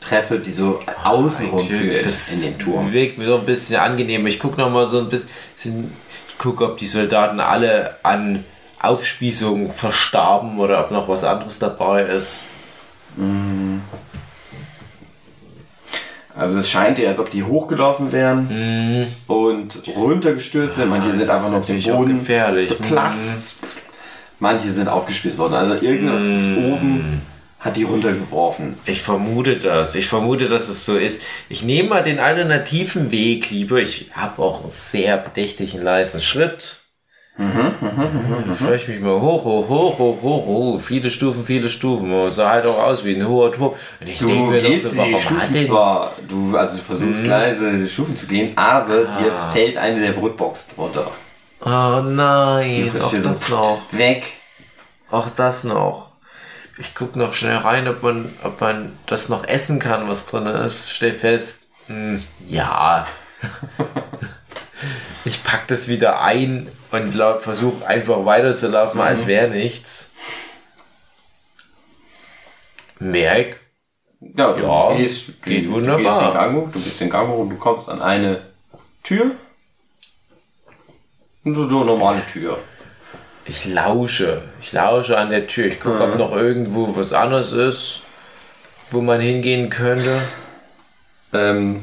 Treppe, 0.00 0.38
die 0.38 0.52
so 0.52 0.80
oh, 0.86 1.08
außenrum 1.08 1.66
führt 1.66 2.06
das 2.06 2.32
in 2.32 2.42
den 2.42 2.58
Turm. 2.58 2.92
wirkt 2.92 3.18
mir 3.18 3.26
so 3.26 3.38
ein 3.38 3.44
bisschen 3.44 3.80
angenehm. 3.80 4.26
Ich 4.26 4.38
gucke 4.38 4.60
noch 4.60 4.70
mal 4.70 4.86
so 4.86 4.98
ein 4.98 5.08
bisschen, 5.08 5.92
ich 6.28 6.38
gucke, 6.38 6.64
ob 6.64 6.78
die 6.78 6.86
Soldaten 6.86 7.40
alle 7.40 7.96
an 8.04 8.44
Aufspießungen 8.80 9.72
verstarben 9.72 10.58
oder 10.58 10.84
ob 10.84 10.90
noch 10.90 11.08
was 11.08 11.24
anderes 11.24 11.58
dabei 11.58 12.02
ist. 12.02 12.44
Mm. 13.16 13.78
Also 16.34 16.58
es 16.58 16.70
scheint 16.70 16.98
ja, 16.98 17.08
als 17.08 17.18
ob 17.18 17.30
die 17.30 17.44
hochgelaufen 17.44 18.12
wären 18.12 18.48
mm. 18.48 19.30
und 19.30 19.82
runtergestürzt 19.94 20.76
sind. 20.76 20.88
Manche 20.88 21.14
sind 21.14 21.28
einfach 21.28 21.50
nur 21.50 21.58
auf 21.58 21.66
dem 21.66 21.82
Boden 21.82 22.18
gefährlich. 22.18 22.70
geplatzt. 22.70 23.62
Mm. 23.62 23.78
Manche 24.40 24.70
sind 24.70 24.88
aufgespießt 24.88 25.38
worden. 25.38 25.54
Also 25.54 25.74
irgendwas 25.74 26.22
mm. 26.22 26.72
oben 26.72 27.22
hat 27.62 27.76
die 27.76 27.84
runtergeworfen. 27.84 28.74
Ich 28.86 29.02
vermute 29.02 29.56
das. 29.56 29.94
Ich 29.94 30.08
vermute, 30.08 30.48
dass 30.48 30.68
es 30.68 30.84
so 30.84 30.96
ist. 30.96 31.22
Ich 31.48 31.62
nehme 31.62 31.90
mal 31.90 32.02
den 32.02 32.18
alternativen 32.18 33.12
Weg 33.12 33.50
lieber. 33.50 33.80
Ich 33.80 34.10
habe 34.12 34.42
auch 34.42 34.62
einen 34.62 34.72
sehr 34.90 35.16
bedächtigen 35.16 35.82
leisen 35.82 36.20
Schritt. 36.20 36.81
Mhm, 37.38 37.74
mhm. 37.80 38.54
Freue 38.54 38.76
ich 38.76 38.88
mich 38.88 39.00
mal 39.00 39.18
hoch, 39.18 39.42
hoch, 39.44 39.66
hoch, 39.66 39.98
hoch, 39.98 40.22
hoch, 40.22 40.46
hoch. 40.46 40.80
Viele 40.80 41.08
Stufen, 41.08 41.46
viele 41.46 41.70
Stufen. 41.70 42.12
Es 42.12 42.34
sah 42.34 42.50
halt 42.50 42.66
auch 42.66 42.78
aus 42.78 43.04
wie 43.04 43.14
ein 43.14 43.26
hoher 43.26 43.50
Turm. 43.50 43.74
Und 44.00 44.08
ich 44.08 44.18
du 44.18 44.26
denke 44.26 44.50
mir 44.50 44.60
gehst 44.60 44.92
so, 44.92 45.02
die 45.02 45.18
Stufen 45.18 45.66
zwar, 45.66 46.12
du, 46.28 46.56
also 46.56 46.76
du 46.76 46.82
versuchst 46.82 47.22
mhm. 47.22 47.28
leise 47.28 47.78
die 47.78 47.88
Stufen 47.88 48.16
zu 48.16 48.26
gehen, 48.26 48.52
aber 48.56 49.06
ah. 49.08 49.18
dir 49.18 49.32
fällt 49.52 49.78
eine 49.78 50.00
der 50.00 50.12
Brotbox 50.12 50.74
drunter. 50.74 51.10
Oh 51.64 52.02
nein, 52.04 52.92
auch 53.00 53.14
das 53.22 53.48
noch. 53.48 53.80
Weg. 53.92 54.24
Auch 55.10 55.30
das 55.30 55.64
noch. 55.64 56.12
Ich 56.78 56.94
guck 56.94 57.16
noch 57.16 57.32
schnell 57.32 57.56
rein, 57.56 57.88
ob 57.88 58.02
man, 58.02 58.34
ob 58.42 58.60
man 58.60 58.98
das 59.06 59.28
noch 59.30 59.46
essen 59.46 59.78
kann, 59.78 60.08
was 60.08 60.26
drin 60.26 60.46
ist. 60.46 60.90
Stell 60.90 61.12
fest, 61.12 61.68
mh, 61.88 61.94
hm, 61.94 62.20
ja. 62.46 63.06
ich 65.24 65.42
pack 65.44 65.66
das 65.68 65.88
wieder 65.88 66.20
ein 66.22 66.68
und 66.92 67.12
versuche 67.40 67.86
einfach 67.86 68.24
weiterzulaufen, 68.24 69.00
mhm. 69.00 69.06
als 69.06 69.26
wäre 69.26 69.48
nichts. 69.48 70.14
Merk. 72.98 73.60
Ja, 74.20 74.52
du 74.52 74.62
ja, 74.62 74.94
gehst, 74.94 75.42
geht 75.42 75.66
du, 75.66 75.72
wunderbar. 75.72 75.98
Du 75.98 76.02
gehst 76.02 76.20
den 76.20 76.32
Gang 76.32 76.54
hoch, 76.54 76.68
du 76.72 76.80
gehst 76.80 77.00
den 77.00 77.10
Gang 77.10 77.28
hoch 77.28 77.38
und 77.38 77.50
du 77.50 77.56
kommst 77.56 77.88
an 77.88 78.00
eine 78.00 78.42
Tür. 79.02 79.32
So 81.44 81.50
eine 81.50 81.84
normale 81.84 82.24
Tür. 82.26 82.58
Ich 83.44 83.64
lausche. 83.64 84.42
Ich 84.60 84.72
lausche 84.72 85.18
an 85.18 85.30
der 85.30 85.48
Tür. 85.48 85.66
Ich 85.66 85.80
gucke, 85.80 85.96
mhm. 85.96 86.12
ob 86.12 86.18
noch 86.18 86.32
irgendwo 86.32 86.94
was 86.96 87.12
anderes 87.12 87.52
ist, 87.52 88.02
wo 88.90 89.00
man 89.00 89.20
hingehen 89.20 89.68
könnte. 89.68 90.22
Ähm, 91.32 91.82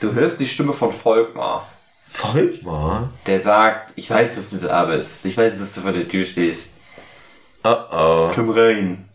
du 0.00 0.12
hörst 0.12 0.40
die 0.40 0.46
Stimme 0.46 0.74
von 0.74 0.92
Volkmar. 0.92 1.66
Volkmar? 2.08 3.10
Der 3.26 3.40
sagt, 3.40 3.92
ich 3.94 4.08
weiß, 4.08 4.36
dass 4.36 4.50
du 4.50 4.56
da 4.56 4.86
bist. 4.86 5.24
Ich 5.26 5.36
weiß, 5.36 5.58
dass 5.58 5.74
du 5.74 5.82
vor 5.82 5.92
der 5.92 6.08
Tür 6.08 6.24
stehst. 6.24 6.70
Oh 7.64 7.76
oh. 7.92 8.30
Komm 8.34 8.50
rein. 8.50 9.08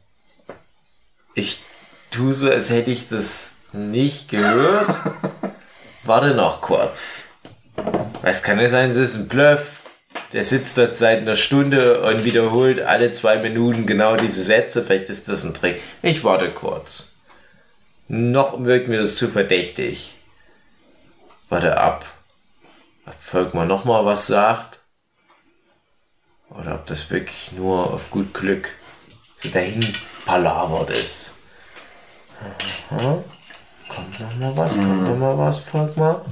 Ich 1.34 1.64
tue 2.12 2.32
so, 2.32 2.50
als 2.50 2.70
hätte 2.70 2.92
ich 2.92 3.10
das 3.10 3.56
nicht 3.72 4.30
gehört. 4.30 4.88
Warte 6.04 6.36
noch 6.36 6.62
kurz. 6.62 7.30
Es 8.22 8.44
kann 8.44 8.60
ja 8.60 8.70
sein, 8.70 8.92
es 8.92 8.98
ist 8.98 9.16
ein 9.16 9.28
Bluff. 9.28 9.82
der 10.32 10.44
sitzt 10.44 10.78
dort 10.78 10.96
seit 10.96 11.20
einer 11.20 11.36
Stunde 11.36 12.02
und 12.02 12.24
wiederholt 12.24 12.80
alle 12.80 13.12
zwei 13.12 13.38
Minuten 13.38 13.88
genau 13.88 14.16
diese 14.16 14.44
Sätze. 14.44 14.84
Vielleicht 14.84 15.10
ist 15.10 15.28
das 15.28 15.44
ein 15.44 15.56
Trick. 15.56 15.82
Ich 16.04 16.24
warte 16.24 16.50
kurz. 16.50 17.18
Noch 18.08 18.64
wirkt 18.64 18.88
mir 18.88 19.00
das 19.00 19.16
zu 19.16 19.30
verdächtig. 19.30 20.16
Warte 21.50 21.78
ab. 21.78 22.06
Ob 23.06 23.20
Volkmar 23.20 23.66
nochmal 23.66 24.06
was 24.06 24.28
sagt. 24.28 24.80
Oder 26.50 26.76
ob 26.76 26.86
das 26.86 27.10
wirklich 27.10 27.52
nur 27.54 27.92
auf 27.94 28.12
gut 28.12 28.34
Glück 28.34 28.70
so 29.38 29.50
dahin 29.50 29.96
palavert 30.26 30.92
ist. 30.92 31.40
Aha. 32.92 33.24
Kommt 33.90 34.20
noch 34.20 34.36
mal 34.36 34.58
was? 34.58 34.76
Kommt 34.76 35.04
noch 35.04 35.18
mal 35.18 35.38
was, 35.38 35.60
Volkmar? 35.60 36.24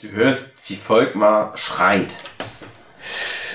Du 0.00 0.08
hörst, 0.10 0.48
wie 0.66 0.76
Volkmar 0.76 1.56
schreit. 1.56 2.08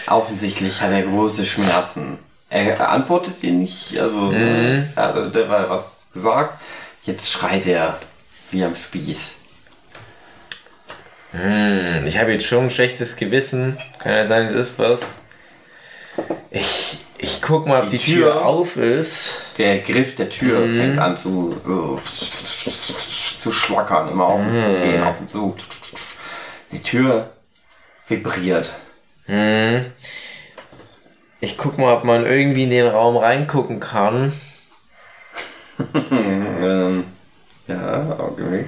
Offensichtlich 0.08 0.82
hat 0.82 0.92
er 0.92 1.02
große 1.02 1.46
Schmerzen. 1.46 2.20
Er 2.50 2.90
antwortet 2.90 3.42
dir 3.42 3.52
nicht, 3.52 3.98
also 4.00 4.32
Mhm. 4.32 4.92
er 4.96 5.04
hat 5.16 5.34
derweil 5.34 5.68
was 5.70 6.08
gesagt. 6.14 6.60
Jetzt 7.04 7.32
schreit 7.32 7.66
er 7.66 8.00
wie 8.52 8.64
am 8.64 8.76
Spieß. 8.76 9.36
Hm, 11.32 12.06
ich 12.06 12.18
habe 12.20 12.32
jetzt 12.32 12.46
schon 12.46 12.66
ein 12.66 12.70
schlechtes 12.70 13.16
Gewissen. 13.18 13.78
Kann 14.00 14.14
ja 14.14 14.26
sein, 14.26 14.46
es 14.46 14.54
ist 14.54 14.80
was. 14.80 15.24
Ich, 16.50 17.00
ich 17.18 17.42
guck 17.42 17.68
mal, 17.68 17.84
ob 17.84 17.90
die, 17.90 17.98
Die 17.98 18.14
Tür, 18.14 18.34
Tür- 18.34 18.46
auf 18.46 18.78
ist. 18.78 19.42
Der 19.58 19.80
Griff 19.80 20.16
der 20.16 20.30
Tür 20.30 20.62
Mhm. 20.62 20.76
fängt 20.76 20.98
an 21.00 21.18
zu, 21.18 21.56
so, 21.60 22.00
zu 22.06 23.52
schlackern, 23.52 24.10
immer 24.10 24.26
auf 24.28 24.40
und 24.42 24.54
zu 24.54 24.60
Mhm. 24.78 24.82
gehen, 24.84 25.04
auf 25.04 25.20
und 25.20 25.30
zu. 25.30 25.56
Die 26.72 26.82
Tür 26.82 27.32
vibriert. 28.08 28.74
Hm. 29.26 29.86
Ich 31.42 31.58
guck 31.58 31.78
mal, 31.78 31.94
ob 31.96 32.04
man 32.06 32.26
irgendwie 32.26 32.64
in 32.64 32.70
den 32.70 32.88
Raum 32.88 33.18
reingucken 33.18 33.80
kann. 33.80 34.34
Ähm, 35.94 37.04
ja, 37.68 38.20
okay. 38.20 38.66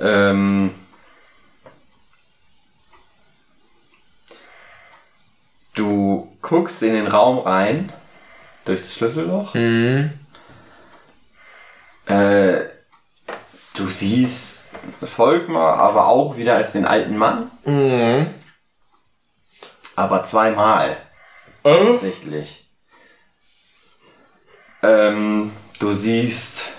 Ähm, 0.00 0.74
du 5.74 6.36
guckst 6.42 6.82
in 6.82 6.94
den 6.94 7.06
Raum 7.06 7.38
rein 7.38 7.92
durch 8.64 8.82
das 8.82 8.94
Schlüsselloch. 8.94 9.54
Hm. 9.54 10.10
Äh, 12.06 12.60
du 13.74 13.88
siehst 13.88 14.70
Volkmar, 15.02 15.78
aber 15.78 16.06
auch 16.06 16.36
wieder 16.36 16.56
als 16.56 16.72
den 16.72 16.84
alten 16.84 17.16
Mann. 17.16 17.50
Mhm. 17.64 18.26
Aber 19.96 20.22
zweimal. 20.22 20.96
Äh? 21.64 21.86
Tatsächlich. 21.86 22.65
Ähm, 24.86 25.52
du 25.78 25.92
siehst 25.92 26.70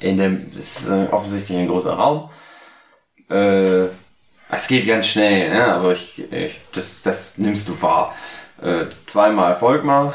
in 0.00 0.16
dem, 0.16 0.50
es 0.58 0.84
ist 0.84 0.90
offensichtlich 1.12 1.58
ein 1.58 1.68
großer 1.68 1.92
Raum. 1.92 2.30
Äh, 3.28 3.86
es 4.52 4.66
geht 4.66 4.86
ganz 4.86 5.06
schnell, 5.08 5.50
ne? 5.50 5.74
aber 5.74 5.92
ich, 5.92 6.30
ich, 6.32 6.60
das, 6.72 7.02
das 7.02 7.38
nimmst 7.38 7.68
du 7.68 7.80
wahr. 7.82 8.14
Äh, 8.62 8.86
zweimal 9.06 9.56
Volkmar, 9.56 10.14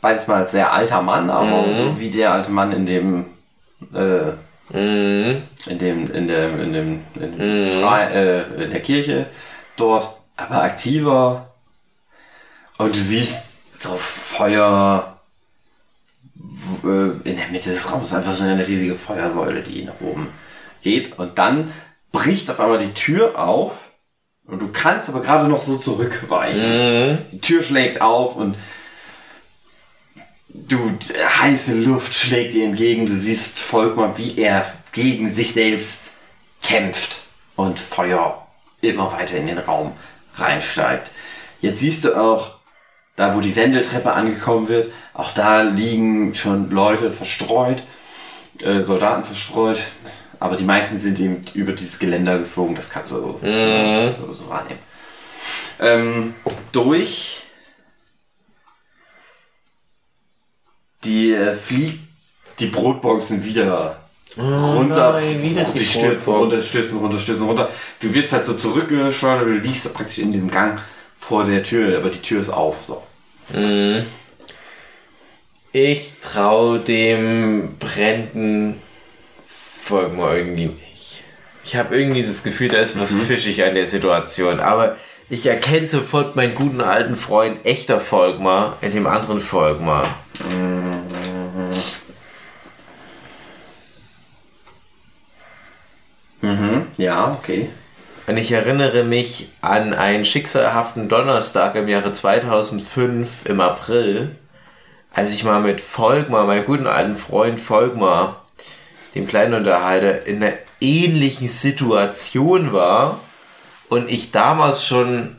beides 0.00 0.26
mal 0.26 0.42
als 0.42 0.52
sehr 0.52 0.72
alter 0.72 1.02
Mann, 1.02 1.30
aber 1.30 1.66
Mhm. 1.66 1.76
so 1.76 2.00
wie 2.00 2.10
der 2.10 2.32
alte 2.32 2.50
Mann 2.50 2.72
in 2.72 2.86
dem, 2.86 3.26
äh, 3.94 4.32
Mhm. 4.72 5.42
in 5.66 5.78
dem, 5.78 6.14
in 6.14 6.28
dem, 6.28 6.60
in 6.60 6.72
dem, 6.72 7.00
in 7.16 7.38
dem 7.38 7.66
Schrei, 7.66 8.04
äh, 8.12 8.64
in 8.64 8.70
der 8.70 8.80
Kirche 8.80 9.26
dort, 9.76 10.14
aber 10.36 10.62
aktiver. 10.62 11.48
Und 12.78 12.94
du 12.94 13.00
siehst 13.00 13.58
so 13.82 13.96
Feuer 13.96 15.09
in 16.82 17.36
der 17.36 17.48
Mitte 17.50 17.70
des 17.70 17.90
Raums, 17.90 18.12
einfach 18.12 18.34
so 18.34 18.44
eine 18.44 18.66
riesige 18.66 18.94
Feuersäule, 18.94 19.62
die 19.62 19.84
nach 19.84 20.00
oben 20.00 20.28
geht. 20.82 21.18
Und 21.18 21.38
dann 21.38 21.72
bricht 22.12 22.50
auf 22.50 22.60
einmal 22.60 22.78
die 22.78 22.92
Tür 22.92 23.38
auf 23.38 23.72
und 24.46 24.60
du 24.60 24.68
kannst 24.68 25.08
aber 25.08 25.20
gerade 25.20 25.48
noch 25.48 25.60
so 25.60 25.76
zurückweichen. 25.76 27.12
Mhm. 27.12 27.18
Die 27.32 27.40
Tür 27.40 27.62
schlägt 27.62 28.00
auf 28.00 28.36
und 28.36 28.56
du 30.48 30.98
heiße 31.40 31.74
Luft 31.74 32.14
schlägt 32.14 32.54
dir 32.54 32.64
entgegen. 32.64 33.06
Du 33.06 33.14
siehst 33.14 33.58
Volkmar, 33.58 34.18
wie 34.18 34.38
er 34.38 34.66
gegen 34.92 35.30
sich 35.30 35.52
selbst 35.52 36.10
kämpft 36.62 37.22
und 37.56 37.78
Feuer 37.78 38.46
immer 38.80 39.12
weiter 39.12 39.36
in 39.36 39.46
den 39.46 39.58
Raum 39.58 39.92
reinsteigt. 40.34 41.10
Jetzt 41.60 41.80
siehst 41.80 42.04
du 42.04 42.14
auch, 42.14 42.59
da 43.16 43.34
wo 43.36 43.40
die 43.40 43.54
Wendeltreppe 43.56 44.12
angekommen 44.12 44.68
wird, 44.68 44.92
auch 45.14 45.32
da 45.32 45.62
liegen 45.62 46.34
schon 46.34 46.70
Leute 46.70 47.12
verstreut, 47.12 47.82
äh, 48.62 48.82
Soldaten 48.82 49.24
verstreut, 49.24 49.78
aber 50.38 50.56
die 50.56 50.64
meisten 50.64 51.00
sind 51.00 51.18
eben 51.20 51.42
über 51.54 51.72
dieses 51.72 51.98
Geländer 51.98 52.38
geflogen, 52.38 52.74
das 52.74 52.88
kannst 52.90 53.10
du 53.10 53.38
Mhm. 53.42 54.14
so, 54.18 54.32
so 54.32 54.48
wahrnehmen. 54.48 54.80
Ähm, 55.80 56.34
durch 56.72 57.42
die 61.04 61.32
äh, 61.32 61.54
fliegt 61.54 62.00
die 62.58 62.66
Brotboxen 62.66 63.44
wieder 63.44 64.00
runter. 64.36 65.10
Oh 65.10 65.12
nein, 65.20 65.42
wieder 65.42 65.64
die 65.64 65.78
die 65.78 65.84
stürzen 65.84 66.32
runter, 66.32 66.58
stürzen 66.58 66.98
runter, 66.98 67.18
stürzen 67.18 67.46
runter. 67.46 67.68
Du 68.00 68.12
wirst 68.12 68.32
halt 68.32 68.44
so 68.44 68.54
zurückgeschleudert, 68.54 69.46
du 69.46 69.52
liegst 69.54 69.92
praktisch 69.92 70.18
in 70.18 70.32
diesem 70.32 70.50
Gang 70.50 70.80
vor 71.20 71.44
der 71.44 71.62
Tür, 71.62 71.96
aber 71.96 72.08
die 72.08 72.22
Tür 72.22 72.40
ist 72.40 72.48
auf. 72.48 72.82
So. 72.82 73.02
Mhm. 73.52 74.06
Ich 75.72 76.14
traue 76.20 76.80
dem 76.80 77.76
brennenden 77.78 78.82
Volkmar 79.82 80.36
irgendwie 80.36 80.66
nicht. 80.66 81.22
Ich 81.62 81.76
habe 81.76 81.96
irgendwie 81.96 82.22
das 82.22 82.42
Gefühl, 82.42 82.70
da 82.70 82.78
ist 82.78 82.98
was 82.98 83.14
fischig 83.14 83.62
an 83.62 83.74
der 83.74 83.86
Situation. 83.86 84.58
Aber 84.58 84.96
ich 85.28 85.46
erkenne 85.46 85.86
sofort 85.86 86.34
meinen 86.34 86.56
guten 86.56 86.80
alten 86.80 87.14
Freund, 87.14 87.64
echter 87.64 88.00
Volkmar, 88.00 88.78
in 88.80 88.90
dem 88.90 89.06
anderen 89.06 89.38
Volkmar. 89.38 90.08
Mhm. 96.40 96.86
Ja, 96.96 97.32
okay. 97.38 97.68
Und 98.30 98.36
ich 98.36 98.52
erinnere 98.52 99.02
mich 99.02 99.48
an 99.60 99.92
einen 99.92 100.24
schicksalhaften 100.24 101.08
Donnerstag 101.08 101.74
im 101.74 101.88
Jahre 101.88 102.12
2005 102.12 103.44
im 103.46 103.60
April, 103.60 104.36
als 105.12 105.32
ich 105.32 105.42
mal 105.42 105.60
mit 105.60 105.80
Volkmar, 105.80 106.46
meinem 106.46 106.64
guten 106.64 106.86
alten 106.86 107.16
Freund 107.16 107.58
Volkmar, 107.58 108.44
dem 109.16 109.26
kleinen 109.26 109.54
Unterhalter, 109.54 110.28
in 110.28 110.44
einer 110.44 110.52
ähnlichen 110.80 111.48
Situation 111.48 112.72
war 112.72 113.18
und 113.88 114.08
ich 114.08 114.30
damals 114.30 114.86
schon 114.86 115.34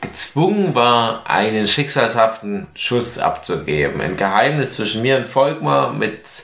gezwungen 0.00 0.74
war, 0.74 1.30
einen 1.30 1.68
schicksalshaften 1.68 2.66
Schuss 2.74 3.18
abzugeben. 3.20 4.00
Ein 4.00 4.16
Geheimnis 4.16 4.74
zwischen 4.74 5.02
mir 5.02 5.18
und 5.18 5.26
Volkmar 5.26 5.92
mit 5.92 6.42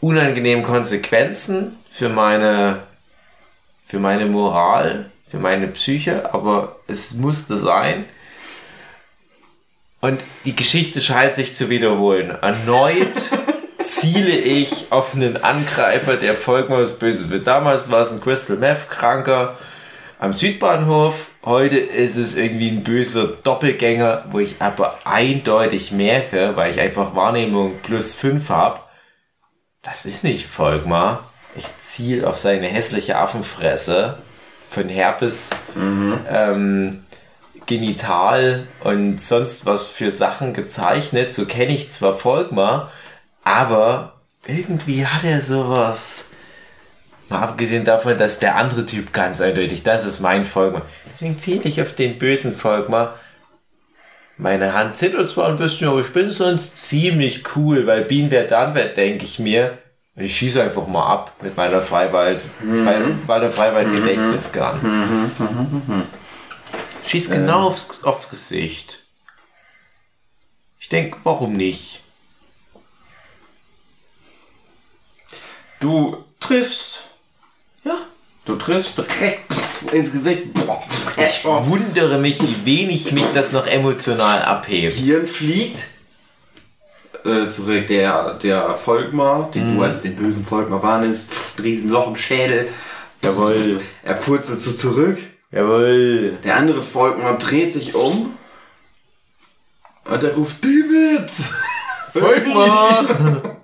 unangenehmen 0.00 0.64
Konsequenzen 0.64 1.76
für 1.90 2.08
meine 2.08 2.82
für 3.86 4.00
meine 4.00 4.26
Moral, 4.26 5.10
für 5.30 5.38
meine 5.38 5.68
Psyche, 5.68 6.34
aber 6.34 6.80
es 6.88 7.14
musste 7.14 7.56
sein. 7.56 8.04
Und 10.00 10.20
die 10.44 10.56
Geschichte 10.56 11.00
scheint 11.00 11.36
sich 11.36 11.54
zu 11.54 11.70
wiederholen. 11.70 12.30
Erneut 12.42 13.30
ziele 13.80 14.36
ich 14.36 14.90
auf 14.90 15.14
einen 15.14 15.36
Angreifer, 15.36 16.16
der 16.16 16.34
was 16.36 16.98
Böses 16.98 17.30
will. 17.30 17.40
Damals 17.40 17.88
war 17.88 18.02
es 18.02 18.10
ein 18.10 18.20
Crystal 18.20 18.56
Meth 18.56 18.90
Kranker 18.90 19.56
am 20.18 20.32
Südbahnhof. 20.32 21.26
Heute 21.44 21.76
ist 21.76 22.16
es 22.16 22.36
irgendwie 22.36 22.70
ein 22.70 22.82
böser 22.82 23.28
Doppelgänger, 23.28 24.24
wo 24.32 24.40
ich 24.40 24.56
aber 24.58 24.98
eindeutig 25.04 25.92
merke, 25.92 26.56
weil 26.56 26.72
ich 26.72 26.80
einfach 26.80 27.14
Wahrnehmung 27.14 27.78
plus 27.82 28.14
5 28.14 28.50
habe, 28.50 28.80
das 29.82 30.06
ist 30.06 30.24
nicht 30.24 30.46
Volkmar. 30.46 31.30
Ich 31.56 31.66
ziele 31.82 32.26
auf 32.26 32.38
seine 32.38 32.66
hässliche 32.66 33.16
Affenfresse 33.16 34.18
von 34.68 34.88
Herpes, 34.88 35.50
ähm, 36.28 37.04
Genital 37.66 38.66
und 38.84 39.20
sonst 39.20 39.66
was 39.66 39.88
für 39.88 40.10
Sachen 40.10 40.54
gezeichnet. 40.54 41.32
So 41.32 41.46
kenne 41.46 41.72
ich 41.72 41.90
zwar 41.90 42.16
Volkmar, 42.16 42.92
aber 43.42 44.20
irgendwie 44.46 45.06
hat 45.06 45.24
er 45.24 45.40
sowas. 45.40 46.30
Mal 47.28 47.40
abgesehen 47.40 47.84
davon, 47.84 48.16
dass 48.18 48.38
der 48.38 48.54
andere 48.54 48.86
Typ 48.86 49.12
ganz 49.12 49.40
eindeutig, 49.40 49.82
das 49.82 50.04
ist 50.04 50.20
mein 50.20 50.44
Volkmar. 50.44 50.82
Deswegen 51.12 51.38
ziele 51.38 51.62
ich 51.64 51.82
auf 51.82 51.94
den 51.94 52.18
bösen 52.18 52.54
Volkmar. 52.54 53.16
Meine 54.36 54.74
Hand 54.74 54.96
zittert 54.96 55.30
zwar 55.30 55.48
ein 55.48 55.56
bisschen, 55.56 55.88
aber 55.88 56.00
ich 56.00 56.12
bin 56.12 56.30
sonst 56.30 56.88
ziemlich 56.88 57.56
cool, 57.56 57.86
weil 57.86 58.04
Bean 58.04 58.30
wer 58.30 58.44
dann 58.44 58.74
denke 58.74 59.24
ich 59.24 59.38
mir. 59.38 59.78
Ich 60.18 60.34
schieße 60.34 60.62
einfach 60.62 60.86
mal 60.86 61.06
ab 61.06 61.32
mit 61.42 61.56
meiner 61.58 61.82
Freiwald, 61.82 62.42
Frei, 62.60 63.00
meiner 63.26 63.50
Freiwald-Gedächtnisgun. 63.52 65.26
Schieß 67.06 67.30
genau 67.30 67.66
aufs, 67.66 68.02
aufs 68.02 68.30
Gesicht. 68.30 69.02
Ich 70.80 70.88
denke, 70.88 71.18
warum 71.22 71.52
nicht? 71.52 72.00
Du 75.80 76.24
triffst. 76.40 77.08
Ja. 77.84 77.96
Du 78.46 78.56
triffst 78.56 78.96
direkt 78.96 79.52
ins 79.92 80.12
Gesicht. 80.12 80.44
Ich 81.18 81.44
wundere 81.44 82.16
mich, 82.18 82.40
wie 82.40 82.64
wenig 82.64 83.12
mich 83.12 83.26
das 83.34 83.52
noch 83.52 83.66
emotional 83.66 84.42
abhebt. 84.42 84.96
Hirn 84.96 85.26
fliegt. 85.26 85.84
Äh, 87.26 87.48
zurück 87.48 87.86
der, 87.88 88.34
der 88.34 88.74
Volkmar, 88.74 89.50
den 89.50 89.74
du 89.74 89.82
als 89.82 90.02
den 90.02 90.14
bösen 90.16 90.44
Volkmar 90.46 90.82
wahrnimmst. 90.82 91.32
Pff, 91.32 91.54
Riesenloch 91.62 92.08
im 92.08 92.16
Schädel. 92.16 92.68
Jawohl, 93.22 93.80
Er 94.04 94.14
purzelt 94.14 94.60
so 94.60 94.72
zurück. 94.72 95.18
jawohl. 95.50 96.38
Der 96.44 96.56
andere 96.56 96.82
Volkmar 96.82 97.38
dreht 97.38 97.72
sich 97.72 97.94
um. 97.94 98.36
Und 100.04 100.22
er 100.22 100.34
ruft, 100.34 100.62
David! 100.64 101.30
Volkmar! 102.12 103.04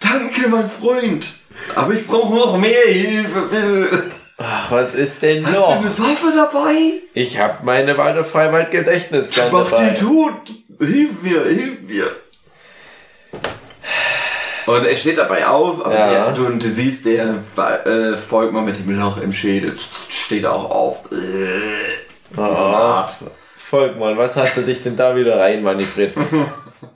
Danke, 0.00 0.48
mein 0.48 0.70
Freund! 0.70 1.26
Aber 1.74 1.92
ich 1.92 2.06
brauche 2.06 2.34
noch 2.34 2.56
mehr 2.56 2.86
Hilfe, 2.86 3.42
bitte! 3.50 4.10
Ach, 4.38 4.70
was 4.70 4.94
ist 4.94 5.20
denn 5.22 5.44
Hast 5.44 5.54
du 5.56 5.60
noch? 5.60 5.76
eine 5.76 5.98
Waffe 5.98 6.32
dabei? 6.34 6.92
Ich 7.12 7.38
habe 7.38 7.58
meine 7.64 7.98
Walder 7.98 8.24
Freiwald-Gedächtnisgun 8.24 9.44
Mach 9.52 9.68
dabei. 9.70 9.90
den 9.90 9.96
tot! 9.96 10.52
Hilf 10.78 11.20
mir, 11.22 11.44
hilf 11.44 11.80
mir! 11.82 12.10
Und 14.66 14.84
er 14.86 14.94
steht 14.94 15.18
dabei 15.18 15.46
auf, 15.46 15.84
aber 15.84 15.94
Ja. 15.94 16.10
der, 16.26 16.32
du, 16.32 16.46
und 16.46 16.62
du 16.62 16.68
siehst, 16.68 17.04
der 17.06 17.42
äh, 17.84 18.16
Volkmar 18.16 18.62
mit 18.62 18.78
dem 18.78 18.96
Loch 18.98 19.16
im 19.20 19.32
Schädel 19.32 19.76
steht 20.08 20.46
auch 20.46 20.70
auf. 20.70 20.98
Äh, 21.12 21.16
Oh, 22.36 22.42
Art. 22.42 23.12
Volkmann, 23.56 24.16
was 24.16 24.36
hast 24.36 24.56
du 24.56 24.62
dich 24.62 24.84
denn 24.84 24.96
da 24.96 25.16
wieder 25.16 25.38
rein 25.40 25.62
manövriert? 25.62 26.14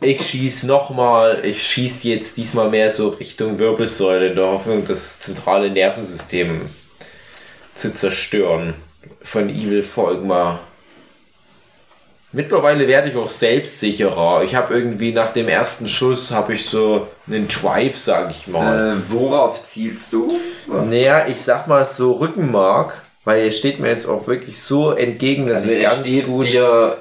Ich 0.00 0.26
schieß 0.26 0.62
nochmal, 0.64 1.40
ich 1.44 1.62
schieß 1.62 2.04
jetzt 2.04 2.38
diesmal 2.38 2.70
mehr 2.70 2.88
so 2.88 3.08
Richtung 3.10 3.58
Wirbelsäule 3.58 4.28
in 4.28 4.36
der 4.36 4.46
Hoffnung, 4.46 4.86
das 4.86 5.20
zentrale 5.20 5.70
Nervensystem 5.70 6.62
zu 7.74 7.94
zerstören 7.94 8.74
von 9.22 9.50
Evil 9.50 9.82
Volkmar. 9.82 10.60
Mittlerweile 12.34 12.88
werde 12.88 13.08
ich 13.08 13.16
auch 13.16 13.28
selbstsicherer. 13.28 14.42
Ich 14.42 14.54
habe 14.56 14.74
irgendwie 14.74 15.12
nach 15.12 15.32
dem 15.32 15.48
ersten 15.48 15.86
Schuss 15.88 16.32
habe 16.32 16.54
ich 16.54 16.66
so 16.66 17.06
einen 17.28 17.46
Drive, 17.46 17.96
sag 17.96 18.30
ich 18.30 18.48
mal. 18.48 18.96
Äh, 18.98 19.12
worauf 19.12 19.64
zielst 19.66 20.12
du? 20.12 20.38
Naja, 20.66 21.26
ich 21.28 21.40
sag 21.40 21.68
mal 21.68 21.84
so 21.84 22.12
Rückenmark, 22.14 23.02
weil 23.24 23.44
er 23.44 23.50
steht 23.52 23.78
mir 23.78 23.88
jetzt 23.88 24.06
auch 24.06 24.26
wirklich 24.26 24.60
so 24.60 24.90
entgegen, 24.90 25.46
dass 25.46 25.60
Also 25.62 25.70
ich 25.72 25.78
er 25.84 25.90
ganz 25.90 26.06
steht 26.06 26.26
gut. 26.26 26.46
dir, 26.46 26.96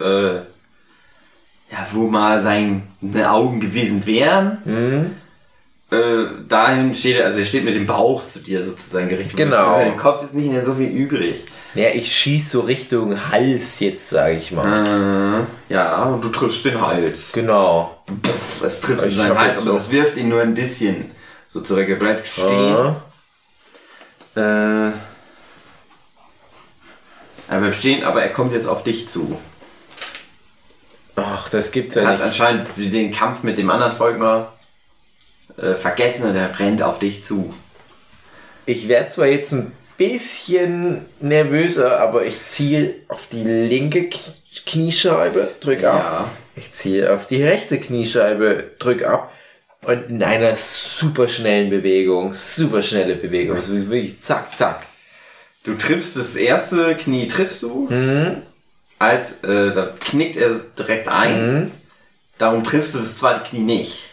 äh, 0.00 0.34
ja, 0.34 1.86
wo 1.92 2.08
mal 2.08 2.40
seine 2.42 2.82
Augen 3.30 3.60
gewesen 3.60 4.04
wären. 4.06 4.58
Mhm. 4.64 5.96
Äh, 5.96 6.24
dahin 6.48 6.94
steht 6.94 7.18
er, 7.18 7.26
also 7.26 7.38
er 7.38 7.44
steht 7.44 7.64
mit 7.64 7.74
dem 7.76 7.86
Bauch 7.86 8.26
zu 8.26 8.40
dir 8.40 8.64
sozusagen 8.64 9.08
gerichtet. 9.08 9.36
Genau. 9.36 9.80
Im 9.80 9.96
Kopf 9.96 10.24
ist 10.24 10.34
nicht 10.34 10.50
mehr 10.50 10.66
so 10.66 10.74
viel 10.74 10.88
übrig. 10.88 11.44
Ja, 11.74 11.88
ich 11.88 12.14
schieß 12.16 12.52
so 12.52 12.60
Richtung 12.60 13.30
Hals 13.30 13.80
jetzt, 13.80 14.10
sag 14.10 14.32
ich 14.34 14.52
mal. 14.52 15.46
Äh, 15.68 15.72
ja, 15.72 16.04
und 16.04 16.22
du 16.22 16.28
triffst 16.28 16.64
den 16.64 16.80
Hals. 16.80 17.32
Genau. 17.32 17.98
Pff, 18.24 18.62
es 18.62 18.80
trifft 18.80 19.06
Ich 19.06 19.16
seinen 19.16 19.36
Hals, 19.36 19.66
aber 19.66 19.76
es 19.76 19.90
wirft 19.90 20.16
ihn 20.16 20.28
nur 20.28 20.40
ein 20.40 20.54
bisschen 20.54 21.10
so 21.46 21.60
zurück. 21.62 21.88
Er 21.88 21.96
bleibt 21.96 22.26
stehen. 22.26 22.76
Ah. 22.76 22.96
Äh, 24.36 24.92
er 27.48 27.60
bleibt 27.60 27.76
stehen, 27.76 28.04
aber 28.04 28.22
er 28.22 28.30
kommt 28.30 28.52
jetzt 28.52 28.66
auf 28.68 28.84
dich 28.84 29.08
zu. 29.08 29.40
Ach, 31.16 31.48
das 31.48 31.72
gibt's 31.72 31.96
Er 31.96 32.02
ja 32.04 32.08
hat 32.08 32.14
nicht. 32.16 32.24
anscheinend 32.24 32.68
den 32.76 33.10
Kampf 33.12 33.42
mit 33.42 33.58
dem 33.58 33.70
anderen 33.70 33.92
Volkmar 33.92 34.52
äh, 35.56 35.74
vergessen 35.74 36.28
und 36.28 36.36
er 36.36 36.56
rennt 36.58 36.82
auf 36.82 36.98
dich 37.00 37.22
zu. 37.22 37.52
Ich 38.66 38.88
werde 38.88 39.08
zwar 39.08 39.26
jetzt 39.26 39.52
ein 39.52 39.72
bisschen 39.96 41.04
nervöser, 41.20 42.00
aber 42.00 42.24
ich 42.24 42.46
ziel 42.46 43.02
auf 43.08 43.26
die 43.28 43.44
linke 43.44 44.08
Kniescheibe, 44.66 45.50
drück 45.60 45.84
ab. 45.84 45.98
Ja. 45.98 46.30
Ich 46.56 46.70
ziel 46.70 47.08
auf 47.08 47.26
die 47.26 47.42
rechte 47.42 47.78
Kniescheibe, 47.78 48.64
drück 48.78 49.04
ab. 49.04 49.32
Und 49.82 50.08
in 50.08 50.22
einer 50.22 50.56
super 50.56 51.28
schnellen 51.28 51.68
Bewegung, 51.68 52.32
super 52.32 52.82
schnelle 52.82 53.16
Bewegung, 53.16 53.56
also 53.56 53.74
wirklich 53.74 54.20
zack, 54.20 54.56
zack. 54.56 54.86
Du 55.64 55.74
triffst 55.74 56.16
das 56.16 56.36
erste 56.36 56.94
Knie, 56.94 57.26
triffst 57.28 57.62
du. 57.62 57.88
Als, 58.98 59.42
äh, 59.42 59.72
da 59.72 59.92
knickt 60.00 60.36
er 60.36 60.54
direkt 60.78 61.08
ein. 61.08 61.70
Darum 62.38 62.64
triffst 62.64 62.94
du 62.94 62.98
das 62.98 63.18
zweite 63.18 63.48
Knie 63.48 63.60
nicht. 63.60 64.04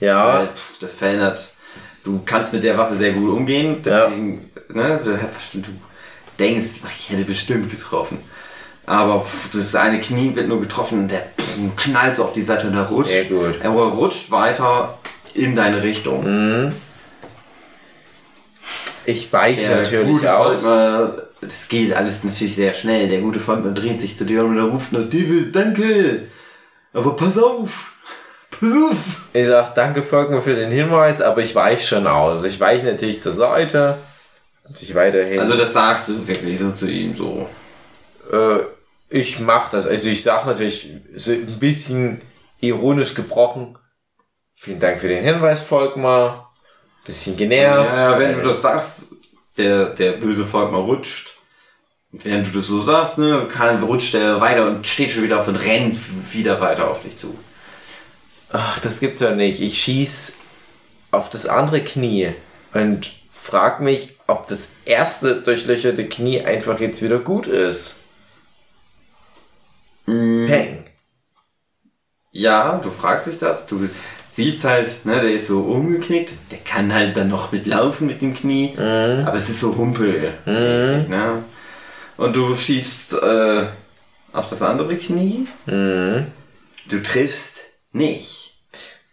Ja, 0.00 0.40
Weil, 0.40 0.46
pff, 0.48 0.78
das 0.80 0.94
verändert. 0.94 1.50
Du 2.10 2.20
kannst 2.24 2.52
mit 2.52 2.64
der 2.64 2.76
Waffe 2.76 2.94
sehr 2.94 3.12
gut 3.12 3.30
umgehen, 3.30 3.76
deswegen, 3.84 4.50
ne, 4.68 5.00
du, 5.04 5.60
denkst, 6.38 6.80
ich 6.98 7.10
hätte 7.10 7.24
bestimmt 7.24 7.70
getroffen. 7.70 8.18
Aber 8.86 9.24
das 9.52 9.74
eine 9.74 10.00
Knie 10.00 10.34
wird 10.34 10.48
nur 10.48 10.60
getroffen 10.60 11.00
und 11.00 11.10
der 11.10 11.26
knallt 11.76 12.16
so 12.16 12.24
auf 12.24 12.32
die 12.32 12.42
Seite 12.42 12.66
und 12.66 12.74
er 12.74 12.88
rutscht. 12.88 13.12
Er 13.12 13.70
rutscht 13.70 14.30
weiter 14.30 14.98
in 15.34 15.54
deine 15.54 15.82
Richtung. 15.82 16.72
ich 19.04 19.32
weiche 19.32 19.60
Der 19.60 19.76
natürlich 19.82 20.28
aus. 20.28 20.62
Volkmar, 20.62 21.22
das 21.40 21.68
geht 21.68 21.92
alles 21.92 22.24
natürlich 22.24 22.56
sehr 22.56 22.74
schnell. 22.74 23.08
Der 23.08 23.20
gute 23.20 23.38
Volkmar 23.38 23.72
dreht 23.72 24.00
sich 24.00 24.16
zu 24.16 24.24
dir 24.24 24.44
und 24.44 24.56
er 24.56 24.64
ruft 24.64 24.92
nach 24.92 25.04
David, 25.04 25.54
danke, 25.54 26.22
aber 26.92 27.14
pass 27.14 27.38
auf. 27.38 27.94
Ich 29.32 29.46
sag, 29.46 29.74
danke 29.74 30.02
Volkmar 30.02 30.42
für 30.42 30.54
den 30.54 30.70
Hinweis, 30.70 31.22
aber 31.22 31.40
ich 31.40 31.54
weiche 31.54 31.86
schon 31.86 32.06
aus. 32.06 32.44
Ich 32.44 32.60
weiche 32.60 32.84
natürlich 32.84 33.22
zur 33.22 33.32
Seite. 33.32 33.96
Natürlich 34.68 34.94
weiterhin. 34.94 35.40
Also 35.40 35.56
das 35.56 35.72
sagst 35.72 36.08
du 36.08 36.26
wirklich 36.26 36.58
so 36.58 36.70
zu 36.72 36.88
ihm 36.88 37.14
so. 37.14 37.48
äh, 38.32 38.58
ich 39.08 39.40
mach 39.40 39.70
das. 39.70 39.86
Also 39.86 40.08
ich 40.08 40.22
sag 40.22 40.46
natürlich 40.46 40.88
so 41.16 41.32
ein 41.32 41.58
bisschen 41.58 42.20
ironisch 42.60 43.14
gebrochen. 43.14 43.76
Vielen 44.54 44.78
Dank 44.78 45.00
für 45.00 45.08
den 45.08 45.24
Hinweis, 45.24 45.60
Volkmar. 45.60 46.52
Bisschen 47.04 47.36
genervt. 47.36 47.90
Ja, 47.96 48.18
wenn 48.18 48.34
du 48.34 48.46
das 48.46 48.62
sagst, 48.62 48.98
der, 49.56 49.86
der 49.86 50.12
böse 50.12 50.44
Volkmar 50.44 50.82
rutscht. 50.82 51.34
Und 52.12 52.24
während 52.24 52.46
du 52.46 52.58
das 52.58 52.66
so 52.66 52.80
sagst, 52.80 53.18
ne, 53.18 53.46
kann, 53.50 53.82
rutscht 53.82 54.14
er 54.14 54.40
weiter 54.40 54.66
und 54.66 54.86
steht 54.86 55.10
schon 55.10 55.22
wieder 55.22 55.40
auf 55.40 55.48
und 55.48 55.56
rennt 55.56 55.96
wieder 56.32 56.60
weiter 56.60 56.88
auf 56.90 57.02
dich 57.02 57.16
zu. 57.16 57.36
Ach, 58.52 58.78
das 58.80 59.00
gibt's 59.00 59.20
ja 59.20 59.34
nicht. 59.34 59.60
Ich 59.60 59.82
schieß 59.82 60.36
auf 61.10 61.30
das 61.30 61.46
andere 61.46 61.80
Knie 61.80 62.34
und 62.72 63.12
frag 63.32 63.80
mich, 63.80 64.16
ob 64.26 64.48
das 64.48 64.68
erste 64.84 65.40
durchlöcherte 65.42 66.08
Knie 66.08 66.40
einfach 66.42 66.80
jetzt 66.80 67.02
wieder 67.02 67.18
gut 67.18 67.46
ist. 67.46 68.04
Peng. 70.06 70.84
Ja, 72.32 72.78
du 72.78 72.90
fragst 72.90 73.26
dich 73.26 73.38
das, 73.38 73.66
du 73.66 73.88
siehst 74.28 74.64
halt, 74.64 75.04
ne, 75.04 75.20
der 75.20 75.32
ist 75.32 75.48
so 75.48 75.62
umgeknickt, 75.62 76.32
der 76.50 76.58
kann 76.58 76.92
halt 76.92 77.16
dann 77.16 77.28
noch 77.28 77.50
mitlaufen 77.52 78.06
mit 78.06 78.20
dem 78.20 78.34
Knie, 78.34 78.74
aber 78.76 79.34
es 79.34 79.48
ist 79.48 79.60
so 79.60 79.76
humpel. 79.76 80.34
Ne? 80.46 81.44
Und 82.16 82.36
du 82.36 82.54
schießt 82.54 83.14
äh, 83.14 83.66
auf 84.32 84.48
das 84.48 84.62
andere 84.62 84.96
Knie, 84.96 85.48
du 85.66 87.02
triffst 87.02 87.59
nicht. 87.92 88.46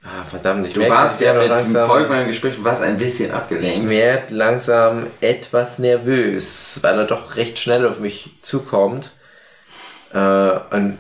Ah, 0.04 0.24
verdammt, 0.24 0.66
ich 0.68 0.74
Du 0.74 0.80
merk, 0.80 0.92
warst 0.92 1.20
ich 1.20 1.28
ja 1.28 1.34
mit 1.34 1.44
dem 1.44 1.50
langsam- 1.50 1.88
Volkmann 1.90 2.22
im 2.22 2.28
Gespräch, 2.28 2.56
du 2.56 2.64
warst 2.64 2.82
ein 2.82 2.98
bisschen 2.98 3.28
Ich 3.28 3.34
abgelenkt. 3.34 3.90
werde 3.90 4.34
langsam 4.36 5.08
etwas 5.20 5.80
nervös, 5.80 6.80
weil 6.82 6.98
er 6.98 7.06
doch 7.06 7.36
recht 7.36 7.60
schnell 7.60 7.86
auf 7.86 8.00
mich 8.00 8.32
zukommt. 8.42 9.12
Äh, 10.14 10.18
und 10.72 10.98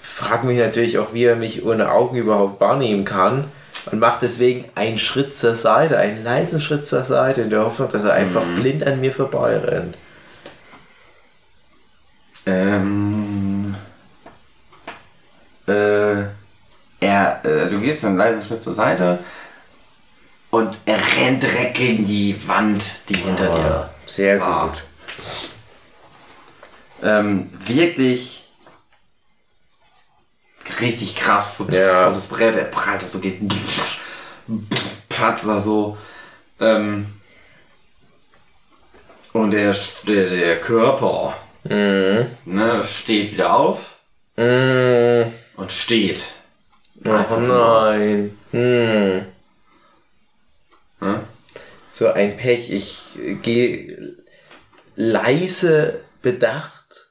frage 0.00 0.46
mich 0.46 0.58
natürlich 0.58 0.98
auch, 0.98 1.12
wie 1.12 1.24
er 1.24 1.36
mich 1.36 1.66
ohne 1.66 1.90
Augen 1.92 2.16
überhaupt 2.16 2.60
wahrnehmen 2.60 3.04
kann. 3.04 3.44
Und 3.92 3.98
macht 4.00 4.22
deswegen 4.22 4.64
einen 4.74 4.96
Schritt 4.98 5.36
zur 5.36 5.54
Seite, 5.54 5.98
einen 5.98 6.24
leisen 6.24 6.58
Schritt 6.60 6.86
zur 6.86 7.04
Seite, 7.04 7.42
in 7.42 7.50
der 7.50 7.62
Hoffnung, 7.64 7.90
dass 7.90 8.04
er 8.04 8.14
einfach 8.14 8.42
blind 8.56 8.86
an 8.86 9.00
mir 9.02 9.12
vorbeirennt. 9.12 9.96
Ähm, 12.46 13.74
äh, 15.66 16.22
er, 17.06 17.40
äh, 17.44 17.68
du 17.68 17.80
gehst 17.80 18.00
so 18.02 18.06
einen 18.08 18.16
leisen 18.16 18.42
Schritt 18.42 18.62
zur 18.62 18.72
Seite 18.74 19.18
und 20.50 20.76
er 20.86 20.98
rennt 21.18 21.42
direkt 21.42 21.74
gegen 21.74 22.04
die 22.06 22.36
Wand, 22.46 23.08
die 23.08 23.16
hinter 23.16 23.50
dir. 23.50 23.58
Ah, 23.64 23.90
Sehr 24.06 24.42
Ah. 24.42 24.66
gut. 24.66 24.82
Ähm, 27.02 27.50
wirklich 27.66 28.44
richtig 30.80 31.14
krass 31.16 31.48
vor, 31.50 31.70
Ja. 31.70 32.10
das 32.10 32.26
Brett, 32.26 32.56
er 32.56 32.64
prallt 32.64 33.02
das 33.02 33.12
so 33.12 33.20
geht. 33.20 33.40
platzt 35.08 35.46
da 35.46 35.58
so. 35.60 35.96
Ähm, 36.60 37.06
und 39.32 39.50
der, 39.50 39.74
der, 40.06 40.30
der 40.30 40.60
Körper 40.60 41.34
Mhm. 41.64 42.30
ne, 42.44 42.84
steht 42.84 43.32
wieder 43.32 43.52
auf 43.54 43.94
Mhm. 44.36 45.32
und 45.56 45.72
steht. 45.72 46.22
Oh 47.08 47.40
nein. 47.40 48.38
Mhm. 48.52 49.26
Ne? 51.00 51.20
So 51.90 52.08
ein 52.08 52.36
Pech. 52.36 52.70
Ich 52.72 53.18
äh, 53.22 53.34
gehe 53.34 54.16
leise 54.96 56.00
bedacht 56.22 57.06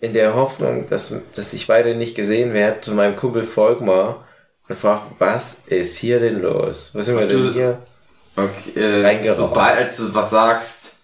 in 0.00 0.12
der 0.12 0.34
Hoffnung, 0.34 0.88
dass, 0.88 1.14
dass 1.34 1.52
ich 1.52 1.68
weiter 1.68 1.94
nicht 1.94 2.14
gesehen 2.14 2.52
werde, 2.52 2.80
zu 2.80 2.92
meinem 2.92 3.16
Kumpel 3.16 3.44
Volkmar 3.44 4.26
und 4.68 4.78
frage, 4.78 5.02
was 5.18 5.62
ist 5.66 5.98
hier 5.98 6.20
denn 6.20 6.40
los? 6.40 6.90
Was 6.94 7.06
sind 7.06 7.18
wir 7.18 7.26
denn 7.26 7.52
hier? 7.52 7.82
Okay, 8.36 8.80
äh, 8.80 9.34
sobald 9.34 9.78
als 9.78 9.96
du 9.96 10.14
was 10.14 10.30
sagst, 10.30 10.94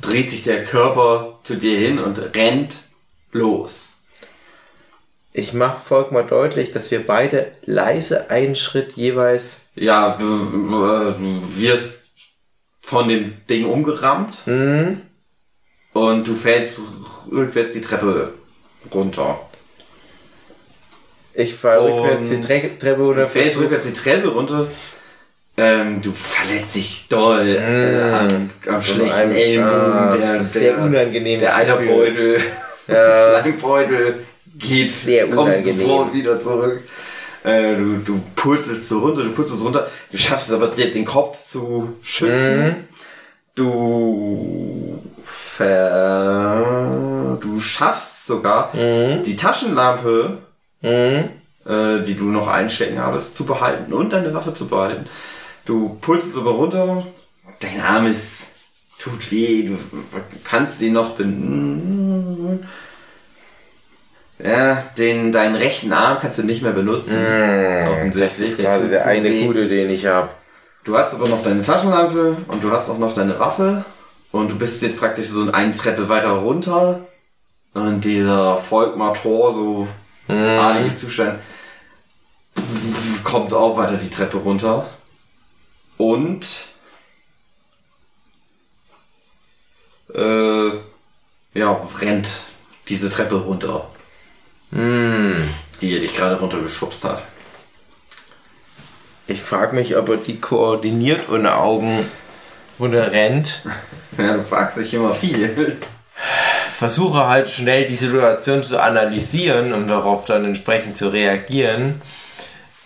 dreht 0.00 0.30
sich 0.30 0.42
der 0.42 0.64
Körper 0.64 1.38
zu 1.44 1.56
dir 1.56 1.78
hin 1.78 1.98
und 1.98 2.18
rennt 2.34 2.76
los. 3.30 3.95
Ich 5.38 5.52
mache 5.52 5.76
Volkmar 5.84 6.22
deutlich, 6.22 6.70
dass 6.72 6.90
wir 6.90 7.06
beide 7.06 7.48
leise 7.66 8.30
einen 8.30 8.56
Schritt 8.56 8.92
jeweils 8.92 9.66
Ja, 9.74 10.16
du, 10.18 10.24
du 10.24 11.42
wirst 11.60 12.04
von 12.80 13.06
dem 13.08 13.34
Ding 13.50 13.66
umgerammt 13.66 14.38
hm, 14.46 15.02
und 15.92 16.26
du 16.26 16.34
fällst 16.34 16.80
rückwärts 17.30 17.74
die 17.74 17.82
Treppe 17.82 18.32
runter. 18.94 19.38
ich 21.34 21.54
fahre 21.54 21.84
rückwärts 21.84 22.30
die 22.30 22.40
Tre 22.40 22.60
Treppe 22.78 22.96
Du 22.96 23.04
runter. 23.08 23.26
fällst 23.26 23.52
versuch- 23.56 23.62
rückwärts 23.64 23.84
die 23.84 23.92
Treppe 23.92 24.28
runter. 24.28 24.68
Ähm, 25.58 26.00
du 26.00 26.12
verletzt 26.12 26.74
dich 26.74 27.06
doll 27.10 27.48
äh, 27.48 28.10
am, 28.10 28.50
am 28.74 28.82
schlechten 28.82 29.32
Ellbogen. 29.32 29.92
ah, 29.92 30.16
der, 30.16 30.36
das 30.36 30.46
ist 30.46 30.52
sehr 30.54 30.76
Der 30.88 31.06
Gefühl. 31.10 31.46
Eiterbeutel, 31.48 32.40
Ja. 32.88 33.40
Schleimbeutel 33.40 34.18
geht, 34.58 34.90
Sehr 34.90 35.26
kommt 35.28 35.50
unangenehm. 35.50 35.78
sofort 35.78 36.14
wieder 36.14 36.40
zurück. 36.40 36.80
Äh, 37.44 37.76
du, 37.76 37.98
du 38.04 38.20
purzelst 38.34 38.88
so 38.88 38.98
runter, 39.00 39.22
du 39.22 39.30
purzelst 39.32 39.64
runter. 39.64 39.86
Du 40.10 40.18
schaffst 40.18 40.48
es 40.48 40.54
aber, 40.54 40.68
dir 40.68 40.90
den 40.90 41.04
Kopf 41.04 41.46
zu 41.46 41.90
schützen. 42.02 42.66
Mhm. 42.66 42.74
Du 43.54 45.00
ver... 46.16 47.38
Du 47.40 47.60
schaffst 47.60 48.26
sogar, 48.26 48.74
Mhm. 48.74 49.22
die 49.22 49.36
Taschenlampe 49.36 50.38
Mhm. 50.82 51.24
äh, 51.66 52.02
die 52.06 52.14
du 52.14 52.24
noch 52.26 52.48
einstecken 52.48 53.02
hattest, 53.04 53.36
zu 53.36 53.44
behalten 53.44 53.92
und 53.92 54.12
deine 54.12 54.32
Waffe 54.34 54.54
zu 54.54 54.68
behalten. 54.68 55.06
Du 55.64 55.96
pulst 56.00 56.36
aber 56.36 56.52
runter, 56.52 57.04
dein 57.60 57.80
Arm 57.80 58.06
ist, 58.06 58.42
tut 58.98 59.30
weh, 59.32 59.68
du 59.68 59.78
kannst 60.44 60.80
ihn 60.80 60.92
noch 60.92 61.16
binden. 61.16 62.66
Ja, 64.38 64.84
den, 64.98 65.32
deinen 65.32 65.56
rechten 65.56 65.92
Arm 65.92 66.18
kannst 66.20 66.38
du 66.38 66.42
nicht 66.42 66.62
mehr 66.62 66.72
benutzen. 66.72 67.22
Das 67.22 67.90
Offensichtlich. 67.90 68.48
ist 68.50 68.58
gerade 68.58 68.88
der 68.88 69.06
eine 69.06 69.30
weh. 69.30 69.46
gute, 69.46 69.66
den 69.66 69.88
ich 69.88 70.06
habe. 70.06 70.28
Du 70.84 70.96
hast 70.96 71.14
aber 71.14 71.28
noch 71.28 71.42
deine 71.42 71.62
Taschenlampe 71.62 72.36
und 72.48 72.62
du 72.62 72.70
hast 72.70 72.88
auch 72.90 72.98
noch 72.98 73.12
deine 73.12 73.38
Waffe 73.40 73.84
und 74.30 74.50
du 74.50 74.56
bist 74.56 74.82
jetzt 74.82 74.98
praktisch 74.98 75.28
so 75.28 75.50
eine 75.50 75.74
Treppe 75.74 76.08
weiter 76.08 76.30
runter 76.30 77.06
und 77.74 78.04
dieser 78.04 78.58
Volkmar 78.58 79.14
Tor 79.14 79.52
so 79.52 79.88
artige 80.28 80.94
Zustand 80.94 81.40
kommt 83.24 83.52
auch 83.52 83.76
weiter 83.76 83.96
die 83.96 84.10
Treppe 84.10 84.38
runter 84.38 84.86
und 85.96 86.46
äh, 90.14 90.68
ja, 91.54 91.80
rennt 92.00 92.28
diese 92.88 93.10
Treppe 93.10 93.36
runter, 93.36 93.88
Hm. 94.76 95.36
die 95.80 95.94
er 95.94 96.00
dich 96.00 96.12
gerade 96.12 96.38
runtergeschubst 96.38 97.04
hat. 97.04 97.22
Ich 99.26 99.40
frage 99.42 99.74
mich, 99.74 99.96
ob 99.96 100.08
er 100.08 100.16
die 100.18 100.38
koordiniert 100.40 101.28
ohne 101.30 101.56
Augen 101.56 102.06
runter 102.78 103.10
rennt. 103.12 103.62
Ja, 104.18 104.32
du 104.32 104.42
fragst 104.44 104.78
dich 104.78 104.94
immer 104.94 105.14
viel. 105.14 105.76
Versuche 106.72 107.26
halt 107.26 107.50
schnell 107.50 107.86
die 107.86 107.96
Situation 107.96 108.62
zu 108.64 108.80
analysieren, 108.82 109.74
um 109.74 109.86
darauf 109.86 110.24
dann 110.24 110.46
entsprechend 110.46 110.96
zu 110.96 111.08
reagieren. 111.08 112.00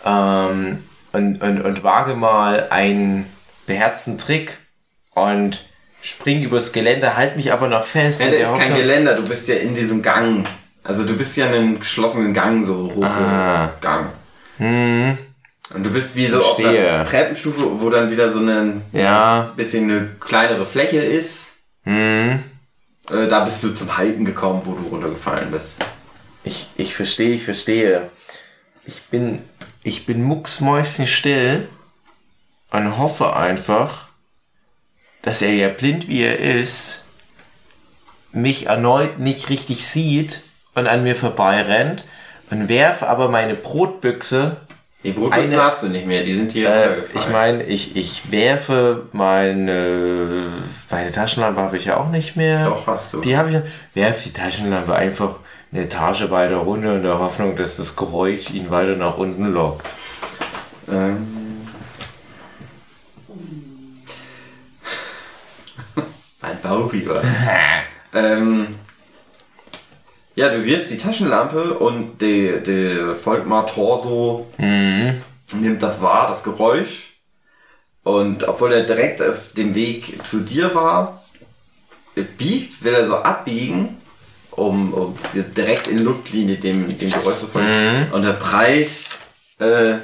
Ähm, 0.03 0.83
und, 1.13 1.41
und, 1.41 1.61
und 1.61 1.83
wage 1.83 2.15
mal 2.15 2.67
einen 2.69 3.27
beherzten 3.65 4.17
Trick 4.17 4.57
und 5.13 5.63
spring 6.01 6.43
übers 6.43 6.73
Geländer, 6.73 7.15
halt 7.15 7.37
mich 7.37 7.53
aber 7.53 7.69
noch 7.69 7.85
fest. 7.85 8.19
Ja, 8.19 8.27
der 8.27 8.39
der 8.39 8.47
ist 8.47 8.53
kein 8.57 8.71
Hoffnung- 8.71 8.77
Geländer, 8.79 9.13
du 9.15 9.25
bist 9.25 9.47
ja 9.47 9.55
in 9.55 9.73
diesem 9.73 10.01
Gang. 10.01 10.45
Also 10.83 11.05
du 11.05 11.15
bist 11.15 11.37
ja 11.37 11.47
in 11.47 11.53
einem 11.53 11.79
geschlossenen 11.79 12.33
Gang, 12.33 12.63
so 12.63 12.91
Ah. 13.01 13.69
Gang. 13.81 14.07
Hm, 14.57 15.17
Und 15.73 15.83
du 15.83 15.89
bist 15.91 16.15
wie 16.15 16.25
so 16.25 16.39
auf 16.43 16.55
Verstehe. 16.59 16.89
einer 16.93 17.03
Treppenstufe, 17.03 17.79
wo 17.81 17.89
dann 17.89 18.11
wieder 18.11 18.29
so 18.29 18.39
ein 18.39 18.81
ja. 18.91 19.53
bisschen 19.55 19.89
eine 19.89 20.09
kleinere 20.19 20.65
Fläche 20.65 20.97
ist. 20.99 21.53
Hm. 21.83 22.43
Äh, 23.11 23.27
da 23.27 23.43
bist 23.43 23.63
du 23.63 23.69
zum 23.73 23.97
Halten 23.97 24.25
gekommen, 24.25 24.61
wo 24.65 24.73
du 24.73 24.87
runtergefallen 24.87 25.51
bist. 25.51 25.75
Ich, 26.43 26.69
ich 26.77 26.95
verstehe, 26.95 27.33
ich 27.35 27.43
verstehe. 27.45 28.09
Ich 28.85 29.03
bin, 29.03 29.43
ich 29.83 30.05
bin 30.07 30.23
mucksmäuschenstill 30.23 31.67
und 32.71 32.97
hoffe 32.97 33.35
einfach, 33.35 34.07
dass 35.21 35.41
er 35.41 35.53
ja 35.53 35.69
blind 35.69 36.07
wie 36.07 36.23
er 36.23 36.39
ist, 36.39 37.05
mich 38.31 38.65
erneut 38.67 39.19
nicht 39.19 39.49
richtig 39.49 39.85
sieht 39.85 40.41
und 40.75 40.87
an 40.87 41.03
mir 41.03 41.15
vorbeirennt 41.15 42.05
und 42.49 42.67
werfe 42.69 43.07
aber 43.07 43.29
meine 43.29 43.55
Brotbüchse 43.55 44.57
Die 45.03 45.11
Brotbüchsen 45.11 45.53
Eine- 45.57 45.63
hast 45.63 45.81
du 45.83 45.87
nicht 45.87 46.05
mehr, 46.05 46.23
die 46.23 46.33
sind 46.33 46.51
hier 46.51 46.69
Äh, 46.69 46.85
runtergefallen. 46.87 47.19
ich 47.25 47.29
meine, 47.31 47.63
ich, 47.63 47.95
ich 47.95 48.31
werfe 48.31 49.07
meine, 49.13 50.45
meine 50.89 51.11
Taschenlampe 51.11 51.59
habe 51.61 51.77
ich 51.77 51.85
ja 51.85 51.97
auch 51.97 52.09
nicht 52.09 52.35
mehr. 52.35 52.65
Doch, 52.65 52.85
hast 52.87 53.13
du. 53.13 53.21
Die 53.21 53.35
habe 53.35 53.49
ich. 53.49 53.57
Werf 53.95 54.21
die 54.23 54.31
Taschenlampe 54.31 54.93
einfach 54.93 55.35
eine 55.71 55.83
Etage 55.83 56.29
weiter 56.29 56.57
runter 56.57 56.95
in 56.97 57.03
der 57.03 57.17
Hoffnung, 57.17 57.55
dass 57.55 57.77
das 57.77 57.95
Geräusch 57.95 58.49
ihn 58.51 58.69
weiter 58.69 58.95
nach 58.95 59.17
unten 59.17 59.51
lockt. 59.51 59.87
Ähm. 60.91 61.65
Ein 66.41 66.59
Bauchfieber. 66.61 67.21
ähm, 68.13 68.75
ja, 70.35 70.49
du 70.49 70.63
wirfst 70.65 70.91
die 70.91 70.97
Taschenlampe 70.97 71.73
und 71.73 72.21
der, 72.21 72.59
der 72.59 73.15
Volkmar 73.15 73.65
Torso 73.65 74.47
Mhm. 74.57 75.21
nimmt 75.53 75.81
das 75.83 76.01
wahr, 76.01 76.27
das 76.27 76.43
Geräusch. 76.43 77.07
Und 78.03 78.47
obwohl 78.47 78.73
er 78.73 78.83
direkt 78.83 79.21
auf 79.21 79.49
dem 79.55 79.75
Weg 79.75 80.25
zu 80.25 80.39
dir 80.39 80.73
war, 80.73 81.23
biegt, 82.37 82.83
will 82.83 82.93
er 82.93 83.05
so 83.05 83.17
abbiegen, 83.17 83.97
um, 84.51 84.93
um 84.93 85.17
direkt 85.55 85.87
in 85.87 85.99
Luftlinie 85.99 86.55
dem, 86.57 86.87
dem 86.97 87.11
Geräusch 87.11 87.39
zu 87.39 87.47
folgen. 87.47 88.11
Und 88.11 88.23
er 88.25 88.33
prallt 88.33 88.89
äh, 89.59 89.95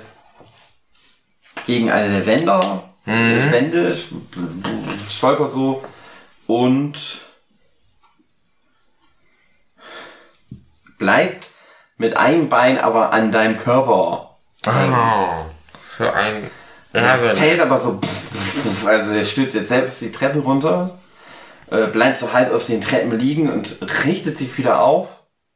gegen 1.66 1.90
eine 1.92 2.10
der 2.10 2.26
Wände, 2.26 2.60
Wände, 3.52 3.94
sch- 3.94 4.14
stolpert 5.10 5.52
so 5.52 5.84
und 6.46 6.94
bleibt 10.98 11.50
mit 11.98 12.16
einem 12.18 12.50
Bein 12.50 12.80
aber 12.80 13.12
an 13.14 13.32
deinem 13.32 13.58
Körper 13.58 14.38
Oh, 14.66 15.46
für 15.96 16.14
ein 16.14 16.50
Ärgernis. 16.94 17.40
Fällt 17.40 17.62
aber 17.62 17.80
so, 17.80 18.00
also 18.86 19.14
er 19.14 19.24
stürzt 19.24 19.56
jetzt 19.56 19.70
selbst 19.70 20.02
die 20.02 20.12
Treppe 20.12 20.40
runter, 20.40 20.98
äh, 21.72 21.88
bleibt 21.88 22.20
so 22.20 22.34
halb 22.34 22.54
auf 22.54 22.66
den 22.66 22.82
Treppen 22.82 23.18
liegen 23.18 23.50
und 23.50 23.78
richtet 24.06 24.38
sich 24.38 24.58
wieder 24.58 24.82
auf, 24.82 25.08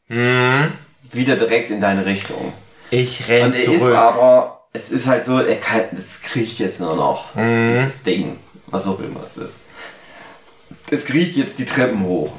Mhm. 0.07 0.72
wieder 1.11 1.35
direkt 1.35 1.69
in 1.72 1.81
deine 1.81 2.05
Richtung. 2.05 2.53
Ich 2.89 3.22
Und 3.22 3.27
renn 3.30 3.53
er 3.53 3.59
ist 3.59 3.65
zurück. 3.65 3.95
aber, 3.95 4.68
es 4.73 4.91
ist 4.91 5.07
halt 5.07 5.26
so, 5.26 5.39
er 5.39 5.55
kann, 5.57 5.81
es 5.93 6.22
kriecht 6.22 6.59
jetzt 6.59 6.80
nur 6.80 6.95
noch, 6.95 7.34
Mhm. 7.35 7.68
dieses 7.68 8.03
Ding, 8.03 8.38
was 8.68 8.88
auch 8.88 8.99
immer 8.99 9.23
es 9.23 9.38
ist. 9.38 9.59
Es 10.89 11.05
kriecht 11.05 11.35
jetzt 11.38 11.57
die 11.59 11.65
Treppen 11.65 12.03
hoch. 12.03 12.31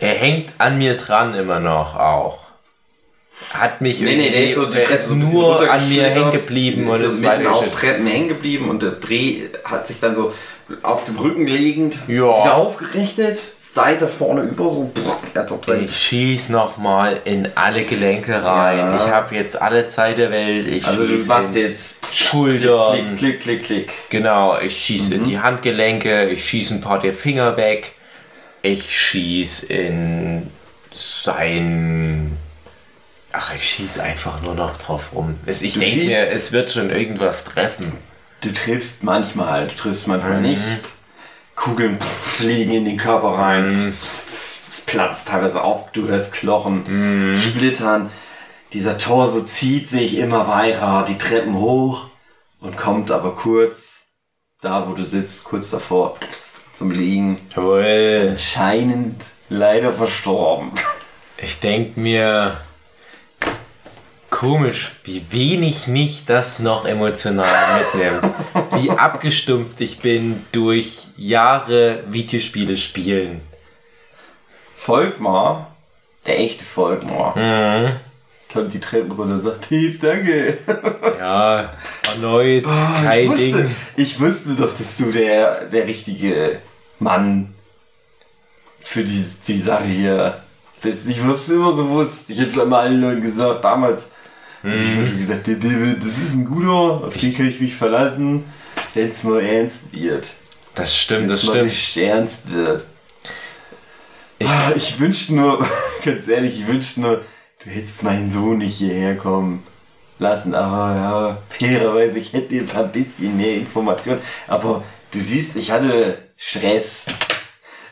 Er 0.00 0.14
hängt 0.14 0.52
an 0.58 0.78
mir 0.78 0.96
dran 0.96 1.34
immer 1.34 1.60
noch 1.60 1.94
auch. 1.94 2.38
Hat 3.52 3.80
mich 3.80 4.00
Nee, 4.00 4.16
nee, 4.16 4.30
der 4.30 4.44
ist 4.44 4.54
so, 4.54 4.66
die 4.66 4.78
er 4.78 4.84
Treppe 4.84 4.98
so 4.98 5.14
nur 5.14 5.70
an 5.70 5.88
mir 5.88 6.04
hängen 6.04 6.32
geblieben 6.32 6.88
und 6.88 7.02
ist 7.02 7.20
mitten 7.20 7.46
auf. 7.46 7.70
Treppen 7.70 8.06
hängen 8.06 8.28
geblieben 8.28 8.68
und 8.68 8.82
der 8.82 8.92
Dreh 8.92 9.48
hat 9.64 9.86
sich 9.86 9.98
dann 10.00 10.14
so 10.14 10.32
auf 10.82 11.04
dem 11.04 11.18
Rücken 11.18 11.46
liegend 11.46 11.96
Ja. 12.06 12.44
wieder 12.44 12.54
aufgerichtet, 12.56 13.38
weiter 13.74 14.08
vorne 14.08 14.42
über, 14.42 14.68
so 14.68 14.90
ob 15.50 15.68
Ich 15.82 15.96
schieß 15.96 16.48
nochmal 16.50 17.20
in 17.24 17.48
alle 17.54 17.82
Gelenke 17.84 18.44
rein. 18.44 18.78
Ja. 18.78 18.96
Ich 18.96 19.10
habe 19.10 19.34
jetzt 19.34 19.60
alle 19.60 19.86
Zeit 19.86 20.18
der 20.18 20.30
Welt. 20.30 20.66
Ich 20.66 20.86
also 20.86 21.06
du 21.06 21.16
machst 21.24 21.56
jetzt 21.56 21.98
Schultern. 22.12 23.16
Klick, 23.16 23.40
klick, 23.40 23.40
klick, 23.40 23.64
klick. 23.64 23.92
Genau, 24.10 24.58
ich 24.58 24.76
schieße 24.76 25.14
mhm. 25.16 25.24
in 25.24 25.30
die 25.30 25.38
Handgelenke, 25.40 26.28
ich 26.30 26.44
schieße 26.44 26.74
ein 26.74 26.80
paar 26.80 27.00
der 27.00 27.14
Finger 27.14 27.56
weg. 27.56 27.94
Ich 28.62 28.96
schieße 28.96 29.72
in 29.72 30.50
sein. 30.92 32.36
Ach, 33.32 33.54
ich 33.54 33.64
schieße 33.64 34.02
einfach 34.02 34.42
nur 34.42 34.54
noch 34.54 34.76
drauf 34.76 35.12
rum. 35.14 35.38
Ich 35.46 35.74
denke 35.74 36.04
mir, 36.04 36.26
es 36.28 36.52
wird 36.52 36.70
schon 36.70 36.90
irgendwas 36.90 37.44
treffen. 37.44 37.92
Du 38.40 38.52
triffst 38.52 39.04
manchmal, 39.04 39.68
du 39.68 39.76
triffst 39.76 40.08
manchmal 40.08 40.38
mhm. 40.38 40.42
nicht. 40.42 40.62
Kugeln 41.54 41.98
fliegen 42.00 42.72
in 42.72 42.84
den 42.84 42.96
Körper 42.96 43.28
rein. 43.28 43.86
Mhm. 43.86 43.88
Es 43.88 44.82
platzt 44.86 45.28
teilweise 45.28 45.62
auf, 45.62 45.92
du 45.92 46.08
hörst 46.08 46.32
Knochen 46.32 47.32
mhm. 47.32 47.38
splittern. 47.38 48.10
Dieser 48.72 48.98
Torso 48.98 49.42
zieht 49.42 49.90
sich 49.90 50.16
immer 50.16 50.48
weiter, 50.48 51.04
die 51.06 51.18
Treppen 51.18 51.54
hoch 51.54 52.08
und 52.60 52.76
kommt 52.76 53.10
aber 53.10 53.34
kurz 53.34 54.06
da, 54.60 54.88
wo 54.88 54.92
du 54.92 55.02
sitzt, 55.02 55.44
kurz 55.44 55.70
davor 55.70 56.16
zum 56.80 56.92
Liegen. 56.92 57.38
Jawohl. 57.54 58.28
Anscheinend 58.30 59.22
leider 59.50 59.92
verstorben. 59.92 60.72
Ich 61.42 61.58
denke 61.58 61.98
mir, 61.98 62.60
komisch, 64.28 64.92
wie 65.04 65.24
wenig 65.30 65.86
mich 65.86 66.26
das 66.26 66.58
noch 66.58 66.84
emotional 66.84 67.48
mitnimmt. 67.78 68.34
wie 68.72 68.90
abgestumpft 68.90 69.80
ich 69.80 70.00
bin 70.00 70.44
durch 70.52 71.08
Jahre 71.16 72.04
Videospiele 72.10 72.76
spielen. 72.76 73.40
Volkmar, 74.76 75.74
der 76.26 76.40
echte 76.40 76.66
Volkmar, 76.66 77.38
mhm. 77.38 77.92
kommt 78.52 78.74
die 78.74 78.80
Treppen 78.80 79.12
runter 79.12 79.36
und 79.36 79.40
sagt, 79.40 79.68
Tief, 79.68 79.98
danke. 79.98 80.58
ja, 81.18 81.72
erneut, 82.12 82.64
oh, 82.66 83.02
kein 83.02 83.24
ich 83.24 83.30
wusste, 83.30 83.62
Ding. 83.62 83.76
Ich 83.96 84.20
wusste 84.20 84.50
doch, 84.56 84.76
dass 84.76 84.98
du 84.98 85.10
der, 85.10 85.64
der 85.64 85.86
richtige 85.86 86.60
Mann 87.00 87.54
für 88.80 89.04
die, 89.04 89.24
die 89.46 89.60
Sache 89.60 89.84
hier. 89.84 90.42
Ich 90.82 91.22
hab's 91.22 91.48
immer 91.48 91.76
gewusst. 91.76 92.30
Ich 92.30 92.40
hab's 92.40 92.58
einmal 92.58 92.86
allen 92.86 93.00
Leuten 93.00 93.22
gesagt, 93.22 93.64
damals 93.64 94.06
Mhm. 94.62 94.80
Ich 94.80 94.94
habe 94.94 95.06
schon 95.06 95.18
gesagt, 95.18 95.46
der 95.46 95.54
David, 95.56 95.98
das 95.98 96.18
ist 96.18 96.34
ein 96.34 96.44
guter, 96.44 97.06
auf 97.06 97.16
den 97.16 97.34
kann 97.34 97.48
ich 97.48 97.60
mich 97.60 97.74
verlassen, 97.74 98.44
wenn 98.94 99.08
es 99.08 99.24
mal 99.24 99.40
ernst 99.40 99.92
wird. 99.92 100.28
Das 100.74 100.96
stimmt, 100.96 101.30
wenn's 101.30 101.42
das 101.46 101.50
stimmt. 101.50 101.96
Wenn 101.96 102.08
ernst 102.08 102.52
wird. 102.52 102.86
Ich, 104.38 104.48
ah, 104.48 104.72
ich 104.74 104.98
wünschte 104.98 105.34
nur, 105.34 105.66
ganz 106.04 106.28
ehrlich, 106.28 106.60
ich 106.60 106.66
wünschte 106.66 107.00
nur, 107.00 107.24
du 107.64 107.70
hättest 107.70 108.02
meinen 108.02 108.30
Sohn 108.30 108.58
nicht 108.58 108.76
hierher 108.76 109.16
kommen 109.16 109.62
lassen. 110.18 110.54
Aber 110.54 110.94
ja, 110.94 111.38
fairerweise, 111.48 112.18
ich 112.18 112.32
hätte 112.32 112.48
dir 112.48 112.64
ein 112.74 112.92
bisschen 112.92 113.36
mehr 113.36 113.56
Informationen. 113.56 114.20
Aber 114.46 114.82
du 115.10 115.18
siehst, 115.18 115.56
ich 115.56 115.70
hatte 115.70 116.18
Stress. 116.42 117.02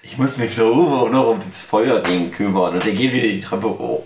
Ich 0.02 0.16
muss 0.16 0.38
mich 0.38 0.56
da 0.56 0.64
oben 0.64 0.94
auch 0.94 1.10
noch 1.10 1.26
um 1.28 1.38
das 1.38 1.60
Feuerding 1.60 2.32
kümmern. 2.32 2.72
Und 2.74 2.84
der 2.84 2.94
geht 2.94 3.12
wieder 3.12 3.28
die 3.28 3.42
Treppe 3.42 3.68
hoch. 3.68 4.04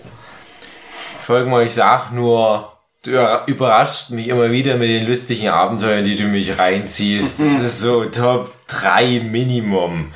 Folgen 1.21 1.49
mal, 1.49 1.65
ich 1.65 1.73
sag 1.73 2.11
nur, 2.11 2.73
du 3.03 3.11
überraschst 3.47 4.11
mich 4.11 4.27
immer 4.27 4.51
wieder 4.51 4.75
mit 4.75 4.89
den 4.89 5.07
lustigen 5.07 5.47
Abenteuern, 5.47 6.03
die 6.03 6.15
du 6.15 6.25
mich 6.25 6.59
reinziehst. 6.59 7.39
Das 7.39 7.53
ist 7.61 7.79
so 7.79 8.03
Top 8.05 8.51
3 8.67 9.21
Minimum. 9.21 10.13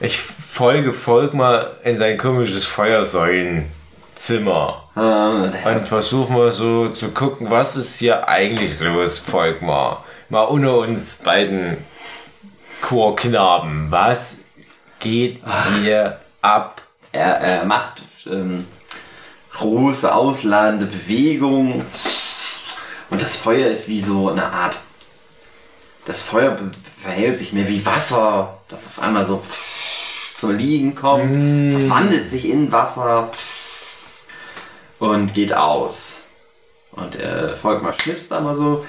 Ich 0.00 0.18
folge 0.18 0.94
folg 0.94 1.34
mal 1.34 1.76
in 1.84 1.98
sein 1.98 2.16
komisches 2.16 2.64
Feuersäulenzimmer. 2.64 4.84
Ah, 4.94 5.50
und 5.66 5.84
versuch 5.84 6.30
mal 6.30 6.50
so 6.50 6.88
zu 6.88 7.10
gucken, 7.10 7.50
was 7.50 7.76
ist 7.76 7.98
hier 7.98 8.26
eigentlich 8.26 8.80
los, 8.80 9.18
folg 9.18 9.60
mal. 9.60 9.98
Mal 10.30 10.44
unter 10.44 10.78
uns 10.78 11.16
beiden 11.16 11.76
Chorknaben. 12.86 13.90
Was 13.90 14.36
geht 15.00 15.42
hier 15.80 16.20
ab? 16.40 16.82
Er, 17.10 17.40
er 17.40 17.64
macht 17.64 18.02
ähm, 18.26 18.64
große 19.54 20.14
ausladende 20.14 20.86
Bewegung. 20.86 21.84
Und 23.10 23.22
das 23.22 23.34
Feuer 23.34 23.70
ist 23.70 23.88
wie 23.88 24.00
so 24.00 24.28
eine 24.28 24.52
Art. 24.52 24.78
Das 26.04 26.22
Feuer 26.22 26.56
verhält 26.96 27.40
sich 27.40 27.52
mehr 27.52 27.66
wie 27.66 27.84
Wasser, 27.84 28.58
das 28.68 28.86
auf 28.86 29.00
einmal 29.00 29.24
so 29.24 29.42
zum 30.36 30.56
Liegen 30.56 30.94
kommt, 30.94 31.32
mm. 31.32 31.88
verwandelt 31.88 32.30
sich 32.30 32.48
in 32.48 32.70
Wasser 32.70 33.32
und 35.00 35.34
geht 35.34 35.52
aus. 35.52 36.18
Und 36.92 37.16
er 37.16 37.56
folgt 37.56 37.82
mal 37.82 37.92
schnipst 37.92 38.32
aber 38.32 38.54
so 38.54 38.86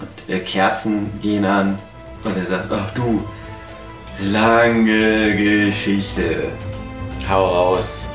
und 0.00 0.34
äh, 0.34 0.40
Kerzen 0.40 1.20
gehen 1.22 1.44
an 1.44 1.78
und 2.24 2.36
er 2.36 2.46
sagt, 2.46 2.72
ach 2.72 2.90
du, 2.94 3.24
lange 4.20 5.36
Geschichte. 5.36 6.52
Hau 7.28 7.46
raus. 7.46 8.08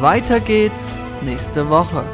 Weiter 0.00 0.40
geht's 0.40 0.94
nächste 1.20 1.68
Woche. 1.68 2.04